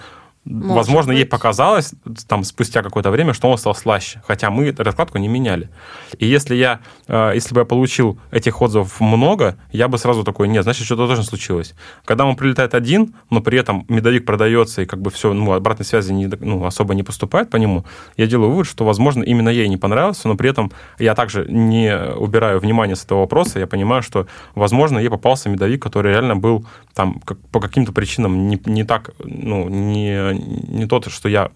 Может 0.45 0.77
Возможно, 0.77 1.13
быть. 1.13 1.21
ей 1.21 1.25
показалось 1.25 1.95
там 2.29 2.45
спустя 2.45 2.83
какое-то 2.83 3.11
время, 3.11 3.33
что 3.33 3.51
он 3.51 3.57
стал 3.57 3.75
слаще, 3.75 4.23
хотя 4.27 4.51
мы 4.51 4.75
раскладку 4.77 5.17
не 5.17 5.27
меняли. 5.27 5.71
И 6.19 6.27
если 6.27 6.55
я, 6.55 6.81
э, 7.09 7.33
если 7.35 7.55
бы 7.55 7.61
я 7.61 7.65
получил 7.65 8.19
этих 8.31 8.61
отзывов 8.61 9.01
много, 9.01 9.57
я 9.73 9.89
бы 9.89 9.97
сразу 9.97 10.23
такой, 10.23 10.49
нет, 10.49 10.65
значит, 10.65 10.85
что-то 10.85 11.07
тоже 11.07 11.23
случилось. 11.23 11.75
Когда 12.05 12.27
он 12.27 12.37
прилетает 12.37 12.75
один, 12.75 13.15
но 13.31 13.41
при 13.41 13.59
этом 13.59 13.87
медовик 13.89 14.27
продается, 14.27 14.83
и 14.83 14.85
как 14.85 15.01
бы 15.01 15.11
все, 15.11 15.33
ну, 15.33 15.51
обратной 15.53 15.87
связи 15.87 16.13
не, 16.13 16.27
ну, 16.27 16.67
особо 16.67 16.95
не 16.95 17.03
поступает 17.03 17.49
по 17.49 17.57
нему, 17.57 17.87
я 18.19 18.27
делаю 18.27 18.51
вывод, 18.51 18.67
что, 18.67 18.85
возможно, 18.85 19.23
именно 19.23 19.49
ей 19.49 19.67
не 19.69 19.79
понравился, 19.79 20.29
но 20.29 20.37
при 20.37 20.51
этом 20.51 20.73
я 20.99 21.15
также 21.15 21.47
не 21.49 21.97
убираю 22.17 22.61
внимание 22.61 22.97
с 22.97 23.05
этого 23.05 23.21
вопроса, 23.21 23.61
я 23.61 23.67
понимаю, 23.67 24.03
что, 24.03 24.27
возможно, 24.55 24.99
ей 24.99 25.09
попался 25.09 25.49
медовик, 25.49 25.83
который 25.83 26.13
реально 26.13 26.37
был 26.37 26.67
там 26.95 27.21
как, 27.25 27.39
по 27.51 27.61
каким-то 27.61 27.93
причинам 27.93 28.49
не, 28.49 28.61
не 28.67 28.85
так, 28.85 29.11
ну, 29.19 29.69
не 29.69 30.35
не 30.35 30.87
тот, 30.87 31.11
что 31.11 31.29
я 31.29 31.51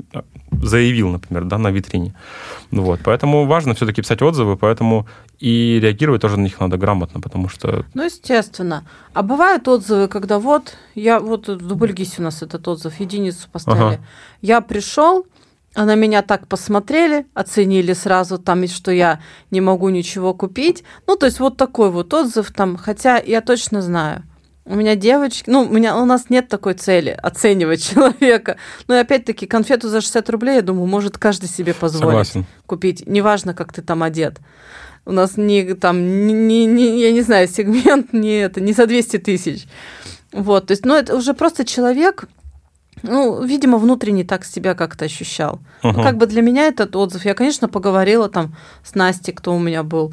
заявил, 0.51 1.09
например, 1.09 1.45
да, 1.45 1.59
на 1.59 1.71
витрине. 1.71 2.15
Вот. 2.71 3.01
Поэтому 3.05 3.47
важно 3.47 3.75
все-таки 3.75 4.03
писать 4.03 4.23
отзывы, 4.23 4.57
поэтому 4.57 5.07
и 5.39 5.79
реагировать 5.81 6.23
тоже 6.23 6.37
на 6.37 6.43
них 6.43 6.59
надо 6.61 6.77
грамотно, 6.77 7.21
потому 7.21 7.49
что... 7.49 7.85
Ну, 7.95 8.05
естественно. 8.05 8.85
А 9.15 9.23
бывают 9.23 9.69
отзывы, 9.69 10.09
когда 10.09 10.39
вот, 10.39 10.77
я 10.95 11.21
вот 11.21 11.49
в 11.49 11.67
Дубльгисе 11.67 12.17
у 12.19 12.23
нас 12.23 12.43
этот 12.43 12.67
отзыв, 12.67 12.99
единицу 12.99 13.49
поставили. 13.53 13.85
Ага. 13.85 14.01
Я 14.43 14.61
пришел, 14.61 15.27
а 15.75 15.85
на 15.85 15.95
меня 15.95 16.23
так 16.23 16.49
посмотрели, 16.49 17.27
оценили 17.35 17.93
сразу 17.93 18.39
там, 18.39 18.67
что 18.67 18.91
я 18.91 19.21
не 19.53 19.61
могу 19.61 19.89
ничего 19.91 20.35
купить. 20.35 20.83
Ну, 21.07 21.17
то 21.17 21.27
есть 21.27 21.39
вот 21.39 21.57
такой 21.57 21.91
вот 21.91 22.13
отзыв 22.13 22.51
там, 22.51 22.77
хотя 22.77 23.19
я 23.19 23.41
точно 23.41 23.81
знаю, 23.83 24.25
у 24.69 24.75
меня 24.75 24.97
девочки, 24.97 25.49
ну, 25.49 25.63
у, 25.63 25.69
меня, 25.69 25.97
у 25.97 26.05
нас 26.05 26.29
нет 26.29 26.49
такой 26.49 26.75
цели 26.75 27.11
оценивать 27.23 27.83
человека. 27.83 28.57
Но 28.87 28.95
и 28.95 28.99
опять-таки 28.99 29.47
конфету 29.47 29.89
за 29.89 30.01
60 30.01 30.31
рублей, 30.31 30.57
я 30.57 30.63
думаю, 30.63 30.87
может 30.87 31.19
каждый 31.19 31.49
себе 31.49 31.75
позволить 31.75 32.29
Согласен. 32.29 32.47
купить. 32.67 33.07
Неважно, 33.07 33.55
как 33.55 33.73
ты 33.73 33.83
там 33.83 34.03
одет. 34.03 34.39
У 35.07 35.13
нас 35.13 35.39
не 35.39 35.75
там, 35.75 36.27
не, 36.27 36.67
не, 36.67 37.01
я 37.01 37.13
не 37.13 37.23
знаю, 37.23 37.49
сегмент 37.49 38.13
не, 38.13 38.41
это, 38.41 38.61
не 38.61 38.73
за 38.73 38.87
200 38.87 39.19
тысяч. 39.19 39.67
Вот, 40.33 40.67
то 40.67 40.73
есть, 40.73 40.85
ну, 40.85 40.95
это 40.95 41.17
уже 41.17 41.33
просто 41.33 41.65
человек, 41.65 42.29
ну, 43.03 43.43
видимо, 43.43 43.79
внутренне 43.79 44.25
так 44.25 44.45
себя 44.45 44.75
как-то 44.75 45.07
ощущал. 45.07 45.61
Uh-huh. 45.83 45.93
Ну, 45.97 46.03
как 46.03 46.19
бы 46.19 46.27
для 46.27 46.43
меня 46.43 46.67
этот 46.67 46.95
отзыв, 46.95 47.25
я, 47.25 47.33
конечно, 47.33 47.69
поговорила 47.69 48.29
там 48.29 48.55
с 48.85 48.95
Настей, 48.95 49.33
кто 49.33 49.55
у 49.55 49.59
меня 49.59 49.83
был, 49.83 50.13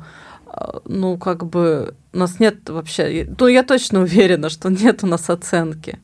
ну, 0.85 1.17
как 1.17 1.45
бы 1.45 1.95
у 2.13 2.17
нас 2.17 2.39
нет 2.39 2.69
вообще... 2.69 3.27
Ну, 3.39 3.47
я 3.47 3.63
точно 3.63 3.99
уверена, 4.01 4.49
что 4.49 4.69
нет 4.69 5.03
у 5.03 5.07
нас 5.07 5.29
оценки. 5.29 5.99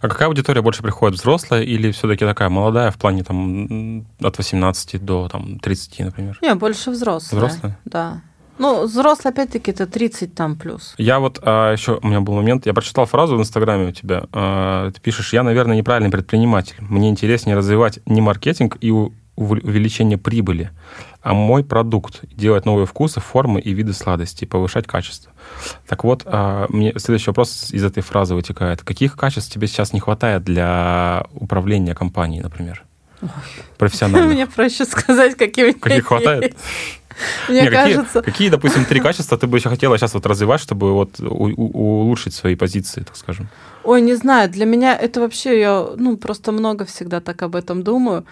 А 0.00 0.08
какая 0.08 0.28
аудитория 0.28 0.62
больше 0.62 0.82
приходит, 0.82 1.18
взрослая 1.18 1.62
или 1.62 1.90
все-таки 1.90 2.24
такая 2.24 2.48
молодая 2.48 2.90
в 2.90 2.98
плане 2.98 3.24
там 3.24 4.06
от 4.20 4.38
18 4.38 5.04
до 5.04 5.28
там, 5.28 5.58
30, 5.58 5.98
например? 6.00 6.38
Не, 6.40 6.54
больше 6.54 6.90
взрослая. 6.90 7.40
Взрослая? 7.40 7.78
Да. 7.84 8.20
Ну, 8.58 8.84
взрослый, 8.84 9.32
опять-таки, 9.32 9.70
это 9.70 9.86
30 9.86 10.34
там 10.34 10.56
плюс. 10.56 10.94
Я 10.98 11.18
вот 11.18 11.40
а, 11.42 11.72
еще, 11.72 11.98
у 12.02 12.06
меня 12.06 12.20
был 12.20 12.34
момент, 12.34 12.66
я 12.66 12.74
прочитал 12.74 13.06
фразу 13.06 13.36
в 13.36 13.40
Инстаграме 13.40 13.88
у 13.88 13.92
тебя. 13.92 14.24
А, 14.32 14.90
ты 14.90 15.00
пишешь, 15.00 15.32
я, 15.32 15.42
наверное, 15.42 15.76
неправильный 15.76 16.10
предприниматель. 16.10 16.76
Мне 16.78 17.08
интереснее 17.08 17.56
развивать 17.56 17.98
не 18.06 18.20
маркетинг 18.20 18.76
и 18.80 18.92
увеличение 19.34 20.18
прибыли, 20.18 20.70
а 21.22 21.34
мой 21.34 21.64
продукт, 21.64 22.20
делать 22.24 22.66
новые 22.66 22.86
вкусы, 22.86 23.20
формы 23.20 23.60
и 23.60 23.72
виды 23.72 23.92
сладостей, 23.92 24.46
повышать 24.46 24.86
качество. 24.86 25.32
Так 25.86 26.04
вот, 26.04 26.22
а, 26.26 26.66
мне 26.68 26.92
следующий 26.96 27.30
вопрос 27.30 27.70
из 27.70 27.84
этой 27.84 28.02
фразы 28.02 28.34
вытекает. 28.34 28.82
Каких 28.82 29.16
качеств 29.16 29.52
тебе 29.52 29.68
сейчас 29.68 29.92
не 29.92 30.00
хватает 30.00 30.42
для 30.42 31.26
управления 31.34 31.94
компанией, 31.94 32.42
например? 32.42 32.84
Профессионально. 33.78 34.28
Мне 34.34 34.46
проще 34.46 34.84
сказать, 34.84 35.36
какие 35.36 35.70
у 35.70 35.74
Каких 35.78 36.06
хватает? 36.06 36.56
Мне 37.48 37.70
кажется... 37.70 38.22
Какие, 38.22 38.48
допустим, 38.48 38.84
три 38.84 39.00
качества 39.00 39.38
ты 39.38 39.46
бы 39.46 39.58
еще 39.58 39.68
хотела 39.68 39.96
сейчас 39.96 40.14
вот 40.14 40.26
развивать, 40.26 40.60
чтобы 40.60 40.92
вот 40.92 41.20
улучшить 41.20 42.34
свои 42.34 42.56
позиции, 42.56 43.02
так 43.02 43.16
скажем? 43.16 43.48
Ой, 43.84 44.00
не 44.00 44.14
знаю, 44.14 44.50
для 44.50 44.64
меня 44.64 44.96
это 44.96 45.20
вообще, 45.20 45.60
я, 45.60 45.86
ну, 45.96 46.16
просто 46.16 46.52
много 46.52 46.84
всегда 46.84 47.20
так 47.20 47.42
об 47.42 47.54
этом 47.54 47.82
думаю, 47.82 48.24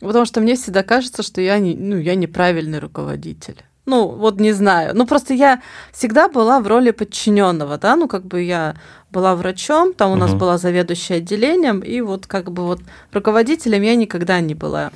потому 0.00 0.24
что 0.24 0.40
мне 0.40 0.54
всегда 0.54 0.82
кажется, 0.82 1.22
что 1.22 1.40
я, 1.40 1.58
не, 1.58 1.74
ну, 1.74 1.96
я 1.96 2.14
неправильный 2.14 2.78
руководитель. 2.78 3.62
Ну, 3.86 4.08
вот 4.08 4.38
не 4.38 4.52
знаю. 4.52 4.94
Ну, 4.94 5.06
просто 5.06 5.32
я 5.32 5.62
всегда 5.92 6.28
была 6.28 6.60
в 6.60 6.66
роли 6.66 6.90
подчиненного, 6.90 7.78
да, 7.78 7.96
ну, 7.96 8.06
как 8.06 8.26
бы 8.26 8.42
я 8.42 8.76
была 9.10 9.34
врачом, 9.34 9.94
там 9.94 10.10
у 10.10 10.12
угу. 10.12 10.20
нас 10.20 10.34
была 10.34 10.58
заведующая 10.58 11.16
отделением, 11.16 11.80
и 11.80 12.02
вот 12.02 12.26
как 12.26 12.52
бы 12.52 12.64
вот 12.64 12.80
руководителем 13.12 13.82
я 13.82 13.96
никогда 13.96 14.40
не 14.40 14.54
была. 14.54 14.90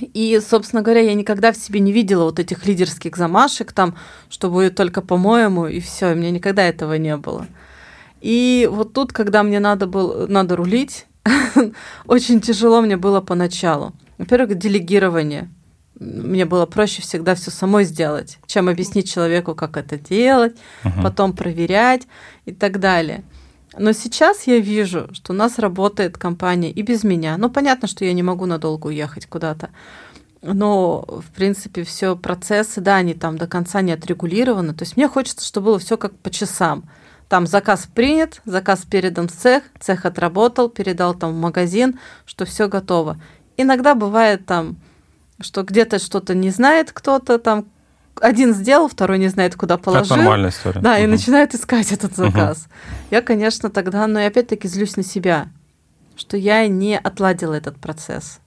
И, 0.00 0.40
собственно 0.46 0.82
говоря, 0.82 1.00
я 1.00 1.14
никогда 1.14 1.52
в 1.52 1.56
себе 1.56 1.80
не 1.80 1.92
видела 1.92 2.24
вот 2.24 2.38
этих 2.38 2.66
лидерских 2.66 3.16
замашек, 3.16 3.72
там, 3.72 3.94
что 4.30 4.50
будет 4.50 4.74
только 4.74 5.02
по-моему, 5.02 5.66
и 5.66 5.80
все, 5.80 6.12
у 6.12 6.14
меня 6.14 6.30
никогда 6.30 6.62
этого 6.62 6.94
не 6.94 7.16
было. 7.16 7.46
И 8.20 8.68
вот 8.70 8.92
тут, 8.92 9.12
когда 9.12 9.42
мне 9.42 9.60
надо 9.60 9.86
было, 9.86 10.26
надо 10.26 10.56
рулить, 10.56 11.06
очень 12.06 12.40
тяжело 12.40 12.80
мне 12.80 12.96
было 12.96 13.20
поначалу. 13.20 13.92
Во-первых, 14.18 14.58
делегирование. 14.58 15.48
Мне 15.98 16.44
было 16.44 16.66
проще 16.66 17.02
всегда 17.02 17.34
все 17.34 17.50
самой 17.50 17.84
сделать, 17.84 18.38
чем 18.46 18.68
объяснить 18.68 19.10
человеку, 19.10 19.54
как 19.54 19.76
это 19.76 19.98
делать, 19.98 20.56
uh-huh. 20.84 21.02
потом 21.02 21.32
проверять 21.32 22.06
и 22.44 22.52
так 22.52 22.78
далее. 22.78 23.24
Но 23.76 23.92
сейчас 23.92 24.46
я 24.46 24.58
вижу, 24.58 25.08
что 25.12 25.32
у 25.32 25.36
нас 25.36 25.58
работает 25.58 26.16
компания 26.16 26.70
и 26.70 26.82
без 26.82 27.04
меня. 27.04 27.36
Ну, 27.36 27.50
понятно, 27.50 27.88
что 27.88 28.04
я 28.04 28.12
не 28.12 28.22
могу 28.22 28.46
надолго 28.46 28.88
уехать 28.88 29.26
куда-то. 29.26 29.70
Но, 30.40 31.04
в 31.08 31.30
принципе, 31.34 31.82
все 31.82 32.16
процессы, 32.16 32.80
да, 32.80 32.96
они 32.96 33.14
там 33.14 33.36
до 33.38 33.46
конца 33.46 33.80
не 33.80 33.92
отрегулированы. 33.92 34.74
То 34.74 34.84
есть 34.84 34.96
мне 34.96 35.08
хочется, 35.08 35.44
чтобы 35.44 35.66
было 35.66 35.78
все 35.78 35.96
как 35.96 36.16
по 36.16 36.30
часам. 36.30 36.88
Там 37.28 37.46
заказ 37.46 37.88
принят, 37.92 38.40
заказ 38.46 38.86
передан 38.88 39.28
в 39.28 39.32
цех, 39.32 39.64
цех 39.80 40.06
отработал, 40.06 40.70
передал 40.70 41.14
там 41.14 41.34
в 41.34 41.38
магазин, 41.38 41.98
что 42.24 42.46
все 42.46 42.68
готово. 42.68 43.20
Иногда 43.58 43.94
бывает 43.94 44.46
там, 44.46 44.76
что 45.40 45.62
где-то 45.62 45.98
что-то 45.98 46.34
не 46.34 46.50
знает 46.50 46.92
кто-то, 46.92 47.38
там 47.38 47.66
один 48.20 48.54
сделал, 48.54 48.88
второй 48.88 49.18
не 49.18 49.28
знает, 49.28 49.54
куда 49.56 49.76
положил. 49.76 50.06
Это 50.06 50.16
нормальная 50.16 50.50
история. 50.50 50.80
Да, 50.80 50.94
угу. 50.94 51.02
и 51.02 51.06
начинает 51.06 51.54
искать 51.54 51.92
этот 51.92 52.16
заказ. 52.16 52.62
Угу. 52.62 52.72
Я, 53.10 53.22
конечно, 53.22 53.70
тогда, 53.70 54.06
но 54.06 54.20
я 54.20 54.28
опять-таки 54.28 54.66
злюсь 54.68 54.96
на 54.96 55.04
себя, 55.04 55.48
что 56.16 56.36
я 56.36 56.66
не 56.66 56.98
отладила 56.98 57.54
этот 57.54 57.76
процесс. 57.76 58.40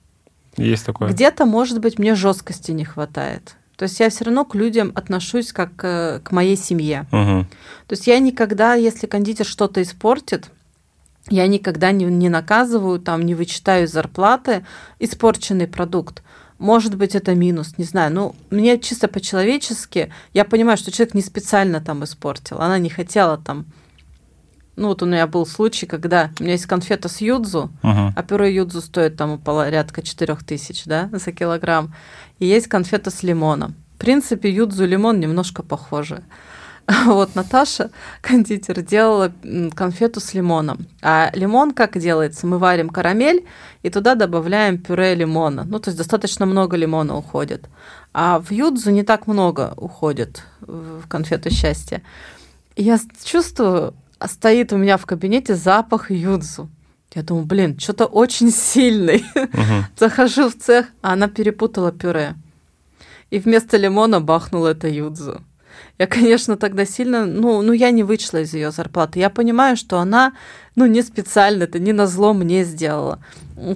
Есть 0.56 0.84
такое. 0.84 1.08
Где-то, 1.08 1.46
может 1.46 1.80
быть, 1.80 1.98
мне 1.98 2.14
жесткости 2.14 2.72
не 2.72 2.84
хватает. 2.84 3.54
То 3.76 3.84
есть 3.84 3.98
я 4.00 4.10
все 4.10 4.24
равно 4.24 4.44
к 4.44 4.54
людям 4.54 4.92
отношусь 4.94 5.52
как 5.52 5.74
к, 5.76 6.20
к 6.22 6.30
моей 6.32 6.56
семье. 6.56 7.06
Угу. 7.10 7.46
То 7.86 7.92
есть 7.92 8.06
я 8.06 8.18
никогда, 8.18 8.74
если 8.74 9.06
кондитер 9.06 9.46
что-то 9.46 9.82
испортит, 9.82 10.50
я 11.28 11.46
никогда 11.46 11.92
не, 11.92 12.04
не 12.04 12.28
наказываю, 12.28 12.98
там, 12.98 13.22
не 13.22 13.34
вычитаю 13.34 13.84
из 13.84 13.92
зарплаты 13.92 14.64
испорченный 14.98 15.68
продукт. 15.68 16.22
Может 16.58 16.96
быть, 16.96 17.14
это 17.14 17.34
минус, 17.34 17.74
не 17.76 17.84
знаю. 17.84 18.12
Ну, 18.12 18.36
мне 18.50 18.78
чисто 18.78 19.08
по-человечески, 19.08 20.12
я 20.32 20.44
понимаю, 20.44 20.78
что 20.78 20.92
человек 20.92 21.14
не 21.14 21.22
специально 21.22 21.80
там 21.80 22.04
испортил. 22.04 22.58
Она 22.60 22.78
не 22.78 22.88
хотела 22.88 23.36
там... 23.36 23.66
Ну, 24.76 24.88
вот 24.88 25.02
у 25.02 25.06
меня 25.06 25.26
был 25.26 25.44
случай, 25.44 25.86
когда 25.86 26.30
у 26.38 26.42
меня 26.42 26.52
есть 26.52 26.66
конфета 26.66 27.08
с 27.08 27.20
юдзу, 27.20 27.70
uh-huh. 27.82 28.12
а 28.16 28.22
пюре 28.22 28.54
юдзу 28.54 28.80
стоит 28.80 29.16
там 29.16 29.38
порядка 29.38 30.02
4 30.02 30.34
тысяч, 30.46 30.84
да, 30.86 31.10
за 31.12 31.32
килограмм. 31.32 31.94
И 32.38 32.46
есть 32.46 32.68
конфета 32.68 33.10
с 33.10 33.22
лимоном. 33.22 33.74
В 33.96 33.98
принципе, 33.98 34.50
юдзу 34.50 34.84
и 34.84 34.86
лимон 34.86 35.20
немножко 35.20 35.62
похожи. 35.62 36.22
Вот 37.06 37.34
Наташа, 37.34 37.90
кондитер, 38.20 38.82
делала 38.82 39.32
конфету 39.74 40.20
с 40.20 40.34
лимоном. 40.34 40.86
А 41.00 41.30
лимон 41.34 41.72
как 41.72 41.98
делается? 41.98 42.46
Мы 42.46 42.58
варим 42.58 42.88
карамель 42.88 43.46
и 43.82 43.90
туда 43.90 44.14
добавляем 44.14 44.78
пюре 44.78 45.14
лимона. 45.14 45.64
Ну, 45.64 45.78
то 45.78 45.88
есть 45.88 45.98
достаточно 45.98 46.46
много 46.46 46.76
лимона 46.76 47.16
уходит. 47.16 47.68
А 48.12 48.38
в 48.40 48.50
юдзу 48.50 48.90
не 48.90 49.02
так 49.02 49.26
много 49.26 49.74
уходит 49.76 50.42
в 50.60 51.06
конфету 51.08 51.50
счастья. 51.50 52.02
Я 52.76 52.98
чувствую, 53.24 53.94
стоит 54.24 54.72
у 54.72 54.76
меня 54.76 54.96
в 54.96 55.06
кабинете 55.06 55.54
запах 55.54 56.10
юдзу. 56.10 56.68
Я 57.14 57.22
думаю, 57.22 57.44
блин, 57.44 57.78
что-то 57.78 58.06
очень 58.06 58.50
сильный. 58.52 59.24
Uh-huh. 59.34 59.84
Захожу 59.98 60.48
в 60.48 60.56
цех, 60.56 60.86
а 61.02 61.12
она 61.12 61.28
перепутала 61.28 61.92
пюре. 61.92 62.34
И 63.30 63.38
вместо 63.38 63.78
лимона 63.78 64.20
бахнула 64.20 64.68
это 64.68 64.88
юдзу. 64.88 65.42
Я, 65.98 66.06
конечно, 66.06 66.56
тогда 66.56 66.84
сильно, 66.84 67.26
ну, 67.26 67.62
ну, 67.62 67.72
я 67.72 67.90
не 67.90 68.02
вычла 68.02 68.38
из 68.38 68.54
ее 68.54 68.70
зарплаты. 68.70 69.18
Я 69.18 69.30
понимаю, 69.30 69.76
что 69.76 69.98
она, 69.98 70.32
ну, 70.74 70.86
не 70.86 71.02
специально, 71.02 71.64
это 71.64 71.78
не 71.78 71.92
на 71.92 72.06
зло 72.06 72.32
мне 72.32 72.64
сделала. 72.64 73.18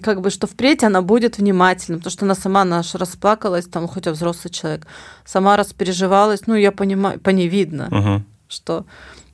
Как 0.03 0.21
бы, 0.21 0.31
что 0.31 0.47
впредь 0.47 0.83
она 0.83 1.03
будет 1.03 1.39
внимательна, 1.39 1.99
потому 1.99 2.11
что 2.11 2.25
она 2.25 2.35
сама 2.35 2.65
наша 2.65 2.99
расплакалась, 2.99 3.67
там, 3.67 3.87
хотя 3.87 4.13
взрослый 4.13 4.51
человек, 4.51 4.87
сама 5.25 5.57
распереживалась, 5.57 6.47
ну, 6.47 6.55
я 6.55 6.73
понимаю, 6.73 7.21
по 7.21 7.31
ней 7.31 7.49
видно, 7.49 7.89
uh-huh. 7.91 8.21
что... 8.49 8.85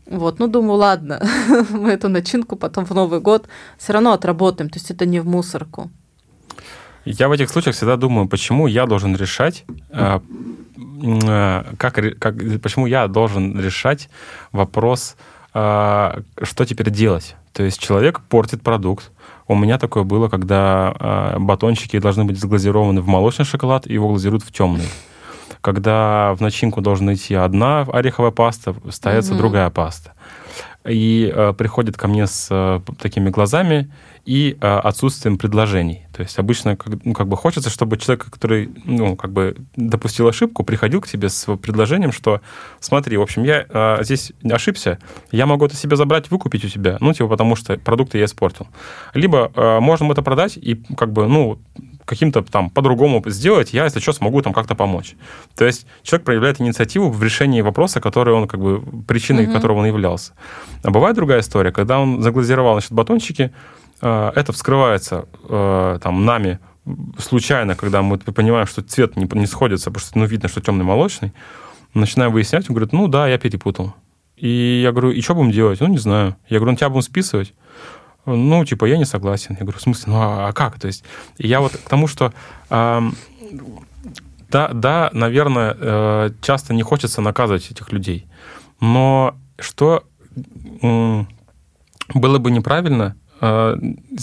Вот, 0.04 0.40
ну, 0.40 0.48
думаю, 0.48 0.78
ладно, 0.78 1.22
мы 1.70 1.90
эту 1.90 2.08
начинку 2.08 2.56
потом 2.56 2.84
в 2.84 2.90
Новый 2.90 3.20
год 3.20 3.46
все 3.78 3.92
равно 3.92 4.12
отработаем, 4.12 4.68
то 4.68 4.78
есть 4.78 4.90
это 4.90 5.06
не 5.06 5.20
в 5.20 5.26
мусорку. 5.26 5.90
Я 7.04 7.28
в 7.28 7.32
этих 7.32 7.50
случаях 7.50 7.74
всегда 7.74 7.96
думаю, 7.96 8.28
почему 8.28 8.66
я 8.66 8.86
должен 8.86 9.16
решать, 9.16 9.64
а, 9.90 10.20
как, 11.76 11.98
как, 12.18 12.34
почему 12.62 12.86
я 12.86 13.08
должен 13.08 13.58
решать 13.60 14.08
вопрос, 14.52 15.16
э, 15.54 16.20
что 16.42 16.64
теперь 16.64 16.90
делать. 16.90 17.36
То 17.52 17.62
есть 17.62 17.78
человек 17.80 18.20
портит 18.20 18.62
продукт. 18.62 19.10
У 19.48 19.54
меня 19.54 19.78
такое 19.78 20.04
было, 20.04 20.28
когда 20.28 20.94
э, 20.98 21.38
батончики 21.38 21.98
должны 21.98 22.24
быть 22.24 22.38
заглазированы 22.38 23.00
в 23.00 23.08
молочный 23.08 23.44
шоколад, 23.44 23.86
и 23.86 23.92
его 23.92 24.08
глазируют 24.08 24.44
в 24.44 24.52
темный. 24.52 24.88
Когда 25.60 26.34
в 26.34 26.40
начинку 26.40 26.80
должна 26.80 27.14
идти 27.14 27.34
одна 27.34 27.82
ореховая 27.82 28.30
паста, 28.30 28.74
ставится 28.90 29.34
mm-hmm. 29.34 29.38
другая 29.38 29.70
паста. 29.70 30.12
И 30.84 31.32
э, 31.34 31.52
приходит 31.56 31.96
ко 31.96 32.08
мне 32.08 32.26
с 32.26 32.48
э, 32.50 32.80
такими 32.98 33.30
глазами, 33.30 33.90
и 34.24 34.56
э, 34.60 34.66
отсутствием 34.66 35.36
предложений. 35.36 36.06
То 36.12 36.22
есть 36.22 36.38
обычно 36.38 36.76
как, 36.76 37.04
ну, 37.04 37.12
как 37.12 37.26
бы 37.26 37.36
хочется, 37.36 37.70
чтобы 37.70 37.96
человек, 37.96 38.26
который 38.30 38.70
ну, 38.84 39.16
как 39.16 39.32
бы 39.32 39.56
допустил 39.74 40.28
ошибку, 40.28 40.62
приходил 40.64 41.00
к 41.00 41.08
тебе 41.08 41.28
с 41.28 41.56
предложением, 41.56 42.12
что 42.12 42.40
смотри, 42.78 43.16
в 43.16 43.22
общем, 43.22 43.42
я 43.42 43.66
э, 43.68 43.98
здесь 44.02 44.32
ошибся, 44.44 44.98
я 45.32 45.46
могу 45.46 45.66
это 45.66 45.74
себе 45.74 45.96
забрать, 45.96 46.30
выкупить 46.30 46.64
у 46.64 46.68
тебя, 46.68 46.98
ну, 47.00 47.12
типа, 47.12 47.28
потому 47.28 47.56
что 47.56 47.76
продукты 47.78 48.18
я 48.18 48.26
испортил. 48.26 48.68
Либо 49.14 49.50
э, 49.54 49.80
можем 49.80 50.12
это 50.12 50.22
продать 50.22 50.56
и 50.56 50.74
как 50.96 51.12
бы, 51.12 51.26
ну, 51.26 51.58
каким-то 52.04 52.42
там 52.42 52.70
по-другому 52.70 53.22
сделать, 53.26 53.72
я, 53.72 53.84
если 53.84 54.00
что, 54.00 54.12
смогу 54.12 54.42
там 54.42 54.52
как-то 54.52 54.74
помочь. 54.74 55.14
То 55.56 55.64
есть 55.64 55.86
человек 56.02 56.24
проявляет 56.24 56.60
инициативу 56.60 57.10
в 57.10 57.22
решении 57.22 57.60
вопроса, 57.60 58.00
который 58.00 58.34
он, 58.34 58.48
как 58.48 58.60
бы, 58.60 58.82
причиной 59.06 59.44
угу. 59.44 59.52
которого 59.52 59.78
он 59.78 59.86
являлся. 59.86 60.32
А 60.82 60.90
бывает 60.90 61.16
другая 61.16 61.40
история, 61.40 61.72
когда 61.72 62.00
он 62.00 62.22
заглазировал, 62.22 62.74
значит, 62.74 62.92
батончики, 62.92 63.52
Э, 64.02 64.32
это 64.34 64.52
вскрывается 64.52 65.26
э, 65.48 65.98
там, 66.02 66.24
нами 66.24 66.58
случайно, 67.16 67.76
когда 67.76 68.02
мы 68.02 68.18
понимаем, 68.18 68.66
что 68.66 68.82
цвет 68.82 69.16
не, 69.16 69.28
не 69.32 69.46
сходится, 69.46 69.90
потому 69.90 70.06
что 70.06 70.18
ну, 70.18 70.26
видно, 70.26 70.48
что 70.48 70.60
темный 70.60 70.84
молочный, 70.84 71.32
начинаем 71.94 72.32
выяснять, 72.32 72.68
он 72.68 72.74
говорит, 72.74 72.92
ну 72.92 73.06
да, 73.06 73.28
я 73.28 73.38
перепутал. 73.38 73.94
И 74.36 74.80
я 74.82 74.90
говорю, 74.90 75.12
и 75.12 75.20
что 75.20 75.36
будем 75.36 75.52
делать? 75.52 75.80
Ну, 75.80 75.86
не 75.86 75.98
знаю. 75.98 76.36
Я 76.48 76.58
говорю, 76.58 76.72
ну, 76.72 76.76
тебя 76.76 76.88
будем 76.88 77.02
списывать? 77.02 77.54
Ну, 78.26 78.64
типа, 78.64 78.84
я 78.86 78.96
не 78.98 79.04
согласен. 79.04 79.56
Я 79.58 79.64
говорю, 79.64 79.78
в 79.78 79.82
смысле, 79.82 80.12
ну, 80.12 80.20
а, 80.20 80.48
а 80.48 80.52
как? 80.52 80.78
То 80.78 80.86
есть, 80.86 81.04
я 81.38 81.60
вот 81.60 81.72
к 81.72 81.88
тому, 81.88 82.06
что 82.06 82.32
э, 82.70 83.00
да, 84.50 84.68
да, 84.68 85.10
наверное, 85.12 85.76
э, 85.78 86.30
часто 86.40 86.74
не 86.74 86.82
хочется 86.82 87.20
наказывать 87.20 87.70
этих 87.70 87.92
людей. 87.92 88.26
Но 88.80 89.34
что 89.58 90.04
э, 90.82 91.24
было 92.14 92.38
бы 92.38 92.50
неправильно, 92.50 93.16
Э, 93.44 93.76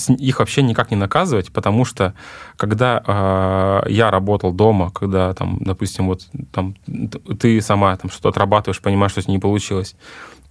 их 0.07 0.39
вообще 0.39 0.63
никак 0.63 0.91
не 0.91 0.97
наказывать, 0.97 1.51
потому 1.51 1.83
что 1.83 2.13
когда 2.55 3.03
э, 3.85 3.91
я 3.91 4.11
работал 4.11 4.53
дома, 4.53 4.91
когда 4.91 5.33
там, 5.33 5.57
допустим, 5.59 6.07
вот 6.07 6.21
там 6.53 6.75
ты 7.37 7.59
сама 7.59 7.97
там 7.97 8.09
что-то 8.09 8.29
отрабатываешь, 8.29 8.81
понимаешь, 8.81 9.11
что 9.11 9.29
не 9.29 9.37
получилось, 9.37 9.97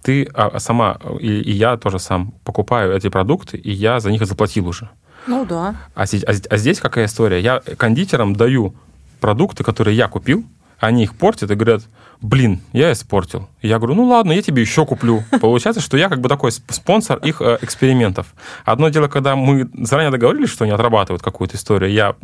ты 0.01 0.29
а, 0.33 0.59
сама 0.59 0.97
и, 1.19 1.27
и 1.27 1.51
я 1.51 1.77
тоже 1.77 1.99
сам 1.99 2.33
покупаю 2.43 2.95
эти 2.95 3.09
продукты, 3.09 3.57
и 3.57 3.71
я 3.71 3.99
за 3.99 4.11
них 4.11 4.25
заплатил 4.25 4.67
уже. 4.67 4.89
Ну 5.27 5.45
да. 5.45 5.75
А, 5.95 6.03
а, 6.03 6.31
а 6.49 6.57
здесь 6.57 6.79
какая 6.79 7.05
история? 7.05 7.41
Я 7.41 7.61
кондитерам 7.77 8.35
даю 8.35 8.73
продукты, 9.19 9.63
которые 9.63 9.97
я 9.97 10.07
купил, 10.07 10.45
они 10.79 11.03
их 11.03 11.15
портят 11.15 11.51
и 11.51 11.55
говорят, 11.55 11.83
блин, 12.21 12.61
я 12.73 12.91
испортил. 12.91 13.47
Я 13.61 13.77
говорю, 13.77 13.95
ну 13.95 14.05
ладно, 14.05 14.31
я 14.31 14.41
тебе 14.41 14.61
еще 14.61 14.85
куплю. 14.85 15.23
Получается, 15.41 15.81
что 15.81 15.97
я 15.97 16.09
как 16.09 16.21
бы 16.21 16.29
такой 16.29 16.51
спонсор 16.51 17.17
их 17.19 17.41
э, 17.41 17.57
экспериментов. 17.61 18.33
Одно 18.65 18.89
дело, 18.89 19.07
когда 19.07 19.35
мы 19.35 19.69
заранее 19.73 20.11
договорились, 20.11 20.49
что 20.49 20.63
они 20.63 20.73
отрабатывают 20.73 21.21
какую-то 21.21 21.57
историю, 21.57 21.91
я, 21.91 22.15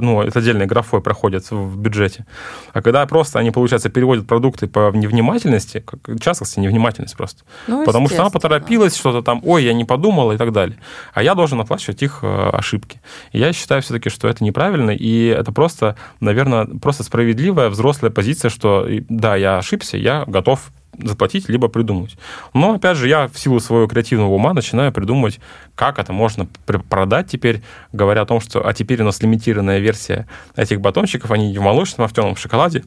ну, 0.00 0.22
это 0.22 0.38
отдельной 0.38 0.66
графой 0.66 1.00
проходит 1.00 1.50
в 1.50 1.76
бюджете. 1.76 2.26
А 2.72 2.82
когда 2.82 3.06
просто 3.06 3.38
они, 3.38 3.50
получается, 3.50 3.88
переводят 3.88 4.26
продукты 4.26 4.66
по 4.66 4.90
невнимательности, 4.92 5.80
как 5.80 6.20
частности, 6.20 6.60
невнимательность 6.60 7.16
просто. 7.16 7.44
Ну, 7.66 7.84
Потому 7.84 8.08
что 8.08 8.20
она 8.20 8.30
поторопилась, 8.30 8.96
что-то 8.96 9.22
там, 9.22 9.40
ой, 9.44 9.64
я 9.64 9.74
не 9.74 9.84
подумала 9.84 10.32
и 10.32 10.36
так 10.36 10.52
далее. 10.52 10.78
А 11.14 11.22
я 11.22 11.34
должен 11.34 11.60
оплачивать 11.60 12.02
их 12.02 12.20
э, 12.22 12.50
ошибки. 12.52 13.00
И 13.32 13.38
я 13.38 13.52
считаю 13.52 13.82
все-таки, 13.82 14.10
что 14.10 14.28
это 14.28 14.42
неправильно, 14.42 14.90
и 14.90 15.26
это 15.26 15.52
просто, 15.52 15.96
наверное, 16.20 16.66
просто 16.66 17.04
справедливая 17.04 17.68
взрослая 17.68 18.10
позиция, 18.10 18.50
что 18.50 18.86
да, 19.08 19.35
я 19.36 19.58
ошибся, 19.58 19.96
я 19.96 20.24
готов 20.26 20.72
заплатить, 20.98 21.48
либо 21.48 21.68
придумать. 21.68 22.16
Но, 22.54 22.74
опять 22.74 22.96
же, 22.96 23.08
я 23.08 23.28
в 23.28 23.38
силу 23.38 23.60
своего 23.60 23.86
креативного 23.86 24.30
ума 24.30 24.54
начинаю 24.54 24.92
придумывать, 24.92 25.40
как 25.74 25.98
это 25.98 26.12
можно 26.12 26.46
продать 26.88 27.30
теперь, 27.30 27.62
говоря 27.92 28.22
о 28.22 28.26
том, 28.26 28.40
что 28.40 28.66
а 28.66 28.72
теперь 28.72 29.02
у 29.02 29.04
нас 29.04 29.20
лимитированная 29.20 29.78
версия 29.78 30.26
этих 30.54 30.80
батончиков, 30.80 31.30
они 31.30 31.56
в 31.56 31.60
молочном, 31.60 32.06
а 32.06 32.08
в 32.08 32.12
темном 32.12 32.36
шоколаде. 32.36 32.84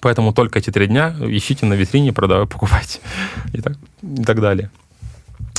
Поэтому 0.00 0.32
только 0.32 0.60
эти 0.60 0.70
три 0.70 0.86
дня 0.86 1.14
ищите 1.20 1.66
на 1.66 1.74
витрине, 1.74 2.12
продавай, 2.12 2.46
покупайте. 2.46 3.00
И 3.52 3.60
так, 3.60 3.76
и 4.02 4.22
так 4.22 4.40
далее. 4.40 4.70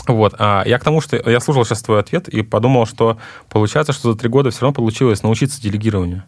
Вот. 0.07 0.36
А 0.40 0.64
я 0.65 0.80
к 0.80 0.84
тому, 0.84 1.02
что 1.02 1.18
я 1.30 1.40
слушал 1.40 1.65
сейчас 1.65 1.82
твой 1.82 1.99
ответ 1.99 2.28
и 2.28 2.41
подумал, 2.41 2.86
что 2.86 3.18
получается, 3.49 3.94
что 3.94 4.14
за 4.14 4.18
три 4.18 4.30
года 4.30 4.49
все 4.49 4.61
равно 4.61 4.73
получилось 4.73 5.22
научиться 5.22 5.61
делегированию. 5.61 6.23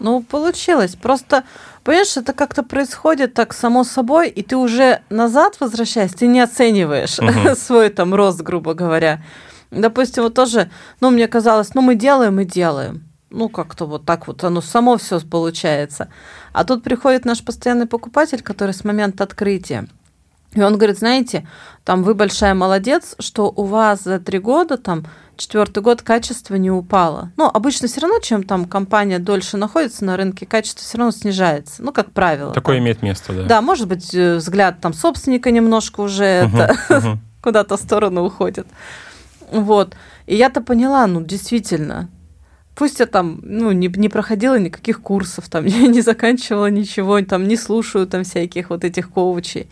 Ну, 0.00 0.22
получилось. 0.22 0.94
Просто, 0.94 1.44
понимаешь, 1.86 2.16
это 2.16 2.32
как-то 2.32 2.64
происходит 2.64 3.34
так 3.34 3.54
само 3.54 3.84
собой, 3.84 4.28
и 4.28 4.42
ты 4.42 4.56
уже 4.56 5.02
назад 5.08 5.56
возвращаешься, 5.60 6.18
ты 6.18 6.26
не 6.26 6.40
оцениваешь 6.40 7.18
uh-huh. 7.20 7.54
свой 7.54 7.90
там 7.90 8.12
рост, 8.12 8.40
грубо 8.40 8.74
говоря. 8.74 9.22
Допустим, 9.70 10.24
вот 10.24 10.34
тоже, 10.34 10.68
ну, 11.00 11.10
мне 11.10 11.28
казалось, 11.28 11.74
ну, 11.74 11.82
мы 11.82 11.94
делаем 11.94 12.40
и 12.40 12.44
делаем. 12.44 13.04
Ну, 13.30 13.48
как-то 13.48 13.86
вот 13.86 14.04
так 14.04 14.26
вот 14.26 14.42
оно 14.42 14.60
само 14.60 14.96
все 14.96 15.20
получается. 15.20 16.08
А 16.52 16.64
тут 16.64 16.82
приходит 16.82 17.24
наш 17.24 17.44
постоянный 17.44 17.86
покупатель, 17.86 18.42
который 18.42 18.74
с 18.74 18.84
момента 18.84 19.22
открытия. 19.22 19.86
И 20.54 20.62
он 20.62 20.78
говорит, 20.78 20.98
знаете, 20.98 21.46
там 21.84 22.02
вы 22.02 22.14
большая 22.14 22.54
молодец, 22.54 23.14
что 23.20 23.52
у 23.54 23.64
вас 23.64 24.02
за 24.02 24.18
три 24.18 24.38
года 24.40 24.76
там 24.76 25.06
четвертый 25.36 25.82
год 25.82 26.02
качество 26.02 26.54
не 26.56 26.70
упало. 26.70 27.32
Ну, 27.36 27.46
обычно 27.46 27.88
все 27.88 28.00
равно, 28.00 28.18
чем 28.20 28.42
там 28.42 28.64
компания 28.64 29.18
дольше 29.18 29.56
находится 29.56 30.04
на 30.04 30.16
рынке, 30.16 30.46
качество 30.46 30.82
все 30.82 30.98
равно 30.98 31.12
снижается. 31.12 31.82
Ну, 31.82 31.92
как 31.92 32.12
правило. 32.12 32.52
Такое 32.52 32.76
там. 32.76 32.84
имеет 32.84 33.02
место, 33.02 33.32
да. 33.32 33.44
Да, 33.44 33.60
может 33.62 33.88
быть, 33.88 34.14
э, 34.14 34.36
взгляд 34.36 34.80
там 34.80 34.92
собственника 34.92 35.50
немножко 35.50 36.00
уже 36.00 36.24
это 36.24 36.76
куда-то 37.42 37.76
в 37.76 37.80
сторону 37.80 38.24
уходит. 38.24 38.66
Вот. 39.50 39.96
И 40.26 40.34
я-то 40.34 40.60
поняла, 40.60 41.06
ну, 41.06 41.22
действительно, 41.22 42.08
пусть 42.74 43.00
я 43.00 43.06
там, 43.06 43.40
ну, 43.42 43.72
не, 43.72 43.88
не 43.88 44.08
проходила 44.08 44.58
никаких 44.58 45.00
курсов, 45.00 45.48
там, 45.48 45.64
не, 45.66 45.88
не 45.88 46.00
заканчивала 46.00 46.70
ничего, 46.70 47.20
там, 47.22 47.48
не 47.48 47.56
слушаю 47.56 48.06
там 48.06 48.24
всяких 48.24 48.70
вот 48.70 48.84
этих 48.84 49.10
коучей 49.10 49.68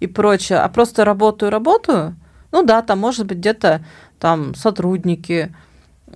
и 0.00 0.06
прочее, 0.06 0.58
а 0.58 0.68
просто 0.68 1.04
работаю, 1.04 1.50
работаю, 1.50 2.16
ну 2.52 2.62
да, 2.62 2.82
там, 2.82 2.98
может 2.98 3.26
быть, 3.26 3.38
где-то 3.38 3.84
там 4.22 4.54
сотрудники, 4.54 5.52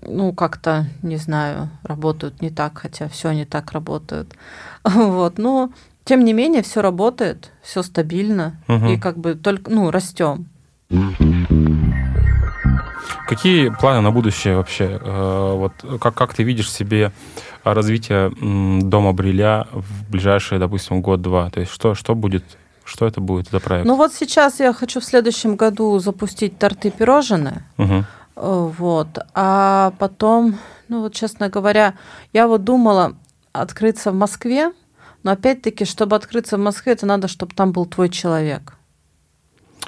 ну, 0.01 0.33
как-то, 0.33 0.87
не 1.03 1.17
знаю, 1.17 1.71
работают 1.83 2.41
не 2.41 2.51
так, 2.51 2.79
хотя 2.79 3.09
все 3.09 3.33
не 3.33 3.45
так 3.45 3.73
работают. 3.73 4.37
Вот, 4.85 5.39
но 5.39 5.71
тем 6.05 6.25
не 6.25 6.33
менее 6.33 6.63
все 6.63 6.83
работает, 6.83 7.51
все 7.63 7.83
стабильно, 7.83 8.63
угу. 8.69 8.87
и 8.87 8.97
как 8.97 9.19
бы 9.19 9.35
только, 9.35 9.73
ну, 9.73 9.91
растем. 9.91 10.47
Какие 13.27 13.71
планы 13.71 14.03
на 14.03 14.13
будущее 14.13 14.57
вообще? 14.57 15.01
Э, 15.03 15.55
вот 15.57 15.73
как, 16.01 16.15
как 16.15 16.33
ты 16.33 16.45
видишь 16.45 16.71
себе 16.71 17.11
развитие 17.65 18.31
дома 18.83 19.15
Бриля 19.15 19.67
в 19.73 20.09
ближайшие, 20.09 20.61
допустим, 20.61 21.03
год-два? 21.03 21.51
То 21.51 21.59
есть 21.59 21.73
что, 21.73 21.97
что 21.97 22.15
будет 22.15 22.45
что 22.87 23.07
это 23.07 23.21
будет 23.21 23.49
за 23.51 23.61
проект? 23.61 23.87
Ну 23.87 23.97
вот 23.97 24.15
сейчас 24.15 24.61
я 24.61 24.73
хочу 24.73 25.01
в 25.01 25.05
следующем 25.05 25.57
году 25.57 25.99
запустить 25.99 26.59
торты 26.59 26.91
пирожные. 26.91 27.65
Угу. 27.79 28.05
Вот. 28.37 29.09
А 29.35 29.93
потом, 29.99 30.59
ну 30.89 31.03
вот, 31.03 31.15
честно 31.15 31.49
говоря, 31.49 31.95
я 32.33 32.47
вот 32.47 32.65
думала 32.65 33.17
открыться 33.53 34.13
в 34.13 34.15
Москве, 34.15 34.73
но 35.23 35.33
опять-таки, 35.33 35.85
чтобы 35.85 36.15
открыться 36.17 36.57
в 36.57 36.61
Москве, 36.61 36.93
это 36.93 37.07
надо, 37.07 37.29
чтобы 37.29 37.55
там 37.55 37.73
был 37.73 37.87
твой 37.87 38.09
человек. 38.09 38.75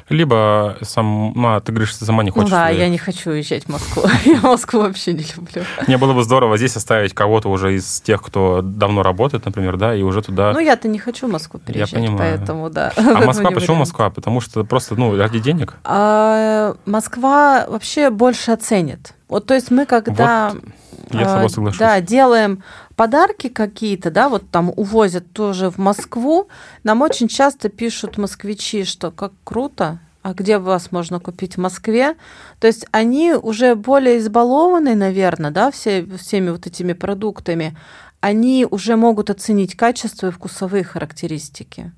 Либо 0.08 0.76
сам, 0.82 1.32
ну, 1.34 1.60
ты 1.60 1.72
говоришь, 1.72 1.94
ты 1.96 2.04
сама 2.04 2.22
не 2.22 2.30
хочешь. 2.30 2.50
Ну, 2.50 2.56
да, 2.56 2.68
я 2.68 2.88
не 2.88 2.98
хочу 2.98 3.30
уезжать 3.30 3.64
в 3.64 3.68
Москву. 3.68 4.04
я 4.24 4.40
Москву 4.40 4.80
вообще 4.80 5.12
не 5.12 5.24
люблю. 5.36 5.62
Не 5.86 5.98
было 5.98 6.12
бы 6.12 6.22
здорово 6.22 6.56
здесь 6.56 6.76
оставить 6.76 7.14
кого-то 7.14 7.48
уже 7.48 7.74
из 7.74 8.00
тех, 8.00 8.22
кто 8.22 8.62
давно 8.62 9.02
работает, 9.02 9.44
например, 9.44 9.76
да, 9.76 9.94
и 9.94 10.02
уже 10.02 10.22
туда... 10.22 10.52
Ну, 10.52 10.60
я-то 10.60 10.88
не 10.88 10.98
хочу 10.98 11.26
в 11.26 11.30
Москву 11.30 11.60
переезжать, 11.60 11.92
я 11.92 11.98
понимаю. 11.98 12.36
поэтому, 12.36 12.70
да. 12.70 12.92
А 12.96 13.24
Москва, 13.24 13.50
почему 13.50 13.76
Москва? 13.76 14.10
Потому 14.10 14.40
что 14.40 14.64
просто, 14.64 14.94
ну, 14.96 15.16
ради 15.16 15.40
денег? 15.40 15.74
А, 15.84 16.74
Москва 16.86 17.66
вообще 17.68 18.10
больше 18.10 18.52
оценит. 18.52 19.14
Вот, 19.28 19.46
то 19.46 19.54
есть 19.54 19.70
мы 19.70 19.86
когда... 19.86 20.52
Вот. 20.52 20.62
Я 21.10 21.24
с 21.24 21.32
тобой 21.32 21.46
а, 21.46 21.48
соглашусь. 21.48 21.78
Да, 21.78 22.00
делаем 22.00 22.62
подарки 22.98 23.48
какие-то, 23.48 24.10
да, 24.10 24.28
вот 24.28 24.50
там 24.50 24.72
увозят 24.74 25.32
тоже 25.32 25.70
в 25.70 25.78
Москву. 25.78 26.48
Нам 26.82 27.00
очень 27.00 27.28
часто 27.28 27.68
пишут 27.68 28.18
москвичи, 28.18 28.82
что 28.82 29.12
как 29.12 29.32
круто, 29.44 30.00
а 30.22 30.34
где 30.34 30.58
вас 30.58 30.90
можно 30.90 31.20
купить 31.20 31.56
в 31.56 31.60
Москве? 31.60 32.16
То 32.58 32.66
есть 32.66 32.86
они 32.90 33.34
уже 33.34 33.76
более 33.76 34.18
избалованы, 34.18 34.96
наверное, 34.96 35.52
да, 35.52 35.70
все, 35.70 36.04
всеми 36.16 36.50
вот 36.50 36.66
этими 36.66 36.92
продуктами. 36.92 37.78
Они 38.18 38.66
уже 38.68 38.96
могут 38.96 39.30
оценить 39.30 39.76
качество 39.76 40.26
и 40.26 40.32
вкусовые 40.32 40.82
характеристики. 40.82 41.92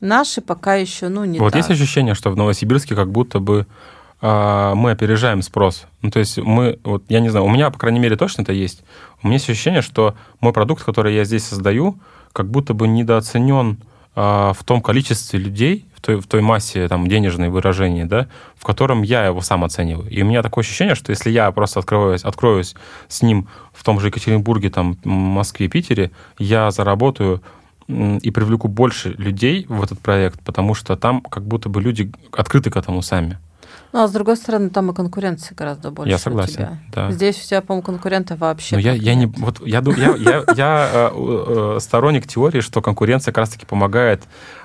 Наши 0.00 0.42
пока 0.42 0.74
еще, 0.74 1.08
ну, 1.08 1.24
не 1.24 1.38
Вот 1.38 1.54
так. 1.54 1.56
есть 1.56 1.70
ощущение, 1.70 2.14
что 2.14 2.30
в 2.30 2.36
Новосибирске 2.36 2.94
как 2.94 3.10
будто 3.10 3.40
бы 3.40 3.66
мы 4.22 4.92
опережаем 4.92 5.42
спрос. 5.42 5.86
Ну, 6.00 6.10
то 6.10 6.20
есть 6.20 6.38
мы, 6.38 6.78
вот 6.84 7.02
я 7.08 7.18
не 7.18 7.28
знаю, 7.28 7.44
у 7.44 7.50
меня, 7.50 7.70
по 7.70 7.78
крайней 7.78 7.98
мере, 7.98 8.16
точно 8.16 8.42
это 8.42 8.52
есть. 8.52 8.84
У 9.20 9.26
меня 9.26 9.34
есть 9.38 9.50
ощущение, 9.50 9.82
что 9.82 10.14
мой 10.40 10.52
продукт, 10.52 10.84
который 10.84 11.14
я 11.14 11.24
здесь 11.24 11.44
создаю, 11.44 11.98
как 12.32 12.48
будто 12.48 12.72
бы 12.72 12.86
недооценен 12.86 13.78
э, 14.14 14.20
в 14.20 14.64
том 14.64 14.80
количестве 14.80 15.40
людей, 15.40 15.86
той, 16.02 16.20
в 16.20 16.26
той 16.26 16.42
массе 16.42 16.88
там, 16.88 17.06
денежной 17.06 17.48
выражения, 17.48 18.04
да, 18.04 18.26
в 18.56 18.64
котором 18.64 19.02
я 19.02 19.24
его 19.24 19.40
сам 19.40 19.64
оцениваю. 19.64 20.10
И 20.10 20.20
у 20.22 20.26
меня 20.26 20.42
такое 20.42 20.62
ощущение, 20.62 20.94
что 20.94 21.10
если 21.10 21.30
я 21.30 21.50
просто 21.52 21.80
откроюсь, 21.80 22.22
откроюсь 22.22 22.74
с 23.08 23.22
ним 23.22 23.48
в 23.72 23.82
том 23.84 24.00
же 24.00 24.08
Екатеринбурге, 24.08 24.70
там, 24.70 24.98
Москве, 25.04 25.68
Питере, 25.68 26.10
я 26.38 26.70
заработаю 26.70 27.42
и 27.88 28.30
привлеку 28.30 28.68
больше 28.68 29.10
людей 29.10 29.66
в 29.68 29.82
этот 29.82 30.00
проект, 30.00 30.40
потому 30.42 30.74
что 30.74 30.96
там 30.96 31.20
как 31.20 31.44
будто 31.44 31.68
бы 31.68 31.80
люди 31.80 32.12
открыты 32.32 32.70
к 32.70 32.76
этому 32.76 33.02
сами. 33.02 33.38
Ну, 33.92 34.02
а 34.02 34.08
с 34.08 34.12
другой 34.12 34.36
стороны, 34.36 34.70
там 34.70 34.90
и 34.90 34.94
конкуренция 34.94 35.54
гораздо 35.54 35.90
больше. 35.90 36.10
Я 36.10 36.18
согласен. 36.18 36.52
У 36.52 36.56
тебя. 36.56 36.78
Да. 36.92 37.10
Здесь 37.10 37.44
у 37.44 37.46
тебя, 37.46 37.60
по-моему, 37.60 37.84
конкуренты 37.84 38.36
вообще. 38.36 38.76
Но 38.76 38.80
я, 38.80 38.94
я 38.94 39.14
не. 39.14 39.26
Вот 39.26 39.60
я, 39.66 39.82
я, 39.84 40.16
я, 40.16 40.44
я 40.56 40.90
э, 40.92 41.10
э, 41.12 41.78
сторонник 41.78 42.26
теории, 42.26 42.60
что 42.60 42.80
конкуренция 42.80 43.32
как 43.32 43.38
раз-таки 43.38 43.66
помогает 43.66 44.22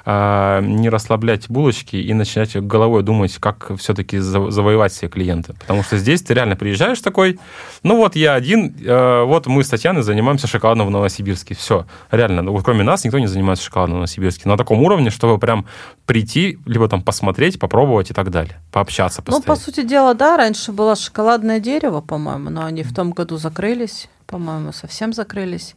а, 0.10 0.62
не 0.62 0.88
расслаблять 0.88 1.50
булочки 1.50 1.98
и 1.98 2.14
начинать 2.14 2.56
головой 2.56 3.04
думать, 3.04 3.36
как 3.40 3.74
все-таки 3.78 4.20
завоевать 4.20 4.94
себе 4.94 5.10
клиента. 5.10 5.54
Потому 5.60 5.84
что 5.84 5.98
здесь 5.98 6.22
ты 6.22 6.34
реально 6.34 6.56
приезжаешь 6.56 7.02
такой, 7.02 7.42
ну 7.84 7.98
вот 7.98 8.16
я 8.16 8.34
один, 8.34 8.74
э, 8.86 9.24
вот 9.26 9.48
мы 9.48 9.66
с 9.66 9.68
Татьяной 9.68 10.04
занимаемся 10.04 10.48
шоколадом 10.48 10.88
в 10.88 10.92
Новосибирске. 10.92 11.56
Все, 11.56 11.88
реально, 12.10 12.42
ну, 12.42 12.58
кроме 12.60 12.84
нас 12.84 13.04
никто 13.04 13.20
не 13.20 13.28
занимается 13.28 13.66
шоколадом 13.66 13.96
в 13.96 13.98
Новосибирске. 13.98 14.48
На 14.48 14.56
таком 14.56 14.82
уровне, 14.82 15.10
чтобы 15.10 15.38
прям 15.40 15.66
прийти, 16.06 16.58
либо 16.66 16.88
там 16.88 17.02
посмотреть, 17.02 17.60
попробовать 17.60 18.10
и 18.10 18.14
так 18.14 18.32
далее, 18.32 18.62
пообщаться, 18.72 19.22
постоять. 19.22 19.46
Ну, 19.46 19.54
по 19.54 19.60
сути 19.60 19.84
дела, 19.84 20.14
да, 20.14 20.38
раньше 20.38 20.72
было 20.72 20.96
шоколадное 20.96 21.60
дерево, 21.60 22.00
по-моему, 22.00 22.50
но 22.50 22.64
они 22.64 22.84
в 22.84 22.96
том 22.96 23.12
году 23.12 23.36
закрылись, 23.36 24.08
по-моему, 24.26 24.72
совсем 24.72 25.12
закрылись. 25.12 25.76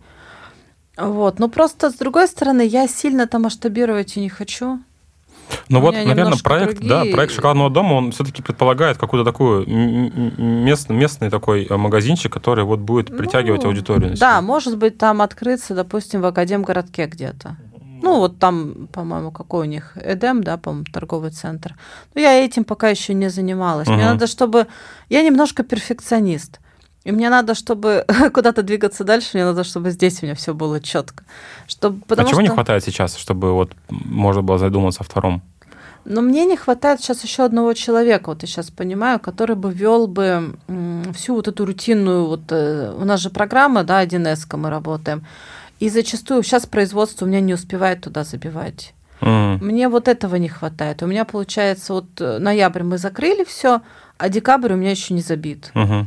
Вот. 1.00 1.38
Но 1.38 1.48
просто, 1.48 1.90
с 1.90 1.94
другой 1.94 2.28
стороны, 2.28 2.66
я 2.66 2.86
сильно-то 2.86 3.38
масштабировать 3.38 4.16
и 4.16 4.20
не 4.20 4.28
хочу. 4.28 4.80
Ну 5.68 5.80
вот, 5.80 5.94
наверное, 5.94 6.38
проект, 6.38 6.74
другие... 6.74 6.88
да, 6.88 7.04
проект 7.12 7.32
шоколадного 7.32 7.70
дома, 7.70 7.94
он 7.94 8.12
все-таки 8.12 8.42
предполагает 8.42 8.98
какую-то 8.98 9.28
такую 9.28 9.68
местный, 9.68 10.94
местный 10.94 11.30
такой 11.30 11.66
э, 11.68 11.76
магазинчик, 11.76 12.32
который 12.32 12.64
вот 12.64 12.80
будет 12.80 13.16
притягивать 13.16 13.62
ну, 13.62 13.70
аудиторию. 13.70 14.16
Да, 14.16 14.40
может 14.40 14.76
быть, 14.76 14.98
там 14.98 15.22
открыться, 15.22 15.74
допустим, 15.74 16.20
в 16.20 16.26
Академгородке 16.26 17.06
где-то. 17.06 17.56
Ну, 18.02 18.18
вот 18.18 18.38
там, 18.38 18.88
по-моему, 18.92 19.30
какой 19.30 19.66
у 19.66 19.70
них 19.70 19.96
Эдем, 19.96 20.42
да, 20.42 20.56
по-моему, 20.56 20.86
торговый 20.92 21.30
центр. 21.30 21.76
Но 22.14 22.20
я 22.20 22.44
этим 22.44 22.64
пока 22.64 22.88
еще 22.88 23.12
не 23.12 23.28
занималась. 23.28 23.88
Угу. 23.88 23.96
Мне 23.96 24.04
надо, 24.06 24.26
чтобы... 24.26 24.68
Я 25.08 25.22
немножко 25.22 25.62
перфекционист. 25.62 26.60
И 27.04 27.12
мне 27.12 27.30
надо, 27.30 27.54
чтобы 27.54 28.04
куда-то 28.34 28.62
двигаться 28.62 29.04
дальше, 29.04 29.30
мне 29.34 29.44
надо, 29.44 29.64
чтобы 29.64 29.90
здесь 29.90 30.22
у 30.22 30.26
меня 30.26 30.34
все 30.34 30.52
было 30.54 30.80
четко. 30.80 31.24
Чтобы, 31.66 32.00
а 32.08 32.16
чего 32.16 32.32
что... 32.32 32.42
не 32.42 32.48
хватает 32.48 32.84
сейчас, 32.84 33.16
чтобы 33.16 33.52
вот 33.52 33.72
можно 33.88 34.42
было 34.42 34.58
задуматься 34.58 35.00
о 35.00 35.04
втором? 35.04 35.42
Но 36.04 36.22
мне 36.22 36.46
не 36.46 36.56
хватает 36.56 37.00
сейчас 37.00 37.22
еще 37.24 37.44
одного 37.44 37.74
человека, 37.74 38.30
вот 38.30 38.42
я 38.42 38.48
сейчас 38.48 38.70
понимаю, 38.70 39.20
который 39.20 39.54
бы 39.54 39.70
вел 39.70 40.06
бы 40.06 40.56
всю 41.14 41.34
вот 41.34 41.46
эту 41.46 41.66
рутинную, 41.66 42.26
вот 42.26 42.40
э, 42.50 42.94
у 42.98 43.04
нас 43.04 43.20
же 43.20 43.28
программа, 43.28 43.84
да, 43.84 44.02
1С 44.02 44.56
мы 44.56 44.70
работаем, 44.70 45.26
и 45.78 45.90
зачастую 45.90 46.42
сейчас 46.42 46.66
производство 46.66 47.26
у 47.26 47.28
меня 47.28 47.40
не 47.40 47.52
успевает 47.52 48.00
туда 48.00 48.24
забивать. 48.24 48.94
Mm. 49.20 49.62
Мне 49.62 49.88
вот 49.90 50.08
этого 50.08 50.36
не 50.36 50.48
хватает. 50.48 51.02
У 51.02 51.06
меня 51.06 51.26
получается 51.26 51.92
вот 51.92 52.06
э, 52.20 52.38
ноябрь 52.38 52.82
мы 52.82 52.96
закрыли 52.96 53.44
все, 53.44 53.82
а 54.16 54.28
декабрь 54.30 54.72
у 54.72 54.76
меня 54.76 54.90
еще 54.90 55.12
не 55.12 55.20
забит. 55.20 55.70
Mm-hmm. 55.74 56.06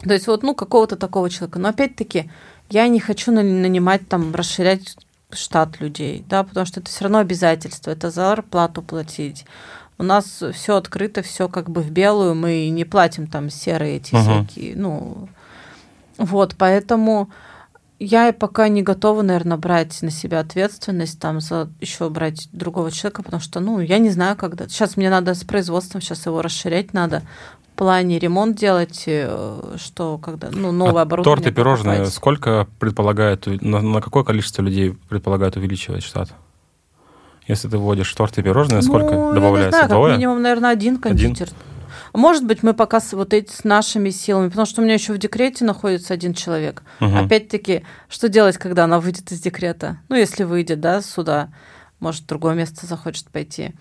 То 0.00 0.12
есть 0.12 0.26
вот 0.26 0.42
ну 0.42 0.54
какого-то 0.54 0.96
такого 0.96 1.30
человека. 1.30 1.58
Но 1.58 1.68
опять-таки 1.68 2.30
я 2.70 2.88
не 2.88 3.00
хочу 3.00 3.32
нанимать 3.32 4.08
там 4.08 4.34
расширять 4.34 4.96
штат 5.32 5.80
людей, 5.80 6.24
да, 6.28 6.44
потому 6.44 6.66
что 6.66 6.80
это 6.80 6.90
все 6.90 7.04
равно 7.04 7.18
обязательство, 7.18 7.90
это 7.90 8.10
зарплату 8.10 8.82
платить. 8.82 9.44
У 9.98 10.02
нас 10.02 10.42
все 10.52 10.76
открыто, 10.76 11.22
все 11.22 11.48
как 11.48 11.70
бы 11.70 11.80
в 11.80 11.90
белую, 11.90 12.34
мы 12.34 12.68
не 12.68 12.84
платим 12.84 13.26
там 13.26 13.50
серые 13.50 13.96
эти 13.96 14.14
uh-huh. 14.14 14.44
всякие, 14.44 14.76
ну, 14.76 15.28
вот, 16.18 16.54
поэтому 16.56 17.30
я 17.98 18.32
пока 18.32 18.68
не 18.68 18.82
готова, 18.82 19.22
наверное, 19.22 19.56
брать 19.56 20.02
на 20.02 20.10
себя 20.10 20.40
ответственность, 20.40 21.18
там, 21.18 21.40
за 21.40 21.70
еще 21.80 22.10
брать 22.10 22.48
другого 22.52 22.90
человека, 22.90 23.22
потому 23.22 23.40
что, 23.40 23.60
ну, 23.60 23.80
я 23.80 23.98
не 23.98 24.10
знаю, 24.10 24.36
когда. 24.36 24.68
Сейчас 24.68 24.96
мне 24.96 25.08
надо 25.08 25.34
с 25.34 25.44
производством, 25.44 26.02
сейчас 26.02 26.26
его 26.26 26.42
расширять 26.42 26.92
надо 26.92 27.22
плане 27.76 28.18
ремонт 28.18 28.56
делать, 28.56 29.04
э, 29.06 29.76
что 29.76 30.18
когда, 30.18 30.50
ну, 30.50 30.72
новое 30.72 31.00
а 31.00 31.02
оборудование. 31.02 31.44
Торты, 31.44 31.54
пирожные, 31.54 31.96
покупать. 31.98 32.14
сколько 32.14 32.68
предполагает, 32.78 33.46
на, 33.46 33.80
на 33.80 34.00
какое 34.00 34.24
количество 34.24 34.62
людей 34.62 34.96
предполагает 35.08 35.56
увеличивать 35.56 36.02
штат? 36.02 36.30
Если 37.46 37.68
ты 37.68 37.78
вводишь 37.78 38.12
торты 38.12 38.40
и 38.40 38.44
пирожные, 38.44 38.82
сколько 38.82 39.12
ну, 39.12 39.32
добавляется? 39.32 39.78
Я 39.78 39.84
не 39.84 39.88
знаю, 39.88 40.02
как 40.02 40.16
минимум, 40.16 40.42
наверное, 40.42 40.70
один 40.70 40.98
кондитер. 40.98 41.46
Один? 41.46 41.56
Может 42.12 42.44
быть, 42.44 42.62
мы 42.62 42.72
пока 42.72 43.00
с 43.00 43.12
вот 43.12 43.34
эти 43.34 43.52
с 43.52 43.62
нашими 43.62 44.10
силами, 44.10 44.48
потому 44.48 44.66
что 44.66 44.80
у 44.80 44.84
меня 44.84 44.94
еще 44.94 45.12
в 45.12 45.18
декрете 45.18 45.64
находится 45.64 46.14
один 46.14 46.34
человек. 46.34 46.82
Угу. 47.00 47.14
Опять-таки, 47.14 47.84
что 48.08 48.28
делать, 48.28 48.56
когда 48.56 48.84
она 48.84 49.00
выйдет 49.00 49.30
из 49.32 49.40
декрета? 49.40 49.98
Ну, 50.08 50.16
если 50.16 50.44
выйдет, 50.44 50.80
да, 50.80 51.02
сюда, 51.02 51.50
может, 52.00 52.22
в 52.22 52.26
другое 52.26 52.54
место 52.54 52.86
захочет 52.86 53.28
пойти 53.28 53.74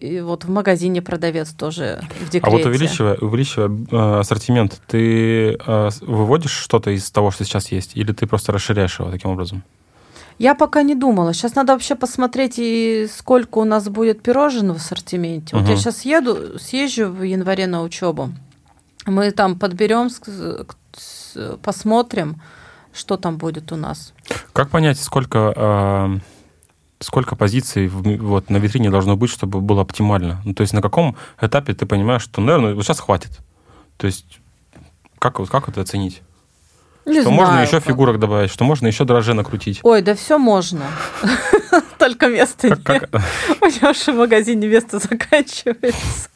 и 0.00 0.20
вот 0.20 0.44
в 0.44 0.50
магазине 0.50 1.00
продавец 1.02 1.52
тоже 1.52 2.02
в 2.20 2.30
декрете. 2.30 2.46
А 2.46 2.50
вот 2.50 2.66
увеличивая, 2.66 3.16
увеличивая 3.16 3.68
э, 3.68 4.20
ассортимент, 4.20 4.80
ты 4.86 5.54
э, 5.54 5.88
выводишь 6.02 6.52
что-то 6.52 6.90
из 6.90 7.10
того, 7.10 7.30
что 7.30 7.44
сейчас 7.44 7.72
есть, 7.72 7.96
или 7.96 8.12
ты 8.12 8.26
просто 8.26 8.52
расширяешь 8.52 8.98
его 8.98 9.10
таким 9.10 9.30
образом? 9.30 9.62
Я 10.38 10.54
пока 10.54 10.82
не 10.82 10.94
думала. 10.94 11.32
Сейчас 11.32 11.54
надо 11.54 11.72
вообще 11.72 11.94
посмотреть, 11.94 12.54
и 12.58 13.06
сколько 13.10 13.58
у 13.58 13.64
нас 13.64 13.88
будет 13.88 14.22
пирожен 14.22 14.72
в 14.72 14.76
ассортименте. 14.76 15.54
Вот 15.54 15.62
угу. 15.62 15.70
я 15.70 15.76
сейчас 15.76 16.04
еду, 16.04 16.58
съезжу 16.58 17.08
в 17.08 17.22
январе 17.22 17.66
на 17.66 17.82
учебу. 17.82 18.32
Мы 19.06 19.30
там 19.30 19.58
подберем, 19.58 20.08
посмотрим, 21.62 22.40
что 22.92 23.16
там 23.16 23.36
будет 23.36 23.70
у 23.72 23.76
нас. 23.76 24.12
Как 24.52 24.70
понять, 24.70 24.98
сколько 24.98 25.52
э, 25.54 26.18
сколько 27.00 27.36
позиций 27.36 27.88
вот, 27.88 28.50
на 28.50 28.56
витрине 28.56 28.90
должно 28.90 29.16
быть, 29.16 29.30
чтобы 29.30 29.60
было 29.60 29.82
оптимально? 29.82 30.40
Ну, 30.44 30.54
то 30.54 30.62
есть 30.62 30.72
на 30.72 30.82
каком 30.82 31.16
этапе 31.40 31.74
ты 31.74 31.86
понимаешь, 31.86 32.22
что, 32.22 32.40
наверное, 32.40 32.74
вот 32.74 32.84
сейчас 32.84 33.00
хватит? 33.00 33.40
То 33.96 34.06
есть 34.06 34.40
как, 35.18 35.36
как 35.48 35.68
это 35.68 35.80
оценить? 35.80 36.22
Не 37.06 37.20
что 37.20 37.24
знаю, 37.24 37.36
можно 37.36 37.62
еще 37.62 37.80
как. 37.80 37.84
фигурок 37.84 38.18
добавить, 38.18 38.50
что 38.50 38.64
можно 38.64 38.86
еще 38.86 39.04
дрожжи 39.04 39.34
накрутить. 39.34 39.80
Ой, 39.82 40.00
да 40.02 40.14
все 40.14 40.38
можно. 40.38 40.84
Только 41.98 42.28
место 42.28 42.70
нет. 42.70 42.78
У 43.60 43.66
меня 43.66 43.92
в 43.92 44.16
магазине 44.16 44.66
место 44.66 44.98
заканчивается. 44.98 46.28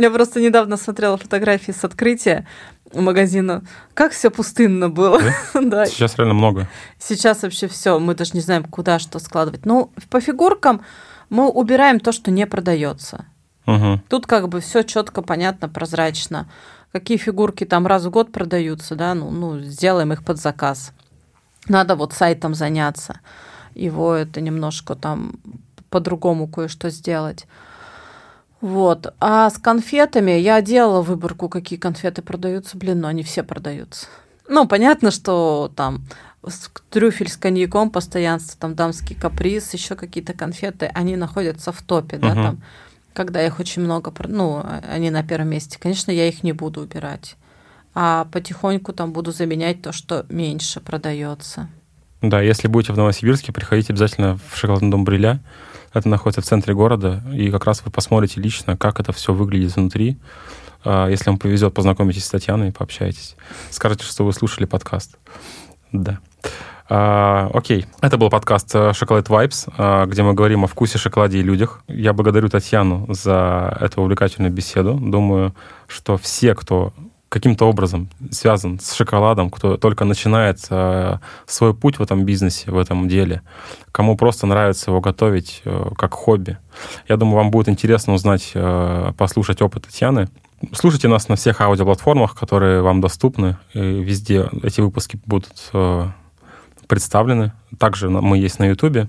Я 0.00 0.10
просто 0.10 0.40
недавно 0.40 0.78
смотрела 0.78 1.18
фотографии 1.18 1.72
с 1.72 1.84
открытия 1.84 2.46
магазина. 2.94 3.62
Как 3.92 4.12
все 4.12 4.30
пустынно 4.30 4.88
было. 4.88 5.20
Да? 5.52 5.60
да. 5.60 5.86
Сейчас 5.86 6.16
реально 6.16 6.34
много. 6.34 6.68
Сейчас 6.98 7.42
вообще 7.42 7.68
все. 7.68 7.98
Мы 7.98 8.14
даже 8.14 8.30
не 8.32 8.40
знаем, 8.40 8.64
куда 8.64 8.98
что 8.98 9.18
складывать. 9.18 9.66
Ну, 9.66 9.92
по 10.08 10.20
фигуркам 10.20 10.80
мы 11.28 11.50
убираем 11.50 12.00
то, 12.00 12.12
что 12.12 12.30
не 12.30 12.46
продается. 12.46 13.26
Угу. 13.66 14.00
Тут 14.08 14.26
как 14.26 14.48
бы 14.48 14.60
все 14.60 14.84
четко, 14.84 15.20
понятно, 15.20 15.68
прозрачно. 15.68 16.48
Какие 16.92 17.18
фигурки 17.18 17.64
там 17.64 17.86
раз 17.86 18.06
в 18.06 18.10
год 18.10 18.32
продаются, 18.32 18.96
да, 18.96 19.14
ну, 19.14 19.30
ну, 19.30 19.60
сделаем 19.60 20.14
их 20.14 20.24
под 20.24 20.38
заказ. 20.38 20.92
Надо 21.68 21.94
вот 21.94 22.14
сайтом 22.14 22.54
заняться. 22.54 23.20
Его 23.74 24.14
это 24.14 24.40
немножко 24.40 24.94
там 24.94 25.34
по-другому 25.90 26.48
кое-что 26.48 26.88
сделать. 26.88 27.46
Вот. 28.60 29.14
А 29.20 29.48
с 29.48 29.58
конфетами 29.58 30.32
я 30.32 30.60
делала 30.60 31.02
выборку, 31.02 31.48
какие 31.48 31.78
конфеты 31.78 32.22
продаются. 32.22 32.76
Блин, 32.76 33.00
но 33.00 33.08
они 33.08 33.22
все 33.22 33.42
продаются. 33.42 34.06
Ну, 34.48 34.66
понятно, 34.66 35.10
что 35.10 35.72
там 35.76 36.04
трюфель 36.90 37.28
с 37.28 37.36
коньяком, 37.36 37.90
постоянство, 37.90 38.58
там 38.58 38.74
дамский 38.74 39.14
каприз, 39.14 39.72
еще 39.74 39.94
какие-то 39.94 40.32
конфеты, 40.32 40.90
они 40.94 41.16
находятся 41.16 41.72
в 41.72 41.82
топе, 41.82 42.16
да, 42.16 42.28
uh-huh. 42.28 42.34
там, 42.34 42.62
когда 43.12 43.44
их 43.44 43.60
очень 43.60 43.82
много, 43.82 44.12
ну, 44.26 44.64
они 44.88 45.10
на 45.10 45.22
первом 45.22 45.50
месте. 45.50 45.78
Конечно, 45.78 46.10
я 46.10 46.26
их 46.28 46.42
не 46.42 46.52
буду 46.52 46.80
убирать. 46.80 47.36
А 47.94 48.26
потихоньку 48.32 48.92
там 48.92 49.12
буду 49.12 49.32
заменять 49.32 49.82
то, 49.82 49.92
что 49.92 50.24
меньше 50.28 50.80
продается. 50.80 51.68
Да, 52.22 52.40
если 52.40 52.68
будете 52.68 52.92
в 52.92 52.96
Новосибирске, 52.96 53.52
приходите 53.52 53.92
обязательно 53.92 54.38
в 54.50 54.56
шоколадный 54.56 54.90
дом 54.90 55.04
Бриля. 55.04 55.40
Это 55.92 56.08
находится 56.08 56.40
в 56.40 56.44
центре 56.44 56.74
города, 56.74 57.22
и 57.32 57.50
как 57.50 57.64
раз 57.64 57.82
вы 57.84 57.90
посмотрите 57.90 58.40
лично, 58.40 58.76
как 58.76 59.00
это 59.00 59.12
все 59.12 59.32
выглядит 59.32 59.74
внутри. 59.74 60.18
А, 60.84 61.08
если 61.08 61.30
вам 61.30 61.38
повезет, 61.38 61.74
познакомитесь 61.74 62.24
с 62.24 62.30
Татьяной, 62.30 62.72
пообщайтесь. 62.72 63.36
Скажите, 63.70 64.04
что 64.04 64.24
вы 64.24 64.32
слушали 64.32 64.66
подкаст. 64.66 65.18
Да. 65.92 66.20
А, 66.88 67.50
окей, 67.52 67.86
это 68.00 68.18
был 68.18 68.30
подкаст 68.30 68.74
Chocolate 68.74 69.26
Vibes, 69.26 69.72
а, 69.76 70.06
где 70.06 70.22
мы 70.22 70.34
говорим 70.34 70.64
о 70.64 70.66
вкусе 70.66 70.98
шоколаде 70.98 71.38
и 71.38 71.42
людях. 71.42 71.82
Я 71.88 72.12
благодарю 72.12 72.48
Татьяну 72.48 73.06
за 73.08 73.76
эту 73.80 74.02
увлекательную 74.02 74.52
беседу. 74.52 74.94
Думаю, 74.94 75.54
что 75.86 76.16
все, 76.16 76.54
кто 76.54 76.92
каким-то 77.30 77.66
образом 77.66 78.08
связан 78.30 78.80
с 78.80 78.92
шоколадом, 78.92 79.50
кто 79.50 79.76
только 79.76 80.04
начинает 80.04 80.58
э, 80.68 81.18
свой 81.46 81.74
путь 81.74 81.98
в 81.98 82.02
этом 82.02 82.24
бизнесе, 82.24 82.70
в 82.70 82.76
этом 82.76 83.08
деле, 83.08 83.42
кому 83.92 84.16
просто 84.16 84.46
нравится 84.46 84.90
его 84.90 85.00
готовить 85.00 85.62
э, 85.64 85.90
как 85.96 86.12
хобби. 86.12 86.58
Я 87.08 87.16
думаю, 87.16 87.36
вам 87.36 87.52
будет 87.52 87.68
интересно 87.68 88.14
узнать, 88.14 88.50
э, 88.54 89.12
послушать 89.16 89.62
опыт 89.62 89.86
Татьяны. 89.86 90.28
Слушайте 90.72 91.06
нас 91.06 91.28
на 91.28 91.36
всех 91.36 91.60
аудиоплатформах, 91.60 92.34
которые 92.34 92.82
вам 92.82 93.00
доступны. 93.00 93.56
И 93.74 93.78
везде 93.78 94.50
эти 94.64 94.80
выпуски 94.80 95.20
будут 95.24 95.70
э, 95.72 96.08
представлены. 96.88 97.52
Также 97.78 98.10
мы 98.10 98.38
есть 98.38 98.58
на 98.58 98.64
Ютубе. 98.64 99.08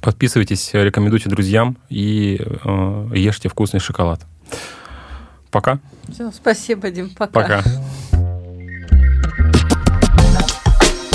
Подписывайтесь, 0.00 0.70
рекомендуйте 0.72 1.28
друзьям 1.28 1.78
и 1.88 2.40
э, 2.40 3.10
ешьте 3.12 3.48
вкусный 3.48 3.80
шоколад. 3.80 4.24
Пока. 5.50 5.78
Все, 6.12 6.30
спасибо, 6.32 6.90
Дим. 6.90 7.10
Пока. 7.10 7.42
Пока. 7.42 7.62